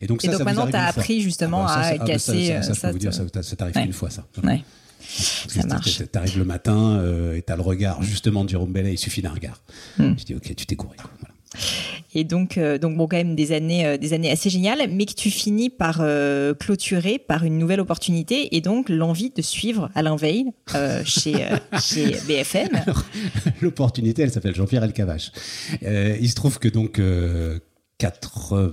Et 0.00 0.06
donc, 0.06 0.22
ça, 0.22 0.28
et 0.28 0.30
donc 0.30 0.38
ça 0.38 0.44
maintenant, 0.44 0.66
tu 0.66 0.76
as 0.76 0.86
appris 0.86 1.20
justement 1.20 1.66
ah, 1.66 1.76
bah, 1.76 1.82
ça, 1.82 2.02
à 2.02 2.06
casser. 2.06 2.48
Bah, 2.50 2.62
ça, 2.62 2.62
ça, 2.62 2.70
euh, 2.70 2.74
je 2.74 2.80
peux 2.80 2.92
vous 2.92 2.98
dire, 2.98 3.14
ça, 3.14 3.56
t'arrive 3.56 3.76
ouais. 3.76 3.84
une 3.84 3.92
fois, 3.92 4.10
ça. 4.10 4.26
Ouais. 4.42 4.62
Ça 5.00 5.66
marche. 5.66 6.02
T'arrives 6.10 6.38
le 6.38 6.44
matin 6.44 6.96
euh, 6.96 7.36
et 7.36 7.42
t'as 7.42 7.56
le 7.56 7.62
regard 7.62 8.02
justement 8.02 8.44
de 8.44 8.50
Jérôme 8.50 8.72
Bellet, 8.72 8.94
il 8.94 8.98
suffit 8.98 9.22
d'un 9.22 9.32
regard. 9.32 9.62
Mm. 9.98 10.14
Tu 10.16 10.24
dis, 10.24 10.34
ok, 10.34 10.54
tu 10.54 10.66
t'es 10.66 10.76
couru. 10.76 10.96
Voilà. 11.20 11.34
Et 12.14 12.24
donc, 12.24 12.56
euh, 12.56 12.78
donc 12.78 12.96
bon, 12.96 13.06
quand 13.06 13.16
même 13.16 13.36
des 13.36 13.52
années, 13.52 13.86
euh, 13.86 13.96
des 13.98 14.12
années 14.12 14.30
assez 14.30 14.48
géniales, 14.50 14.88
mais 14.90 15.04
que 15.04 15.12
tu 15.12 15.30
finis 15.30 15.70
par 15.70 15.98
euh, 16.00 16.54
clôturer 16.54 17.18
par 17.18 17.44
une 17.44 17.58
nouvelle 17.58 17.80
opportunité 17.80 18.56
et 18.56 18.60
donc 18.60 18.88
l'envie 18.88 19.30
de 19.30 19.42
suivre 19.42 19.90
Alain 19.94 20.16
Veil 20.16 20.46
euh, 20.74 21.02
chez, 21.04 21.44
euh, 21.44 21.58
chez, 21.80 22.16
BFM. 22.26 22.82
L'opportunité, 23.60 24.22
elle 24.22 24.30
s'appelle 24.30 24.54
Jean-Pierre 24.54 24.84
Elkavache. 24.84 25.32
il 25.82 26.28
se 26.28 26.34
trouve 26.34 26.58
que 26.58 26.68
donc 26.68 27.00
80 27.98 28.72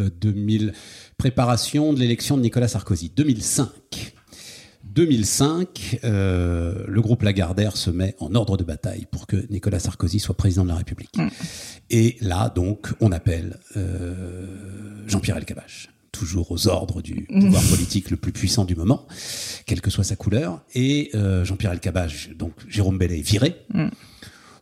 2000, 0.00 0.72
préparation 1.16 1.92
de 1.92 1.98
l'élection 1.98 2.36
de 2.36 2.42
Nicolas 2.42 2.68
Sarkozy, 2.68 3.10
2005. 3.14 3.68
2005, 4.92 6.00
euh, 6.04 6.84
le 6.86 7.00
groupe 7.00 7.22
Lagardère 7.22 7.76
se 7.76 7.90
met 7.90 8.14
en 8.20 8.34
ordre 8.34 8.56
de 8.56 8.64
bataille 8.64 9.06
pour 9.10 9.26
que 9.26 9.46
Nicolas 9.48 9.78
Sarkozy 9.78 10.18
soit 10.18 10.36
président 10.36 10.64
de 10.64 10.68
la 10.68 10.76
République. 10.76 11.16
Mm. 11.16 11.28
Et 11.90 12.16
là, 12.20 12.52
donc, 12.54 12.88
on 13.00 13.10
appelle 13.10 13.58
euh, 13.76 14.44
Jean-Pierre 15.06 15.38
Elkabbach, 15.38 15.88
toujours 16.10 16.50
aux 16.50 16.68
ordres 16.68 17.00
du 17.00 17.26
mm. 17.30 17.40
pouvoir 17.40 17.62
politique 17.70 18.10
le 18.10 18.18
plus 18.18 18.32
puissant 18.32 18.64
du 18.64 18.74
moment, 18.74 19.06
quelle 19.64 19.80
que 19.80 19.90
soit 19.90 20.04
sa 20.04 20.16
couleur. 20.16 20.60
Et 20.74 21.10
euh, 21.14 21.44
Jean-Pierre 21.44 21.72
Elkabbach, 21.72 22.30
donc 22.36 22.52
Jérôme 22.68 22.98
Bellet, 22.98 23.20
est 23.20 23.22
viré. 23.22 23.56
Mm. 23.72 23.88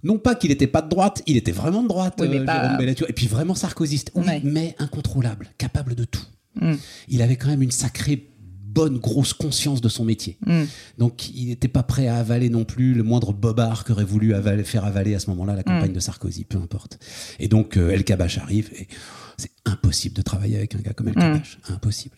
Non 0.03 0.19
pas 0.19 0.35
qu'il 0.35 0.51
n'était 0.51 0.67
pas 0.67 0.83
de 0.83 0.89
droite, 0.89 1.23
il 1.27 1.37
était 1.37 1.53
vraiment 1.53 1.83
de 1.83 1.89
droite, 1.89 2.15
Oui, 2.21 2.29
euh, 2.39 2.45
pas- 2.45 2.63
Jérôme 2.63 2.79
Bellature. 2.79 3.07
Et 3.11 3.13
puis 3.13 3.27
vraiment 3.27 3.55
sarkozyste. 3.55 4.11
Oui, 4.15 4.25
Ouais. 4.27 4.41
mais 4.45 4.75
incontrôlable, 4.79 5.49
capable 5.59 5.95
de 5.95 6.05
tout. 6.05 6.25
Mm. 6.61 6.75
Il 7.09 7.23
avait 7.23 7.37
quand 7.37 7.49
même 7.49 7.63
une 7.63 7.71
sacrée 7.71 8.27
bonne 8.73 8.99
grosse 8.99 9.33
conscience 9.33 9.81
de 9.81 9.89
son 9.89 10.05
métier. 10.05 10.39
Mm. 10.47 10.63
Donc 10.99 11.29
il 11.31 11.47
n'était 11.49 11.67
pas 11.69 11.83
prêt 11.83 12.07
à 12.07 12.17
avaler 12.19 12.49
non 12.51 12.65
plus 12.65 12.95
le 12.95 13.03
moindre 13.03 13.33
bobard 13.33 13.85
qu'aurait 13.85 14.05
voulu 14.05 14.33
avaler- 14.33 14.63
faire 14.65 14.85
avaler 14.85 15.15
à 15.15 15.19
ce 15.19 15.29
moment-là 15.31 15.55
la 15.57 15.65
campagne 15.65 15.91
Mm. 15.91 15.95
de 15.95 16.01
Sarkozy, 16.01 16.45
peu 16.45 16.57
importe. 16.59 16.99
Et 17.41 17.49
donc 17.49 17.77
euh, 17.77 17.91
El 17.91 18.05
Kabash 18.05 18.39
arrive 18.39 18.71
et 18.79 18.87
c'est 19.37 19.51
impossible 19.65 20.15
de 20.15 20.23
travailler 20.23 20.57
avec 20.57 20.75
un 20.77 20.79
gars 20.79 20.93
comme 20.93 21.09
El 21.09 21.15
Mm. 21.17 21.21
Kabash, 21.21 21.59
impossible. 21.69 22.17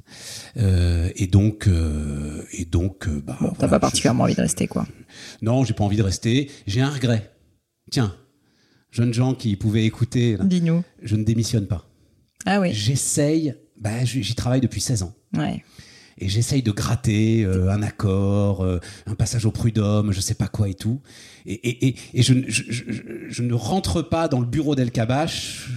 Euh, 0.58 1.10
et 1.16 1.26
donc 1.26 1.66
euh, 1.68 2.42
et 2.52 2.64
donc 2.66 3.08
bah, 3.08 3.38
Bon, 3.40 3.52
t'as 3.58 3.66
pas 3.68 3.76
je- 3.76 3.80
particulièrement 3.80 4.24
envie 4.24 4.34
de 4.34 4.40
rester, 4.42 4.68
quoi. 4.68 4.86
non, 5.40 5.64
j'ai 5.64 5.72
pas 5.74 5.84
envie 5.84 5.96
de 5.96 6.02
rester. 6.02 6.50
J'ai 6.66 6.82
un 6.82 6.90
regret. 6.90 7.30
Tiens, 7.92 8.14
jeunes 8.90 9.12
gens 9.14 9.35
qui 9.35 9.55
pouvaient 9.57 9.85
écouter, 9.85 10.37
là, 10.37 10.44
je 11.02 11.14
ne 11.14 11.22
démissionne 11.24 11.66
pas. 11.66 11.87
Ah 12.46 12.59
oui. 12.61 12.72
J'essaye, 12.72 13.55
bah, 13.78 14.05
j'y 14.05 14.35
travaille 14.35 14.61
depuis 14.62 14.81
16 14.81 15.02
ans. 15.05 15.14
Ouais. 15.37 15.62
Et 16.18 16.28
j'essaye 16.28 16.62
de 16.62 16.70
gratter 16.72 17.44
euh, 17.44 17.70
un 17.70 17.83
accord, 17.83 18.62
euh, 18.64 18.78
un 19.07 19.14
passage 19.14 19.44
au 19.46 19.50
prud'homme, 19.50 20.12
je 20.12 20.20
sais 20.20 20.35
pas 20.35 20.48
quoi 20.48 20.68
et 20.68 20.74
tout. 20.74 21.00
Et, 21.46 21.52
et, 21.55 21.88
et, 21.88 21.96
et 22.14 22.22
je, 22.22 22.35
ne- 22.35 22.44
je, 22.48 22.62
je- 22.68 22.85
je- 22.88 23.02
je 23.28 23.42
ne 23.42 23.55
rentre 23.55 24.02
pas 24.02 24.26
dans 24.28 24.40
le 24.40 24.46
bureau 24.46 24.74
d'El 24.74 24.90
Kabash, 24.90 25.68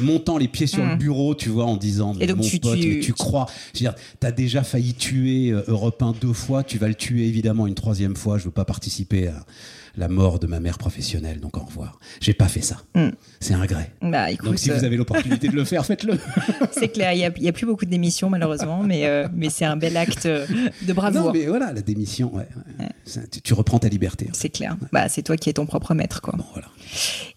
montant 0.00 0.36
les 0.38 0.48
pieds 0.48 0.66
sur 0.66 0.84
le 0.84 0.96
bureau, 0.96 1.34
tu 1.34 1.48
vois, 1.48 1.64
en 1.66 1.76
disant 1.76 2.14
Et 2.20 2.26
donc 2.26 2.38
mon 2.38 2.42
tu- 2.48 2.58
pote, 2.60 2.78
tu- 2.78 2.88
mais 2.88 3.00
tu 3.00 3.12
crois. 3.12 3.46
Je 3.72 3.78
veux 3.78 3.82
dire, 3.90 3.94
t'as 4.20 4.32
déjà 4.32 4.62
failli 4.62 4.94
tuer 4.94 5.50
euh, 5.52 5.62
Europe 5.68 6.02
1 6.02 6.12
deux 6.20 6.32
fois, 6.32 6.64
tu 6.64 6.78
vas 6.78 6.88
le 6.88 6.94
tuer 6.96 7.26
évidemment 7.26 7.66
une 7.66 7.74
troisième 7.74 8.16
fois. 8.16 8.38
Je 8.38 8.44
veux 8.44 8.50
pas 8.50 8.64
participer 8.64 9.28
à 9.28 9.44
la 9.96 10.08
mort 10.08 10.38
de 10.38 10.46
ma 10.46 10.60
mère 10.60 10.78
professionnelle, 10.78 11.40
donc 11.40 11.56
au 11.56 11.64
revoir. 11.64 11.98
J'ai 12.20 12.34
pas 12.34 12.48
fait 12.48 12.60
ça. 12.62 12.78
Mm. 12.94 13.08
C'est 13.40 13.54
un 13.54 13.60
regret. 13.60 13.90
Bah 14.02 14.30
écoute, 14.30 14.50
Donc 14.50 14.58
si 14.58 14.70
vous 14.70 14.82
euh, 14.82 14.86
avez 14.86 14.96
l'opportunité 14.96 15.48
de 15.48 15.54
le 15.54 15.64
faire, 15.64 15.84
faites-le. 15.86 16.18
c'est 16.72 16.88
clair, 16.88 17.12
il 17.12 17.42
y 17.42 17.48
a, 17.48 17.52
plus 17.52 17.66
beaucoup 17.66 17.84
d'émissions 17.84 18.30
malheureusement, 18.30 18.82
mais, 18.82 19.06
euh, 19.06 19.28
mais 19.34 19.50
c'est 19.50 19.64
un 19.64 19.76
bel 19.76 19.96
acte 19.96 20.26
de 20.26 20.92
bravoure. 20.92 21.26
Non, 21.26 21.32
mais 21.32 21.46
voilà, 21.46 21.72
la 21.72 21.82
démission, 21.82 22.34
ouais, 22.34 22.48
ouais. 22.78 22.88
Ça, 23.04 23.20
tu, 23.30 23.40
tu 23.40 23.54
reprends 23.54 23.78
ta 23.78 23.88
liberté. 23.88 24.28
C'est 24.32 24.48
clair. 24.48 24.76
Bah, 24.92 25.08
c'est 25.08 25.22
toi 25.22 25.36
qui 25.36 25.50
es 25.50 25.52
ton 25.52 25.66
propre 25.66 25.94
maître, 25.94 26.20
quoi. 26.20 26.34
Bon, 26.36 26.44
voilà. 26.52 26.68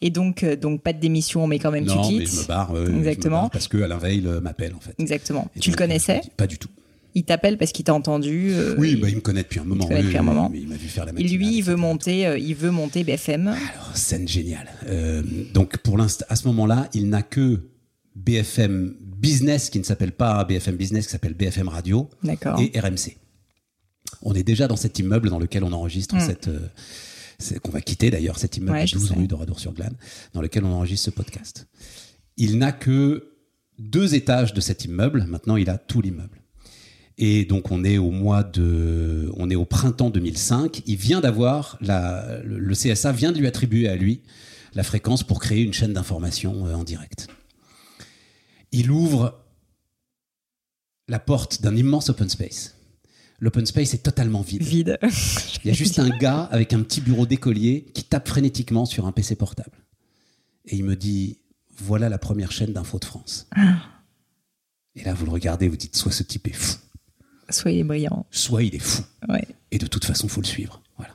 Et 0.01 0.09
donc, 0.09 0.43
euh, 0.43 0.55
donc 0.55 0.81
pas 0.81 0.93
de 0.93 0.99
démission, 0.99 1.47
mais 1.47 1.59
quand 1.59 1.71
même 1.71 1.85
non, 1.85 2.01
tu 2.01 2.13
mais 2.15 2.23
quittes. 2.23 2.35
je 2.35 2.41
me 2.41 2.47
barre. 2.47 2.71
ouais, 2.71 2.85
je 2.85 2.91
me 2.91 2.97
Exactement. 2.99 3.41
barre 3.41 3.49
parce 3.51 3.67
que 3.67 3.77
Alain 3.81 3.97
Veil 3.97 4.25
euh, 4.25 4.41
m'appelle 4.41 4.73
en 4.75 4.79
fait. 4.79 4.95
Exactement. 4.97 5.49
Et 5.55 5.59
tu 5.59 5.69
le 5.69 5.75
donc, 5.75 5.81
euh, 5.81 5.85
connaissais 5.85 6.21
Pas 6.35 6.47
du 6.47 6.57
tout. 6.57 6.69
Il 7.15 7.23
t'appelle 7.23 7.57
parce 7.57 7.71
qu'il 7.71 7.83
t'a 7.85 7.93
entendu. 7.93 8.49
euh, 8.51 8.75
Oui, 8.77 8.91
il- 8.91 9.01
bah, 9.01 9.09
il 9.09 9.15
me 9.15 9.21
connaît 9.21 9.41
depuis 9.43 9.59
un 9.59 9.63
moment. 9.63 9.87
oui, 9.89 10.03
depuis 10.03 10.17
un 10.17 10.21
moment. 10.21 10.51
il 10.53 10.67
m'a 10.67 10.75
vu 10.75 10.87
faire 10.87 11.05
la 11.05 11.11
et 11.11 11.13
matinale. 11.13 11.35
lui, 11.37 11.57
il 11.57 11.61
veut 11.63 11.75
monter, 11.75 12.27
euh, 12.27 12.37
il 12.37 12.53
veut 12.55 12.69
monter 12.71 13.03
BFM. 13.03 13.47
Alors, 13.47 13.95
scène 13.95 14.27
géniale. 14.27 14.69
Euh, 14.87 15.23
donc, 15.53 15.77
pour 15.77 15.97
l'instant, 15.97 16.25
à 16.29 16.35
ce 16.35 16.45
moment-là, 16.47 16.89
il 16.93 17.09
n'a 17.09 17.23
que 17.23 17.61
BFM 18.15 18.93
Business, 19.01 19.69
qui 19.69 19.79
ne 19.79 19.83
s'appelle 19.83 20.11
pas 20.11 20.43
BFM 20.43 20.75
Business, 20.75 21.05
qui 21.05 21.11
s'appelle 21.11 21.33
BFM 21.33 21.67
Radio, 21.69 22.09
D'accord. 22.23 22.59
et 22.61 22.77
RMC. 22.79 23.17
On 24.21 24.33
est 24.33 24.43
déjà 24.43 24.67
dans 24.67 24.75
cet 24.75 24.99
immeuble 24.99 25.29
dans 25.29 25.39
lequel 25.39 25.63
on 25.63 25.71
enregistre 25.71 26.15
Mm. 26.15 26.19
cette. 26.19 26.47
euh, 26.47 26.69
qu'on 27.61 27.71
va 27.71 27.81
quitter 27.81 28.09
d'ailleurs, 28.09 28.39
cet 28.39 28.57
immeuble 28.57 28.71
Ouais, 28.77 28.81
à 28.81 28.85
je 28.87 28.95
12 28.95 29.09
sais. 29.09 29.13
rue 29.13 29.27
de 29.27 29.35
Radour-sur-Glane, 29.35 29.93
dans 30.33 30.41
lequel 30.41 30.63
on 30.65 30.71
enregistre 30.71 31.05
ce 31.05 31.11
podcast. 31.11 31.67
Il 32.35 32.57
n'a 32.57 32.71
que 32.71 33.31
deux 33.77 34.15
étages 34.15 34.53
de 34.55 34.61
cet 34.61 34.85
immeuble. 34.85 35.23
Maintenant, 35.27 35.55
il 35.55 35.69
a 35.69 35.77
tout 35.77 36.01
l'immeuble. 36.01 36.36
Et 37.17 37.45
donc, 37.45 37.71
on 37.71 37.83
est 37.83 37.97
au 37.97 38.11
mois 38.11 38.43
de, 38.43 39.31
on 39.37 39.49
est 39.49 39.55
au 39.55 39.65
printemps 39.65 40.09
2005. 40.09 40.83
Il 40.85 40.97
vient 40.97 41.19
d'avoir 41.19 41.77
la, 41.81 42.39
le, 42.43 42.73
CSA 42.73 43.11
vient 43.11 43.31
de 43.31 43.39
lui 43.39 43.47
attribuer 43.47 43.87
à 43.87 43.95
lui 43.95 44.21
la 44.73 44.83
fréquence 44.83 45.23
pour 45.23 45.39
créer 45.39 45.63
une 45.63 45.73
chaîne 45.73 45.93
d'information 45.93 46.67
euh, 46.67 46.75
en 46.75 46.83
direct. 46.83 47.27
Il 48.71 48.91
ouvre 48.91 49.43
la 51.07 51.19
porte 51.19 51.61
d'un 51.61 51.75
immense 51.75 52.09
open 52.09 52.29
space. 52.29 52.75
L'open 53.39 53.65
space 53.65 53.93
est 53.93 54.03
totalement 54.03 54.41
vide. 54.41 54.61
Vide. 54.61 54.99
Il 55.63 55.67
y 55.67 55.71
a 55.71 55.73
juste 55.73 55.97
un 55.97 56.09
gars 56.09 56.43
avec 56.51 56.73
un 56.73 56.83
petit 56.83 57.01
bureau 57.01 57.25
d'écolier 57.25 57.85
qui 57.93 58.03
tape 58.03 58.27
frénétiquement 58.27 58.85
sur 58.85 59.07
un 59.07 59.11
PC 59.11 59.35
portable. 59.35 59.77
Et 60.65 60.75
il 60.75 60.83
me 60.83 60.95
dit 60.95 61.39
Voilà 61.77 62.09
la 62.09 62.17
première 62.17 62.51
chaîne 62.51 62.73
d'info 62.73 62.99
de 62.99 63.05
France. 63.05 63.47
Et 64.95 65.03
là, 65.03 65.13
vous 65.13 65.25
le 65.25 65.31
regardez, 65.31 65.67
vous 65.67 65.77
dites 65.77 65.95
Soit 65.95 66.11
ce 66.11 66.23
type 66.23 66.47
est 66.47 66.53
fou, 66.53 66.77
Soyez 67.49 67.83
brillant. 67.83 68.25
soit 68.31 68.63
il 68.63 68.75
est 68.75 68.79
fou. 68.79 69.03
Ouais. 69.29 69.43
Et 69.71 69.77
de 69.77 69.87
toute 69.87 70.05
façon, 70.05 70.27
faut 70.27 70.41
le 70.41 70.47
suivre. 70.47 70.81
Voilà. 70.97 71.13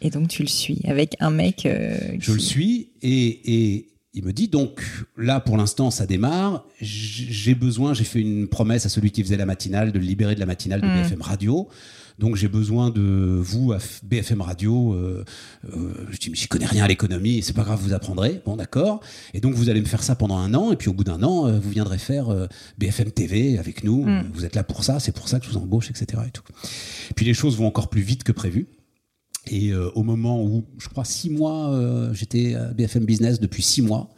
Et 0.00 0.10
donc 0.10 0.28
tu 0.28 0.42
le 0.42 0.48
suis 0.48 0.80
avec 0.84 1.16
un 1.20 1.30
mec. 1.30 1.66
euh, 1.66 1.96
Je 2.18 2.32
le 2.32 2.38
suis 2.40 2.90
et, 3.02 3.74
et 3.76 3.88
il 4.14 4.24
me 4.24 4.32
dit 4.32 4.48
donc 4.48 4.82
là 5.16 5.40
pour 5.40 5.56
l'instant 5.56 5.90
ça 5.90 6.06
démarre. 6.06 6.64
J'ai 6.80 7.54
besoin, 7.54 7.94
j'ai 7.94 8.04
fait 8.04 8.20
une 8.20 8.46
promesse 8.48 8.86
à 8.86 8.88
celui 8.88 9.10
qui 9.10 9.22
faisait 9.22 9.36
la 9.36 9.46
matinale 9.46 9.92
de 9.92 9.98
le 9.98 10.04
libérer 10.04 10.34
de 10.34 10.40
la 10.40 10.46
matinale 10.46 10.80
de 10.80 10.86
Mm. 10.86 11.02
BFM 11.02 11.22
Radio. 11.22 11.68
Donc 12.18 12.36
j'ai 12.36 12.48
besoin 12.48 12.90
de 12.90 13.38
vous 13.40 13.72
à 13.72 13.78
BFM 14.02 14.42
Radio. 14.42 14.92
Euh, 14.92 15.24
euh, 15.74 15.94
je 16.10 16.18
dis 16.18 16.28
mais 16.28 16.36
j'y 16.36 16.46
connais 16.46 16.66
rien 16.66 16.84
à 16.84 16.88
l'économie, 16.88 17.42
c'est 17.42 17.54
pas 17.54 17.62
grave, 17.62 17.80
vous 17.82 17.94
apprendrez. 17.94 18.42
Bon 18.44 18.56
d'accord. 18.56 19.00
Et 19.32 19.40
donc 19.40 19.54
vous 19.54 19.70
allez 19.70 19.80
me 19.80 19.86
faire 19.86 20.02
ça 20.02 20.14
pendant 20.14 20.36
un 20.36 20.52
an 20.52 20.72
et 20.72 20.76
puis 20.76 20.88
au 20.90 20.92
bout 20.92 21.04
d'un 21.04 21.22
an 21.22 21.48
euh, 21.48 21.58
vous 21.58 21.70
viendrez 21.70 21.98
faire 21.98 22.28
euh, 22.28 22.46
BFM 22.78 23.12
TV 23.12 23.58
avec 23.58 23.82
nous. 23.82 24.04
Mm. 24.04 24.30
Vous 24.34 24.44
êtes 24.44 24.54
là 24.54 24.62
pour 24.62 24.84
ça, 24.84 25.00
c'est 25.00 25.12
pour 25.12 25.28
ça 25.28 25.40
que 25.40 25.46
je 25.46 25.50
vous 25.50 25.56
embauche, 25.56 25.88
etc. 25.90 26.22
Et 26.28 26.30
tout. 26.30 26.42
Puis 27.16 27.24
les 27.24 27.34
choses 27.34 27.56
vont 27.56 27.66
encore 27.66 27.88
plus 27.88 28.02
vite 28.02 28.24
que 28.24 28.32
prévu. 28.32 28.66
Et 29.48 29.70
euh, 29.70 29.90
au 29.94 30.02
moment 30.02 30.42
où, 30.42 30.64
je 30.78 30.88
crois, 30.88 31.04
six 31.04 31.30
mois, 31.30 31.72
euh, 31.72 32.12
j'étais 32.14 32.54
à 32.54 32.66
BFM 32.66 33.04
Business 33.04 33.40
depuis 33.40 33.62
six 33.62 33.82
mois. 33.82 34.10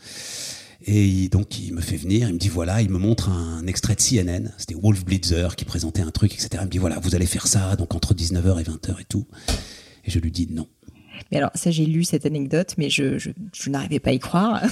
Et 0.87 1.29
donc, 1.29 1.59
il 1.59 1.73
me 1.73 1.81
fait 1.81 1.97
venir, 1.97 2.29
il 2.29 2.35
me 2.35 2.39
dit 2.39 2.51
voilà, 2.51 2.83
il 2.83 2.91
me 2.91 2.99
montre 2.99 3.31
un 3.31 3.67
extrait 3.67 3.95
de 3.95 4.03
CNN. 4.03 4.53
C'était 4.59 4.75
Wolf 4.75 5.05
Blitzer 5.05 5.49
qui 5.57 5.65
présentait 5.65 6.03
un 6.03 6.11
truc, 6.11 6.35
etc. 6.35 6.51
Il 6.61 6.67
me 6.67 6.71
dit 6.71 6.79
voilà, 6.79 6.99
vous 6.99 7.15
allez 7.15 7.27
faire 7.27 7.47
ça, 7.47 7.75
donc 7.77 7.95
entre 7.95 8.13
19h 8.13 8.61
et 8.61 8.65
20h 8.65 9.01
et 9.01 9.05
tout. 9.09 9.27
Et 10.05 10.11
je 10.11 10.19
lui 10.19 10.31
dis 10.31 10.47
non. 10.51 10.69
Mais 11.31 11.39
alors, 11.39 11.51
ça, 11.55 11.71
j'ai 11.71 11.87
lu 11.87 12.05
cette 12.05 12.27
anecdote, 12.27 12.75
mais 12.77 12.91
je, 12.91 13.19
je, 13.19 13.31
je 13.55 13.71
n'arrivais 13.71 13.99
pas 13.99 14.11
à 14.11 14.13
y 14.13 14.19
croire. 14.19 14.63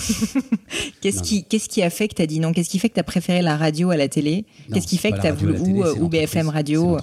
qu'est-ce, 1.01 1.23
qui, 1.23 1.45
qu'est-ce 1.45 1.69
qui 1.69 1.83
a 1.83 1.89
fait 1.89 2.09
que 2.09 2.15
tu 2.15 2.23
as 2.23 2.27
dit 2.27 2.41
non? 2.41 2.53
Qu'est-ce 2.53 2.69
qui 2.69 2.79
fait 2.79 2.91
que 2.91 2.95
tu 2.95 3.01
as 3.01 3.05
préféré 3.05 3.41
la 3.41 3.57
radio 3.57 3.91
à 3.91 3.97
la 3.97 4.09
télé? 4.09 4.45
Qu'est-ce 4.73 4.87
qui 4.87 4.99
fait 4.99 5.13
que 5.13 5.21
tu 5.21 5.27
as 5.27 5.33
voulu. 5.33 5.59
Ou. 5.99 6.09
BFM 6.09 6.49
Radio? 6.49 6.99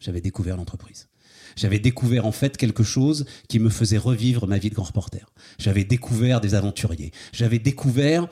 J'avais 0.00 0.20
découvert 0.20 0.56
l'entreprise. 0.56 1.07
J'avais 1.58 1.78
découvert 1.80 2.24
en 2.24 2.32
fait 2.32 2.56
quelque 2.56 2.84
chose 2.84 3.26
qui 3.48 3.58
me 3.58 3.68
faisait 3.68 3.98
revivre 3.98 4.46
ma 4.46 4.58
vie 4.58 4.70
de 4.70 4.74
grand 4.76 4.84
reporter. 4.84 5.26
J'avais 5.58 5.84
découvert 5.84 6.40
des 6.40 6.54
aventuriers. 6.54 7.10
J'avais 7.32 7.58
découvert 7.58 8.28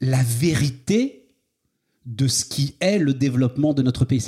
la 0.00 0.22
vérité 0.22 1.26
de 2.06 2.28
ce 2.28 2.44
qui 2.44 2.76
est 2.80 2.98
le 2.98 3.12
développement 3.14 3.74
de 3.74 3.82
notre 3.82 4.04
pays. 4.04 4.22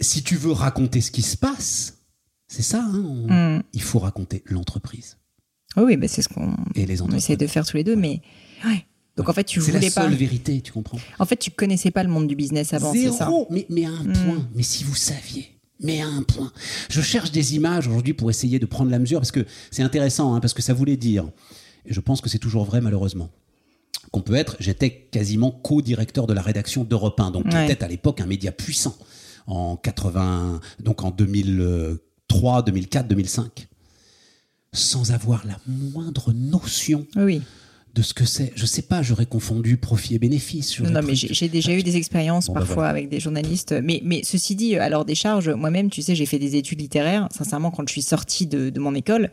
Si 0.00 0.22
tu 0.24 0.36
veux 0.36 0.52
raconter 0.52 1.00
ce 1.00 1.10
qui 1.10 1.22
se 1.22 1.36
passe, 1.36 1.98
c'est 2.48 2.62
ça, 2.62 2.82
hein, 2.82 3.04
on- 3.06 3.28
Hmm. 3.58 3.62
il 3.72 3.82
faut 3.82 3.98
raconter 4.00 4.42
l'entreprise 4.46 5.16
Oh 5.76 5.82
oui, 5.84 5.96
bah, 5.96 6.08
c'est 6.08 6.22
ce 6.22 6.28
qu'on 6.28 6.56
essaie 7.14 7.36
de 7.36 7.46
faire 7.46 7.64
tous 7.64 7.76
les 7.76 7.84
deux, 7.84 7.94
mais. 7.94 8.20
Ouais. 8.64 8.84
Donc 9.16 9.28
en 9.28 9.32
fait, 9.32 9.44
tu 9.44 9.60
C'est 9.60 9.70
la 9.72 9.78
voulais 9.78 9.90
seule 9.90 10.10
pas. 10.10 10.16
vérité, 10.16 10.60
tu 10.60 10.72
comprends 10.72 10.98
En 11.18 11.26
fait, 11.26 11.36
tu 11.36 11.50
connaissais 11.50 11.90
pas 11.90 12.02
le 12.02 12.08
monde 12.08 12.26
du 12.26 12.34
business 12.34 12.72
avant, 12.72 12.92
c'est 12.92 13.12
ça 13.12 13.30
mais, 13.50 13.66
mais 13.68 13.84
à 13.84 13.90
un 13.90 14.04
Hmm. 14.04 14.12
point. 14.24 14.48
Mais 14.54 14.62
si 14.62 14.82
vous 14.84 14.94
saviez. 14.96 15.57
Mais 15.80 16.00
à 16.02 16.06
un 16.08 16.22
point. 16.22 16.52
Je 16.90 17.00
cherche 17.00 17.30
des 17.30 17.54
images 17.54 17.86
aujourd'hui 17.86 18.12
pour 18.14 18.30
essayer 18.30 18.58
de 18.58 18.66
prendre 18.66 18.90
la 18.90 18.98
mesure, 18.98 19.20
parce 19.20 19.30
que 19.32 19.46
c'est 19.70 19.82
intéressant, 19.82 20.34
hein, 20.34 20.40
parce 20.40 20.54
que 20.54 20.62
ça 20.62 20.74
voulait 20.74 20.96
dire, 20.96 21.28
et 21.86 21.92
je 21.94 22.00
pense 22.00 22.20
que 22.20 22.28
c'est 22.28 22.38
toujours 22.40 22.64
vrai 22.64 22.80
malheureusement, 22.80 23.30
qu'on 24.10 24.20
peut 24.22 24.34
être, 24.34 24.56
j'étais 24.58 24.90
quasiment 25.12 25.50
co-directeur 25.50 26.26
de 26.26 26.32
la 26.32 26.42
rédaction 26.42 26.82
d'Europe 26.84 27.20
1, 27.20 27.30
donc 27.30 27.48
qui 27.48 27.54
Ouais. 27.56 27.70
était 27.70 27.84
à 27.84 27.88
l'époque 27.88 28.20
un 28.20 28.26
média 28.26 28.50
puissant, 28.52 28.96
en 29.46 29.76
80, 29.76 30.60
donc 30.82 31.04
en 31.04 31.10
2003, 31.10 32.62
2004, 32.62 33.06
2005, 33.08 33.68
sans 34.72 35.12
avoir 35.12 35.46
la 35.46 35.58
moindre 35.66 36.32
notion 36.32 37.06
oui. 37.16 37.40
De 37.98 38.02
ce 38.02 38.14
que 38.14 38.24
c'est. 38.24 38.52
Je 38.54 38.64
sais 38.64 38.82
pas, 38.82 39.02
j'aurais 39.02 39.26
confondu 39.26 39.76
profit 39.76 40.14
et 40.14 40.18
bénéfice. 40.20 40.78
Non, 40.80 40.90
non, 40.90 41.00
mais 41.04 41.16
j'ai 41.16 41.48
déjà 41.48 41.72
eu 41.74 41.82
des 41.82 41.96
expériences 41.96 42.46
Bon, 42.46 42.52
bah, 42.54 42.60
parfois 42.60 42.74
voilà. 42.76 42.90
avec 42.90 43.08
des 43.08 43.18
journalistes. 43.18 43.74
Mais, 43.82 44.00
mais 44.04 44.20
ceci 44.22 44.54
dit, 44.54 44.76
à 44.76 44.88
leur 44.88 45.04
décharge, 45.04 45.48
moi-même, 45.48 45.90
tu 45.90 46.00
sais, 46.02 46.14
j'ai 46.14 46.26
fait 46.26 46.38
des 46.38 46.54
études 46.54 46.80
littéraires. 46.80 47.28
Sincèrement, 47.36 47.72
quand 47.72 47.82
je 47.88 47.92
suis 47.92 48.02
sortie 48.02 48.46
de, 48.46 48.70
de 48.70 48.78
mon 48.80 48.94
école, 48.94 49.30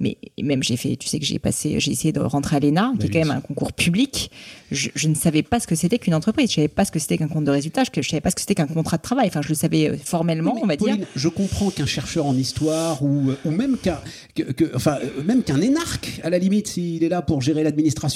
mais 0.00 0.16
même 0.42 0.64
j'ai 0.64 0.76
fait, 0.76 0.96
tu 0.96 1.06
sais 1.08 1.20
que 1.20 1.24
j'ai 1.24 1.38
passé, 1.38 1.78
j'ai 1.78 1.92
essayé 1.92 2.12
de 2.12 2.18
rentrer 2.20 2.56
à 2.56 2.60
l'ENA, 2.60 2.92
qui 2.98 3.06
est 3.06 3.10
quand 3.10 3.18
même 3.20 3.30
un 3.30 3.40
concours 3.40 3.72
public. 3.72 4.30
Je, 4.72 4.88
je 4.96 5.08
ne 5.08 5.14
savais 5.14 5.42
pas 5.44 5.60
ce 5.60 5.66
que 5.68 5.76
c'était 5.76 5.98
qu'une 5.98 6.14
entreprise. 6.14 6.50
Je 6.50 6.56
savais 6.56 6.68
pas 6.68 6.84
ce 6.84 6.90
que 6.90 6.98
c'était 6.98 7.18
qu'un 7.18 7.28
compte 7.28 7.44
de 7.44 7.50
résultat. 7.52 7.84
Je, 7.84 8.02
je 8.02 8.08
savais 8.08 8.20
pas 8.20 8.30
ce 8.30 8.34
que 8.34 8.40
c'était 8.40 8.56
qu'un 8.56 8.66
contrat 8.66 8.96
de 8.96 9.02
travail. 9.02 9.28
Enfin, 9.28 9.42
je 9.42 9.48
le 9.48 9.54
savais 9.54 9.90
euh, 9.90 9.96
formellement, 10.02 10.54
Oui, 10.56 10.60
on 10.64 10.66
va 10.66 10.76
dire. 10.76 10.88
Pauline, 10.88 11.06
Je 11.14 11.28
comprends 11.28 11.70
qu'un 11.70 11.86
chercheur 11.86 12.26
en 12.26 12.36
histoire 12.36 13.02
ou, 13.02 13.30
ou 13.44 13.50
même 13.52 13.76
qu'un 13.78 14.00
que, 14.34 14.42
que- 14.42 14.70
enfin, 14.74 14.98
euh, 15.02 15.22
même 15.22 15.42
qu'un 15.44 15.60
énarque, 15.60 16.20
à 16.24 16.30
la 16.30 16.38
limite, 16.38 16.66
s'il 16.68 17.04
est 17.04 17.08
là 17.08 17.22
pour 17.22 17.40
gérer 17.42 17.62
l'administration, 17.62 18.07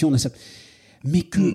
mais 1.04 1.22
que 1.22 1.40
Mm. 1.40 1.54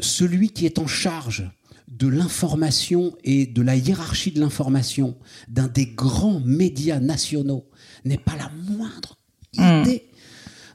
celui 0.00 0.50
qui 0.50 0.66
est 0.66 0.78
en 0.78 0.86
charge 0.86 1.50
de 1.88 2.08
l'information 2.08 3.16
et 3.24 3.46
de 3.46 3.62
la 3.62 3.76
hiérarchie 3.76 4.32
de 4.32 4.40
l'information 4.40 5.16
d'un 5.48 5.68
des 5.68 5.86
grands 5.86 6.40
médias 6.40 6.98
nationaux 7.00 7.68
n'ait 8.04 8.18
pas 8.18 8.34
la 8.36 8.50
moindre 8.68 9.18
Mm. 9.56 9.82
idée 9.82 10.04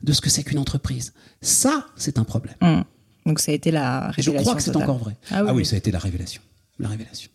de 0.03 0.13
ce 0.13 0.21
que 0.21 0.29
c'est 0.29 0.43
qu'une 0.43 0.59
entreprise. 0.59 1.11
Ça, 1.41 1.85
c'est 1.97 2.17
un 2.19 2.23
problème. 2.23 2.55
Hum. 2.61 2.83
Donc 3.25 3.39
ça 3.39 3.51
a 3.51 3.55
été 3.55 3.69
la 3.71 4.11
Et 4.17 4.21
je 4.21 4.29
révélation. 4.29 4.41
crois 4.43 4.55
que 4.55 4.61
c'est 4.63 4.75
encore 4.77 4.97
vrai. 4.99 5.17
Ah 5.29 5.43
oui, 5.45 5.51
oui. 5.57 5.65
ça 5.65 5.75
a 5.75 5.77
été 5.79 5.91
la 5.91 5.99
révélation. 5.99 6.41
La 6.79 6.87
révélation. 6.87 7.29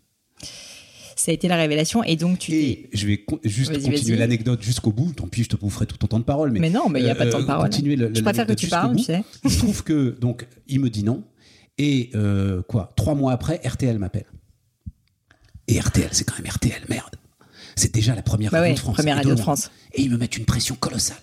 Ça 1.17 1.31
a 1.31 1.35
été 1.35 1.49
la 1.49 1.57
révélation. 1.57 2.03
Et 2.05 2.17
donc 2.17 2.39
tu. 2.39 2.53
Et 2.53 2.89
je 2.93 3.07
vais 3.07 3.19
con- 3.19 3.39
juste 3.45 3.73
continuer 3.83 4.17
l'anecdote 4.17 4.63
jusqu'au 4.63 4.93
bout. 4.93 5.13
Tant 5.13 5.29
pis, 5.29 5.45
je 5.45 5.49
te 5.51 5.57
boufferai 5.57 5.87
tout 5.87 5.97
ton 5.97 6.07
temps 6.07 6.19
de 6.19 6.25
parole. 6.25 6.51
Mais, 6.51 6.61
Mais 6.61 6.71
non, 6.71 6.89
mais 6.89 7.01
il 7.01 7.05
n'y 7.05 7.11
a 7.11 7.15
pas 7.15 7.27
de 7.27 7.31
temps 7.31 7.41
de 7.41 7.47
parole. 7.47 7.69
continuer 7.71 7.97
Je 8.15 8.21
préfère 8.23 8.47
que 8.47 8.53
tu 8.53 8.67
parles, 8.69 8.97
tu 8.97 9.05
sais. 9.05 9.23
Se 9.49 9.59
trouve 9.59 9.83
que, 9.85 10.17
donc, 10.21 10.47
il 10.67 10.81
me 10.81 10.91
dit 10.91 11.03
non. 11.05 11.23
Et 11.79 12.11
euh, 12.15 12.63
quoi 12.63 12.93
Trois 12.97 13.15
mois 13.15 13.33
après, 13.33 13.61
RTL 13.65 13.99
m'appelle. 13.99 14.27
Et 15.67 15.81
RTL, 15.81 16.09
c'est 16.13 16.25
quand 16.25 16.37
même 16.39 16.51
RTL, 16.51 16.83
merde. 16.89 17.15
C'est 17.77 17.93
déjà 17.93 18.15
la 18.15 18.23
première 18.23 18.51
Bah 18.53 18.59
radio 18.59 18.71
ouais, 18.71 18.75
de 18.75 18.81
France. 18.81 18.95
première 18.95 19.17
radio 19.17 19.35
de. 19.35 19.41
France. 19.41 19.71
Et 19.95 20.03
ils 20.03 20.11
me 20.11 20.17
mettent 20.17 20.37
une 20.37 20.45
pression 20.45 20.77
colossale. 20.77 21.17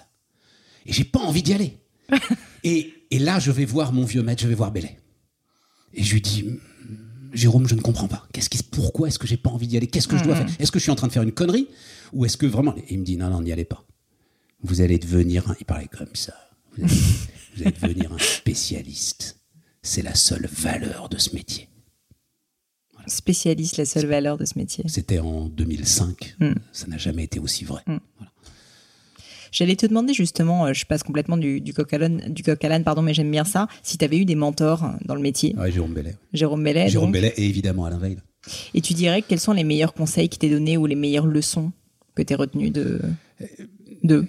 Et 0.85 0.93
j'ai 0.93 1.03
pas 1.05 1.19
envie 1.19 1.43
d'y 1.43 1.53
aller. 1.53 1.77
et, 2.63 2.93
et 3.11 3.19
là, 3.19 3.39
je 3.39 3.51
vais 3.51 3.65
voir 3.65 3.93
mon 3.93 4.03
vieux 4.03 4.23
maître, 4.23 4.41
je 4.41 4.47
vais 4.47 4.55
voir 4.55 4.71
Bellet. 4.71 4.97
Et 5.93 6.03
je 6.03 6.13
lui 6.13 6.21
dis, 6.21 6.45
Jérôme, 7.33 7.67
je 7.67 7.75
ne 7.75 7.81
comprends 7.81 8.07
pas. 8.07 8.27
Qu'est-ce 8.33 8.49
qui, 8.49 8.61
pourquoi 8.63 9.07
est-ce 9.07 9.19
que 9.19 9.27
j'ai 9.27 9.37
pas 9.37 9.49
envie 9.49 9.67
d'y 9.67 9.77
aller? 9.77 9.87
Qu'est-ce 9.87 10.07
que 10.07 10.17
je 10.17 10.23
dois 10.23 10.35
faire? 10.35 10.47
Est-ce 10.59 10.71
que 10.71 10.79
je 10.79 10.83
suis 10.83 10.91
en 10.91 10.95
train 10.95 11.07
de 11.07 11.13
faire 11.13 11.23
une 11.23 11.31
connerie? 11.31 11.67
Ou 12.13 12.25
est-ce 12.25 12.37
que 12.37 12.45
vraiment 12.45 12.75
Et 12.75 12.83
il 12.91 12.99
me 12.99 13.05
dit, 13.05 13.17
non, 13.17 13.29
non, 13.29 13.41
n'y 13.41 13.51
allez 13.51 13.65
pas. 13.65 13.85
Vous 14.63 14.81
allez 14.81 14.99
devenir 14.99 15.49
un... 15.49 15.55
Il 15.59 15.65
parlait 15.65 15.87
comme 15.87 16.13
ça. 16.13 16.33
Vous 16.77 16.83
allez, 16.83 16.93
vous 17.55 17.63
allez 17.63 17.71
devenir 17.71 18.13
un 18.13 18.19
spécialiste. 18.19 19.39
C'est 19.81 20.01
la 20.01 20.13
seule 20.13 20.47
valeur 20.47 21.09
de 21.09 21.17
ce 21.17 21.33
métier. 21.33 21.67
Spécialiste, 23.07 23.77
la 23.77 23.85
seule 23.85 24.05
valeur 24.05 24.37
de 24.37 24.45
ce 24.45 24.57
métier. 24.57 24.83
C'était 24.87 25.19
en 25.19 25.47
2005. 25.47 26.35
Mm. 26.39 26.53
Ça 26.71 26.87
n'a 26.87 26.97
jamais 26.97 27.23
été 27.23 27.39
aussi 27.39 27.65
vrai. 27.65 27.81
J'allais 29.51 29.75
te 29.75 29.85
demander 29.85 30.13
justement, 30.13 30.65
euh, 30.67 30.73
je 30.73 30.85
passe 30.85 31.03
complètement 31.03 31.37
du, 31.37 31.59
du 31.61 31.73
coq 31.73 31.91
à 31.93 31.97
l'âne, 31.97 32.21
du 32.29 32.41
coq 32.43 32.63
à 32.63 32.69
l'âne, 32.69 32.83
pardon, 32.83 33.01
mais 33.01 33.13
j'aime 33.13 33.29
bien 33.31 33.43
ça. 33.43 33.67
Si 33.83 33.97
tu 33.97 34.05
avais 34.05 34.17
eu 34.17 34.25
des 34.25 34.35
mentors 34.35 34.83
euh, 34.85 34.89
dans 35.05 35.15
le 35.15 35.21
métier, 35.21 35.53
Ouais, 35.57 35.71
Jérôme 35.71 35.93
Bellet. 35.93 36.15
Jérôme 36.33 36.63
Bellet, 36.63 36.89
Jérôme 36.89 37.11
Bellet 37.11 37.33
et 37.37 37.45
évidemment 37.45 37.85
Alain 37.85 37.97
Veil. 37.97 38.17
et 38.73 38.81
tu 38.81 38.93
dirais 38.93 39.21
quels 39.21 39.39
sont 39.39 39.51
les 39.53 39.63
meilleurs 39.63 39.93
conseils 39.93 40.29
qui 40.29 40.39
t'aient 40.39 40.49
donnés 40.49 40.77
ou 40.77 40.85
les 40.85 40.95
meilleures 40.95 41.27
leçons 41.27 41.71
que 42.15 42.21
tu 42.23 42.33
as 42.33 42.37
retenues 42.37 42.71
de 42.71 43.01
de? 44.03 44.25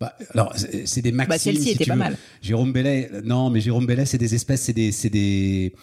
Bah, 0.00 0.14
alors, 0.32 0.54
c'est 0.84 1.02
des 1.02 1.10
maximes. 1.10 1.28
Bah, 1.30 1.38
celle-ci 1.38 1.62
si 1.62 1.70
était 1.72 1.84
pas 1.86 1.94
veux. 1.94 1.98
mal. 1.98 2.16
Jérôme 2.40 2.72
Bellet, 2.72 3.10
non, 3.24 3.50
mais 3.50 3.60
Jérôme 3.60 3.84
Bellet, 3.84 4.06
c'est 4.06 4.16
des 4.18 4.32
espèces, 4.34 4.62
c'est 4.62 4.72
des, 4.72 4.92
c'est 4.92 5.10
des, 5.10 5.74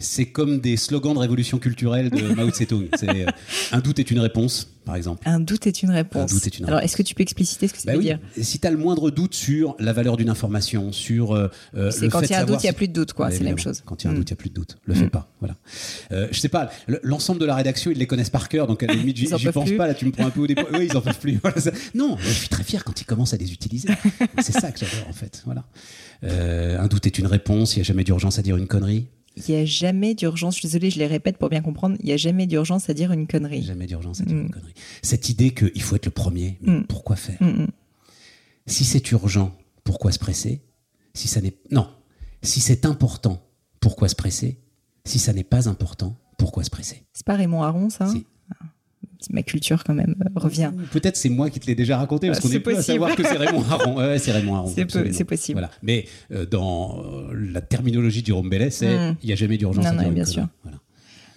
c'est 0.00 0.26
comme 0.26 0.60
des 0.60 0.76
slogans 0.76 1.12
de 1.14 1.18
révolution 1.18 1.58
culturelle 1.58 2.08
de 2.10 2.32
Mao 2.32 2.50
Tse-tung. 2.50 2.86
C'est 2.96 3.08
euh, 3.08 3.26
un 3.72 3.80
doute 3.80 3.98
est 3.98 4.12
une 4.12 4.20
réponse, 4.20 4.68
par 4.84 4.94
exemple. 4.94 5.28
Un 5.28 5.40
doute 5.40 5.66
est 5.66 5.82
une 5.82 5.90
réponse. 5.90 6.30
Un 6.30 6.34
doute 6.36 6.46
est 6.46 6.56
une 6.60 6.66
Alors, 6.66 6.78
est-ce 6.78 6.96
que 6.96 7.02
tu 7.02 7.16
peux 7.16 7.22
expliciter 7.24 7.66
ce 7.66 7.72
que 7.72 7.80
ça 7.80 7.86
Bah 7.86 7.92
veut 7.94 7.98
oui. 7.98 8.04
dire? 8.04 8.20
Et 8.36 8.44
si 8.44 8.60
tu 8.60 8.66
as 8.68 8.70
le 8.70 8.76
moindre 8.76 9.10
doute 9.10 9.34
sur 9.34 9.74
la 9.80 9.92
valeur 9.92 10.16
d'une 10.16 10.30
information, 10.30 10.92
sur 10.92 11.32
euh, 11.34 11.48
euh, 11.74 11.90
C'est 11.90 12.02
le 12.02 12.10
quand 12.10 12.20
il 12.20 12.30
y 12.30 12.34
a 12.34 12.42
un 12.42 12.44
doute, 12.44 12.62
il 12.62 12.66
y 12.66 12.70
a 12.70 12.74
plus 12.74 12.86
de 12.86 12.92
doute, 12.92 13.12
quoi. 13.12 13.26
Bah, 13.26 13.32
C'est 13.32 13.42
la 13.42 13.50
même 13.50 13.58
chose. 13.58 13.82
Quand 13.84 14.04
il 14.04 14.06
y 14.06 14.08
a 14.08 14.10
un 14.12 14.14
Mm. 14.14 14.18
doute, 14.18 14.30
il 14.30 14.34
n'y 14.34 14.36
a 14.36 14.40
plus 14.40 14.50
de 14.50 14.54
doute. 14.54 14.78
Le 14.84 14.94
fais 14.94 15.08
pas. 15.10 15.28
Voilà. 15.40 15.56
Euh, 16.12 16.28
je 16.30 16.38
sais 16.38 16.48
pas. 16.48 16.70
le- 16.86 17.00
L'ensemble 17.02 17.40
de 17.40 17.46
la 17.46 17.56
rédaction, 17.56 17.90
ils 17.90 17.98
les 17.98 18.06
connaissent 18.06 18.30
par 18.30 18.48
cœur, 18.48 18.68
donc 18.68 18.84
à 18.84 18.86
la 18.86 18.94
limite, 18.94 19.16
j'y 19.16 19.26
pense 19.26 19.64
plus. 19.66 19.76
pas. 19.76 19.88
Là, 19.88 19.94
tu 19.94 20.06
me 20.06 20.12
prends 20.12 20.26
un 20.26 20.30
peu 20.30 20.42
au 20.42 20.46
dépôt. 20.46 20.62
Oui, 20.74 20.86
ils 20.88 20.96
en 20.96 21.00
peuvent 21.00 21.18
plus. 21.18 21.38
Voilà, 21.42 21.60
ça. 21.60 21.72
Non, 21.96 22.16
je 22.20 22.30
suis 22.30 22.48
très 22.48 22.62
fier 22.62 22.84
quand 22.84 23.00
ils 23.00 23.04
commencent 23.04 23.34
à 23.34 23.36
les 23.36 23.52
utiliser. 23.52 23.88
C'est 24.40 24.52
ça 24.52 24.70
que 24.70 24.78
j'adore 24.78 25.08
en 25.08 25.12
fait. 25.12 25.42
Voilà. 25.44 25.64
Euh, 26.22 26.78
un 26.78 26.86
doute 26.86 27.04
est 27.06 27.18
une 27.18 27.26
réponse. 27.26 27.74
Il 27.74 27.78
n'y 27.80 27.80
a 27.80 27.84
jamais 27.84 28.04
d'urgence 28.04 28.38
à 28.38 28.42
dire 28.42 28.56
une 28.56 28.68
connerie. 28.68 29.08
Il 29.46 29.54
n'y 29.54 29.60
a 29.60 29.64
jamais 29.64 30.14
d'urgence, 30.14 30.54
je 30.54 30.60
suis 30.60 30.68
désolée, 30.68 30.90
je 30.90 30.98
les 30.98 31.06
répète 31.06 31.36
pour 31.38 31.48
bien 31.48 31.60
comprendre, 31.60 31.96
il 32.00 32.06
n'y 32.06 32.12
a 32.12 32.16
jamais 32.16 32.46
d'urgence 32.46 32.88
à 32.90 32.94
dire 32.94 33.12
une 33.12 33.26
connerie. 33.26 33.62
Jamais 33.62 33.86
d'urgence 33.86 34.20
à 34.20 34.24
dire 34.24 34.36
Mm. 34.36 34.40
une 34.42 34.50
connerie. 34.50 34.74
Cette 35.02 35.28
idée 35.28 35.52
qu'il 35.52 35.82
faut 35.82 35.96
être 35.96 36.06
le 36.06 36.10
premier, 36.12 36.58
mais 36.62 36.78
Mm. 36.80 36.84
pourquoi 36.86 37.16
faire 37.16 37.36
Mm, 37.42 37.62
mm. 37.64 37.66
Si 38.66 38.84
c'est 38.84 39.10
urgent, 39.12 39.56
pourquoi 39.84 40.12
se 40.12 40.18
presser? 40.18 40.62
Si 41.14 41.28
ça 41.28 41.40
n'est 41.40 41.54
non. 41.70 41.88
Si 42.42 42.60
c'est 42.60 42.84
important, 42.86 43.42
pourquoi 43.80 44.08
se 44.08 44.14
presser? 44.14 44.58
Si 45.04 45.18
ça 45.18 45.32
n'est 45.32 45.44
pas 45.44 45.68
important, 45.68 46.16
pourquoi 46.36 46.64
se 46.64 46.70
presser? 46.70 47.04
C'est 47.12 47.24
pas 47.26 47.34
Raymond 47.34 47.62
Aron, 47.62 47.88
ça? 47.90 48.06
Si. 48.08 48.26
Ma 49.30 49.42
culture, 49.42 49.82
quand 49.84 49.94
même, 49.94 50.14
euh, 50.24 50.28
revient. 50.36 50.70
Ou 50.74 50.82
Peut-être 50.92 51.16
c'est 51.16 51.28
moi 51.28 51.50
qui 51.50 51.58
te 51.60 51.66
l'ai 51.66 51.74
déjà 51.74 51.96
raconté 51.98 52.28
parce 52.28 52.38
Ah, 52.38 52.42
qu'on 52.42 52.50
est 52.52 52.68
à 52.76 52.82
savoir 52.82 53.14
que 53.16 53.22
c'est 53.24 53.36
Raymond 53.36 53.64
Aron. 53.70 54.18
C'est 54.18 54.30
Raymond 54.32 54.54
Aron. 54.54 54.72
C'est 54.74 55.24
possible. 55.24 55.58
Voilà. 55.58 55.70
Mais 55.82 56.06
euh, 56.32 56.46
dans 56.46 57.02
euh, 57.04 57.32
la 57.34 57.60
terminologie 57.60 58.22
de 58.22 58.26
Jérôme 58.26 58.48
Bellet, 58.48 58.70
c'est 58.70 58.86
il 58.92 58.98
Mm. 59.10 59.16
n'y 59.24 59.32
a 59.32 59.36
jamais 59.36 59.58
d'urgence 59.58 59.84
Non, 59.84 59.90
à 59.90 59.92
non, 59.94 59.98
dire 60.00 60.08
une 60.08 60.14
bien 60.14 60.24
connerie. 60.24 60.34
sûr. 60.34 60.48
Voilà. 60.62 60.78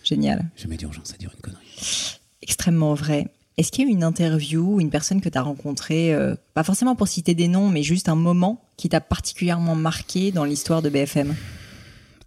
Génial. 0.03 0.45
Jamais 0.55 0.77
d'urgence 0.77 1.13
à 1.13 1.17
dire 1.17 1.31
une 1.35 1.41
connerie. 1.41 2.19
Extrêmement 2.41 2.93
vrai. 2.93 3.27
Est-ce 3.57 3.71
qu'il 3.71 3.83
y 3.83 3.87
a 3.87 3.91
eu 3.91 3.93
une 3.93 4.03
interview 4.03 4.75
ou 4.75 4.79
une 4.81 4.89
personne 4.89 5.19
que 5.21 5.29
tu 5.29 5.37
as 5.37 5.41
rencontrée, 5.41 6.13
euh, 6.13 6.35
pas 6.53 6.63
forcément 6.63 6.95
pour 6.95 7.07
citer 7.07 7.35
des 7.35 7.47
noms, 7.47 7.69
mais 7.69 7.83
juste 7.83 8.09
un 8.09 8.15
moment 8.15 8.61
qui 8.77 8.89
t'a 8.89 9.01
particulièrement 9.01 9.75
marqué 9.75 10.31
dans 10.31 10.45
l'histoire 10.45 10.81
de 10.81 10.89
BFM 10.89 11.35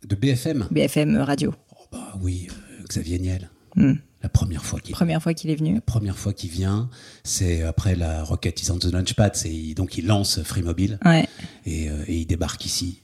De 0.06 0.14
BFM 0.14 0.66
BFM 0.70 1.16
Radio. 1.16 1.54
Oh, 1.72 1.84
bah 1.90 2.12
oui, 2.20 2.48
euh, 2.50 2.84
Xavier 2.88 3.18
Niel. 3.18 3.50
Hmm. 3.74 3.94
La 4.24 4.30
première 4.30 4.64
fois 4.64 4.80
qu'il 4.80 4.94
Première 4.94 5.22
fois 5.22 5.34
qu'il 5.34 5.50
est 5.50 5.54
venu. 5.54 5.74
La 5.74 5.80
première 5.82 6.16
fois 6.16 6.32
qu'il 6.32 6.48
vient, 6.48 6.88
c'est 7.24 7.60
après 7.62 7.94
la 7.94 8.24
Rocket 8.24 8.62
is 8.62 8.70
on 8.70 8.78
the 8.78 8.86
Launchpad. 8.86 9.36
C'est 9.36 9.74
donc 9.74 9.98
il 9.98 10.06
lance 10.06 10.42
Free 10.42 10.62
Mobile 10.62 10.98
Ouais. 11.04 11.28
et, 11.66 11.90
euh, 11.90 12.04
et 12.08 12.16
il 12.20 12.26
débarque 12.26 12.64
ici. 12.64 13.02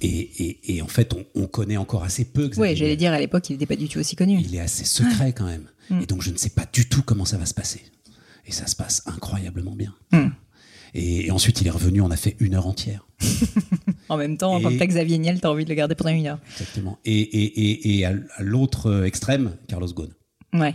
Et, 0.00 0.08
et- 0.08 0.76
et 0.76 0.82
en 0.82 0.86
fait, 0.88 1.12
on, 1.12 1.24
on 1.34 1.46
connaît 1.46 1.76
encore 1.76 2.02
assez 2.02 2.24
peu. 2.24 2.50
Ouais, 2.56 2.74
j'allais 2.74 2.96
dire 2.96 3.12
à 3.12 3.18
l'époque, 3.18 3.50
il 3.50 3.52
n'était 3.52 3.66
pas 3.66 3.76
du 3.76 3.88
tout 3.90 3.98
aussi 3.98 4.16
connu. 4.16 4.40
Il 4.42 4.54
est 4.54 4.60
assez 4.60 4.84
secret 4.86 5.34
quand 5.34 5.44
même. 5.44 5.66
Mm. 5.90 6.00
Et 6.00 6.06
donc 6.06 6.22
je 6.22 6.30
ne 6.30 6.38
sais 6.38 6.48
pas 6.50 6.64
du 6.72 6.88
tout 6.88 7.02
comment 7.02 7.26
ça 7.26 7.36
va 7.36 7.44
se 7.44 7.54
passer. 7.54 7.82
Et 8.46 8.52
ça 8.52 8.66
se 8.66 8.74
passe 8.74 9.02
incroyablement 9.04 9.76
bien. 9.76 9.94
Mm. 10.12 10.28
Et, 10.96 11.30
ensuite, 11.32 11.60
il 11.60 11.66
est 11.66 11.70
revenu, 11.70 12.00
on 12.00 12.10
a 12.12 12.16
fait 12.16 12.36
une 12.40 12.54
heure 12.54 12.66
entière. 12.68 13.06
En 14.08 14.16
même 14.16 14.36
temps, 14.38 14.58
Et- 14.58 14.62
quand 14.62 14.76
t'as 14.78 14.86
Xavier 14.86 15.18
Niel, 15.18 15.40
t'as 15.40 15.48
envie 15.48 15.64
de 15.64 15.68
le 15.70 15.74
garder 15.74 15.94
pendant 15.94 16.10
une 16.10 16.26
heure. 16.26 16.38
Exactement. 16.52 16.98
Et, 17.04 17.18
et, 17.20 17.44
et, 17.70 17.98
et 17.98 18.04
à, 18.06 18.12
l'autre 18.38 19.04
extrême, 19.04 19.56
Carlos 19.68 19.88
Ghosn. 19.92 20.10
Ouais. 20.54 20.74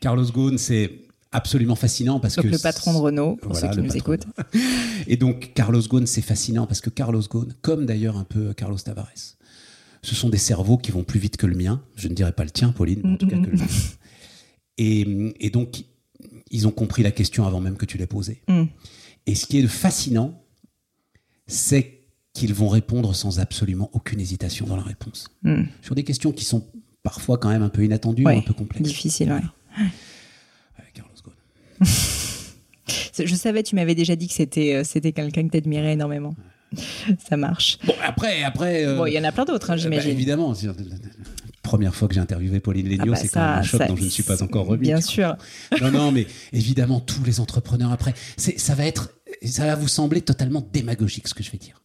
Carlos 0.00 0.26
Ghosn, 0.30 0.58
c'est 0.58 0.90
absolument 1.30 1.76
fascinant 1.76 2.20
parce 2.20 2.36
Donc 2.36 2.46
que 2.46 2.50
le 2.50 2.58
patron 2.58 2.92
de 2.92 2.98
Renault, 2.98 3.36
pour 3.36 3.52
Voilà, 3.52 3.72
ceux 3.72 3.80
qui 3.80 3.86
nous 3.86 3.96
écoutent. 3.96 4.26
Et 5.06 5.16
donc 5.16 5.52
Carlos 5.54 5.80
Ghosn, 5.80 6.06
c'est 6.06 6.22
fascinant 6.22 6.66
parce 6.66 6.80
que 6.80 6.90
Carlos 6.90 7.22
Ghosn, 7.22 7.54
comme 7.62 7.86
d'ailleurs 7.86 8.16
un 8.16 8.24
peu 8.24 8.52
Carlos 8.52 8.76
Tavares, 8.78 9.36
ce 10.02 10.14
sont 10.14 10.28
des 10.28 10.38
cerveaux 10.38 10.76
qui 10.76 10.90
vont 10.90 11.04
plus 11.04 11.20
vite 11.20 11.36
que 11.36 11.46
le 11.46 11.56
mien. 11.56 11.82
Je 11.96 12.08
ne 12.08 12.14
dirais 12.14 12.32
pas 12.32 12.44
le 12.44 12.50
tien, 12.50 12.72
Pauline, 12.72 13.00
mais 13.04 13.10
en 13.12 13.16
tout 13.16 13.28
cas 13.28 13.38
que 13.38 13.50
le 13.50 13.56
mien. 13.56 13.66
Et, 14.78 15.06
et 15.38 15.50
donc, 15.50 15.84
ils 16.50 16.66
ont 16.66 16.72
compris 16.72 17.02
la 17.02 17.12
question 17.12 17.46
avant 17.46 17.60
même 17.60 17.76
que 17.76 17.86
tu 17.86 17.98
l'aies 17.98 18.06
posée. 18.06 18.42
Mm. 18.48 18.64
Et 19.26 19.34
ce 19.34 19.46
qui 19.46 19.58
est 19.58 19.66
fascinant, 19.68 20.42
c'est 21.46 22.00
qu'ils 22.32 22.54
vont 22.54 22.68
répondre 22.68 23.14
sans 23.14 23.38
absolument 23.38 23.90
aucune 23.92 24.20
hésitation 24.20 24.66
dans 24.66 24.76
la 24.76 24.82
réponse. 24.82 25.28
Mm. 25.42 25.62
Sur 25.82 25.94
des 25.94 26.02
questions 26.02 26.32
qui 26.32 26.44
sont 26.44 26.66
parfois 27.02 27.38
quand 27.38 27.48
même 27.50 27.62
un 27.62 27.68
peu 27.68 27.82
Ouais, 27.82 27.88
ou 28.18 28.28
un 28.28 28.40
peu 28.42 28.54
complexes. 28.54 28.82
Difficile, 28.86 29.32
ouais. 29.32 29.40
Carlos 30.94 31.12
Ghosn. 31.24 31.86
Je 33.26 33.34
savais, 33.34 33.62
tu 33.62 33.74
m'avais 33.74 33.94
déjà 33.94 34.16
dit 34.16 34.26
que 34.28 34.34
c'était 34.34 34.74
euh, 34.74 34.84
c'était 34.84 35.12
quelqu'un 35.12 35.46
que 35.46 35.52
t'admirais 35.52 35.92
énormément. 35.92 36.34
Ça 37.28 37.36
marche. 37.36 37.78
Bon, 37.84 37.94
après, 38.02 38.42
après. 38.44 38.86
euh, 38.86 38.96
Bon, 38.96 39.06
il 39.06 39.12
y 39.12 39.18
en 39.18 39.24
a 39.24 39.32
plein 39.32 39.44
d'autres, 39.44 39.70
hein, 39.70 39.74
Bah, 39.74 39.80
j'imagine. 39.82 40.10
évidemment. 40.10 40.54
c'est- 40.54 40.68
Première 41.62 41.94
fois 41.94 42.08
que 42.08 42.14
j'ai 42.14 42.20
interviewé 42.20 42.58
Pauline 42.60 42.88
Léniaud, 42.88 43.04
Ah 43.08 43.10
bah 43.12 43.16
c'est 43.16 43.28
quand 43.28 43.40
même 43.40 43.58
un 43.58 43.62
choc 43.62 43.80
ça- 43.80 43.86
dont 43.86 43.96
je 43.96 44.02
ne 44.04 44.08
suis 44.08 44.22
pas 44.24 44.42
encore 44.42 44.66
remis. 44.66 44.82
Bien 44.82 45.00
sûr. 45.00 45.36
Non, 45.80 45.90
non, 45.92 46.10
mais 46.12 46.26
évidemment, 46.52 47.00
tous 47.00 47.22
les 47.24 47.38
entrepreneurs 47.40 47.92
après, 47.92 48.14
ça 48.36 48.74
va 48.74 48.84
être, 48.84 49.12
ça 49.44 49.66
va 49.66 49.74
vous 49.76 49.86
sembler 49.88 50.22
totalement 50.22 50.66
démagogique 50.72 51.28
ce 51.28 51.34
que 51.34 51.42
je 51.42 51.50
vais 51.52 51.58
dire. 51.58 51.80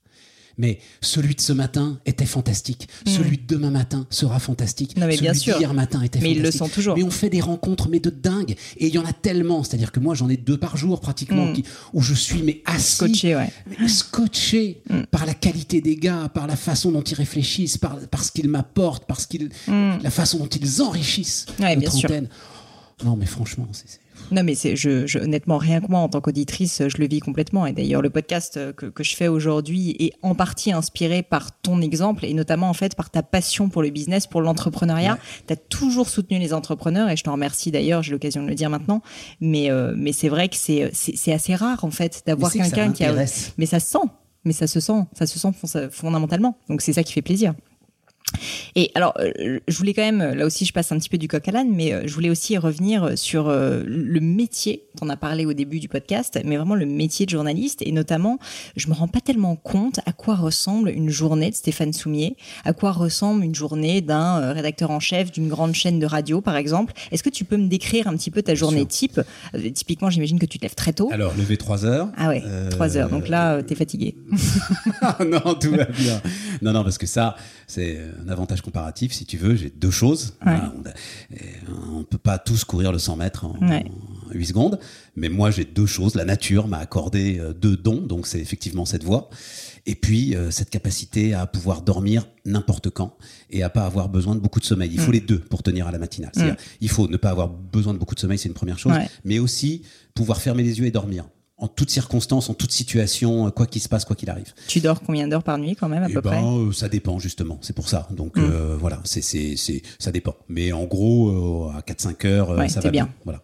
Mais 0.60 0.80
celui 1.02 1.36
de 1.36 1.42
ce 1.42 1.54
matin 1.54 2.00
était 2.08 2.26
fantastique. 2.26 2.88
Celui 3.06 3.38
de 3.38 3.44
demain 3.48 3.70
matin 3.70 4.08
sera 4.10 4.40
fantastique. 4.40 4.98
Non, 4.98 5.06
mais 5.06 5.14
celui 5.14 5.26
bien 5.26 5.34
sûr. 5.36 5.58
d'hier 5.58 5.74
matin 5.74 6.02
était 6.02 6.20
Mais 6.20 6.32
ils 6.32 6.38
le 6.38 6.46
fantastique. 6.52 6.60
sont 6.60 6.70
toujours. 6.70 6.98
Mais 6.98 7.04
on 7.04 7.12
fait 7.12 7.30
des 7.30 7.42
rencontres, 7.42 7.90
mais 7.90 8.00
de 8.00 8.10
dingue. 8.10 8.56
Et 8.78 8.88
il 8.88 8.94
y 8.94 8.98
en 8.98 9.06
a 9.06 9.14
tellement. 9.14 9.64
C'est-à-dire 9.64 9.92
que 9.92 10.00
moi, 10.00 10.16
j'en 10.16 10.30
ai 10.30 10.38
deux 10.38 10.58
par 10.58 10.76
jour 10.76 11.00
pratiquement, 11.00 11.46
Mm. 11.46 11.54
qui- 11.54 11.64
où 11.94 12.02
je 12.02 12.14
suis 12.16 12.42
mais 12.42 12.62
assis 12.66 12.96
Scotché, 12.96 13.36
ouais. 13.36 13.52
mais 13.80 13.88
scotché 13.88 14.82
Mm. 14.90 15.02
par 15.12 15.26
la 15.26 15.34
qualité 15.34 15.82
des 15.82 15.96
gars, 15.96 16.30
par 16.34 16.48
la 16.48 16.56
façon 16.56 16.92
dont 16.92 17.04
ils 17.04 17.14
réfléchissent, 17.16 17.78
par, 17.78 17.98
par 18.08 18.24
ce 18.24 18.32
qu'ils 18.32 18.50
m'apportent, 18.50 19.06
par 19.06 19.20
ce 19.20 19.28
qu'ils, 19.28 19.50
la 19.68 20.10
façon 20.10 20.40
dont 20.40 20.48
ils 20.48 20.82
enrichissent. 20.82 21.46
Ouais, 21.60 21.76
notre 21.76 21.80
bien 21.80 21.92
sûr. 21.92 22.10
antenne. 22.10 22.30
Non, 23.06 23.16
mais 23.16 23.28
franchement, 23.28 23.68
c'est- 23.74 24.00
Non, 24.32 24.44
mais 24.44 24.56
c'est, 24.56 24.76
je, 24.76 25.08
je- 25.08 25.20
honnêtement, 25.20 25.58
rien 25.58 25.80
que 25.82 25.88
moi, 25.90 26.00
en 26.00 26.10
tant 26.10 26.20
qu'auditrice, 26.22 26.82
je 26.88 26.98
le 26.98 27.08
vis 27.08 27.20
complètement. 27.20 27.66
Et 27.66 27.74
d'ailleurs, 27.74 28.02
le 28.02 28.10
podcast 28.10 28.58
euh, 28.58 28.74
que, 28.74 28.86
que 28.88 29.04
je 29.04 29.16
fais 29.16 29.28
aujourd'hui 29.28 29.96
est 30.00 30.14
en 30.22 30.36
partie 30.36 30.72
inspiré 30.72 31.24
par 31.24 31.60
ton 31.62 31.82
exemple 31.82 32.26
et 32.26 32.34
notamment, 32.34 32.70
en 32.70 32.74
fait, 32.74 32.96
par 32.96 33.10
ta 33.10 33.24
passion 33.24 33.70
pour 33.70 33.82
le 33.82 33.90
business, 33.90 34.28
pour 34.28 34.42
l'entrepreneuriat. 34.42 35.14
Ouais. 35.14 35.20
Tu 35.48 35.54
as 35.54 35.56
toujours 35.56 36.10
soutenu 36.10 36.40
les 36.40 36.54
entrepreneurs 36.54 37.10
et 37.10 37.16
je 37.18 37.24
t'en 37.24 37.34
remercie 37.34 37.72
d'ailleurs, 37.72 38.04
j'ai 38.04 38.12
l'occasion 38.12 38.44
de 38.44 38.48
le 38.50 38.56
dire 38.56 38.70
maintenant. 38.70 39.02
Mais, 39.40 39.72
euh, 39.72 39.94
mais 39.96 40.12
c'est 40.12 40.30
vrai 40.30 40.50
que 40.50 40.56
c'est, 40.56 40.90
c'est, 40.94 41.32
assez 41.34 41.56
rare, 41.56 41.84
en 41.86 41.92
fait, 41.92 42.24
d'avoir 42.26 42.52
quelqu'un 42.64 42.92
qui 42.94 43.04
a. 43.04 43.08
Mais 43.58 43.66
ça 43.66 43.80
se 43.80 43.88
sent. 43.92 44.08
Mais 44.46 44.54
ça 44.54 44.68
se 44.68 44.80
sent. 44.80 45.04
Ça 45.18 45.26
se 45.26 45.40
sent 45.40 45.50
fon- 45.60 45.90
fondamentalement. 45.92 46.58
Donc, 46.70 46.82
c'est 46.82 46.94
ça 46.94 47.04
qui 47.04 47.14
fait 47.14 47.22
plaisir. 47.22 47.54
Et 48.76 48.92
alors, 48.96 49.14
euh, 49.20 49.60
je 49.68 49.78
voulais 49.78 49.94
quand 49.94 50.04
même, 50.04 50.22
là 50.22 50.46
aussi, 50.46 50.66
je 50.66 50.74
passe 50.74 50.92
un 50.92 50.98
petit 50.98 51.10
peu 51.10 51.18
du 51.18 51.28
coq 51.28 51.48
à 51.48 51.52
l'âne, 51.52 51.72
mais 51.74 51.94
euh, 51.94 52.04
je 52.06 52.14
voulais 52.14 52.30
aussi 52.30 52.58
revenir 52.58 53.18
sur 53.18 53.48
euh, 53.48 53.84
le 53.86 54.20
métier 54.20 54.84
dont 54.96 55.08
on 55.08 55.10
a 55.10 55.18
parlé 55.18 55.46
au 55.46 55.54
début 55.54 55.80
du 55.80 55.88
podcast, 55.88 56.40
mais 56.46 56.58
vraiment 56.58 56.76
le 56.76 56.86
métier 56.86 57.26
de 57.26 57.32
journaliste. 57.32 57.82
Et 57.82 57.92
notamment, 57.92 58.40
je 58.76 58.88
me 58.88 58.94
rends 58.94 59.08
pas 59.08 59.22
tellement 59.22 59.56
compte 59.56 60.00
à 60.06 60.12
quoi 60.12 60.36
ressemble 60.36 60.90
une 60.90 61.10
journée 61.10 61.50
de 61.50 61.56
Stéphane 61.56 61.94
Soumier, 61.94 62.36
à 62.66 62.74
quoi 62.74 62.92
ressemble 62.92 63.44
une 63.44 63.56
journée 63.56 64.02
d'un 64.02 64.54
rédacteur 64.54 64.92
en 64.92 65.00
chef 65.00 65.32
d'une 65.32 65.48
grande 65.48 65.74
chaîne 65.74 66.00
de 66.00 66.06
radio, 66.06 66.42
par 66.42 66.56
exemple. 66.56 66.94
Est-ce 67.12 67.24
que 67.24 67.30
tu 67.30 67.46
peux 67.46 67.58
me 67.58 67.68
décrire 67.68 68.08
un 68.08 68.16
petit 68.16 68.32
peu 68.32 68.42
ta 68.42 68.56
journée 68.56 68.86
type? 68.86 69.22
Typiquement, 69.74 70.10
j'imagine 70.10 70.40
que 70.40 70.46
tu 70.46 70.58
te 70.58 70.64
lèves 70.64 70.76
très 70.76 70.94
tôt. 70.94 71.10
Alors, 71.12 71.34
lever 71.36 71.58
3 71.58 71.86
heures. 71.86 72.10
Ah 72.18 72.30
ouais, 72.30 72.44
3 72.72 72.98
heures. 72.98 73.10
Donc 73.10 73.28
là, 73.28 73.62
tu 73.64 73.74
es 73.74 73.76
fatigué. 73.76 74.16
non, 75.20 75.56
tout 75.56 75.72
va 75.72 75.86
bien. 75.86 76.22
Non, 76.62 76.74
non, 76.74 76.84
parce 76.84 76.98
que 76.98 77.08
ça, 77.08 77.36
c'est 77.68 78.00
un 78.24 78.30
avantage 78.30 78.62
comparatif, 78.62 79.12
si 79.14 79.26
tu 79.26 79.38
veux. 79.38 79.56
J'ai 79.56 79.70
deux 79.70 79.92
choses. 79.92 80.38
on 80.46 82.00
ne 82.00 82.04
peut 82.04 82.18
pas 82.18 82.38
tous 82.38 82.64
courir 82.64 82.92
le 82.92 83.00
100 83.00 83.18
mètres 83.18 83.46
en, 83.46 83.56
8 84.32 84.46
secondes. 84.46 84.80
Mais 85.16 85.30
moi, 85.30 85.52
j'ai 85.52 85.66
deux 85.66 85.86
choses. 85.86 86.16
La 86.16 86.26
nature 86.26 86.68
m'a 86.68 86.78
accordé 86.78 87.40
euh, 87.40 87.54
deux 87.54 87.78
dons, 87.78 88.02
donc 88.02 88.28
c'est 88.28 88.40
effectivement 88.40 88.86
cette 88.86 89.04
voie. 89.04 89.30
Et 89.86 89.96
puis, 89.96 90.36
euh, 90.36 90.52
cette 90.52 90.70
capacité 90.70 91.34
à 91.34 91.46
pouvoir 91.48 91.82
dormir 91.82 92.28
n'importe 92.46 92.90
quand 92.90 93.18
et 93.50 93.64
à 93.64 93.70
pas 93.70 93.86
avoir 93.86 94.10
besoin 94.10 94.36
de 94.36 94.40
beaucoup 94.40 94.60
de 94.60 94.66
sommeil. 94.66 94.90
Il 94.94 95.00
faut 95.00 95.12
mm. 95.12 95.14
les 95.14 95.22
deux 95.22 95.40
pour 95.40 95.64
tenir 95.64 95.88
à 95.88 95.92
la 95.92 95.98
matinale. 95.98 96.32
Mm. 96.36 96.56
Il 96.82 96.90
faut 96.90 97.08
ne 97.08 97.18
pas 97.18 97.30
avoir 97.30 97.50
besoin 97.50 97.94
de 97.94 98.00
beaucoup 98.00 98.16
de 98.16 98.20
sommeil, 98.20 98.38
c'est 98.38 98.50
une 98.50 98.56
première 98.56 98.80
chose, 98.80 98.94
mais 99.24 99.40
aussi 99.40 99.84
pouvoir 100.14 100.42
fermer 100.42 100.64
les 100.64 100.80
yeux 100.80 100.86
et 100.86 100.92
dormir 100.92 101.26
en 101.60 101.68
toutes 101.68 101.90
circonstances, 101.90 102.52
en 102.52 102.54
toute 102.54 102.72
situation, 102.72 103.50
quoi 103.50 103.66
qu'il 103.66 103.82
se 103.82 103.90
passe, 103.90 104.06
quoi 104.06 104.16
qu'il 104.16 104.30
arrive. 104.30 104.54
Tu 104.68 104.80
dors 104.80 105.02
combien 105.02 105.28
d'heures 105.28 105.44
par 105.44 105.58
nuit 105.58 105.76
quand 105.76 105.90
même 105.90 106.04
à 106.04 106.08
eh 106.08 106.14
peu 106.14 106.22
ben, 106.22 106.30
près 106.30 106.44
euh, 106.44 106.72
Ça 106.72 106.88
dépend 106.88 107.18
justement, 107.18 107.58
c'est 107.62 107.76
pour 107.76 107.90
ça. 107.90 108.08
Donc 108.12 108.38
mm. 108.38 108.44
euh, 108.44 108.78
voilà, 108.80 109.02
c'est 109.06 109.24
c'est 109.24 109.56
c'est 109.58 109.82
ça 109.98 110.12
dépend. 110.12 110.36
Mais 110.50 110.72
en 110.72 110.84
gros, 110.84 111.72
euh, 111.72 111.78
à 111.78 111.82
4-5 111.82 112.28
heures, 112.28 112.70
ça 112.70 112.80
va 112.80 112.92
bien. 112.92 113.10
Voilà. 113.26 113.42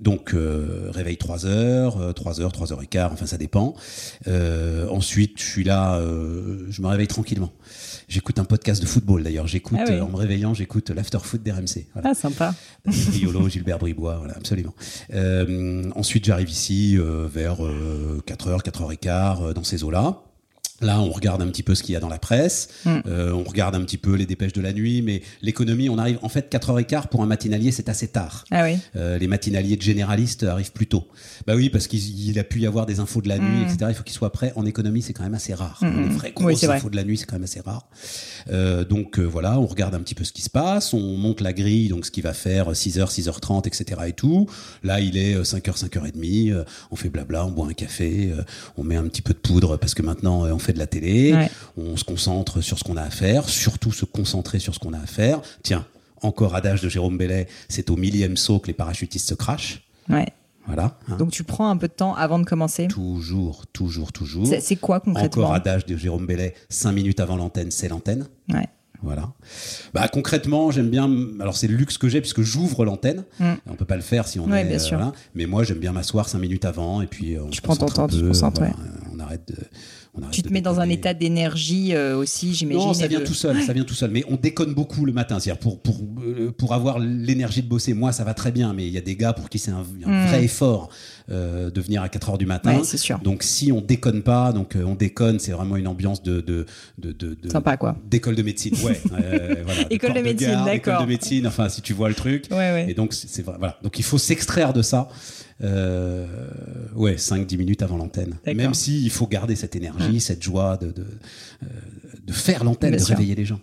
donc 0.00 0.34
réveil 0.34 1.18
3 1.18 1.46
heures, 1.46 2.14
3 2.14 2.40
heures, 2.40 2.52
3 2.52 2.72
heures 2.72 2.82
et 2.82 2.86
quart, 2.86 3.12
enfin 3.12 3.26
ça 3.26 3.36
dépend. 3.36 3.74
ensuite, 4.26 5.38
je 5.40 5.46
suis 5.46 5.64
là, 5.64 6.00
je 6.00 6.80
me 6.80 6.86
réveille 6.86 7.08
tranquillement. 7.08 7.52
J'écoute 8.12 8.38
un 8.38 8.44
podcast 8.44 8.82
de 8.82 8.86
football 8.86 9.22
d'ailleurs. 9.22 9.46
J'écoute 9.46 9.78
ah 9.88 10.04
en 10.04 10.08
me 10.10 10.16
réveillant, 10.16 10.52
j'écoute 10.52 10.90
l'after 10.90 11.16
foot 11.22 11.42
d'RMC. 11.42 11.86
Voilà. 11.94 12.10
Ah 12.10 12.14
sympa. 12.14 12.54
Riolo, 12.86 13.48
Gilbert 13.48 13.78
Bribois, 13.78 14.16
voilà, 14.16 14.34
absolument. 14.36 14.74
ensuite, 15.96 16.26
j'arrive 16.26 16.50
ici 16.50 16.98
euh, 16.98 17.26
vers 17.26 17.56
4h, 17.56 17.62
euh, 17.62 18.58
4h15 18.58 19.42
euh, 19.42 19.54
dans 19.54 19.64
ces 19.64 19.82
eaux-là. 19.82 20.24
Là, 20.82 21.00
on 21.00 21.10
regarde 21.10 21.40
un 21.42 21.46
petit 21.46 21.62
peu 21.62 21.74
ce 21.74 21.82
qu'il 21.82 21.92
y 21.92 21.96
a 21.96 22.00
dans 22.00 22.08
la 22.08 22.18
presse, 22.18 22.68
mm. 22.84 22.98
euh, 23.06 23.32
on 23.32 23.44
regarde 23.44 23.74
un 23.74 23.82
petit 23.82 23.98
peu 23.98 24.14
les 24.14 24.26
dépêches 24.26 24.52
de 24.52 24.60
la 24.60 24.72
nuit, 24.72 25.00
mais 25.00 25.22
l'économie, 25.40 25.88
on 25.88 25.96
arrive 25.96 26.18
en 26.22 26.28
fait 26.28 26.52
4h15 26.52 27.08
pour 27.08 27.22
un 27.22 27.26
matinalier, 27.26 27.70
c'est 27.70 27.88
assez 27.88 28.08
tard. 28.08 28.44
Ah 28.50 28.64
oui. 28.64 28.78
euh, 28.96 29.16
les 29.18 29.28
matinaliers 29.28 29.76
de 29.76 29.82
généralistes 29.82 30.42
arrivent 30.42 30.72
plus 30.72 30.88
tôt. 30.88 31.06
Bah 31.46 31.54
oui, 31.54 31.70
parce 31.70 31.86
qu'il 31.86 32.38
a 32.38 32.44
pu 32.44 32.60
y 32.60 32.66
avoir 32.66 32.86
des 32.86 32.98
infos 32.98 33.22
de 33.22 33.28
la 33.28 33.38
nuit, 33.38 33.60
mm. 33.60 33.62
etc. 33.62 33.76
Il 33.90 33.94
faut 33.94 34.02
qu'ils 34.02 34.16
soient 34.16 34.32
prêts. 34.32 34.52
En 34.56 34.66
économie, 34.66 35.02
c'est 35.02 35.12
quand 35.12 35.22
même 35.22 35.34
assez 35.34 35.54
rare. 35.54 35.78
Mm, 35.82 36.02
les 36.02 36.08
vraies 36.08 36.32
grosses 36.32 36.64
infos 36.64 36.90
de 36.90 36.96
la 36.96 37.04
nuit, 37.04 37.16
c'est 37.16 37.26
quand 37.26 37.36
même 37.36 37.44
assez 37.44 37.60
rare. 37.60 37.86
Euh, 38.50 38.84
donc 38.84 39.18
euh, 39.18 39.22
voilà, 39.24 39.58
on 39.60 39.66
regarde 39.66 39.94
un 39.94 40.00
petit 40.00 40.14
peu 40.14 40.24
ce 40.24 40.32
qui 40.32 40.42
se 40.42 40.50
passe, 40.50 40.94
on 40.94 41.16
monte 41.16 41.40
la 41.40 41.52
grille, 41.52 41.88
donc 41.88 42.06
ce 42.06 42.10
qui 42.10 42.22
va 42.22 42.32
faire 42.32 42.72
6h, 42.72 43.08
6h30, 43.08 43.68
etc. 43.68 44.00
et 44.08 44.12
tout. 44.12 44.48
Là, 44.82 45.00
il 45.00 45.16
est 45.16 45.40
5h, 45.42 45.78
5h30, 45.88 46.64
on 46.90 46.96
fait 46.96 47.08
blabla, 47.08 47.46
on 47.46 47.50
boit 47.50 47.66
un 47.66 47.72
café, 47.72 48.32
on 48.76 48.82
met 48.84 48.96
un 48.96 49.04
petit 49.04 49.22
peu 49.22 49.32
de 49.32 49.38
poudre 49.38 49.76
parce 49.76 49.94
que 49.94 50.02
maintenant 50.02 50.44
on 50.44 50.58
fait 50.58 50.71
de 50.72 50.78
la 50.78 50.86
télé, 50.86 51.48
on 51.76 51.96
se 51.96 52.04
concentre 52.04 52.60
sur 52.60 52.78
ce 52.78 52.84
qu'on 52.84 52.96
a 52.96 53.02
à 53.02 53.10
faire, 53.10 53.48
surtout 53.48 53.92
se 53.92 54.04
concentrer 54.04 54.58
sur 54.58 54.74
ce 54.74 54.78
qu'on 54.78 54.92
a 54.92 54.98
à 54.98 55.06
faire. 55.06 55.40
Tiens, 55.62 55.86
encore 56.22 56.54
adage 56.54 56.80
de 56.80 56.88
Jérôme 56.88 57.18
Bellet, 57.18 57.48
c'est 57.68 57.90
au 57.90 57.96
millième 57.96 58.36
saut 58.36 58.58
que 58.58 58.68
les 58.68 58.72
parachutistes 58.72 59.28
se 59.28 59.34
crachent. 59.34 59.82
Ouais. 60.08 60.28
Voilà. 60.66 60.96
Hein. 61.08 61.16
Donc 61.16 61.32
tu 61.32 61.42
prends 61.42 61.68
un 61.68 61.76
peu 61.76 61.88
de 61.88 61.92
temps 61.92 62.14
avant 62.14 62.38
de 62.38 62.44
commencer? 62.44 62.86
Toujours, 62.86 63.66
toujours, 63.72 64.12
toujours. 64.12 64.46
C'est 64.60 64.76
quoi 64.76 65.00
concrètement? 65.00 65.44
Encore 65.44 65.54
adage 65.54 65.86
de 65.86 65.96
Jérôme 65.96 66.26
Bellet, 66.26 66.54
cinq 66.68 66.92
minutes 66.92 67.18
avant 67.18 67.36
l'antenne, 67.36 67.72
c'est 67.72 67.88
l'antenne. 67.88 68.28
Ouais. 68.48 68.68
Voilà. 69.02 69.32
Bah 69.92 70.06
concrètement, 70.06 70.70
j'aime 70.70 70.88
bien. 70.88 71.10
Alors 71.40 71.56
c'est 71.56 71.66
le 71.66 71.74
luxe 71.74 71.98
que 71.98 72.08
j'ai 72.08 72.20
puisque 72.20 72.42
j'ouvre 72.42 72.84
l'antenne. 72.84 73.24
Mm. 73.40 73.54
On 73.66 73.74
peut 73.74 73.84
pas 73.84 73.96
le 73.96 74.02
faire 74.02 74.28
si 74.28 74.38
on 74.38 74.52
est. 74.52 74.64
Bien 74.64 74.78
sûr. 74.78 75.12
Mais 75.34 75.46
moi, 75.46 75.64
j'aime 75.64 75.80
bien 75.80 75.90
m'asseoir 75.90 76.28
cinq 76.28 76.38
minutes 76.38 76.64
avant 76.64 77.02
et 77.02 77.08
puis 77.08 77.34
euh, 77.34 77.42
on 77.42 77.50
tu 77.50 77.60
prends 77.60 77.74
ton 77.74 77.86
temps, 77.86 78.06
tu 78.06 78.24
concentres. 78.24 78.62
On 79.12 79.18
arrête 79.18 79.42
de 79.48 79.56
tu 80.30 80.31
te 80.31 80.31
mets 80.52 80.60
dans 80.60 80.80
un 80.80 80.88
état 80.88 81.14
d'énergie 81.14 81.94
euh, 81.94 82.16
aussi, 82.16 82.54
j'imagine. 82.54 82.80
Non, 82.80 82.94
ça 82.94 83.06
vient 83.06 83.20
tout 83.20 83.34
seul, 83.34 83.62
ça 83.62 83.72
vient 83.72 83.84
tout 83.84 83.94
seul. 83.94 84.10
Mais 84.10 84.24
on 84.28 84.36
déconne 84.36 84.74
beaucoup 84.74 85.04
le 85.04 85.12
matin. 85.12 85.40
C'est-à-dire 85.40 85.58
pour 85.58 85.80
pour 85.80 85.96
euh, 86.24 86.52
pour 86.52 86.74
avoir 86.74 86.98
l'énergie 86.98 87.62
de 87.62 87.68
bosser. 87.68 87.94
Moi, 87.94 88.12
ça 88.12 88.24
va 88.24 88.34
très 88.34 88.52
bien, 88.52 88.72
mais 88.72 88.86
il 88.86 88.92
y 88.92 88.98
a 88.98 89.00
des 89.02 89.16
gars 89.16 89.32
pour 89.32 89.48
qui 89.48 89.58
c'est 89.58 89.70
un, 89.70 89.82
hmm. 89.82 90.26
vrai 90.28 90.44
effort 90.44 90.90
euh, 91.30 91.70
de 91.70 91.80
venir 91.80 92.02
à 92.02 92.08
4 92.08 92.30
heures 92.30 92.38
du 92.38 92.46
matin. 92.46 92.82
c'est 92.84 92.96
sûr. 92.96 93.18
Donc 93.18 93.42
si 93.42 93.72
on 93.72 93.80
déconne 93.80 94.22
pas, 94.22 94.52
donc 94.52 94.76
on 94.76 94.94
déconne, 94.94 95.38
c'est 95.38 95.52
vraiment 95.52 95.76
une 95.76 95.88
ambiance 95.88 96.22
de 96.22 96.40
de 96.40 96.66
de, 96.98 97.12
de, 97.12 97.48
sympa 97.48 97.76
quoi. 97.76 97.96
D'école 98.08 98.36
de 98.36 98.42
médecine, 98.42 98.74
ouais. 98.84 99.00
voilà, 99.04 99.82
école 99.90 100.14
de, 100.14 100.20
médecine, 100.20 100.62
d'accord. 100.64 100.94
École 100.94 101.06
de 101.06 101.10
médecine, 101.10 101.46
enfin 101.46 101.68
si 101.68 101.82
tu 101.82 101.92
vois 101.92 102.08
le 102.08 102.14
truc. 102.14 102.46
Ouais, 102.50 102.56
ouais. 102.56 102.86
Et 102.88 102.94
donc 102.94 103.12
c'est 103.14 103.42
voilà. 103.42 103.78
Donc 103.82 103.98
il 103.98 104.04
faut 104.04 104.18
s'extraire 104.18 104.72
de 104.72 104.82
ça. 104.82 105.08
Euh, 105.62 106.26
ouais, 106.94 107.16
5-10 107.16 107.56
minutes 107.56 107.82
avant 107.82 107.96
l'antenne. 107.96 108.36
Même 108.46 108.74
s'il 108.74 109.10
faut 109.10 109.26
garder 109.26 109.56
cette 109.56 109.76
énergie, 109.76 110.20
cette 110.20 110.42
joie 110.42 110.76
de, 110.76 110.90
de, 110.90 111.04
euh, 111.62 111.66
de 112.26 112.32
faire 112.32 112.64
l'antenne, 112.64 112.96
de 112.96 113.02
réveiller 113.02 113.34
les 113.34 113.44
gens. 113.44 113.60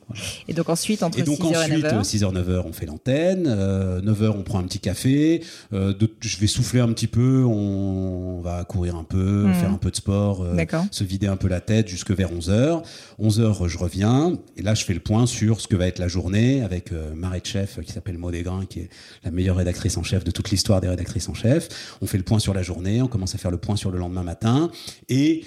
Et 0.48 0.54
donc 0.54 0.70
ensuite, 0.70 1.04
entre 1.04 1.20
6h 1.20 1.70
et 1.70 1.82
9h 1.82 2.04
6h, 2.04 2.34
9h, 2.34 2.64
on 2.66 2.74
fait 2.74 2.86
l'antenne. 2.86 3.44
9h, 3.44 3.50
euh, 3.50 4.32
on 4.36 4.44
prend 4.44 4.60
un 4.60 4.64
petit 4.64 4.80
café. 4.80 5.42
Je 5.72 6.38
vais 6.40 6.48
souffler 6.48 6.80
un 6.80 6.92
petit 6.94 7.08
peu. 7.08 7.44
On, 7.44 8.42
va 8.42 8.64
courir 8.64 8.96
un 8.96 9.04
peu, 9.04 9.48
hmm. 9.48 9.54
faire 9.54 9.72
un 9.72 9.78
peu 9.78 9.92
de 9.92 9.96
sport, 9.98 10.46
se 10.92 11.04
vider 11.04 11.28
un 11.28 11.36
peu 11.36 11.50
la 11.50 11.60
tête 11.60 11.90
jusque 11.90 12.12
vers 12.12 12.32
11h. 12.32 12.84
11h, 13.22 13.68
je 13.68 13.78
reviens. 13.78 14.38
Et 14.56 14.62
là, 14.62 14.76
je 14.76 14.86
fais 14.86 14.94
le 14.94 15.02
point 15.02 15.26
sur 15.26 15.60
ce 15.60 15.68
que 15.68 15.76
va 15.76 15.88
être 15.88 16.00
la 16.00 16.08
journée 16.08 16.62
avec 16.62 16.92
Marie 17.16 17.42
de 17.42 17.46
chef 17.46 17.80
qui 17.82 17.92
s'appelle 17.92 18.18
Maud 18.18 18.32
Desgrains, 18.32 18.66
qui 18.66 18.80
est 18.80 18.90
la 19.26 19.32
meilleure 19.32 19.58
rédactrice 19.58 19.98
en 19.98 20.04
chef 20.04 20.24
de 20.24 20.32
toute 20.32 20.52
l'histoire 20.52 20.80
des 20.80 20.88
rédactrices 20.88 21.28
en 21.28 21.34
chef. 21.34 21.68
On 22.02 22.08
fait 22.08 22.18
le 22.18 22.24
point 22.24 22.40
sur 22.40 22.54
la 22.54 22.64
journée, 22.64 23.02
on 23.02 23.08
commence 23.08 23.36
à 23.36 23.38
faire 23.38 23.52
le 23.52 23.58
point 23.58 23.76
sur 23.76 23.92
le 23.92 23.98
lendemain 23.98 24.24
matin. 24.24 24.72
Et 25.10 25.44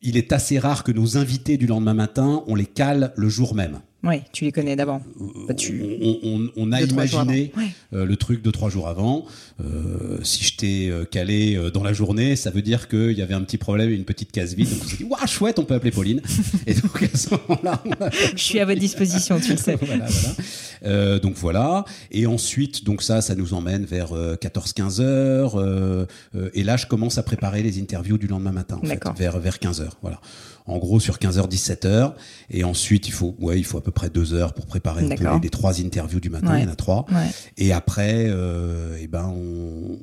il 0.00 0.16
est 0.16 0.32
assez 0.32 0.58
rare 0.58 0.84
que 0.84 0.92
nos 0.92 1.16
invités 1.16 1.56
du 1.56 1.66
lendemain 1.66 1.94
matin, 1.94 2.44
on 2.46 2.54
les 2.54 2.66
cale 2.66 3.12
le 3.16 3.28
jour 3.28 3.54
même. 3.54 3.80
Oui, 4.04 4.16
tu 4.32 4.44
les 4.44 4.52
connais 4.52 4.76
d'avant. 4.76 5.02
Euh, 5.48 6.50
on, 6.56 6.72
a 6.72 6.82
imaginé 6.82 7.52
euh, 7.94 8.04
le 8.04 8.16
truc 8.16 8.42
de 8.42 8.50
trois 8.50 8.68
jours 8.68 8.86
avant. 8.86 9.24
Euh, 9.62 10.18
si 10.22 10.44
je 10.44 10.56
t'ai 10.56 10.92
calé 11.10 11.58
dans 11.72 11.82
la 11.82 11.94
journée, 11.94 12.36
ça 12.36 12.50
veut 12.50 12.60
dire 12.60 12.88
qu'il 12.88 13.12
y 13.12 13.22
avait 13.22 13.34
un 13.34 13.40
petit 13.40 13.56
problème 13.56 13.90
et 13.90 13.94
une 13.94 14.04
petite 14.04 14.30
case 14.30 14.54
vide. 14.54 14.68
Donc 14.68 14.80
on 14.84 14.88
s'est 14.88 14.96
dit, 14.98 15.04
waouh, 15.04 15.26
chouette, 15.26 15.58
on 15.58 15.64
peut 15.64 15.74
appeler 15.74 15.90
Pauline. 15.90 16.20
Et 16.66 16.74
donc 16.74 17.02
à 17.02 17.16
ce 17.16 17.30
moment-là, 17.30 17.82
je 18.36 18.42
suis 18.42 18.60
à 18.60 18.66
votre 18.66 18.80
disposition, 18.80 19.40
tu 19.40 19.52
le 19.52 19.56
sais. 19.56 19.78
donc 21.20 21.36
voilà. 21.36 21.84
Et 22.10 22.26
ensuite, 22.26 22.84
donc 22.84 23.02
ça, 23.02 23.22
ça 23.22 23.34
nous 23.34 23.54
emmène 23.54 23.86
vers 23.86 24.12
14-15 24.12 25.00
heures. 25.00 26.06
et 26.52 26.62
là, 26.62 26.76
je 26.76 26.86
commence 26.86 27.16
à 27.16 27.22
préparer 27.22 27.62
les 27.62 27.80
interviews 27.80 28.18
du 28.18 28.26
lendemain 28.26 28.52
matin, 28.52 28.78
en 28.82 28.86
fait, 28.86 29.02
vers 29.16 29.38
vers 29.38 29.58
15 29.58 29.80
heures. 29.80 29.96
Voilà 30.02 30.20
en 30.66 30.78
gros 30.78 30.98
sur 30.98 31.18
15h 31.18 31.50
17h 31.50 32.14
et 32.50 32.64
ensuite 32.64 33.06
il 33.06 33.12
faut 33.12 33.36
ouais 33.38 33.58
il 33.58 33.64
faut 33.64 33.76
à 33.76 33.82
peu 33.82 33.90
près 33.90 34.08
deux 34.08 34.32
heures 34.32 34.54
pour 34.54 34.64
préparer 34.64 35.06
les, 35.06 35.50
trois 35.50 35.80
interviews 35.82 36.20
du 36.20 36.30
matin 36.30 36.56
il 36.58 36.64
y 36.64 36.66
en 36.66 36.72
a 36.72 36.76
trois. 36.76 37.04
Et 37.58 37.72
après 37.72 38.26
euh, 38.28 38.96
et 38.96 39.02
eh 39.02 39.06
ben 39.06 39.26
on, 39.26 39.98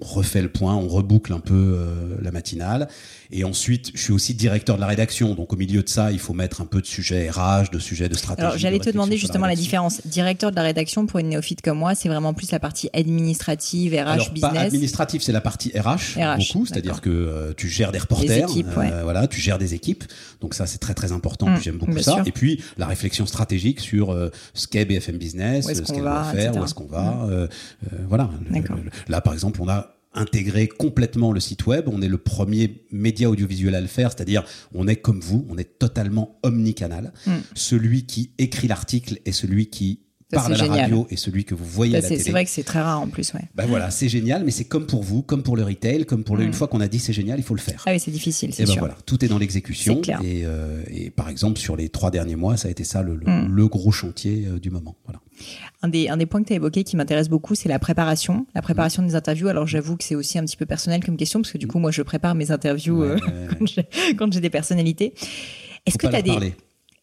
refait 0.00 0.42
le 0.42 0.48
point 0.48 0.74
on 0.74 0.88
reboucle 0.88 1.32
un 1.32 1.40
peu 1.40 1.54
euh, 1.54 2.16
la 2.22 2.30
matinale. 2.30 2.88
Et 3.30 3.44
ensuite 3.44 3.90
je 3.94 4.00
suis 4.00 4.12
aussi 4.12 4.34
directeur 4.34 4.76
de 4.76 4.80
la 4.80 4.86
rédaction. 4.86 5.34
Donc 5.34 5.52
au 5.52 5.56
milieu 5.56 5.82
de 5.82 5.88
ça 5.88 6.12
il 6.12 6.18
faut 6.18 6.32
mettre 6.32 6.62
un 6.62 6.66
peu 6.66 6.80
de 6.80 6.86
sujets 6.86 7.28
RH 7.28 7.70
de 7.70 7.78
sujets 7.78 8.08
de 8.08 8.16
stratégie 8.16 8.46
alors 8.46 8.58
j'allais 8.58 8.78
te 8.78 8.88
demander 8.88 9.18
justement 9.18 9.46
la, 9.46 9.54
différence. 9.54 10.00
Directeur 10.06 10.50
de 10.50 10.56
la 10.56 10.62
rédaction 10.62 11.06
pour 11.06 11.20
une 11.20 11.28
néophyte 11.28 11.60
comme 11.60 11.78
moi 11.78 11.94
c'est 11.94 12.08
vraiment 12.08 12.32
plus 12.32 12.50
la 12.52 12.60
partie 12.60 12.88
administrative 12.94 13.92
RH 13.92 13.96
alors, 13.96 14.30
business? 14.30 14.52
pas 14.52 14.60
administrative 14.60 15.20
c'est 15.20 15.32
la 15.32 15.42
partie 15.42 15.72
RH, 15.78 16.18
beaucoup. 16.38 16.64
C'est-à-dire 16.64 17.02
que 17.02 17.10
euh, 17.10 17.52
tu 17.54 17.68
gères 17.68 17.92
des 17.92 17.98
reporters 17.98 18.48
voilà 19.02 19.26
tu 19.26 19.42
gères 19.42 19.58
des 19.58 19.74
équipes 19.74 20.05
donc 20.40 20.54
ça, 20.54 20.66
c'est 20.66 20.78
très 20.78 20.94
très 20.94 21.12
important. 21.12 21.48
Mm, 21.48 21.60
j'aime 21.60 21.78
beaucoup 21.78 21.98
ça. 21.98 22.22
Et 22.26 22.32
puis 22.32 22.62
la 22.76 22.86
réflexion 22.86 23.26
stratégique 23.26 23.80
sur 23.80 24.10
euh, 24.10 24.30
ce 24.54 24.66
qu'est 24.66 24.84
BFM 24.84 25.18
Business, 25.18 25.66
ce 25.66 25.92
qu'elle 25.92 26.02
va 26.02 26.24
faire, 26.24 26.56
où 26.56 26.64
est-ce 26.64 26.74
qu'on 26.74 26.86
va. 26.86 27.02
Mm. 27.02 27.30
Euh, 27.30 27.46
euh, 27.92 27.96
voilà. 28.08 28.30
là, 29.08 29.20
par 29.20 29.32
exemple, 29.32 29.60
on 29.62 29.68
a 29.68 29.92
intégré 30.14 30.66
complètement 30.66 31.32
le 31.32 31.40
site 31.40 31.66
web. 31.66 31.88
On 31.88 32.00
est 32.00 32.08
le 32.08 32.18
premier 32.18 32.84
média 32.90 33.28
audiovisuel 33.28 33.74
à 33.74 33.80
le 33.80 33.86
faire, 33.86 34.10
c'est-à-dire 34.10 34.44
on 34.74 34.88
est 34.88 34.96
comme 34.96 35.20
vous, 35.20 35.46
on 35.50 35.58
est 35.58 35.78
totalement 35.78 36.38
omnicanal. 36.42 37.12
Mm. 37.26 37.32
Celui 37.54 38.06
qui 38.06 38.30
écrit 38.38 38.68
l'article 38.68 39.18
et 39.24 39.32
celui 39.32 39.66
qui 39.66 40.00
Ça, 40.32 40.38
parle 40.40 40.54
à 40.54 40.56
la 40.56 40.64
génial. 40.64 40.80
radio 40.80 41.06
et 41.08 41.16
celui 41.16 41.44
que 41.44 41.54
vous 41.54 41.64
voyez 41.64 41.92
Ça, 41.92 41.98
à 41.98 42.00
la 42.00 42.08
c'est 42.08 42.14
télé. 42.14 42.24
c'est 42.24 42.30
vrai 42.32 42.44
que 42.44 42.50
c'est 42.50 42.64
très 42.64 42.80
rare 42.80 43.00
en 43.00 43.06
plus, 43.06 43.32
ouais. 43.34 43.42
Ben 43.54 43.64
voilà, 43.66 43.92
c'est 43.92 44.08
génial, 44.08 44.42
mais 44.44 44.50
c'est 44.50 44.64
comme 44.64 44.84
pour 44.86 45.04
vous, 45.04 45.22
comme 45.22 45.44
pour 45.44 45.56
le 45.56 45.62
retail, 45.62 46.04
comme 46.04 46.24
pour 46.24 46.36
le. 46.36 46.42
Mm. 46.42 46.46
Une 46.48 46.52
fois 46.52 46.66
qu'on 46.66 46.80
a 46.80 46.88
dit 46.88 46.98
c'est 46.98 47.12
génial, 47.12 47.38
il 47.38 47.44
faut 47.44 47.54
le 47.54 47.60
faire. 47.60 47.84
Ah 47.86 47.92
oui, 47.92 48.00
c'est 48.00 48.10
difficile, 48.10 48.52
c'est 48.52 48.64
ben 48.64 48.72
sûr. 48.72 48.80
voilà, 48.80 48.96
tout 49.06 49.24
est 49.24 49.28
dans 49.28 49.38
l'exécution. 49.38 50.00
Et, 50.24 50.42
euh, 50.44 50.82
et 50.88 51.10
par 51.10 51.28
exemple, 51.28 51.60
sur 51.60 51.76
les 51.76 51.88
trois 51.90 52.10
derniers 52.10 52.34
mois, 52.34 52.56
ça 52.56 52.66
a 52.66 52.70
été 52.72 52.82
ça 52.82 53.02
le, 53.02 53.14
le- 53.14 53.24
Mm. 53.26 53.46
le 53.54 53.68
gros 53.68 53.92
chantier 53.92 54.46
euh, 54.48 54.58
du 54.58 54.70
moment. 54.70 54.96
Voilà. 55.04 55.20
Un 55.82 55.88
des, 55.88 56.08
un 56.08 56.16
des 56.16 56.26
points 56.26 56.42
que 56.42 56.48
tu 56.48 56.54
as 56.54 56.56
évoqué 56.56 56.82
qui 56.82 56.96
m'intéresse 56.96 57.28
beaucoup, 57.28 57.54
c'est 57.54 57.68
la 57.68 57.78
préparation. 57.78 58.46
La 58.56 58.62
préparation 58.62 59.04
des 59.04 59.14
interviews. 59.14 59.46
Alors 59.46 59.68
j'avoue 59.68 59.96
que 59.96 60.02
c'est 60.02 60.14
aussi 60.16 60.38
un 60.40 60.44
petit 60.44 60.56
peu 60.56 60.66
personnel 60.66 61.04
comme 61.04 61.16
question, 61.16 61.40
parce 61.40 61.52
que 61.52 61.58
du 61.58 61.68
coup, 61.68 61.78
moi, 61.78 61.92
je 61.92 62.02
prépare 62.02 62.34
mes 62.34 62.50
interviews 62.50 63.00
Ouais, 63.02 63.10
euh, 63.10 63.48
ouais, 63.60 63.66
ouais. 63.76 64.14
quand 64.18 64.32
j'ai- 64.32 64.40
des 64.40 64.50
personnalités. 64.50 65.14
Est-ce 65.86 65.98
que 65.98 66.08
tu 66.08 66.16
as 66.16 66.22
des. 66.22 66.30
parler. 66.30 66.54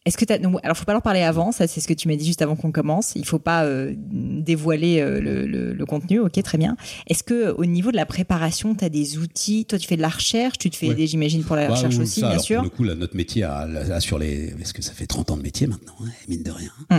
Est-ce 0.06 0.18
que 0.18 0.24
tu 0.26 0.32
alors 0.34 0.76
faut 0.76 0.84
pas 0.84 0.92
leur 0.92 1.00
parler 1.02 1.22
avant, 1.22 1.50
ça 1.50 1.66
c'est 1.66 1.80
ce 1.80 1.88
que 1.88 1.94
tu 1.94 2.08
m'as 2.08 2.16
dit 2.16 2.26
juste 2.26 2.42
avant 2.42 2.56
qu'on 2.56 2.72
commence. 2.72 3.12
Il 3.16 3.24
faut 3.24 3.38
pas 3.38 3.64
euh, 3.64 3.94
dévoiler 3.96 5.00
euh, 5.00 5.20
le, 5.20 5.46
le- 5.46 5.72
le 5.72 5.86
contenu, 5.86 6.18
ok, 6.20 6.42
très 6.42 6.58
bien. 6.58 6.76
Est-ce 7.06 7.22
que 7.22 7.50
au 7.52 7.64
niveau 7.64 7.90
de 7.90 7.96
la 7.96 8.04
préparation, 8.06 8.74
tu 8.74 8.84
as 8.84 8.88
des 8.90 9.16
outils? 9.18 9.64
Toi, 9.64 9.78
tu 9.78 9.86
fais 9.88 9.96
de 9.96 10.02
la 10.02 10.08
recherche, 10.10 10.58
tu 10.58 10.68
te 10.70 10.76
fais 10.76 10.88
Ouais. 10.88 11.06
j'imagine, 11.06 11.42
pour 11.42 11.56
la 11.56 11.68
Bah, 11.68 11.74
recherche 11.74 11.98
aussi, 11.98 12.20
ça, 12.20 12.26
bien 12.26 12.30
alors, 12.32 12.44
sûr. 12.44 12.56
Pour 12.56 12.64
le 12.64 12.70
coup, 12.70 12.84
là, 12.84 12.94
notre 12.94 13.16
métier 13.16 13.44
a, 13.44 13.60
a 13.60 14.00
sur 14.00 14.18
les, 14.18 14.48
parce 14.58 14.72
que 14.74 14.82
ça 14.82 14.92
fait 14.92 15.06
30 15.06 15.30
ans 15.30 15.36
de 15.38 15.42
métier 15.42 15.66
maintenant, 15.66 15.94
hein, 16.04 16.08
mine 16.28 16.42
de 16.42 16.50
rien. 16.50 16.70
Mm. 16.90 16.96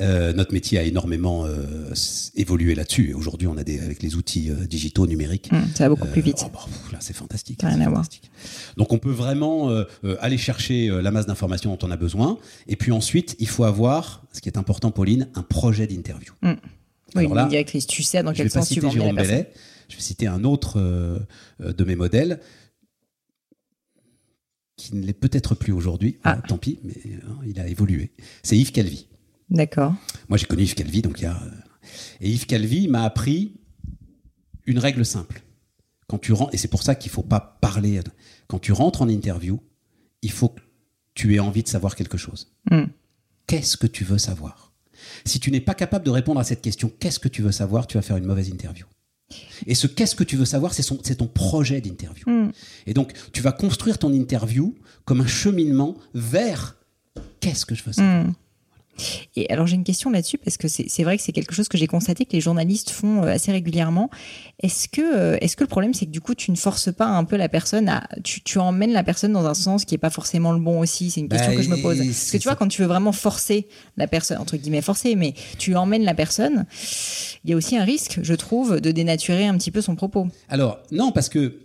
Euh, 0.00 0.32
notre 0.32 0.52
métier 0.52 0.78
a 0.78 0.82
énormément 0.84 1.46
euh, 1.46 1.92
évolué 2.36 2.74
là-dessus. 2.74 3.14
Aujourd'hui, 3.14 3.48
on 3.48 3.56
a 3.56 3.64
des, 3.64 3.80
avec 3.80 4.02
les 4.02 4.14
outils 4.14 4.50
euh, 4.50 4.66
digitaux, 4.66 5.06
numériques. 5.06 5.48
Hum, 5.52 5.64
ça 5.74 5.84
va 5.84 5.88
beaucoup 5.90 6.06
plus 6.08 6.20
euh, 6.20 6.24
vite. 6.24 6.42
oh, 6.44 6.50
bah, 6.52 6.60
là, 6.92 6.98
c'est 7.00 7.16
fantastique. 7.16 7.60
Rien 7.62 7.80
à 7.80 7.88
voir. 7.88 8.04
Donc, 8.76 8.92
on 8.92 8.98
peut 8.98 9.10
vraiment 9.10 9.70
euh, 9.70 9.84
euh, 10.04 10.16
aller 10.20 10.38
chercher 10.38 10.88
euh, 10.88 11.00
la 11.00 11.10
masse 11.10 11.26
d'informations 11.26 11.74
dont 11.74 11.86
on 11.86 11.90
a 11.90 11.96
besoin. 11.96 12.38
Et 12.66 12.76
puis 12.76 12.92
ensuite, 12.92 13.36
il 13.38 13.48
faut 13.48 13.64
avoir, 13.64 14.22
ce 14.32 14.40
qui 14.40 14.48
est 14.48 14.58
important, 14.58 14.90
Pauline, 14.90 15.28
un 15.34 15.42
projet 15.42 15.86
d'interview. 15.86 16.32
Oui, 16.42 17.26
Alors 17.26 17.44
une 17.44 17.48
directrice. 17.48 17.86
Tu 17.86 18.02
sais 18.02 18.22
dans 18.22 18.32
je 18.32 18.38
quel 18.38 18.50
sens 18.50 18.68
tu 18.68 18.80
vas 18.80 18.90
Jérôme. 18.90 19.16
Bellet. 19.16 19.52
Je 19.88 19.96
vais 19.96 20.02
citer 20.02 20.26
un 20.26 20.44
autre 20.44 20.78
euh, 20.78 21.18
de 21.60 21.84
mes 21.84 21.96
modèles 21.96 22.40
qui 24.76 24.94
ne 24.96 25.06
l'est 25.06 25.12
peut-être 25.12 25.54
plus 25.54 25.72
aujourd'hui. 25.72 26.18
Ah. 26.24 26.40
Tant 26.48 26.58
pis, 26.58 26.78
mais 26.82 26.94
euh, 27.06 27.46
il 27.46 27.60
a 27.60 27.68
évolué. 27.68 28.12
C'est 28.42 28.56
Yves 28.56 28.72
Calvi. 28.72 29.06
D'accord. 29.50 29.94
Moi, 30.28 30.38
j'ai 30.38 30.46
connu 30.46 30.62
Yves 30.62 30.74
Calvi, 30.74 31.02
donc 31.02 31.20
il 31.20 31.24
y 31.24 31.26
a. 31.26 31.40
Et 32.20 32.30
Yves 32.30 32.46
Calvi 32.46 32.88
m'a 32.88 33.04
appris 33.04 33.60
une 34.66 34.78
règle 34.78 35.04
simple. 35.04 35.42
Quand 36.08 36.18
tu 36.18 36.32
rentres, 36.32 36.54
et 36.54 36.58
c'est 36.58 36.68
pour 36.68 36.82
ça 36.82 36.94
qu'il 36.94 37.10
faut 37.10 37.22
pas 37.22 37.58
parler. 37.60 38.00
Quand 38.48 38.58
tu 38.58 38.72
rentres 38.72 39.02
en 39.02 39.08
interview, 39.08 39.60
il 40.22 40.30
faut 40.30 40.48
que 40.48 40.60
tu 41.14 41.34
aies 41.34 41.40
envie 41.40 41.62
de 41.62 41.68
savoir 41.68 41.96
quelque 41.96 42.18
chose. 42.18 42.52
Hum. 42.70 42.88
Qu'est-ce 43.46 43.76
que 43.76 43.86
tu 43.86 44.04
veux 44.04 44.18
savoir? 44.18 44.72
Si 45.24 45.38
tu 45.38 45.50
n'es 45.50 45.60
pas 45.60 45.74
capable 45.74 46.04
de 46.04 46.10
répondre 46.10 46.40
à 46.40 46.44
cette 46.44 46.62
question, 46.62 46.90
qu'est-ce 46.98 47.18
que 47.18 47.28
tu 47.28 47.42
veux 47.42 47.52
savoir, 47.52 47.86
tu 47.86 47.96
vas 47.96 48.02
faire 48.02 48.16
une 48.16 48.24
mauvaise 48.24 48.48
interview. 48.48 48.86
Et 49.66 49.74
ce 49.74 49.86
qu'est-ce 49.86 50.14
que 50.14 50.24
tu 50.24 50.36
veux 50.36 50.44
savoir, 50.44 50.74
c'est 50.74 51.16
ton 51.16 51.26
projet 51.26 51.80
d'interview. 51.80 52.24
Hum. 52.28 52.52
Et 52.86 52.94
donc, 52.94 53.12
tu 53.32 53.42
vas 53.42 53.52
construire 53.52 53.98
ton 53.98 54.12
interview 54.12 54.74
comme 55.04 55.20
un 55.20 55.26
cheminement 55.26 55.96
vers 56.14 56.76
qu'est-ce 57.40 57.66
que 57.66 57.74
je 57.74 57.84
veux 57.84 57.92
savoir. 57.92 58.26
Hum. 58.26 58.34
Et 59.36 59.50
alors 59.50 59.66
j'ai 59.66 59.76
une 59.76 59.84
question 59.84 60.10
là-dessus 60.10 60.38
parce 60.38 60.56
que 60.56 60.68
c'est 60.68 61.02
vrai 61.02 61.16
que 61.16 61.22
c'est 61.22 61.32
quelque 61.32 61.54
chose 61.54 61.68
que 61.68 61.76
j'ai 61.78 61.86
constaté 61.86 62.24
que 62.24 62.32
les 62.32 62.40
journalistes 62.40 62.90
font 62.90 63.22
euh, 63.22 63.26
assez 63.34 63.52
régulièrement. 63.52 64.10
Est-ce 64.62 64.88
que 64.88 65.00
euh, 65.02 65.36
est-ce 65.40 65.56
que 65.56 65.64
le 65.64 65.68
problème 65.68 65.94
c'est 65.94 66.06
que 66.06 66.10
du 66.10 66.20
coup 66.20 66.34
tu 66.34 66.50
ne 66.50 66.56
forces 66.56 66.92
pas 66.92 67.06
un 67.06 67.24
peu 67.24 67.36
la 67.36 67.48
personne 67.48 67.88
à 67.88 68.08
tu, 68.22 68.42
tu 68.42 68.58
emmènes 68.58 68.92
la 68.92 69.02
personne 69.04 69.32
dans 69.32 69.46
un 69.46 69.54
sens 69.54 69.84
qui 69.84 69.94
est 69.94 69.98
pas 69.98 70.10
forcément 70.10 70.52
le 70.52 70.60
bon 70.60 70.80
aussi? 70.80 71.10
C'est 71.10 71.20
une 71.20 71.28
question 71.28 71.50
Bah, 71.50 71.56
que 71.56 71.62
je 71.62 71.70
me 71.70 71.80
pose. 71.80 71.98
Parce 71.98 72.30
que 72.30 72.36
tu 72.38 72.44
vois 72.44 72.52
ça. 72.52 72.56
quand 72.58 72.68
tu 72.68 72.82
veux 72.82 72.88
vraiment 72.88 73.12
forcer 73.12 73.66
la 73.96 74.06
personne 74.06 74.38
entre 74.38 74.56
guillemets 74.56 74.82
forcer, 74.82 75.14
mais 75.16 75.34
tu 75.58 75.74
emmènes 75.76 76.04
la 76.04 76.14
personne, 76.14 76.66
il 77.44 77.50
y 77.50 77.52
a 77.52 77.56
aussi 77.56 77.76
un 77.76 77.84
risque, 77.84 78.20
je 78.22 78.34
trouve, 78.34 78.80
de 78.80 78.90
dénaturer 78.90 79.46
un 79.46 79.56
petit 79.56 79.70
peu 79.70 79.80
son 79.80 79.96
propos. 79.96 80.28
Alors, 80.48 80.78
non, 80.92 81.12
parce 81.12 81.28
que 81.28 81.58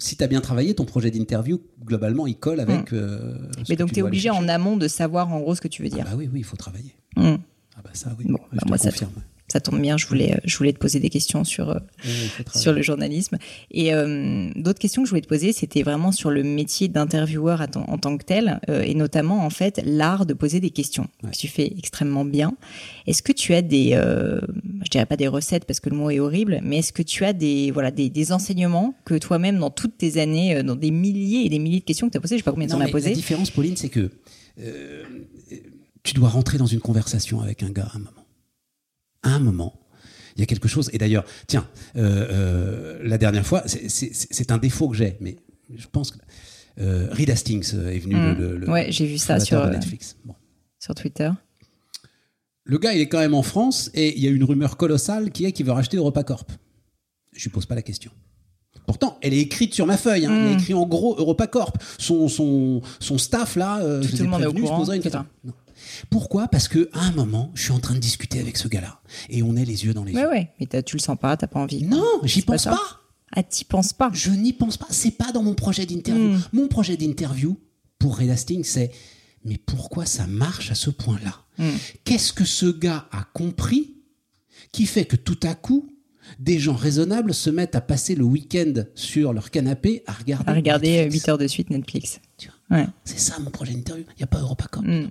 si 0.00 0.16
tu 0.16 0.24
as 0.24 0.26
bien 0.26 0.40
travaillé, 0.40 0.74
ton 0.74 0.84
projet 0.84 1.10
d'interview, 1.10 1.60
globalement, 1.84 2.26
il 2.26 2.36
colle 2.36 2.58
avec. 2.60 2.92
euh, 2.92 3.36
ce 3.52 3.60
Hmm. 3.60 3.64
Mais 3.68 3.76
donc 3.76 3.92
tu 3.92 4.00
es 4.00 4.02
obligé 4.02 4.30
en 4.30 4.48
amont 4.48 4.76
de 4.76 4.88
savoir 4.88 5.32
en 5.32 5.40
gros 5.40 5.54
ce 5.54 5.60
que 5.60 5.68
tu 5.68 5.82
veux 5.82 5.88
Ah 5.92 5.96
dire. 5.96 6.04
bah 6.04 6.12
oui, 6.16 6.28
oui, 6.32 6.40
il 6.40 6.44
faut 6.44 6.56
travailler. 6.56 6.94
Hum. 7.16 7.38
Ah 7.76 7.80
bah 7.84 7.90
ça, 7.92 8.14
oui. 8.18 8.24
Bon, 8.28 8.38
bah 8.52 8.58
je 8.62 8.68
moi, 8.68 8.76
te 8.78 8.82
ça- 8.82 8.90
confirme. 8.90 9.12
Ça 9.14 9.22
tombe 9.58 9.80
bien, 9.80 9.96
je 9.96 10.06
voulais, 10.06 10.38
je 10.44 10.56
voulais 10.56 10.72
te 10.72 10.78
poser 10.78 11.00
des 11.00 11.10
questions 11.10 11.42
sur, 11.42 11.70
euh, 11.70 11.78
Oui, 12.04 12.30
sur 12.54 12.72
le 12.72 12.82
journalisme. 12.82 13.36
Et 13.72 13.92
euh, 13.92 14.50
d'autres 14.54 14.78
questions 14.78 15.02
que 15.02 15.06
je 15.06 15.10
voulais 15.10 15.22
te 15.22 15.26
poser, 15.28 15.52
c'était 15.52 15.82
vraiment 15.82 16.12
sur 16.12 16.30
le 16.30 16.44
métier 16.44 16.86
d'intervieweur 16.86 17.66
en 17.88 17.98
tant 17.98 18.16
que 18.16 18.24
tel, 18.24 18.60
euh, 18.68 18.82
et 18.82 18.94
notamment 18.94 19.44
en 19.44 19.50
fait 19.50 19.80
l'art 19.84 20.26
de 20.26 20.34
poser 20.34 20.60
des 20.60 20.70
questions. 20.70 21.08
Ouais. 21.24 21.30
que 21.32 21.36
Tu 21.36 21.48
fais 21.48 21.72
extrêmement 21.76 22.24
bien. 22.24 22.54
Est-ce 23.08 23.22
que 23.24 23.32
tu 23.32 23.54
as 23.54 23.62
des, 23.62 23.94
euh, 23.94 24.40
je 24.84 24.90
dirais 24.90 25.06
pas 25.06 25.16
des 25.16 25.26
recettes 25.26 25.64
parce 25.64 25.80
que 25.80 25.90
le 25.90 25.96
mot 25.96 26.10
est 26.10 26.20
horrible, 26.20 26.60
mais 26.62 26.76
est-ce 26.78 26.92
que 26.92 27.02
tu 27.02 27.24
as 27.24 27.32
des, 27.32 27.72
voilà, 27.72 27.90
des, 27.90 28.10
des 28.10 28.30
enseignements 28.30 28.94
que 29.04 29.14
toi-même 29.18 29.58
dans 29.58 29.70
toutes 29.70 29.98
tes 29.98 30.20
années, 30.20 30.62
dans 30.62 30.76
des 30.76 30.90
milliers 30.92 31.46
et 31.46 31.48
des 31.48 31.58
milliers 31.58 31.80
de 31.80 31.84
questions 31.84 32.06
que 32.06 32.12
tu 32.12 32.18
as 32.18 32.20
posées, 32.20 32.36
je 32.36 32.40
sais 32.40 32.44
pas 32.44 32.52
combien 32.52 32.68
tu 32.68 32.74
en 32.74 32.76
as 32.76 32.80
mais 32.80 32.86
La 32.86 32.92
posé. 32.92 33.12
différence, 33.14 33.50
Pauline, 33.50 33.76
c'est 33.76 33.88
que 33.88 34.10
tu 36.02 36.14
dois 36.14 36.28
rentrer 36.28 36.58
dans 36.58 36.66
une 36.66 36.80
conversation 36.80 37.40
avec 37.40 37.62
un 37.62 37.70
gars 37.70 37.88
à 37.92 37.96
un 37.96 37.98
moment. 38.00 38.10
À 39.22 39.30
un 39.34 39.38
moment, 39.38 39.78
il 40.36 40.40
y 40.40 40.42
a 40.42 40.46
quelque 40.46 40.68
chose. 40.68 40.90
Et 40.92 40.98
d'ailleurs, 40.98 41.24
tiens, 41.46 41.68
euh, 41.96 42.26
euh, 42.30 42.98
la 43.02 43.18
dernière 43.18 43.46
fois, 43.46 43.62
c'est- 43.66 44.50
un 44.50 44.58
défaut 44.58 44.88
que 44.88 44.96
j'ai, 44.96 45.16
mais 45.20 45.36
je 45.74 45.86
pense 45.86 46.10
que 46.10 46.18
euh, 46.80 47.08
Reed 47.12 47.30
Hastings 47.30 47.74
est 47.74 47.98
venu. 47.98 48.14
Mm. 48.14 48.38
Le, 48.38 48.56
le- 48.56 48.70
Ouais, 48.70 48.90
j'ai 48.90 49.06
vu 49.06 49.18
ça 49.18 49.38
sur, 49.40 49.58
euh, 49.58 49.70
Netflix. 49.70 50.16
Bon. 50.24 50.34
Sur 50.78 50.94
Twitter. 50.94 51.30
Le 52.64 52.78
gars, 52.78 52.94
il 52.94 53.00
est 53.00 53.08
quand 53.08 53.18
même 53.18 53.34
en 53.34 53.42
France 53.42 53.90
et 53.94 54.16
il 54.16 54.22
y 54.24 54.28
a 54.28 54.30
une 54.30 54.44
rumeur 54.44 54.76
colossale 54.76 55.30
qui 55.30 55.44
est 55.44 55.52
qu'il 55.52 55.66
veut 55.66 55.72
racheter 55.72 55.96
EuropaCorp. 55.96 56.50
Je 57.32 57.42
lui 57.44 57.50
pose 57.50 57.66
pas 57.66 57.74
la 57.74 57.82
question. 57.82 58.10
Pourtant, 58.86 59.18
elle 59.22 59.34
est 59.34 59.40
écrite 59.40 59.74
sur 59.74 59.86
ma 59.86 59.96
feuille. 59.96 60.26
hein. 60.26 60.34
Il 60.34 60.44
y 60.44 60.52
a 60.52 60.54
Mm. 60.54 60.58
écrit 60.58 60.74
en 60.74 60.86
gros 60.86 61.16
EuropaCorp. 61.18 61.76
Son, 61.98 62.28
son, 62.28 62.80
son 63.00 63.18
staff, 63.18 63.56
là, 63.56 63.80
euh, 63.80 64.00
Tout- 64.02 64.16
je 64.16 64.22
le 64.22 64.28
monde 64.28 64.42
est 64.42 64.46
au 64.46 64.54
je 64.56 64.60
courant, 64.62 64.78
poserai 64.78 64.96
une 64.96 65.02
c'est 65.02 65.10
question. 65.10 65.22
ça. 65.44 65.48
Non. 65.48 65.52
Pourquoi? 66.10 66.48
Parce 66.48 66.68
que 66.68 66.88
à 66.92 67.00
un 67.06 67.12
moment, 67.12 67.50
je 67.54 67.62
suis 67.64 67.72
en 67.72 67.80
train 67.80 67.94
de 67.94 68.00
discuter 68.00 68.40
avec 68.40 68.56
ce 68.56 68.68
gars-là. 68.68 69.00
Et 69.28 69.42
on 69.42 69.56
est 69.56 69.64
les 69.64 69.84
yeux 69.84 69.94
dans 69.94 70.04
les 70.04 70.14
Ouais, 70.14 70.22
yeux. 70.22 70.28
ouais. 70.28 70.50
Mais 70.60 70.82
tu 70.82 70.96
le 70.96 71.00
sens 71.00 71.16
pas, 71.20 71.36
t'as 71.36 71.46
pas 71.46 71.60
envie. 71.60 71.82
Non, 71.84 72.04
j'y 72.24 72.42
pas 72.42 72.54
pense 72.54 72.64
pas. 72.64 72.80
Ah, 73.32 73.42
t'y 73.42 73.64
penses 73.64 73.92
pas. 73.92 74.10
Je 74.12 74.30
n'y 74.30 74.52
pense 74.52 74.76
pas. 74.76 74.86
C'est 74.90 75.12
pas 75.12 75.30
dans 75.32 75.42
mon 75.42 75.54
projet 75.54 75.86
d'interview. 75.86 76.30
Mm. 76.30 76.42
Mon 76.52 76.68
projet 76.68 76.96
d'interview 76.96 77.58
pour 77.98 78.18
Red 78.18 78.30
Hastings, 78.30 78.64
c'est 78.64 78.90
mais 79.44 79.56
pourquoi 79.56 80.04
ça 80.04 80.26
marche 80.26 80.70
à 80.70 80.74
ce 80.74 80.90
point-là? 80.90 81.34
Mm. 81.58 81.70
Qu'est-ce 82.04 82.32
que 82.32 82.44
ce 82.44 82.66
gars 82.66 83.06
a 83.12 83.24
compris 83.32 83.94
qui 84.72 84.84
fait 84.86 85.04
que 85.04 85.16
tout 85.16 85.38
à 85.44 85.54
coup, 85.54 85.88
des 86.38 86.58
gens 86.58 86.74
raisonnables 86.74 87.32
se 87.34 87.50
mettent 87.50 87.74
à 87.74 87.80
passer 87.80 88.14
le 88.14 88.24
week-end 88.24 88.72
sur 88.94 89.32
leur 89.32 89.50
canapé 89.50 90.02
à 90.06 90.12
regarder. 90.12 90.50
À 90.50 90.54
regarder 90.54 90.90
Netflix 91.04 91.24
8 91.24 91.28
heures 91.30 91.38
de 91.38 91.46
suite 91.46 91.70
Netflix. 91.70 92.20
Ouais. 92.70 92.86
C'est 93.04 93.18
ça 93.18 93.38
mon 93.40 93.50
projet 93.50 93.72
d'interview. 93.74 94.04
Il 94.16 94.18
n'y 94.18 94.22
a 94.24 94.26
pas 94.28 94.40
EuropaCorp. 94.40 94.84
Mm. 94.84 95.08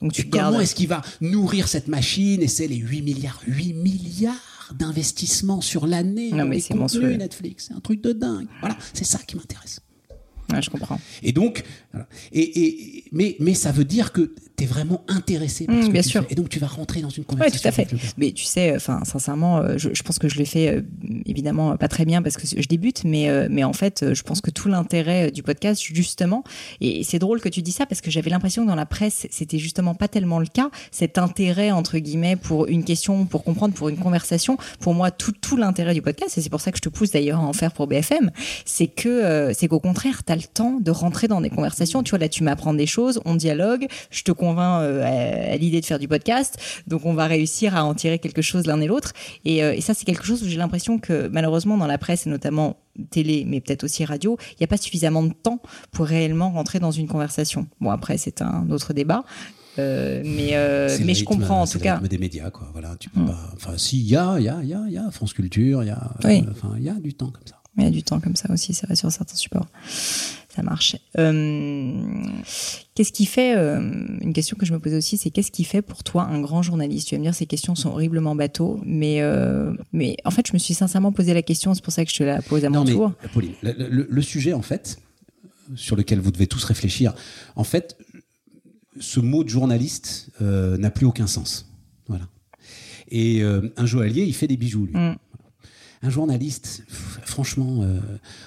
Donc 0.00 0.12
tu 0.12 0.22
Et 0.22 0.30
comment 0.30 0.60
est-ce 0.60 0.74
qu'il 0.74 0.88
va 0.88 1.02
nourrir 1.20 1.68
cette 1.68 1.88
machine 1.88 2.42
Et 2.42 2.48
c'est 2.48 2.66
les 2.66 2.76
8 2.76 3.02
milliards, 3.02 3.40
8 3.46 3.72
milliards 3.74 4.74
d'investissements 4.74 5.60
sur 5.60 5.86
l'année 5.86 6.32
Non, 6.32 6.44
mais 6.44 6.60
c'est 6.60 6.74
monstrueux. 6.74 7.16
Netflix? 7.16 7.66
C'est 7.68 7.74
un 7.74 7.80
truc 7.80 8.00
de 8.02 8.12
dingue. 8.12 8.46
Voilà, 8.60 8.76
c'est 8.92 9.04
ça 9.04 9.18
qui 9.18 9.36
m'intéresse. 9.36 9.80
Ouais, 10.52 10.62
je 10.62 10.70
comprends. 10.70 11.00
Et 11.22 11.32
donc, 11.32 11.64
voilà. 11.92 12.06
et, 12.32 12.62
et, 12.64 13.04
mais, 13.12 13.36
mais 13.40 13.54
ça 13.54 13.72
veut 13.72 13.84
dire 13.84 14.12
que 14.12 14.34
tu 14.56 14.64
es 14.64 14.66
vraiment 14.66 15.02
intéressé 15.08 15.66
par 15.66 15.76
Mm, 15.76 15.82
ce 15.82 15.86
que 15.88 15.92
bien 15.92 16.02
tu 16.02 16.08
sûr. 16.08 16.22
fais. 16.24 16.32
Et 16.32 16.34
donc, 16.34 16.48
tu 16.48 16.58
vas 16.58 16.66
rentrer 16.66 17.00
dans 17.02 17.10
une 17.10 17.24
conversation. 17.24 17.60
tout 17.62 17.68
à 17.68 17.72
fait. 17.72 17.88
Mais 18.16 18.32
tu 18.32 18.44
sais, 18.44 18.74
enfin, 18.74 19.02
sincèrement, 19.04 19.58
euh, 19.58 19.74
je, 19.76 19.90
je 19.92 20.02
pense 20.02 20.18
que 20.18 20.28
je 20.28 20.38
le 20.38 20.44
fais 20.44 20.68
euh, 20.68 20.80
évidemment 21.26 21.76
pas 21.76 21.88
très 21.88 22.04
bien 22.04 22.22
parce 22.22 22.36
que 22.36 22.46
je 22.46 22.66
débute, 22.68 23.04
mais 23.04 23.28
euh, 23.28 23.48
mais 23.50 23.64
en 23.64 23.72
fait, 23.72 24.14
je 24.14 24.22
pense 24.22 24.40
que 24.40 24.50
tout 24.50 24.68
l'intérêt 24.68 25.30
du 25.30 25.42
podcast, 25.42 25.82
justement, 25.82 26.42
et 26.80 27.04
c'est 27.04 27.18
drôle 27.18 27.40
que 27.40 27.48
tu 27.48 27.62
dis 27.62 27.72
ça 27.72 27.86
parce 27.86 28.00
que 28.00 28.10
j'avais 28.10 28.30
l'impression 28.30 28.62
que 28.64 28.68
dans 28.68 28.74
la 28.74 28.86
presse, 28.86 29.26
c'était 29.30 29.58
justement 29.58 29.94
pas 29.94 30.08
tellement 30.08 30.38
le 30.38 30.46
cas. 30.46 30.70
Cet 30.90 31.18
intérêt 31.18 31.70
entre 31.70 31.98
guillemets 31.98 32.36
pour 32.36 32.66
une 32.66 32.84
question, 32.84 33.26
pour 33.26 33.44
comprendre, 33.44 33.74
pour 33.74 33.88
une 33.88 33.98
conversation, 33.98 34.56
pour 34.80 34.94
moi, 34.94 35.10
tout 35.10 35.32
tout 35.32 35.56
l'intérêt 35.56 35.94
du 35.94 36.02
podcast, 36.02 36.38
et 36.38 36.40
c'est 36.40 36.50
pour 36.50 36.60
ça 36.60 36.70
que 36.72 36.78
je 36.78 36.82
te 36.82 36.88
pousse 36.88 37.10
d'ailleurs 37.10 37.40
à 37.40 37.44
en 37.44 37.52
faire 37.52 37.72
pour 37.72 37.86
BFM, 37.86 38.30
c'est 38.64 38.86
que 38.86 39.52
c'est 39.54 39.68
qu'au 39.68 39.80
contraire, 39.80 40.22
tu 40.24 40.32
as 40.32 40.36
le 40.36 40.42
temps 40.42 40.78
de 40.80 40.90
rentrer 40.90 41.28
dans 41.28 41.40
des 41.40 41.50
conversations. 41.50 42.02
Tu 42.02 42.10
vois, 42.10 42.18
là, 42.18 42.28
tu 42.28 42.42
m'apprends 42.42 42.74
des 42.74 42.86
choses, 42.86 43.20
on 43.24 43.34
dialogue, 43.34 43.86
je 44.10 44.22
te 44.22 44.32
convainc 44.46 44.82
euh, 44.82 45.02
à, 45.50 45.52
à 45.54 45.56
l'idée 45.56 45.80
de 45.80 45.86
faire 45.86 45.98
du 45.98 46.08
podcast, 46.08 46.58
donc 46.86 47.04
on 47.04 47.14
va 47.14 47.26
réussir 47.26 47.74
à 47.76 47.84
en 47.84 47.94
tirer 47.94 48.18
quelque 48.18 48.42
chose 48.42 48.66
l'un 48.66 48.80
et 48.80 48.86
l'autre. 48.86 49.12
Et, 49.44 49.62
euh, 49.62 49.74
et 49.78 49.80
ça, 49.80 49.92
c'est 49.94 50.04
quelque 50.04 50.24
chose 50.24 50.42
où 50.42 50.48
j'ai 50.48 50.56
l'impression 50.58 50.98
que 50.98 51.28
malheureusement 51.28 51.76
dans 51.76 51.86
la 51.86 51.98
presse 51.98 52.26
et 52.26 52.30
notamment 52.30 52.76
télé, 53.10 53.44
mais 53.46 53.60
peut-être 53.60 53.84
aussi 53.84 54.04
radio, 54.04 54.36
il 54.52 54.56
n'y 54.60 54.64
a 54.64 54.68
pas 54.68 54.76
suffisamment 54.76 55.22
de 55.22 55.32
temps 55.32 55.60
pour 55.92 56.06
réellement 56.06 56.50
rentrer 56.50 56.78
dans 56.78 56.90
une 56.92 57.08
conversation. 57.08 57.66
Bon, 57.80 57.90
après, 57.90 58.16
c'est 58.18 58.40
un 58.42 58.70
autre 58.70 58.92
débat. 58.94 59.24
Euh, 59.78 60.22
mais 60.24 60.56
euh, 60.56 60.88
je 60.88 61.24
comprends 61.24 61.60
en 61.62 61.66
tout 61.66 61.76
le 61.78 61.82
cas. 61.84 61.94
rythme 61.96 62.08
des 62.08 62.18
médias, 62.18 62.50
quoi. 62.50 62.68
Voilà, 62.72 62.96
tu 62.98 63.10
peux 63.10 63.20
Mm. 63.20 63.26
pas. 63.26 63.50
Enfin, 63.54 63.72
si, 63.76 64.00
il 64.00 64.08
y 64.08 64.16
a, 64.16 64.36
il 64.38 64.44
y 64.44 64.48
a, 64.48 64.58
il 64.62 64.68
y 64.68 64.74
a, 64.74 64.82
il 64.88 64.92
y 64.94 64.98
a 64.98 65.10
France 65.10 65.34
Culture, 65.34 65.82
il 65.82 65.88
y 65.88 65.90
a. 65.90 66.10
Oui. 66.24 66.42
Enfin, 66.50 66.74
il 66.78 66.84
y 66.84 66.88
a 66.88 66.94
du 66.94 67.12
temps 67.12 67.30
comme 67.30 67.46
ça. 67.46 67.56
Il 67.76 67.84
y 67.84 67.86
a 67.86 67.90
du 67.90 68.02
temps 68.02 68.20
comme 68.20 68.36
ça 68.36 68.50
aussi, 68.50 68.72
c'est 68.72 68.86
vrai, 68.86 68.96
sur 68.96 69.12
certains 69.12 69.36
supports. 69.36 69.66
Ça 70.56 70.62
marche. 70.62 70.96
Euh, 71.18 71.92
qu'est-ce 72.94 73.12
qui 73.12 73.26
fait, 73.26 73.54
euh, 73.58 73.78
une 74.22 74.32
question 74.32 74.56
que 74.56 74.64
je 74.64 74.72
me 74.72 74.78
posais 74.78 74.96
aussi, 74.96 75.18
c'est 75.18 75.28
qu'est-ce 75.28 75.50
qui 75.50 75.64
fait 75.64 75.82
pour 75.82 76.02
toi 76.02 76.22
un 76.22 76.40
grand 76.40 76.62
journaliste? 76.62 77.08
Tu 77.08 77.14
vas 77.14 77.18
me 77.18 77.24
dire, 77.24 77.34
ces 77.34 77.44
questions 77.44 77.74
sont 77.74 77.90
horriblement 77.90 78.34
bateaux, 78.34 78.80
mais, 78.86 79.20
euh, 79.20 79.74
mais 79.92 80.16
en 80.24 80.30
fait, 80.30 80.46
je 80.46 80.54
me 80.54 80.58
suis 80.58 80.72
sincèrement 80.72 81.12
posé 81.12 81.34
la 81.34 81.42
question, 81.42 81.74
c'est 81.74 81.84
pour 81.84 81.92
ça 81.92 82.06
que 82.06 82.10
je 82.10 82.16
te 82.16 82.22
la 82.22 82.40
pose 82.40 82.64
à 82.64 82.70
mon 82.70 82.84
mais, 82.84 82.92
tour. 82.92 83.12
Pauline, 83.34 83.52
le, 83.62 83.74
le- 83.90 84.06
le 84.08 84.22
sujet, 84.22 84.54
en 84.54 84.62
fait, 84.62 84.98
sur 85.74 85.94
lequel 85.94 86.20
vous 86.20 86.30
devez 86.30 86.46
tous 86.46 86.64
réfléchir, 86.64 87.14
en 87.54 87.64
fait, 87.64 87.98
ce 88.98 89.20
mot 89.20 89.44
de 89.44 89.50
journaliste 89.50 90.30
n'a 90.40 90.90
plus 90.90 91.04
aucun 91.04 91.26
sens. 91.26 91.70
Voilà. 92.08 92.24
Et 93.10 93.42
un 93.42 93.84
joaillier, 93.86 94.24
il 94.24 94.34
fait 94.34 94.46
des 94.48 94.56
bijoux, 94.56 94.86
lui. 94.86 94.94
Mm. 94.96 95.16
Un 96.06 96.10
journaliste, 96.10 96.84
franchement, 96.88 97.80
euh, 97.82 97.98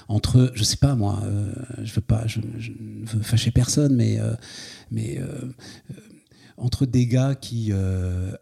entre, 0.07 0.49
je 0.55 0.64
sais 0.64 0.78
pas 0.78 0.95
moi, 0.95 1.22
euh, 1.26 1.51
je 1.84 1.93
veux 1.93 1.99
pas, 2.01 2.26
je, 2.26 2.39
je 2.57 2.72
ne 2.72 3.05
veux 3.05 3.22
fâcher 3.22 3.51
personne, 3.51 3.97
mais, 3.97 4.18
euh, 4.18 4.34
mais 4.91 5.20
entre 6.57 6.86
des 6.86 7.05
gars 7.05 7.36
qui 7.36 7.74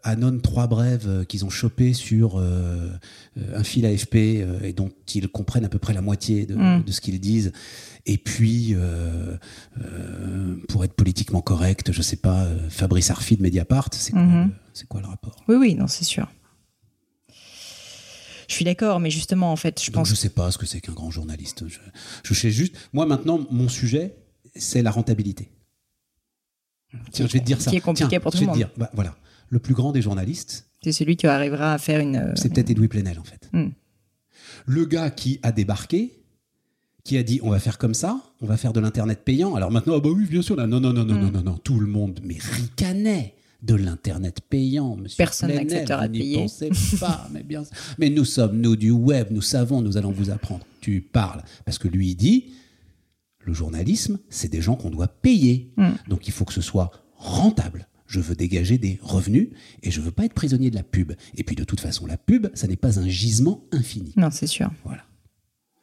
annonnent 0.04 0.40
trois 0.40 0.68
brèves 0.68 1.24
qu'ils 1.26 1.44
ont 1.44 1.50
chopées 1.50 1.94
sur 1.94 2.38
un 2.40 3.64
fil 3.64 3.86
AFP 3.86 4.14
et 4.62 4.72
dont 4.72 4.90
ils 5.14 5.28
comprennent 5.28 5.64
à 5.64 5.68
peu 5.68 5.78
près 5.80 5.94
la 5.94 6.00
moitié 6.02 6.46
de, 6.46 6.54
Mm. 6.54 6.84
de 6.84 6.92
ce 6.92 7.00
qu'ils 7.00 7.18
disent, 7.20 7.52
et 8.06 8.18
puis, 8.18 8.74
euh, 8.74 9.36
euh, 9.82 10.56
pour 10.68 10.84
être 10.84 10.94
politiquement 10.94 11.40
correct, 11.40 11.90
je 11.92 12.02
sais 12.02 12.16
pas, 12.16 12.46
Fabrice 12.68 13.10
Arfi 13.10 13.36
de 13.36 13.42
Mediapart, 13.42 13.88
c'est 13.92 14.12
quoi, 14.12 14.22
Mhm. 14.22 14.44
le- 14.46 14.52
c'est 14.74 14.86
quoi 14.88 15.00
le 15.00 15.06
rapport? 15.08 15.36
Oui, 15.48 15.56
oui, 15.56 15.74
non, 15.74 15.86
c'est 15.88 16.04
sûr. 16.04 16.28
Je 18.48 18.54
suis 18.54 18.64
d'accord, 18.64 18.98
mais 18.98 19.10
justement, 19.10 19.52
en 19.52 19.56
fait, 19.56 19.80
je 19.80 19.86
Donc 19.90 20.00
pense 20.00 20.08
je 20.08 20.14
sais 20.14 20.30
pas 20.30 20.50
ce 20.50 20.58
que 20.58 20.66
c'est 20.66 20.80
qu'un 20.80 20.92
grand 20.94 21.10
journaliste. 21.10 21.68
Je, 21.68 21.78
je 22.24 22.34
sais 22.34 22.50
juste. 22.50 22.74
Moi 22.92 23.04
maintenant, 23.06 23.46
mon 23.50 23.68
sujet, 23.68 24.16
c'est 24.56 24.82
la 24.82 24.90
rentabilité. 24.90 25.50
Tiens, 27.12 27.26
je 27.26 27.32
vais 27.34 27.40
te 27.40 27.44
dire 27.44 27.60
ça. 27.60 27.70
qui 27.70 27.76
est 27.76 27.80
compliqué 27.80 28.08
Tiens, 28.08 28.20
pour 28.20 28.32
tout 28.32 28.38
je 28.38 28.44
le 28.44 28.46
vais 28.50 28.52
te 28.54 28.58
monde. 28.58 28.68
dire, 28.68 28.78
bah, 28.78 28.90
voilà, 28.94 29.14
le 29.50 29.58
plus 29.58 29.74
grand 29.74 29.92
des 29.92 30.00
journalistes, 30.02 30.66
c'est 30.82 30.92
celui 30.92 31.16
qui 31.16 31.26
arrivera 31.26 31.74
à 31.74 31.78
faire 31.78 32.00
une. 32.00 32.16
euh, 32.16 32.32
c'est 32.36 32.52
peut-être 32.52 32.70
Edoui 32.70 32.88
Plenel 32.88 33.18
en 33.18 33.24
fait. 33.24 33.48
Mm. 33.52 33.68
Le 34.66 34.84
gars 34.86 35.10
qui 35.10 35.38
a 35.42 35.52
débarqué, 35.52 36.22
qui 37.04 37.18
a 37.18 37.22
dit 37.22 37.40
on 37.42 37.50
va 37.50 37.58
faire 37.58 37.76
comme 37.76 37.94
ça, 37.94 38.22
on 38.40 38.46
va 38.46 38.56
faire 38.56 38.72
de 38.72 38.80
l'internet 38.80 39.22
payant. 39.24 39.54
Alors 39.56 39.70
maintenant, 39.70 39.94
ah 39.96 40.00
bah 40.00 40.08
oui, 40.10 40.24
bien 40.26 40.40
sûr, 40.40 40.56
là, 40.56 40.66
non, 40.66 40.80
non, 40.80 40.94
non, 40.94 41.04
non, 41.04 41.14
Mm. 41.16 41.20
non, 41.20 41.30
non, 41.32 41.42
non, 41.42 41.56
tout 41.58 41.78
le 41.80 41.86
monde, 41.86 42.20
mais 42.24 42.38
ricanait 42.40 43.34
de 43.62 43.74
l'internet 43.74 44.40
payant, 44.48 44.96
monsieur. 44.96 45.16
Personne 45.16 45.52
n'acceptera 45.52 46.02
vous 46.02 46.08
de 46.08 46.12
n'y 46.12 46.18
payer. 46.20 46.36
pensez 46.36 46.70
pas, 47.00 47.28
mais 47.32 47.42
bien, 47.42 47.64
mais 47.98 48.08
nous 48.08 48.24
sommes 48.24 48.60
nous 48.60 48.76
du 48.76 48.90
web, 48.92 49.28
nous 49.30 49.42
savons, 49.42 49.82
nous 49.82 49.96
allons 49.96 50.12
vous 50.12 50.30
apprendre. 50.30 50.64
Tu 50.80 51.00
parles 51.00 51.42
parce 51.64 51.78
que 51.78 51.88
lui 51.88 52.10
il 52.10 52.14
dit, 52.14 52.46
le 53.40 53.52
journalisme, 53.52 54.18
c'est 54.28 54.48
des 54.50 54.60
gens 54.62 54.76
qu'on 54.76 54.90
doit 54.90 55.08
payer, 55.08 55.72
Mm. 55.76 55.90
donc 56.08 56.28
il 56.28 56.32
faut 56.32 56.44
que 56.44 56.52
ce 56.52 56.60
soit 56.60 56.90
rentable. 57.16 57.88
Je 58.06 58.20
veux 58.20 58.34
dégager 58.34 58.78
des 58.78 58.98
revenus 59.02 59.48
et 59.82 59.90
je 59.90 60.00
veux 60.00 60.10
pas 60.12 60.24
être 60.24 60.32
prisonnier 60.34 60.70
de 60.70 60.76
la 60.76 60.82
pub. 60.82 61.12
Et 61.36 61.42
puis 61.44 61.56
de 61.56 61.64
toute 61.64 61.80
façon, 61.80 62.06
la 62.06 62.16
pub, 62.16 62.46
ça 62.54 62.66
n'est 62.66 62.76
pas 62.76 62.98
un 63.00 63.08
gisement 63.08 63.64
infini. 63.72 64.12
Non, 64.16 64.30
c'est 64.30 64.46
sûr, 64.46 64.70
Voilà. 64.84 65.02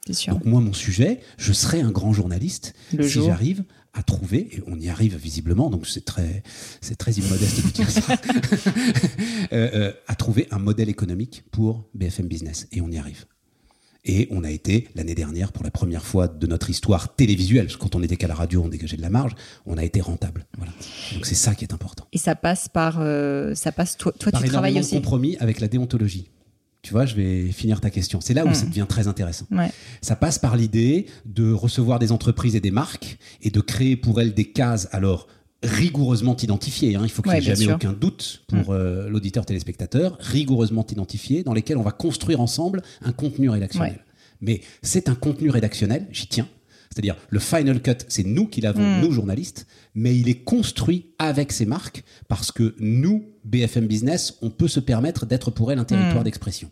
c'est 0.07 0.13
sûr. 0.13 0.33
Donc 0.33 0.45
moi, 0.45 0.59
mon 0.61 0.73
sujet, 0.73 1.19
je 1.37 1.53
serai 1.53 1.81
un 1.81 1.91
grand 1.91 2.13
journaliste 2.13 2.73
Le 2.97 3.07
si 3.07 3.21
j'arrive 3.23 3.63
à 3.95 4.03
trouver, 4.03 4.49
et 4.51 4.63
on 4.67 4.79
y 4.79 4.89
arrive 4.89 5.15
visiblement, 5.15 5.69
donc 5.69 5.87
c'est 5.87 6.05
très, 6.05 6.43
c'est 6.81 6.97
très 6.97 7.13
immodeste 7.13 7.65
de 7.65 7.71
dire 7.71 7.89
ça, 7.89 8.13
euh, 9.53 9.69
euh, 9.73 9.93
à 10.07 10.15
trouver 10.15 10.47
un 10.51 10.59
modèle 10.59 10.89
économique 10.89 11.43
pour 11.51 11.89
BFM 11.93 12.27
Business. 12.27 12.67
Et 12.71 12.81
on 12.81 12.91
y 12.91 12.97
arrive. 12.97 13.25
Et 14.07 14.27
on 14.29 14.43
a 14.43 14.51
été, 14.51 14.87
l'année 14.93 15.15
dernière, 15.15 15.51
pour 15.51 15.63
la 15.63 15.71
première 15.71 16.05
fois 16.05 16.27
de 16.27 16.45
notre 16.45 16.69
histoire 16.69 17.15
télévisuelle, 17.15 17.65
parce 17.65 17.77
que 17.77 17.81
quand 17.81 17.95
on 17.95 18.03
était 18.03 18.17
qu'à 18.17 18.27
la 18.27 18.35
radio, 18.35 18.61
on 18.63 18.69
dégageait 18.69 18.97
de 18.97 19.01
la 19.01 19.09
marge, 19.09 19.31
on 19.65 19.77
a 19.77 19.83
été 19.83 19.99
rentable. 19.99 20.45
Voilà. 20.57 20.71
Donc 21.13 21.25
c'est 21.25 21.33
ça 21.33 21.55
qui 21.55 21.65
est 21.65 21.73
important. 21.73 22.05
Et 22.13 22.19
ça 22.19 22.35
passe 22.35 22.69
par, 22.69 22.97
euh, 22.99 23.55
ça 23.55 23.71
passe. 23.71 23.97
Toi, 23.97 24.11
toi 24.11 24.31
Par 24.31 24.43
tu 24.43 24.49
travailles 24.49 24.79
aussi. 24.79 24.93
compromis 24.95 25.37
avec 25.37 25.59
la 25.59 25.67
déontologie. 25.67 26.29
Tu 26.85 26.91
vois, 26.93 27.07
je 27.07 27.15
vais 27.15 27.47
finir 27.51 27.81
ta 27.81 27.89
question. 27.89 28.21
C'est 28.21 28.35
là 28.35 28.45
où 28.45 28.49
Hmm. 28.49 28.53
ça 28.53 28.67
devient 28.67 28.85
très 28.87 29.07
intéressant. 29.07 29.47
Ouais. 29.49 29.71
Ça 30.03 30.15
passe 30.15 30.37
par 30.37 30.55
l'idée 30.55 31.07
de 31.25 31.51
recevoir 31.51 31.97
des 31.97 32.11
entreprises 32.11 32.55
et 32.55 32.59
des 32.59 32.69
marques 32.69 33.17
et 33.41 33.49
de 33.49 33.59
créer 33.59 33.95
pour 33.95 34.21
elles 34.21 34.35
des 34.35 34.45
cases, 34.51 34.87
alors 34.91 35.25
rigoureusement 35.63 36.35
identifiées. 36.37 36.95
hein. 36.95 37.01
Il 37.03 37.09
faut 37.09 37.23
qu'il 37.23 37.31
n'y 37.31 37.39
ait 37.39 37.41
jamais 37.41 37.55
sûr. 37.65 37.73
aucun 37.73 37.91
doute 37.93 38.43
pour 38.47 38.71
euh, 38.71 39.09
l'auditeur 39.09 39.47
téléspectateur, 39.47 40.15
rigoureusement 40.19 40.85
identifiées, 40.87 41.41
dans 41.43 41.55
lesquelles 41.55 41.77
on 41.77 41.81
va 41.81 41.91
construire 41.91 42.39
ensemble 42.39 42.83
un 43.01 43.11
contenu 43.13 43.49
rédactionnel. 43.49 43.93
Ouais. 43.93 43.99
Mais 44.41 44.61
c'est 44.83 45.09
un 45.09 45.15
contenu 45.15 45.49
rédactionnel, 45.49 46.05
j'y 46.11 46.27
tiens. 46.27 46.47
C'est-à-dire, 46.95 47.17
le 47.29 47.39
final 47.39 47.81
cut, 47.81 47.91
c'est 48.07 48.23
nous 48.25 48.47
qui 48.47 48.61
l'avons, 48.61 48.81
Mm. 48.81 49.01
nous 49.01 49.11
journalistes, 49.11 49.67
mais 49.95 50.17
il 50.17 50.29
est 50.29 50.45
construit 50.45 51.07
avec 51.19 51.51
ces 51.51 51.65
marques 51.65 52.05
parce 52.29 52.53
que 52.53 52.73
nous, 52.79 53.25
BFM 53.43 53.85
Business, 53.85 54.35
on 54.41 54.49
peut 54.49 54.69
se 54.69 54.79
permettre 54.79 55.25
d'être 55.25 55.51
pour 55.51 55.73
elles 55.73 55.79
un 55.79 55.83
territoire 55.83 56.21
Mm. 56.21 56.23
d'expression. 56.23 56.71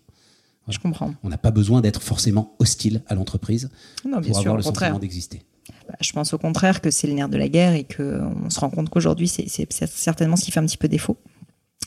Je 0.69 0.79
comprends. 0.79 1.13
On 1.23 1.29
n'a 1.29 1.37
pas 1.37 1.51
besoin 1.51 1.81
d'être 1.81 2.01
forcément 2.01 2.55
hostile 2.59 3.01
à 3.07 3.15
l'entreprise 3.15 3.69
bien 4.05 4.21
pour 4.21 4.27
sûr, 4.27 4.37
avoir 4.37 4.55
le 4.55 4.63
sentiment 4.63 4.97
d'exister. 4.97 5.41
Bah, 5.89 5.95
Je 5.99 6.13
pense 6.13 6.33
au 6.33 6.37
contraire 6.37 6.79
que 6.79 6.89
c'est 6.89 7.07
le 7.07 7.13
nerf 7.13 7.27
de 7.27 7.35
la 7.37 7.49
guerre 7.49 7.73
et 7.73 7.83
qu'on 7.83 8.49
se 8.49 8.59
rend 8.61 8.69
compte 8.69 8.89
qu'aujourd'hui, 8.89 9.27
c'est 9.27 9.45
certainement 9.69 10.37
ce 10.37 10.45
qui 10.45 10.51
fait 10.51 10.61
un 10.61 10.65
petit 10.65 10.77
peu 10.77 10.87
défaut. 10.87 11.17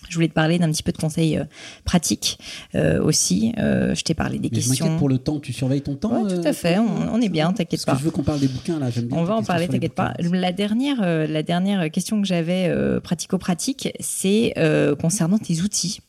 Je 0.08 0.14
voulais 0.14 0.28
te 0.28 0.32
parler 0.34 0.58
d'un 0.58 0.70
petit 0.70 0.82
peu 0.82 0.92
de 0.92 0.96
conseils 0.98 1.36
euh, 1.38 1.44
pratiques 1.84 2.38
euh, 2.74 3.02
aussi. 3.02 3.52
Euh, 3.58 3.94
je 3.94 4.02
t'ai 4.02 4.14
parlé 4.14 4.38
des 4.38 4.48
Mais 4.52 4.60
je 4.60 4.68
m'inquiète 4.68 4.78
questions. 4.86 4.98
pour 4.98 5.08
le 5.08 5.18
temps. 5.18 5.40
Tu 5.40 5.52
surveilles 5.52 5.82
ton 5.82 5.94
temps 5.96 6.22
Ouais, 6.22 6.28
tout 6.34 6.40
euh, 6.46 6.50
à 6.50 6.52
fait. 6.52 6.78
On, 6.78 7.14
on 7.14 7.20
est 7.20 7.28
bien, 7.28 7.52
t'inquiète 7.52 7.70
Parce 7.70 7.84
que 7.84 7.90
pas. 7.92 7.98
je 7.98 8.04
veux 8.04 8.10
qu'on 8.10 8.22
parle 8.22 8.40
des 8.40 8.48
bouquins 8.48 8.78
là. 8.78 8.90
J'aime 8.90 9.06
bien. 9.06 9.16
On 9.18 9.24
va 9.24 9.36
en 9.36 9.42
parler, 9.42 9.68
t'inquiète 9.68 9.94
pas. 9.94 10.14
La 10.18 10.52
dernière, 10.52 10.98
euh, 11.02 11.26
la 11.26 11.42
dernière 11.42 11.90
question 11.90 12.20
que 12.20 12.26
j'avais 12.26 12.66
euh, 12.68 13.00
pratico-pratique, 13.00 13.92
c'est 14.00 14.52
euh, 14.58 14.94
concernant 14.96 15.38
tes 15.38 15.60
outils. 15.62 16.00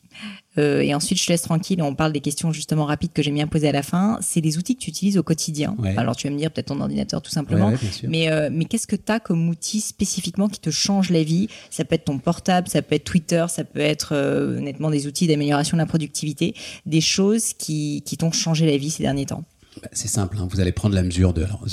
Euh, 0.58 0.80
et 0.80 0.94
ensuite, 0.94 1.18
je 1.20 1.26
te 1.26 1.30
laisse 1.32 1.42
tranquille. 1.42 1.80
On 1.82 1.94
parle 1.94 2.12
des 2.12 2.20
questions 2.20 2.52
justement 2.52 2.84
rapides 2.84 3.12
que 3.12 3.22
j'ai 3.22 3.30
bien 3.30 3.46
posées 3.46 3.68
à 3.68 3.72
la 3.72 3.82
fin. 3.82 4.18
C'est 4.20 4.40
des 4.40 4.58
outils 4.58 4.74
que 4.74 4.80
tu 4.80 4.90
utilises 4.90 5.16
au 5.16 5.22
quotidien. 5.22 5.76
Ouais. 5.78 5.94
Alors, 5.96 6.16
tu 6.16 6.26
vas 6.26 6.32
me 6.34 6.38
dire 6.38 6.50
peut-être 6.50 6.66
ton 6.66 6.80
ordinateur 6.80 7.22
tout 7.22 7.30
simplement. 7.30 7.68
ouais. 7.68 7.76
Mais, 8.08 8.30
euh, 8.30 8.48
mais 8.52 8.64
qu'est-ce 8.64 8.86
que 8.88 8.96
tu 8.96 9.12
as 9.12 9.20
comme 9.20 9.48
outil 9.48 9.80
spécifiquement 9.80 10.48
qui 10.48 10.58
te 10.60 10.70
change 10.70 11.10
la 11.10 11.22
vie? 11.22 11.48
Ça 11.70 11.84
peut 11.84 11.94
être 11.94 12.06
ton 12.06 12.18
portable, 12.18 12.68
ça 12.68 12.82
peut 12.82 12.96
être 12.96 13.04
Twitter, 13.04 13.46
ça 13.48 13.62
peut 13.64 13.78
être 13.80 14.10
euh, 14.14 14.58
honnêtement 14.58 14.90
des 14.90 15.06
outils 15.06 15.26
d'amélioration 15.28 15.76
de 15.76 15.82
la 15.82 15.86
productivité, 15.86 16.54
des 16.86 17.00
choses 17.00 17.52
qui, 17.52 18.02
qui 18.04 18.16
t'ont 18.16 18.32
changé 18.32 18.66
la 18.66 18.76
vie 18.76 18.90
ces 18.90 19.04
derniers 19.04 19.26
temps. 19.26 19.44
Bah, 19.80 19.88
c'est 19.92 20.08
simple. 20.08 20.38
hein, 20.40 20.48
Vous 20.50 20.58
allez 20.60 20.72
prendre 20.72 20.94
la 20.96 21.04
mesure 21.04 21.32
de. 21.34 21.44
alors, 21.44 21.64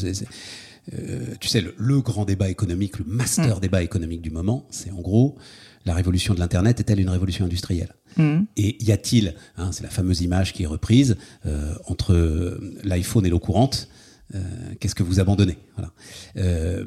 euh, 0.93 1.19
tu 1.39 1.47
sais, 1.47 1.61
le, 1.61 1.73
le 1.77 2.01
grand 2.01 2.25
débat 2.25 2.49
économique, 2.49 2.99
le 2.99 3.05
Mm. 3.05 3.15
master 3.15 3.59
débat 3.59 3.81
économique 3.81 4.21
du 4.21 4.29
moment, 4.29 4.67
c'est 4.69 4.91
en 4.91 5.01
gros 5.01 5.35
la 5.85 5.93
révolution 5.93 6.33
de 6.33 6.39
l'internet 6.39 6.79
est-elle 6.79 6.99
une 6.99 7.09
révolution 7.09 7.45
industrielle 7.45 7.93
Mhm. 8.17 8.45
Et 8.55 8.81
y 8.83 8.91
a-t-il, 8.93 9.35
hein, 9.57 9.71
c'est 9.73 9.83
la 9.83 9.89
fameuse 9.89 10.21
image 10.21 10.53
qui 10.53 10.63
est 10.63 10.67
reprise, 10.67 11.17
euh, 11.45 11.73
entre 11.87 12.57
l'iPhone 12.85 13.25
et 13.25 13.29
l'eau 13.29 13.39
courante, 13.39 13.89
euh, 14.33 14.39
qu'est-ce 14.79 14.95
que 14.95 15.03
vous 15.03 15.19
abandonnez? 15.19 15.57
Voilà. 15.75 15.91
Euh, 16.37 16.85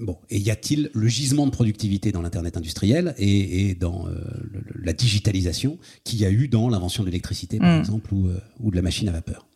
Bon, 0.00 0.16
et 0.30 0.38
y 0.38 0.48
a-t-il 0.52 0.90
le 0.94 1.08
gisement 1.08 1.44
de 1.44 1.50
productivité 1.50 2.12
dans 2.12 2.22
l'internet 2.22 2.56
industriel 2.56 3.16
et, 3.18 3.70
et 3.70 3.74
dans 3.74 4.06
euh, 4.06 4.12
le- 4.52 4.62
la 4.84 4.92
digitalisation 4.92 5.76
qu'il 6.04 6.20
y 6.20 6.24
a 6.24 6.30
eu 6.30 6.46
dans 6.46 6.68
l'invention 6.68 7.02
de 7.02 7.08
l'électricité, 7.08 7.58
par 7.58 7.74
Mm. 7.76 7.80
exemple, 7.80 8.14
ou, 8.14 8.28
euh, 8.28 8.38
ou 8.60 8.70
de 8.70 8.76
la 8.76 8.82
machine 8.82 9.08
à 9.08 9.12
vapeur? 9.12 9.48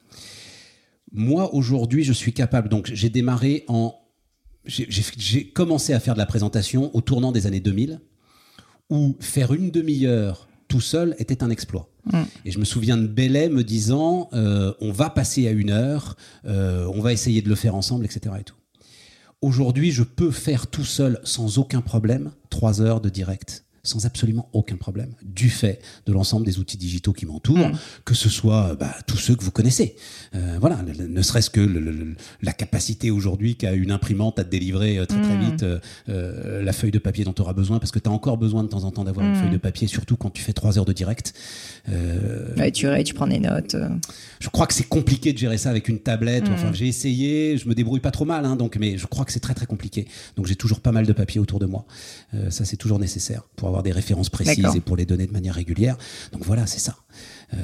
Moi, 1.12 1.54
aujourd'hui, 1.54 2.02
je 2.04 2.12
suis 2.12 2.32
capable. 2.32 2.68
Donc, 2.68 2.90
j'ai 2.92 3.08
démarré 3.10 3.64
en. 3.68 3.94
j'ai 4.64 5.46
commencé 5.48 5.92
à 5.92 6.00
faire 6.00 6.14
de 6.14 6.18
la 6.18 6.26
présentation 6.26 6.90
au 6.96 7.00
tournant 7.02 7.30
des 7.32 7.46
années 7.46 7.60
2000, 7.60 8.00
où 8.92 9.16
faire 9.20 9.54
une 9.54 9.70
demi-heure 9.70 10.46
tout 10.68 10.82
seul 10.82 11.16
était 11.18 11.42
un 11.42 11.50
exploit. 11.50 11.88
Mm. 12.12 12.22
Et 12.44 12.50
je 12.50 12.58
me 12.58 12.64
souviens 12.64 12.98
de 12.98 13.06
Bellet 13.06 13.48
me 13.48 13.64
disant 13.64 14.28
euh, 14.34 14.74
on 14.80 14.92
va 14.92 15.08
passer 15.08 15.48
à 15.48 15.50
une 15.50 15.70
heure, 15.70 16.16
euh, 16.44 16.86
on 16.94 17.00
va 17.00 17.12
essayer 17.12 17.40
de 17.40 17.48
le 17.48 17.54
faire 17.54 17.74
ensemble, 17.74 18.04
etc. 18.04 18.34
Et 18.38 18.44
tout. 18.44 18.54
Aujourd'hui, 19.40 19.90
je 19.90 20.02
peux 20.02 20.30
faire 20.30 20.66
tout 20.66 20.84
seul, 20.84 21.20
sans 21.24 21.58
aucun 21.58 21.80
problème, 21.80 22.32
trois 22.50 22.82
heures 22.82 23.00
de 23.00 23.08
direct, 23.08 23.64
sans 23.84 24.06
absolument 24.06 24.48
aucun 24.52 24.76
problème, 24.76 25.10
du 25.24 25.50
fait 25.50 25.80
de 26.06 26.12
l'ensemble 26.12 26.46
des 26.46 26.60
outils 26.60 26.76
digitaux 26.76 27.12
qui 27.12 27.26
m'entourent, 27.26 27.58
Mm. 27.58 27.72
que 28.04 28.14
ce 28.14 28.28
soit 28.28 28.76
bah, 28.76 28.94
tous 29.08 29.16
ceux 29.16 29.34
que 29.34 29.42
vous 29.42 29.50
connaissez. 29.50 29.96
Euh, 30.36 30.56
voilà, 30.60 30.78
le- 30.86 31.08
ne 31.08 31.20
serait-ce 31.22 31.50
que 31.50 31.60
le- 31.60 31.80
le- 31.80 31.90
le- 31.90 32.14
la 32.42 32.52
capacité 32.52 33.10
aujourd'hui 33.10 33.56
qu'a 33.56 33.72
une 33.72 33.90
imprimante 33.90 34.38
à 34.38 34.44
te 34.44 34.50
délivrer 34.50 34.98
euh, 34.98 35.04
très 35.06 35.20
très 35.20 35.36
Mm. 35.36 35.40
vite 35.50 35.64
euh, 36.08 36.62
la 36.62 36.72
feuille 36.72 36.92
de 36.92 37.00
papier 37.00 37.24
dont 37.24 37.32
tu 37.32 37.42
auras 37.42 37.54
besoin, 37.54 37.80
parce 37.80 37.90
que 37.90 37.98
tu 37.98 38.08
as 38.08 38.12
encore 38.12 38.38
besoin 38.38 38.62
de 38.62 38.68
temps 38.68 38.84
en 38.84 38.92
temps 38.92 39.02
d'avoir 39.02 39.26
une 39.26 39.32
Mm. 39.32 39.40
feuille 39.40 39.50
de 39.50 39.56
papier, 39.58 39.88
surtout 39.88 40.16
quand 40.16 40.30
tu 40.30 40.42
fais 40.42 40.52
trois 40.52 40.78
heures 40.78 40.84
de 40.84 40.92
direct. 40.92 41.34
Ouais, 42.56 42.70
tu, 42.70 42.86
tu 43.04 43.14
prends 43.14 43.26
des 43.26 43.40
notes. 43.40 43.74
je 44.38 44.48
crois 44.48 44.68
que 44.68 44.74
c'est 44.74 44.88
compliqué 44.88 45.32
de 45.32 45.38
gérer 45.38 45.58
ça 45.58 45.70
avec 45.70 45.88
une 45.88 45.98
tablette. 45.98 46.44
Enfin, 46.48 46.72
j'ai 46.72 46.86
essayé, 46.86 47.58
je 47.58 47.68
me 47.68 47.74
débrouille 47.74 48.00
pas 48.00 48.10
trop 48.12 48.24
mal, 48.24 48.44
hein, 48.44 48.54
donc, 48.54 48.76
mais 48.76 48.96
je 48.96 49.06
crois 49.06 49.24
que 49.24 49.32
c'est 49.32 49.40
très 49.40 49.54
très 49.54 49.66
compliqué. 49.66 50.06
Donc 50.36 50.46
j'ai 50.46 50.54
toujours 50.56 50.78
pas 50.80 50.92
mal 50.92 51.04
de 51.04 51.12
papier 51.12 51.40
autour 51.40 51.58
de 51.58 51.66
moi. 51.66 51.84
Ça, 52.50 52.64
c'est 52.64 52.76
toujours 52.76 53.00
nécessaire 53.00 53.42
pour 53.56 53.71
avoir 53.72 53.82
des 53.82 53.92
références 53.92 54.30
précises 54.30 54.64
et 54.74 54.80
pour 54.80 54.96
les 54.96 55.06
donner 55.06 55.26
de 55.26 55.32
manière 55.32 55.54
régulière. 55.54 55.96
Donc 56.32 56.44
voilà, 56.44 56.66
c'est 56.66 56.80
ça. 56.80 56.96
Euh, 57.54 57.58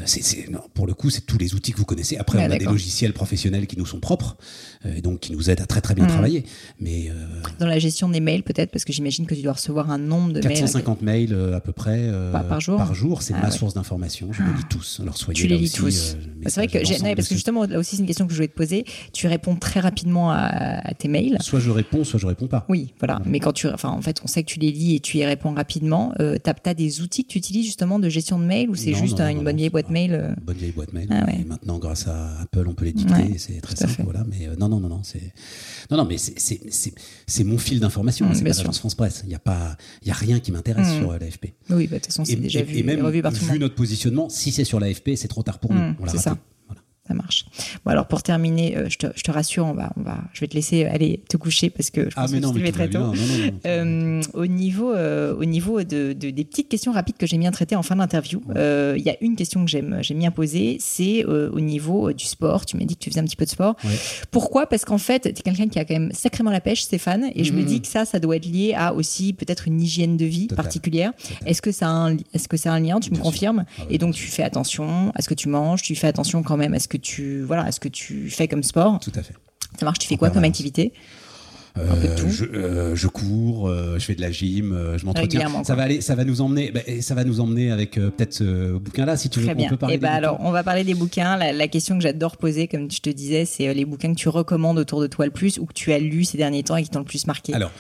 non, 0.50 0.60
pour 0.74 0.86
le 0.86 0.94
coup, 0.94 1.08
c'est 1.10 1.24
tous 1.24 1.38
les 1.38 1.54
outils 1.54 1.72
que 1.72 1.78
vous 1.78 1.84
connaissez. 1.84 2.16
Après, 2.18 2.38
Ouais, 2.38 2.46
on 2.48 2.50
a 2.50 2.58
des 2.58 2.64
logiciels 2.66 3.12
professionnels 3.12 3.66
qui 3.66 3.78
nous 3.78 3.86
sont 3.86 4.00
propres, 4.00 4.36
euh, 4.84 4.94
et 4.96 5.00
donc 5.00 5.20
qui 5.20 5.32
nous 5.32 5.48
aident 5.50 5.60
à 5.62 5.66
très 5.66 5.80
très 5.80 5.94
bien 5.94 6.04
Mhm. 6.04 6.10
travailler. 6.10 6.44
Mais 6.80 7.08
euh, 7.10 7.14
Dans 7.58 7.66
la 7.66 7.78
gestion 7.78 8.08
des 8.08 8.20
mails, 8.20 8.42
peut-être, 8.42 8.70
parce 8.70 8.84
que 8.84 8.92
j'imagine 8.92 9.26
que 9.26 9.34
tu 9.34 9.42
dois 9.42 9.54
recevoir 9.54 9.90
un 9.90 9.98
nombre 9.98 10.28
de 10.34 10.40
mails. 10.40 10.48
450 10.58 11.02
mails 11.02 11.34
à 11.54 11.60
peu 11.60 11.72
près 11.72 12.10
Par- 12.32 12.46
par 12.46 12.60
jour 12.94 13.22
c'est 13.22 13.34
Ah 13.34 13.40
ma 13.40 13.48
ouais. 13.48 13.56
source 13.56 13.74
d'information. 13.74 14.28
Je 14.32 14.42
les 14.42 14.50
lis 14.52 14.64
tous. 14.68 15.00
Alors 15.02 15.16
soyez 15.16 15.40
Tu 15.40 15.46
les 15.46 15.56
lis 15.58 15.70
tous. 15.70 16.16
Bah, 16.42 16.50
c'est 16.50 16.60
vrai 16.60 16.66
que 16.68 16.78
non, 17.02 17.14
parce 17.14 17.28
que 17.28 17.34
justement, 17.34 17.64
là 17.64 17.78
aussi, 17.78 17.96
c'est 17.96 18.02
une 18.02 18.06
question 18.06 18.26
que 18.26 18.32
je 18.32 18.36
voulais 18.36 18.48
te 18.48 18.54
poser. 18.56 18.84
Tu 19.12 19.26
réponds 19.26 19.56
très 19.56 19.80
rapidement 19.80 20.30
à, 20.30 20.36
à 20.36 20.94
tes 20.94 21.08
mails. 21.08 21.36
soit 21.40 21.60
je 21.60 21.70
réponds, 21.70 22.04
soit 22.04 22.18
je 22.20 22.26
réponds 22.26 22.46
pas. 22.46 22.66
Oui, 22.68 22.92
voilà. 22.98 23.20
Mais 23.24 23.40
quand 23.40 23.52
tu, 23.52 23.68
enfin, 23.68 23.88
en 23.90 24.02
fait, 24.02 24.20
on 24.22 24.26
sait 24.26 24.42
que 24.42 24.48
tu 24.50 24.58
les 24.58 24.70
lis 24.72 24.96
et 24.96 25.00
tu 25.00 25.18
y 25.18 25.24
réponds 25.24 25.54
rapidement. 25.54 26.12
T'as, 26.42 26.54
t'as 26.54 26.74
des 26.74 27.00
outils 27.00 27.24
que 27.24 27.28
tu 27.30 27.38
utilises 27.38 27.64
justement 27.66 27.98
de 27.98 28.08
gestion 28.08 28.38
de 28.38 28.44
mail 28.44 28.68
ou 28.70 28.74
c'est 28.74 28.94
juste 28.94 29.20
non, 29.20 29.28
une 29.28 29.42
bonne 29.44 29.56
vieille 29.56 29.70
c'est 29.78 29.82
boîte 29.82 29.86
pas- 29.86 29.92
mail 29.92 30.14
euh, 30.14 30.34
Bonne 30.42 30.56
vieille 30.56 30.72
boîte 30.72 30.92
mail. 30.92 31.08
Ah 31.10 31.24
ouais. 31.26 31.38
Et 31.40 31.44
maintenant, 31.44 31.78
grâce 31.78 32.06
à 32.08 32.40
Apple, 32.40 32.64
on 32.66 32.74
peut 32.74 32.84
les 32.84 32.92
dicter. 32.92 33.12
Ouais, 33.14 33.34
c'est 33.38 33.60
très 33.60 33.76
simple. 33.76 34.02
Voilà. 34.04 34.24
Mais 34.28 34.46
euh, 34.48 34.56
non, 34.58 34.68
non, 34.68 34.80
non, 34.80 34.88
non, 34.88 35.00
c'est 35.02 35.32
non, 35.90 35.96
non, 35.96 36.04
mais 36.04 36.16
c'est 36.18 37.44
mon 37.44 37.58
fil 37.58 37.80
d'information. 37.80 38.26
Mm, 38.28 38.34
c'est 38.34 38.42
pas 38.44 38.50
l'agence 38.50 38.78
France 38.78 38.94
Presse. 38.94 39.22
Il 39.24 39.30
y 39.30 39.34
a 39.34 39.38
pas, 39.38 39.76
il 40.02 40.08
y 40.08 40.10
a 40.10 40.14
rien 40.14 40.40
qui 40.40 40.52
m'intéresse 40.52 40.88
Mm. 40.94 40.98
sur 41.00 41.10
euh, 41.12 41.18
l'AFP. 41.18 41.54
Oui, 41.70 41.86
bah, 41.86 41.96
de 41.96 42.02
toute 42.02 42.06
façon, 42.06 42.24
c'est 42.24 42.36
déjà 42.36 42.60
et- 42.60 42.64
vu, 42.64 42.76
et 42.78 42.82
même 42.82 43.06
vu 43.08 43.22
notre 43.58 43.74
positionnement, 43.74 44.28
si 44.28 44.52
c'est 44.52 44.64
sur 44.64 44.80
l'AFP, 44.80 45.16
c'est 45.16 45.28
trop 45.28 45.42
tard 45.42 45.58
pour 45.58 45.72
Mm, 45.72 45.76
nous. 45.76 45.94
On 46.00 46.04
l'a 46.04 46.12
c'est 46.12 46.18
raté. 46.18 46.30
ça. 46.30 46.38
Ça 47.08 47.14
marche. 47.14 47.46
Bon, 47.84 47.90
alors 47.90 48.06
pour 48.06 48.22
terminer, 48.22 48.76
euh, 48.76 48.86
je, 48.90 48.98
te, 48.98 49.06
je 49.16 49.22
te 49.22 49.30
rassure, 49.30 49.64
on 49.66 49.72
va, 49.72 49.90
on 49.96 50.02
va, 50.02 50.18
je 50.34 50.40
vais 50.40 50.46
te 50.46 50.54
laisser 50.54 50.84
aller 50.84 51.22
te 51.28 51.36
coucher 51.38 51.70
parce 51.70 51.90
que 51.90 52.02
je 52.04 52.14
Ah 52.16 52.22
pense 52.22 52.32
mais 52.32 52.38
que 52.40 52.42
non, 52.44 52.52
mais 52.52 52.70
très 52.70 52.88
tôt. 52.90 52.98
Non, 52.98 53.12
non. 53.14 53.14
Euh, 53.66 54.20
au 54.34 54.46
niveau, 54.46 54.92
euh, 54.92 55.34
au 55.34 55.44
niveau 55.46 55.82
de, 55.82 56.12
de- 56.12 56.30
des 56.30 56.44
petites 56.44 56.68
questions 56.68 56.92
rapides 56.92 57.16
que 57.16 57.26
j'aime 57.26 57.40
bien 57.40 57.50
traiter 57.50 57.76
en 57.76 57.82
fin 57.82 57.96
d'interview, 57.96 58.42
euh, 58.56 58.94
il 58.98 59.02
y 59.04 59.10
a 59.10 59.16
une 59.22 59.36
question 59.36 59.64
que 59.64 59.70
j'aime, 59.70 59.98
j'aime 60.02 60.18
bien 60.18 60.30
poser, 60.30 60.76
c'est 60.80 61.24
euh, 61.26 61.50
au 61.52 61.60
niveau 61.60 62.10
euh, 62.10 62.14
du 62.14 62.24
sport. 62.26 62.66
Tu 62.66 62.76
m'as 62.76 62.84
dit 62.84 62.94
que 62.96 63.00
tu 63.04 63.10
faisais 63.10 63.20
un 63.20 63.24
petit 63.24 63.36
peu 63.36 63.44
de 63.46 63.50
sport. 63.50 63.76
Ouais. 63.84 63.90
Pourquoi? 64.30 64.66
Parce 64.66 64.84
qu'en 64.84 64.98
fait, 64.98 65.20
tu 65.22 65.28
es 65.28 65.32
quelqu'un 65.32 65.68
qui 65.68 65.78
a 65.78 65.84
quand 65.84 65.94
même 65.94 66.12
sacrément 66.12 66.50
la 66.50 66.60
pêche, 66.60 66.82
Stéphane, 66.82 67.30
et 67.34 67.44
je 67.44 67.52
me 67.54 67.60
Mhm. 67.60 67.66
dis 67.66 67.80
que 67.80 67.86
ça, 67.88 68.04
ça 68.04 68.18
doit 68.18 68.36
être 68.36 68.46
lié 68.46 68.74
à 68.76 68.92
aussi 68.94 69.32
peut-être 69.32 69.66
une 69.66 69.80
hygiène 69.80 70.16
de 70.18 70.26
vie 70.26 70.48
Total. 70.48 70.62
particulière. 70.64 71.12
Est-ce 71.46 71.62
que 71.62 71.72
ça 71.72 71.86
a 71.86 71.90
un, 71.90 72.14
li- 72.14 72.24
est-ce 72.34 72.48
que 72.48 72.58
ça 72.58 72.72
a 72.72 72.76
un 72.76 72.80
lien? 72.80 73.00
Tu 73.00 73.08
me 73.10 73.14
Bien 73.14 73.22
confirmes 73.22 73.64
Ah 73.78 73.82
Et 73.88 73.96
donc 73.96 74.14
tu 74.14 74.26
fais 74.26 74.42
attention 74.42 75.12
à 75.14 75.22
ce 75.22 75.28
que 75.28 75.34
tu 75.34 75.48
manges, 75.48 75.80
tu 75.82 75.94
fais 75.94 76.06
attention 76.08 76.42
quand 76.42 76.56
même 76.58 76.74
à 76.74 76.78
ce 76.78 76.88
que 76.88 76.97
tu, 76.98 77.42
voilà, 77.42 77.70
ce 77.72 77.80
que 77.80 77.88
tu 77.88 78.30
fais 78.30 78.48
comme 78.48 78.62
sport? 78.62 78.98
Tout 79.00 79.12
à 79.14 79.22
fait. 79.22 79.34
Ça 79.78 79.84
marche. 79.84 79.98
Tu 79.98 80.08
fais 80.08 80.16
quoi 80.16 80.30
comme 80.30 80.42
permanence. 80.42 80.92
Activité 81.80 81.98
peu 82.00 82.06
de 82.08 82.12
Euh, 82.12 82.16
tout. 82.16 82.28
je, 82.30 82.44
euh, 82.44 82.94
je 82.96 83.06
cours, 83.08 83.68
euh, 83.68 83.98
je 83.98 84.04
fais 84.04 84.14
de 84.14 84.20
la 84.20 84.30
gym, 84.30 84.76
je 84.96 85.04
m'entretiens. 85.06 85.62
Ça 85.64 85.74
va 85.74 85.82
aller, 85.84 86.00
ça 86.00 86.14
va 86.14 86.24
nous 86.24 86.40
emmener, 86.40 86.70
bah, 86.72 86.80
et 86.86 87.00
ça 87.02 87.14
va 87.14 87.24
nous 87.24 87.40
emmener 87.40 87.70
avec 87.70 87.92
peut-être 87.92 88.34
ce 88.34 88.72
bouquin-là, 88.78 89.16
si 89.16 89.28
tu 89.30 89.40
veux. 89.40 89.46
Très 89.46 89.54
on 89.54 89.58
bien. 89.58 89.68
peut 89.68 89.76
parler 89.76 89.94
Et 89.94 89.98
des 89.98 90.02
bah 90.02 90.08
bouquins. 90.08 90.16
alors, 90.18 90.38
on 90.40 90.50
va 90.50 90.62
parler 90.62 90.84
des 90.84 90.94
bouquins. 90.94 91.36
La, 91.36 91.52
la 91.52 91.68
question 91.68 91.96
que 91.96 92.02
j'adore 92.02 92.36
poser, 92.36 92.68
comme 92.68 92.90
je 92.90 93.00
te 93.00 93.10
disais, 93.10 93.44
c'est 93.44 93.72
les 93.74 93.84
bouquins 93.84 94.12
que 94.12 94.18
tu 94.18 94.28
recommandes 94.28 94.78
autour 94.78 95.00
de 95.00 95.06
toi 95.06 95.24
le 95.26 95.32
plus 95.32 95.58
ou 95.58 95.66
que 95.66 95.72
tu 95.72 95.92
as 95.92 95.98
lu 95.98 96.24
ces 96.24 96.38
derniers 96.38 96.62
temps 96.62 96.76
et 96.76 96.82
qui 96.82 96.90
t'ont 96.90 96.98
le 97.00 97.04
plus 97.04 97.26
marqué? 97.26 97.54
Alors, 97.54 97.70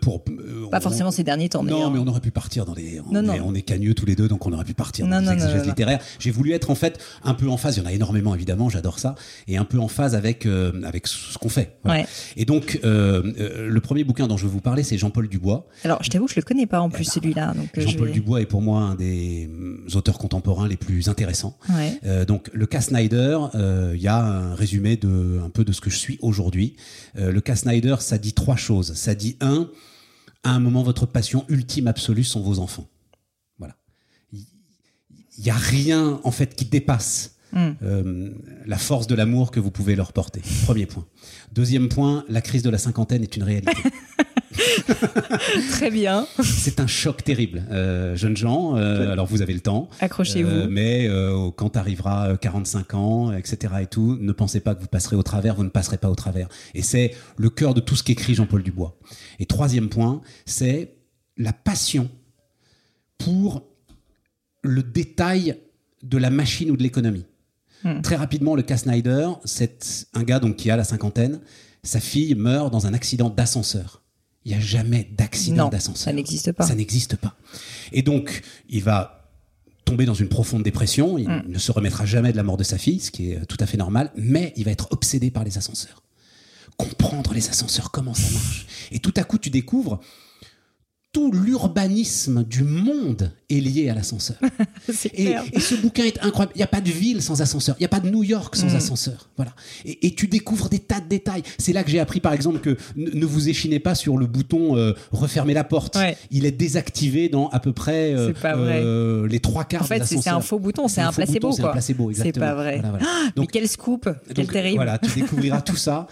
pour 0.00 0.22
Pas 0.70 0.78
on- 0.78 0.80
forcément 0.80 1.10
ces 1.10 1.24
derniers 1.24 1.48
temps. 1.48 1.62
Non, 1.62 1.90
mais 1.90 1.98
on 1.98 2.06
aurait 2.06 2.20
pu 2.20 2.30
partir 2.30 2.64
dans 2.64 2.74
les. 2.74 3.00
On, 3.08 3.12
Non, 3.12 3.32
est, 3.32 3.38
non. 3.38 3.44
on 3.46 3.54
est 3.54 3.62
cagneux 3.62 3.94
tous 3.94 4.06
les 4.06 4.14
deux, 4.16 4.28
donc 4.28 4.46
on 4.46 4.52
aurait 4.52 4.64
pu 4.64 4.74
partir 4.74 5.06
Non, 5.06 5.16
dans 5.16 5.22
non, 5.26 5.32
exégèses 5.32 5.66
littéraires. 5.66 6.00
J'ai 6.18 6.30
voulu 6.30 6.52
être 6.52 6.70
en 6.70 6.74
fait 6.74 6.98
un 7.24 7.34
peu 7.34 7.48
en 7.48 7.56
phase. 7.56 7.76
Il 7.76 7.82
y 7.82 7.86
en 7.86 7.88
a 7.88 7.92
énormément 7.92 8.34
évidemment, 8.34 8.68
j'adore 8.68 8.98
ça, 8.98 9.14
et 9.48 9.56
un 9.56 9.64
peu 9.64 9.78
en 9.78 9.88
phase 9.88 10.14
avec 10.14 10.46
euh, 10.46 10.72
avec 10.84 11.06
ce 11.06 11.38
qu'on 11.38 11.48
fait. 11.48 11.76
Voilà. 11.84 12.00
Ouais. 12.02 12.06
Et 12.36 12.44
donc, 12.44 12.80
euh, 12.84 13.22
euh, 13.42 13.68
le 13.68 13.80
premier 13.80 14.04
bouquin 14.04 14.26
dont 14.26 14.36
je 14.36 14.46
veux 14.46 14.52
vous 14.52 14.60
parler, 14.60 14.82
c'est 14.82 14.98
Jean-Paul 14.98 15.28
Dubois. 15.28 15.66
Alors, 15.84 16.02
je 16.02 16.10
t'avoue, 16.10 16.28
je 16.28 16.34
le 16.36 16.42
connais 16.42 16.66
pas 16.66 16.80
en 16.80 16.90
plus 16.90 17.04
ben, 17.06 17.12
celui-là. 17.12 17.50
Euh, 17.56 17.62
je 17.74 17.80
Jean-Paul 17.82 18.08
vais- 18.08 18.12
Dubois 18.14 18.40
est 18.40 18.46
pour 18.46 18.62
moi 18.62 18.80
un 18.82 18.94
des 18.94 19.48
hum, 19.52 19.86
auteurs 19.94 20.18
contemporains 20.18 20.68
les 20.68 20.76
plus 20.76 21.08
intéressants. 21.08 21.56
Ouais. 21.70 21.98
Euh, 22.04 22.24
donc 22.24 22.50
le 22.52 22.66
cas 22.66 22.80
Snyder, 22.80 23.38
euh, 23.54 23.92
il 23.94 24.02
y 24.02 24.08
a 24.08 24.18
un 24.22 24.54
résumé 24.54 24.96
de 24.96 25.40
un 25.44 25.50
peu 25.50 25.64
de 25.64 25.72
ce 25.72 25.80
que 25.80 25.90
je 25.90 25.96
suis 25.98 26.18
aujourd'hui. 26.22 26.76
Le 27.14 27.40
cas 27.40 27.56
Snyder, 27.56 27.96
ça 28.00 28.18
dit 28.18 28.32
trois 28.32 28.56
choses. 28.56 28.94
Ça 28.94 29.14
dit 29.14 29.36
un, 29.40 29.68
à 30.44 30.50
un 30.50 30.60
moment 30.60 30.82
votre 30.82 31.06
passion 31.06 31.44
ultime 31.48 31.86
absolue 31.88 32.24
sont 32.24 32.40
vos 32.40 32.58
enfants. 32.58 32.88
Voilà. 33.58 33.74
Il 34.32 34.44
il 35.38 35.44
y 35.46 35.50
a 35.50 35.54
rien 35.54 36.20
en 36.24 36.30
fait 36.30 36.54
qui 36.54 36.64
dépasse 36.66 37.31
Euh, 37.54 38.30
la 38.66 38.78
force 38.78 39.06
de 39.06 39.14
l'amour 39.14 39.50
que 39.50 39.60
vous 39.60 39.70
pouvez 39.70 39.94
leur 39.94 40.12
porter. 40.12 40.40
Premier 40.64 40.86
point. 40.86 41.06
Deuxième 41.52 41.88
point, 41.88 42.24
la 42.28 42.40
crise 42.40 42.62
de 42.62 42.70
la 42.70 42.78
cinquantaine 42.78 43.22
est 43.22 43.36
une 43.36 43.42
réalité. 43.42 43.72
Très 45.70 45.90
bien. 45.90 46.26
C'est 46.42 46.80
un 46.80 46.86
choc 46.86 47.22
terrible. 47.24 47.64
Euh, 47.70 48.16
jeunes 48.16 48.36
gens, 48.36 48.76
euh, 48.76 49.10
alors 49.12 49.26
vous 49.26 49.42
avez 49.42 49.54
le 49.54 49.60
temps. 49.60 49.88
Accrochez-vous. 50.00 50.50
Euh, 50.50 50.66
mais 50.68 51.06
euh, 51.08 51.50
quand 51.50 51.76
arrivera 51.76 52.30
euh, 52.30 52.36
45 52.36 52.94
ans, 52.94 53.32
etc. 53.32 53.74
et 53.82 53.86
tout, 53.86 54.16
ne 54.20 54.32
pensez 54.32 54.60
pas 54.60 54.74
que 54.74 54.80
vous 54.80 54.88
passerez 54.88 55.16
au 55.16 55.22
travers, 55.22 55.54
vous 55.54 55.64
ne 55.64 55.70
passerez 55.70 55.98
pas 55.98 56.10
au 56.10 56.14
travers. 56.14 56.48
Et 56.74 56.82
c'est 56.82 57.14
le 57.36 57.50
cœur 57.50 57.74
de 57.74 57.80
tout 57.80 57.96
ce 57.96 58.02
qu'écrit 58.02 58.34
Jean-Paul 58.34 58.62
Dubois. 58.62 58.98
Et 59.38 59.46
troisième 59.46 59.88
point, 59.88 60.20
c'est 60.46 60.96
la 61.36 61.52
passion 61.52 62.08
pour 63.18 63.62
le 64.62 64.82
détail 64.82 65.56
de 66.02 66.18
la 66.18 66.30
machine 66.30 66.70
ou 66.70 66.76
de 66.76 66.82
l'économie. 66.82 67.24
Hmm. 67.84 68.00
Très 68.02 68.16
rapidement, 68.16 68.54
le 68.54 68.62
cas 68.62 68.76
Snyder, 68.76 69.28
c'est 69.44 70.06
un 70.14 70.22
gars 70.22 70.38
donc 70.40 70.56
qui 70.56 70.70
a 70.70 70.76
la 70.76 70.84
cinquantaine, 70.84 71.40
sa 71.82 72.00
fille 72.00 72.34
meurt 72.34 72.72
dans 72.72 72.86
un 72.86 72.94
accident 72.94 73.28
d'ascenseur. 73.30 74.02
Il 74.44 74.50
n'y 74.52 74.58
a 74.58 74.60
jamais 74.60 75.08
d'accident 75.16 75.68
d'ascenseur. 75.68 76.04
ça 76.04 76.12
n'existe 76.12 76.52
pas. 76.52 76.66
Ça 76.66 76.74
n'existe 76.74 77.16
pas. 77.16 77.36
Et 77.92 78.02
donc, 78.02 78.42
il 78.68 78.82
va 78.82 79.30
tomber 79.84 80.04
dans 80.04 80.14
une 80.14 80.28
profonde 80.28 80.62
dépression. 80.62 81.18
Il 81.18 81.28
Mm. 81.28 81.42
ne 81.48 81.58
se 81.58 81.70
remettra 81.72 82.06
jamais 82.06 82.32
de 82.32 82.36
la 82.36 82.42
mort 82.44 82.56
de 82.56 82.64
sa 82.64 82.78
fille, 82.78 83.00
ce 83.00 83.10
qui 83.10 83.32
est 83.32 83.38
euh, 83.38 83.44
tout 83.46 83.56
à 83.60 83.66
fait 83.66 83.76
normal, 83.76 84.10
mais 84.16 84.52
il 84.56 84.64
va 84.64 84.70
être 84.70 84.88
obsédé 84.90 85.30
par 85.30 85.44
les 85.44 85.58
ascenseurs. 85.58 86.02
Comprendre 86.76 87.34
les 87.34 87.48
ascenseurs, 87.48 87.90
comment 87.90 88.14
ça 88.14 88.30
marche. 88.32 88.66
Et 88.92 88.98
tout 88.98 89.12
à 89.16 89.24
coup, 89.24 89.38
tu 89.38 89.50
découvres 89.50 90.00
tout 91.12 91.30
l'urbanisme 91.30 92.42
du 92.44 92.64
monde 92.64 93.32
est 93.50 93.60
lié 93.60 93.90
à 93.90 93.94
l'ascenseur. 93.94 94.36
C'est 94.92 95.12
Et, 95.14 95.34
et 95.52 95.60
ce 95.60 95.74
bouquin 95.74 96.04
est 96.04 96.18
incroyable. 96.22 96.52
Il 96.54 96.58
n'y 96.58 96.62
a 96.64 96.66
pas 96.68 96.80
de 96.80 96.90
ville 96.90 97.20
sans 97.20 97.42
ascenseur. 97.42 97.76
Il 97.78 97.82
n'y 97.82 97.86
a 97.86 97.90
pas 97.90 98.00
de 98.00 98.08
New 98.08 98.22
York 98.24 98.56
sans 98.56 98.72
Mm. 98.72 98.76
ascenseur. 98.76 99.28
Voilà. 99.36 99.52
Et, 99.84 100.06
et 100.06 100.14
tu 100.14 100.26
découvres 100.26 100.70
des 100.70 100.78
tas 100.78 101.00
de 101.00 101.08
détails. 101.08 101.42
C'est 101.58 101.74
là 101.74 101.84
que 101.84 101.90
j'ai 101.90 102.00
appris, 102.00 102.20
par 102.20 102.32
exemple, 102.32 102.60
que 102.60 102.78
ne, 102.96 103.26
vous 103.26 103.50
échinez 103.50 103.78
pas 103.78 103.94
sur 103.94 104.16
le 104.16 104.26
bouton 104.26 104.76
euh, 104.78 104.94
refermer 105.10 105.52
la 105.52 105.64
porte. 105.64 105.96
Ouais. 105.96 106.16
Il 106.30 106.46
est 106.46 106.50
désactivé 106.52 107.28
dans 107.28 107.48
à 107.50 107.60
peu 107.60 107.74
près 107.74 108.14
euh, 108.14 108.28
C'est 108.28 108.40
pas 108.40 108.56
vrai. 108.56 108.80
euh, 108.82 109.28
les 109.28 109.40
trois 109.40 109.64
quarts 109.64 109.82
En 109.82 109.86
fait, 109.86 110.04
c'est 110.06 110.16
c'est 110.22 110.30
un 110.30 110.40
faux 110.40 110.58
bouton, 110.58 110.88
c'est 110.88 110.94
C'est 110.96 111.00
un 111.02 111.12
faux 111.12 111.16
placebo. 111.22 111.52
C'est 111.52 111.62
un 111.64 111.68
placebo, 111.72 112.04
C'est 112.12 112.20
exactement. 112.20 112.46
pas 112.46 112.54
vrai. 112.54 112.76
Voilà, 112.80 112.90
voilà. 112.90 113.06
Mais 113.26 113.32
Donc, 113.36 113.50
quel 113.52 113.68
scoop 113.68 114.08
Quel 114.34 114.46
donc, 114.46 114.52
terrible 114.54 114.76
Voilà, 114.76 114.98
tu 114.98 115.10
découvriras 115.20 115.60
tout 115.60 115.76
ça. 115.76 116.06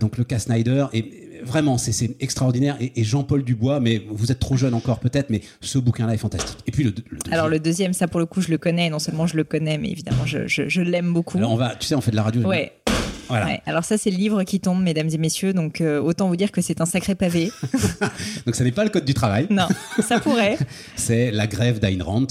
Donc 0.00 0.18
le 0.18 0.24
cas 0.24 0.40
Snyder, 0.40 0.86
et 0.92 1.29
vraiment, 1.44 1.78
c'est- 1.78 2.16
extraordinaire. 2.20 2.76
Et, 2.80 3.00
et 3.00 3.04
Jean-Paul 3.04 3.42
Dubois, 3.44 3.80
mais 3.80 4.02
vous 4.10 4.30
êtes 4.32 4.38
trop 4.38 4.56
jeune 4.56 4.74
encore 4.74 4.98
peut-être, 5.00 5.30
mais 5.30 5.40
ce 5.60 5.78
bouquin-là 5.78 6.14
est 6.14 6.18
fantastique. 6.18 6.58
Et 6.66 6.70
puis 6.72 6.84
le, 6.84 6.90
le 6.90 7.18
deuxième. 7.18 7.32
Alors, 7.34 7.48
le 7.48 7.58
deuxième, 7.60 7.92
ça 7.92 8.08
pour 8.08 8.20
le 8.20 8.26
coup, 8.26 8.40
je 8.40 8.48
le 8.50 8.58
connais. 8.58 8.90
Non 8.90 8.98
seulement 8.98 9.26
je 9.26 9.36
le 9.36 9.44
connais, 9.44 9.78
mais 9.78 9.88
évidemment, 9.90 10.24
je, 10.26 10.46
je- 10.46 10.68
je 10.68 10.80
l'aime 10.82 11.12
beaucoup. 11.12 11.38
Alors, 11.38 11.52
on 11.52 11.56
va, 11.56 11.74
tu 11.76 11.86
sais, 11.86 11.94
on 11.94 12.00
fait 12.00 12.10
de 12.10 12.16
la 12.16 12.22
radio. 12.22 12.42
Ouais. 12.42 12.72
Voilà. 13.28 13.46
ouais. 13.46 13.60
Alors, 13.66 13.84
ça, 13.84 13.96
c'est 13.96 14.10
le 14.10 14.16
livre 14.16 14.42
qui 14.42 14.58
tombe, 14.58 14.82
mesdames 14.82 15.08
et 15.12 15.18
messieurs. 15.18 15.52
Donc, 15.52 15.80
euh, 15.80 16.00
autant 16.00 16.26
vous 16.28 16.34
dire 16.36 16.50
que 16.50 16.60
c'est 16.60 16.80
un 16.80 16.84
sacré 16.86 17.14
pavé. 17.14 17.52
Donc 18.46 18.54
ça 18.56 18.64
n'est 18.64 18.72
pas 18.72 18.82
le 18.82 18.90
code 18.90 19.04
du 19.04 19.14
travail. 19.14 19.46
non, 19.50 19.68
ça 20.02 20.18
pourrait. 20.18 20.58
C'est 20.96 21.30
la 21.30 21.46
grève 21.46 21.78
d'Ayn 21.78 22.02
Rand. 22.02 22.26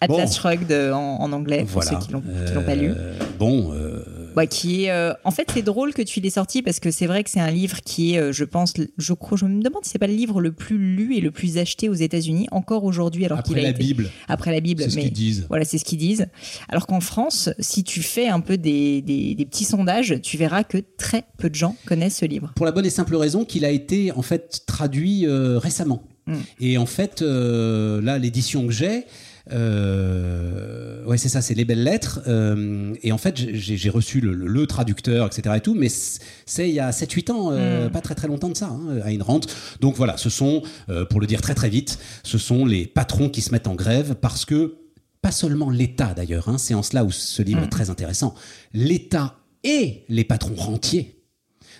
Atlas 0.00 0.30
Bon. 0.30 0.32
Shrugged 0.32 0.72
euh, 0.72 0.92
en, 0.92 1.16
en 1.20 1.32
anglais, 1.32 1.58
pour 1.64 1.82
Voilà. 1.82 1.90
ceux 2.00 2.06
qui 2.06 2.12
l'ont 2.12 2.22
l'ont 2.54 2.62
pas 2.62 2.74
lu. 2.74 2.90
Euh, 2.96 3.14
Bon, 3.38 3.72
euh, 3.74 4.02
Ouais, 4.36 4.46
qui 4.46 4.84
est, 4.84 4.90
euh, 4.90 5.12
en 5.24 5.30
fait, 5.30 5.50
c'est 5.52 5.62
drôle 5.62 5.92
que 5.92 6.02
tu 6.02 6.20
l'aies 6.20 6.30
sorti 6.30 6.62
parce 6.62 6.80
que 6.80 6.90
c'est 6.90 7.06
vrai 7.06 7.24
que 7.24 7.30
c'est 7.30 7.40
un 7.40 7.50
livre 7.50 7.80
qui 7.80 8.14
est, 8.14 8.18
euh, 8.18 8.32
je 8.32 8.44
pense, 8.44 8.74
je 8.96 9.12
crois, 9.12 9.36
je 9.36 9.44
me 9.44 9.62
demande 9.62 9.84
si 9.84 9.90
c'est 9.90 9.98
pas 9.98 10.06
le 10.06 10.14
livre 10.14 10.40
le 10.40 10.52
plus 10.52 10.78
lu 10.78 11.16
et 11.16 11.20
le 11.20 11.30
plus 11.30 11.58
acheté 11.58 11.88
aux 11.88 11.94
États-Unis 11.94 12.46
encore 12.50 12.84
aujourd'hui, 12.84 13.24
alors 13.24 13.42
qu'il 13.42 13.54
après 13.54 13.60
a 13.60 13.70
la 13.70 13.70
été 13.70 13.78
Bible, 13.78 14.10
après 14.28 14.52
la 14.52 14.60
Bible. 14.60 14.82
c'est 14.82 14.90
ce 14.90 14.98
qu'ils 14.98 15.12
disent. 15.12 15.46
voilà, 15.48 15.64
c'est 15.64 15.78
ce 15.78 15.84
qu'ils 15.84 15.98
disent. 15.98 16.26
Alors 16.68 16.86
qu'en 16.86 17.00
France, 17.00 17.50
si 17.58 17.84
tu 17.84 18.02
fais 18.02 18.28
un 18.28 18.40
peu 18.40 18.56
des, 18.56 19.02
des, 19.02 19.34
des 19.34 19.44
petits 19.44 19.64
sondages, 19.64 20.20
tu 20.22 20.36
verras 20.36 20.64
que 20.64 20.78
très 20.96 21.24
peu 21.38 21.50
de 21.50 21.54
gens 21.54 21.76
connaissent 21.86 22.18
ce 22.18 22.26
livre. 22.26 22.52
Pour 22.54 22.66
la 22.66 22.72
bonne 22.72 22.86
et 22.86 22.90
simple 22.90 23.16
raison 23.16 23.44
qu'il 23.44 23.64
a 23.64 23.70
été 23.70 24.12
en 24.12 24.22
fait 24.22 24.62
traduit 24.66 25.26
euh, 25.26 25.58
récemment. 25.58 26.02
Mm. 26.26 26.34
Et 26.60 26.78
en 26.78 26.86
fait, 26.86 27.22
euh, 27.22 28.00
là, 28.02 28.18
l'édition 28.18 28.66
que 28.66 28.72
j'ai, 28.72 29.04
euh, 29.52 31.04
ouais, 31.04 31.18
c'est 31.18 31.28
ça, 31.28 31.42
c'est 31.42 31.54
les 31.54 31.64
belles 31.64 31.82
lettres. 31.82 32.20
euh, 32.26 32.94
et 33.02 33.12
en 33.12 33.18
fait, 33.18 33.36
j'ai 33.36 33.90
reçu 33.90 34.20
le, 34.20 34.32
le- 34.34 34.46
le 34.46 34.66
traducteur, 34.66 35.26
etc. 35.26 35.54
et 35.56 35.60
tout, 35.60 35.74
mais 35.74 35.88
c'est 35.88 36.68
il 36.68 36.74
y 36.74 36.80
a 36.80 36.90
7-8 36.92 37.30
ans, 37.30 37.50
euh, 37.52 37.88
Mm. 37.88 37.90
pas 37.92 38.00
très 38.00 38.14
très 38.14 38.28
longtemps 38.28 38.48
de 38.48 38.56
ça, 38.56 38.66
hein, 38.68 39.00
Ayn 39.06 39.22
Rand. 39.22 39.40
Donc 39.80 39.96
voilà, 39.96 40.16
ce 40.16 40.30
sont, 40.30 40.62
euh, 40.88 41.04
pour 41.04 41.20
le 41.20 41.26
dire 41.26 41.40
très 41.40 41.54
très 41.54 41.68
vite, 41.68 41.98
ce 42.22 42.38
sont 42.38 42.64
les 42.64 42.86
patrons 42.86 43.28
qui 43.28 43.40
se 43.40 43.50
mettent 43.52 43.66
en 43.68 43.74
grève 43.74 44.14
parce 44.20 44.44
que, 44.44 44.76
pas 45.22 45.32
seulement 45.32 45.70
l'État 45.70 46.14
d'ailleurs, 46.14 46.48
hein, 46.48 46.58
c'est 46.58 46.74
en 46.74 46.82
cela 46.82 47.04
où 47.04 47.10
ce 47.10 47.42
livre 47.42 47.60
Mm. 47.60 47.64
est 47.64 47.68
très 47.68 47.90
intéressant, 47.90 48.34
l'État 48.72 49.36
et 49.64 50.04
les 50.08 50.24
patrons 50.24 50.54
rentiers 50.54 51.16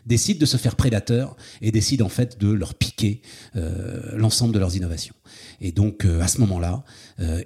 décident 0.06 0.40
de 0.40 0.46
se 0.46 0.56
faire 0.56 0.76
prédateurs 0.76 1.36
et 1.60 1.70
décident 1.70 2.06
en 2.06 2.10
fait 2.10 2.38
de 2.40 2.50
leur 2.50 2.74
piquer 2.74 3.20
l'ensemble 4.14 4.52
de 4.54 4.58
leurs 4.58 4.74
innovations. 4.76 5.14
Et 5.60 5.72
donc, 5.72 6.06
à 6.06 6.26
ce 6.26 6.38
moment-là, 6.40 6.84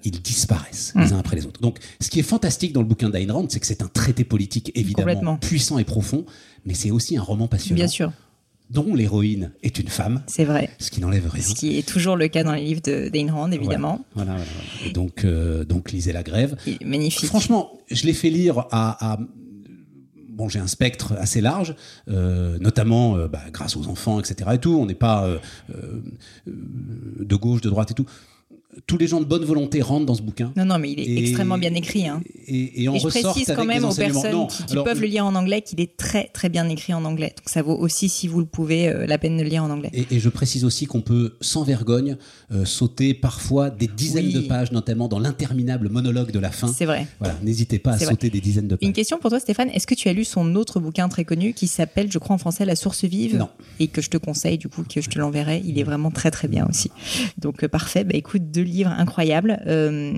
ils 0.04 0.22
disparaissent 0.22 0.92
les 0.96 1.12
uns 1.12 1.18
après 1.18 1.36
les 1.36 1.46
autres. 1.46 1.60
Donc, 1.60 1.78
ce 2.00 2.08
qui 2.08 2.20
est 2.20 2.24
fantastique 2.24 2.72
dans 2.72 2.80
le 2.80 2.86
bouquin 2.86 3.10
d'Ayn 3.10 3.32
Rand, 3.32 3.46
c'est 3.48 3.60
que 3.60 3.66
c'est 3.66 3.82
un 3.82 3.88
traité 3.88 4.24
politique 4.24 4.70
évidemment 4.74 5.36
puissant 5.36 5.78
et 5.78 5.84
profond, 5.84 6.24
mais 6.64 6.74
c'est 6.74 6.90
aussi 6.90 7.16
un 7.16 7.22
roman 7.22 7.48
passionnant. 7.48 7.76
Bien 7.76 7.88
sûr 7.88 8.12
dont 8.70 8.94
l'héroïne 8.94 9.52
est 9.62 9.78
une 9.78 9.88
femme. 9.88 10.22
C'est 10.26 10.44
vrai. 10.44 10.70
Ce 10.78 10.90
qui 10.90 11.00
n'enlève 11.00 11.28
rien. 11.28 11.42
Ce 11.42 11.54
qui 11.54 11.78
est 11.78 11.86
toujours 11.86 12.16
le 12.16 12.28
cas 12.28 12.44
dans 12.44 12.52
les 12.54 12.64
livres 12.64 12.80
d'Ayn 12.80 13.32
Rand, 13.32 13.50
évidemment. 13.50 14.04
Voilà, 14.14 14.36
voilà, 14.36 14.92
donc, 14.92 15.24
euh, 15.24 15.64
donc, 15.64 15.92
lisez 15.92 16.12
La 16.12 16.22
Grève. 16.22 16.56
magnifique. 16.84 17.26
Franchement, 17.26 17.78
je 17.90 18.04
l'ai 18.06 18.14
fait 18.14 18.30
lire 18.30 18.66
à, 18.70 19.18
bon, 20.28 20.48
j'ai 20.48 20.58
un 20.58 20.66
spectre 20.66 21.14
assez 21.18 21.40
large, 21.40 21.76
euh, 22.08 22.58
notamment 22.58 23.16
euh, 23.16 23.28
bah, 23.28 23.42
grâce 23.52 23.76
aux 23.76 23.86
enfants, 23.86 24.18
etc. 24.18 24.50
Et 24.54 24.58
tout. 24.58 24.76
On 24.80 24.86
n'est 24.86 24.94
pas 24.94 25.28
de 26.46 27.36
gauche, 27.36 27.60
de 27.60 27.68
droite 27.68 27.90
et 27.90 27.94
tout 27.94 28.06
tous 28.86 28.98
les 28.98 29.06
gens 29.06 29.20
de 29.20 29.24
bonne 29.24 29.44
volonté 29.44 29.82
rentrent 29.82 30.06
dans 30.06 30.14
ce 30.14 30.22
bouquin. 30.22 30.52
Non, 30.56 30.64
non, 30.64 30.78
mais 30.78 30.92
il 30.92 31.00
est 31.00 31.18
extrêmement 31.18 31.58
bien 31.58 31.74
écrit. 31.74 32.06
Hein. 32.06 32.22
Et, 32.46 32.88
on 32.88 32.98
je 32.98 33.08
précise 33.08 33.52
quand 33.54 33.64
même 33.64 33.84
aux 33.84 33.94
personnes 33.94 34.46
qui, 34.48 34.76
peuvent 34.76 35.00
le 35.00 35.06
lire 35.06 35.26
en 35.26 35.34
anglais 35.34 35.62
qu'il 35.62 35.80
est 35.80 35.96
très 35.96 36.28
très 36.28 36.48
bien 36.48 36.68
écrit 36.68 36.94
en 36.94 37.04
anglais. 37.04 37.34
Donc 37.36 37.48
ça 37.48 37.62
vaut 37.62 37.76
aussi, 37.76 38.08
si 38.08 38.28
vous 38.28 38.40
le 38.40 38.46
pouvez, 38.46 38.88
euh, 38.88 39.06
la 39.06 39.18
peine 39.18 39.36
de 39.36 39.42
le 39.42 39.48
lire 39.48 39.64
en 39.64 39.70
anglais. 39.70 39.90
Et, 39.92 40.18
je 40.18 40.28
précise 40.28 40.64
aussi 40.64 40.86
qu'on 40.86 41.00
peut 41.00 41.36
sans 41.40 41.64
vergogne 41.64 42.16
euh, 42.52 42.64
sauter 42.64 43.14
parfois 43.14 43.70
des 43.70 43.86
dizaines 43.86 44.30
de 44.30 44.40
pages, 44.40 44.72
notamment 44.72 45.08
dans 45.08 45.18
l'interminable 45.18 45.88
monologue 45.88 46.30
de 46.30 46.38
la 46.38 46.50
fin. 46.50 46.68
C'est 46.68 46.86
vrai. 46.86 47.06
Voilà, 47.18 47.36
n'hésitez 47.42 47.78
pas 47.78 47.92
à 47.92 47.98
sauter 47.98 48.30
des 48.30 48.40
dizaines 48.40 48.68
de 48.68 48.76
pages. 48.76 48.86
Une 48.86 48.92
question 48.92 49.18
pour 49.18 49.30
toi, 49.30 49.40
Stéphane. 49.40 49.70
Est-ce 49.70 49.86
que 49.86 49.94
tu 49.94 50.08
as 50.08 50.12
lu 50.12 50.24
son 50.24 50.54
autre 50.54 50.80
bouquin 50.80 51.08
très 51.08 51.24
connu 51.24 51.52
qui 51.52 51.66
s'appelle, 51.66 52.10
je 52.10 52.18
crois 52.18 52.34
en 52.34 52.38
français, 52.38 52.64
La 52.64 52.76
Source 52.76 53.04
Vive? 53.04 53.36
Non. 53.36 53.48
Et 53.80 53.88
que 53.88 54.00
je 54.00 54.10
te 54.10 54.16
conseille, 54.16 54.58
du 54.58 54.68
coup, 54.68 54.82
que 54.82 55.00
je 55.00 55.08
te 55.08 55.18
l'enverrai. 55.18 55.62
Il 55.64 55.78
est 55.78 55.84
vraiment 55.84 56.10
très 56.10 56.30
très 56.30 56.48
bien 56.48 56.66
aussi. 56.68 56.90
Donc 57.38 57.64
euh, 57.64 57.68
parfait. 57.68 58.04
Bah 58.04 58.14
écoute, 58.14 58.50
deux 58.50 58.63
livres 58.64 58.90
incroyables. 58.90 59.60
Euh, 59.66 60.12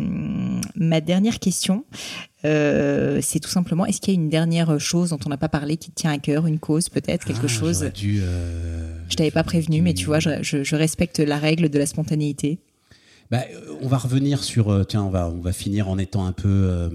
ma 0.74 1.01
dernière 1.01 1.38
question, 1.38 1.84
euh, 2.44 3.20
c'est 3.22 3.40
tout 3.40 3.51
simplement, 3.51 3.86
est-ce 3.86 4.01
qu'il 4.01 4.14
y 4.14 4.16
a 4.16 4.20
une 4.20 4.28
dernière 4.28 4.78
chose 4.80 5.11
dont 5.11 5.18
on 5.26 5.28
n'a 5.28 5.36
pas 5.36 5.49
parlé 5.49 5.76
qui 5.76 5.90
te 5.90 5.97
tient 5.97 6.12
à 6.12 6.18
cœur, 6.18 6.47
une 6.47 6.59
cause 6.59 6.88
peut-être, 6.88 7.24
quelque 7.24 7.47
ah, 7.47 7.49
chose 7.49 7.90
dû, 7.94 8.20
euh, 8.22 8.99
Je 9.09 9.16
t'avais 9.16 9.30
pas 9.30 9.44
prévenu, 9.44 9.82
mais 9.82 9.94
tu 9.94 10.07
vois, 10.07 10.20
je, 10.20 10.74
respecte 10.74 11.18
la 11.18 11.38
règle 11.38 11.68
de 11.68 11.78
la 11.78 11.86
spontanéité. 11.86 12.59
Bah, 13.30 13.42
on 13.80 13.88
va 13.88 13.99
revenir 13.99 14.44
sur, 14.44 14.86
tiens, 14.86 15.03
on 15.03 15.11
va, 15.11 15.28
on 15.28 15.40
va 15.40 15.53
finir 15.53 15.88
en 15.88 15.99
étant 15.99 16.26
un 16.26 16.32
peu, 16.32 16.90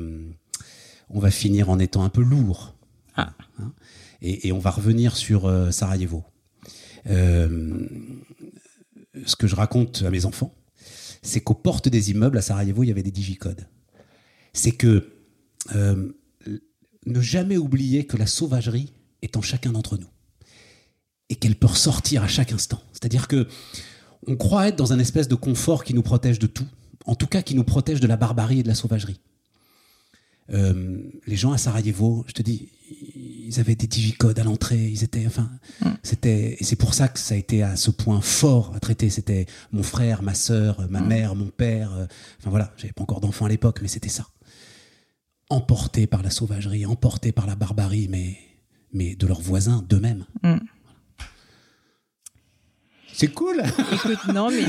on 1.10 1.20
va 1.20 1.32
finir 1.32 1.70
en 1.70 1.80
étant 1.80 2.04
un 2.04 2.10
peu 2.10 2.22
lourd. 2.22 2.76
Ah. 3.16 3.34
Hein, 3.60 3.74
et, 4.22 4.48
et, 4.48 4.52
on 4.52 4.60
va 4.60 4.70
revenir 4.70 5.18
sur 5.18 5.52
Sarajevo. 5.74 6.24
ce 7.06 7.86
que 9.38 9.48
je 9.48 9.56
raconte 9.56 10.04
à 10.06 10.10
mes 10.10 10.26
enfants, 10.26 10.54
c'est 11.22 11.42
qu'aux 11.42 11.54
portes 11.54 11.90
des 11.90 12.12
immeubles 12.12 12.38
à 12.38 12.42
Sarajevo, 12.42 12.84
il 12.84 12.88
y 12.88 12.92
avait 12.92 13.04
des 13.04 13.12
digicodes. 13.12 13.68
C'est 14.54 14.72
que 14.72 15.14
euh, 15.76 16.12
ne 17.06 17.22
jamais 17.22 17.58
oublier 17.58 18.06
que 18.06 18.18
la 18.18 18.28
sauvagerie 18.28 18.94
est 19.22 19.38
en 19.38 19.42
chacun 19.42 19.72
d'entre 19.72 19.98
nous 19.98 20.10
et 21.30 21.36
qu'elle 21.36 21.56
peut 21.56 21.68
ressortir 21.68 22.24
à 22.24 22.28
chaque 22.28 22.52
instant. 22.52 22.82
C'est-à-dire 22.92 23.28
que 23.28 23.48
on 24.28 24.36
croit 24.36 24.68
être 24.68 24.76
dans 24.76 24.94
un 24.94 25.00
espèce 25.00 25.28
de 25.28 25.36
confort 25.36 25.84
qui 25.84 25.94
nous 25.94 26.04
protège 26.04 26.38
de 26.38 26.48
tout, 26.48 26.68
en 27.06 27.16
tout 27.16 27.28
cas 27.28 27.42
qui 27.42 27.56
nous 27.56 27.64
protège 27.64 28.00
de 28.00 28.08
la 28.08 28.18
barbarie 28.18 28.60
et 28.60 28.64
de 28.64 28.68
la 28.68 28.76
sauvagerie. 28.76 29.20
Euh, 30.54 30.98
les 31.28 31.36
gens 31.36 31.52
à 31.52 31.58
Sarajevo, 31.58 32.26
je 32.28 32.34
te 32.34 32.42
dis, 32.42 32.70
ils 32.90 33.60
avaient 33.60 33.76
des 33.76 33.88
digicodes 33.88 34.38
à 34.40 34.44
l'entrée, 34.44 34.90
ils 34.90 35.04
étaient, 35.04 35.26
enfin, 35.26 35.50
mm. 35.82 35.90
c'était, 36.04 36.58
et 36.60 36.64
c'est 36.64 36.76
pour 36.76 36.94
ça 36.94 37.08
que 37.08 37.20
ça 37.20 37.36
a 37.36 37.38
été 37.38 37.64
à 37.64 37.76
ce 37.76 37.92
point 37.92 38.22
fort 38.22 38.74
à 38.76 38.80
traiter. 38.80 39.10
C'était 39.10 39.46
mon 39.72 39.84
frère, 39.84 40.24
ma 40.24 40.34
sœur, 40.34 40.86
ma 40.90 41.02
mm. 41.02 41.08
mère, 41.08 41.36
mon 41.36 41.50
père. 41.50 41.94
Euh, 41.94 42.06
enfin 42.40 42.50
voilà, 42.50 42.74
j'avais 42.78 42.94
pas 42.94 43.04
encore 43.04 43.22
d'enfants 43.22 43.46
à 43.46 43.50
l'époque, 43.50 43.80
mais 43.82 43.88
c'était 43.88 44.10
ça. 44.10 44.28
Emportés 45.50 46.08
par 46.08 46.24
la 46.24 46.30
sauvagerie, 46.30 46.86
emportés 46.86 47.32
par 47.32 47.46
la 47.46 47.56
barbarie, 47.56 48.08
mais, 48.10 48.38
mais 48.94 49.16
de 49.16 49.28
leurs 49.28 49.42
voisins, 49.42 49.86
d'eux-mêmes. 49.88 50.26
Mm. 50.44 50.58
C'est 53.22 53.28
cool. 53.28 53.62
Écoute, 53.94 54.34
non, 54.34 54.50
mais 54.50 54.68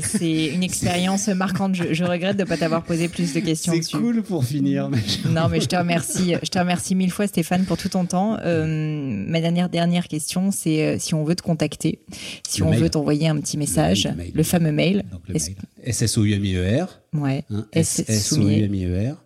c'est 0.00 0.46
une 0.46 0.64
expérience 0.64 1.28
marquante. 1.28 1.76
Je, 1.76 2.02
regrette 2.02 2.36
de 2.36 2.42
ne 2.42 2.48
pas 2.48 2.56
t'avoir 2.56 2.82
posé 2.82 3.08
plus 3.08 3.32
de 3.32 3.38
questions. 3.38 3.72
C'est 3.80 3.96
cool 3.96 4.24
pour 4.24 4.44
finir. 4.44 4.90
non, 5.28 5.48
mais 5.48 5.60
je 5.60 5.68
te 5.68 5.76
remercie. 5.76 6.34
Je 6.42 6.48
te 6.48 6.58
remercie 6.58 6.96
mille 6.96 7.12
fois, 7.12 7.28
Stéphane, 7.28 7.64
pour 7.64 7.76
tout 7.76 7.90
ton 7.90 8.04
temps. 8.04 8.38
Euh, 8.44 8.66
ma 8.66 9.40
dernière 9.40 9.68
dernière 9.68 10.08
question, 10.08 10.50
c'est 10.50 10.84
euh, 10.84 10.96
si 10.98 11.14
on 11.14 11.22
veut 11.22 11.36
te 11.36 11.42
contacter, 11.42 12.00
si 12.48 12.60
on 12.64 12.72
veut 12.72 12.90
t'envoyer 12.90 13.28
un 13.28 13.36
petit 13.36 13.56
message, 13.56 14.08
le, 14.34 14.42
fameux 14.42 14.72
mail. 14.72 15.04
Donc, 15.12 15.20
le 15.28 15.34
mail. 15.34 15.54
S-S-O-U-M-I-E-R. 15.84 17.00
Ouais. 17.12 17.44
Hein, 17.50 17.66
S-S-O-U-M-I-E-R. 17.72 19.16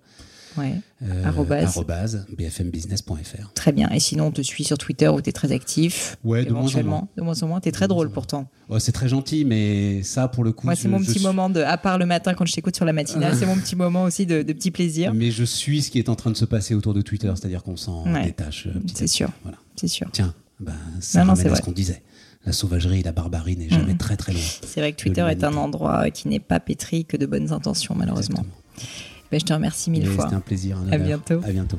Ouais. 0.56 0.74
Euh, 1.02 1.30
bfmbusiness.fr. 2.36 3.52
Très 3.54 3.72
bien. 3.72 3.88
Et 3.90 4.00
sinon, 4.00 4.26
on 4.26 4.30
te 4.30 4.42
suit 4.42 4.64
sur 4.64 4.78
Twitter 4.78 5.08
où 5.08 5.20
tu 5.20 5.30
es 5.30 5.32
très 5.32 5.52
actif. 5.52 6.16
Ouais, 6.24 6.44
de 6.44 6.52
moins 6.52 6.74
en 6.74 6.82
moins. 6.82 7.08
De 7.16 7.22
moins 7.22 7.42
en 7.42 7.46
moins. 7.46 7.60
Tu 7.60 7.68
es 7.68 7.72
très 7.72 7.88
drôle 7.88 8.10
pourtant. 8.10 8.48
Ouais, 8.68 8.80
c'est 8.80 8.92
très 8.92 9.08
gentil, 9.08 9.44
mais 9.44 10.02
ça, 10.02 10.28
pour 10.28 10.44
le 10.44 10.52
coup. 10.52 10.66
Moi, 10.66 10.76
c'est 10.76 10.88
mon 10.88 10.98
petit 10.98 11.20
moment 11.20 11.50
de. 11.50 11.60
À 11.60 11.76
part 11.76 11.98
le 11.98 12.06
matin 12.06 12.34
quand 12.34 12.46
je 12.46 12.52
t'écoute 12.52 12.76
sur 12.76 12.84
la 12.84 12.92
matinale, 12.92 13.36
c'est 13.36 13.46
mon 13.46 13.56
petit 13.56 13.76
moment 13.76 14.04
aussi 14.04 14.26
de, 14.26 14.42
de, 14.42 14.52
petit 14.52 14.70
plaisir. 14.70 15.14
Mais 15.14 15.30
je 15.30 15.44
suis 15.44 15.82
ce 15.82 15.90
qui 15.90 15.98
est 15.98 16.08
en 16.08 16.16
train 16.16 16.30
de 16.30 16.36
se 16.36 16.44
passer 16.44 16.74
autour 16.74 16.94
de 16.94 17.02
Twitter, 17.02 17.32
c'est-à-dire 17.34 17.62
qu'on 17.62 17.76
s'en 17.76 18.04
détache. 18.22 18.66
Euh, 18.66 18.80
c'est 18.94 19.06
sûr. 19.06 19.30
Voilà. 19.42 19.58
C'est 19.76 19.88
sûr. 19.88 20.08
Tiens, 20.12 20.34
ben, 20.58 20.74
ça 21.00 21.24
non, 21.24 21.34
ramène 21.34 21.52
à 21.52 21.56
ce 21.56 21.62
qu'on 21.62 21.72
disait 21.72 22.02
la 22.46 22.52
sauvagerie 22.52 23.00
et 23.00 23.02
la 23.02 23.12
barbarie 23.12 23.56
n'est 23.56 23.68
jamais 23.68 23.96
très 23.96 24.16
très 24.16 24.32
loin. 24.32 24.40
C'est 24.40 24.80
vrai 24.80 24.92
que 24.92 24.96
Twitter 24.96 25.26
est 25.30 25.44
un 25.44 25.54
endroit 25.56 26.10
qui 26.10 26.28
n'est 26.28 26.40
pas 26.40 26.60
pétri 26.60 27.04
que 27.04 27.16
de 27.16 27.26
bonnes 27.26 27.52
intentions, 27.52 27.94
malheureusement. 27.94 28.44
Ben, 29.30 29.38
je 29.38 29.44
te 29.44 29.52
remercie 29.52 29.90
mille 29.90 30.06
fois. 30.06 30.24
C'était 30.24 30.36
un 30.36 30.40
plaisir. 30.40 30.78
À 30.90 30.98
bientôt. 30.98 31.40
À 31.44 31.52
bientôt. 31.52 31.78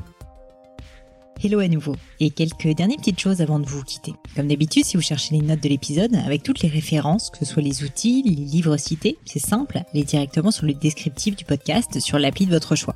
Hello 1.44 1.60
à 1.60 1.68
nouveau. 1.68 1.96
Et 2.20 2.30
quelques 2.30 2.68
dernières 2.68 2.98
petites 2.98 3.20
choses 3.20 3.42
avant 3.42 3.58
de 3.58 3.66
vous 3.66 3.84
quitter. 3.84 4.14
Comme 4.36 4.48
d'habitude, 4.48 4.86
si 4.86 4.96
vous 4.96 5.02
cherchez 5.02 5.36
les 5.36 5.42
notes 5.42 5.62
de 5.62 5.70
l'épisode, 5.70 6.16
avec 6.16 6.44
toutes 6.44 6.62
les 6.62 6.70
références, 6.70 7.32
que 7.32 7.40
ce 7.40 7.46
soit 7.46 7.64
les 7.64 7.84
outils, 7.84 8.22
les 8.24 8.36
livres 8.36 8.78
cités, 8.78 9.18
c'est 9.26 9.40
simple, 9.40 9.82
allez 9.92 10.04
directement 10.04 10.52
sur 10.52 10.68
le 10.68 10.74
descriptif 10.76 11.36
du 11.36 11.44
podcast 11.44 12.00
sur 12.00 12.20
l'appli 12.20 12.46
de 12.46 12.52
votre 12.52 12.76
choix. 12.76 12.96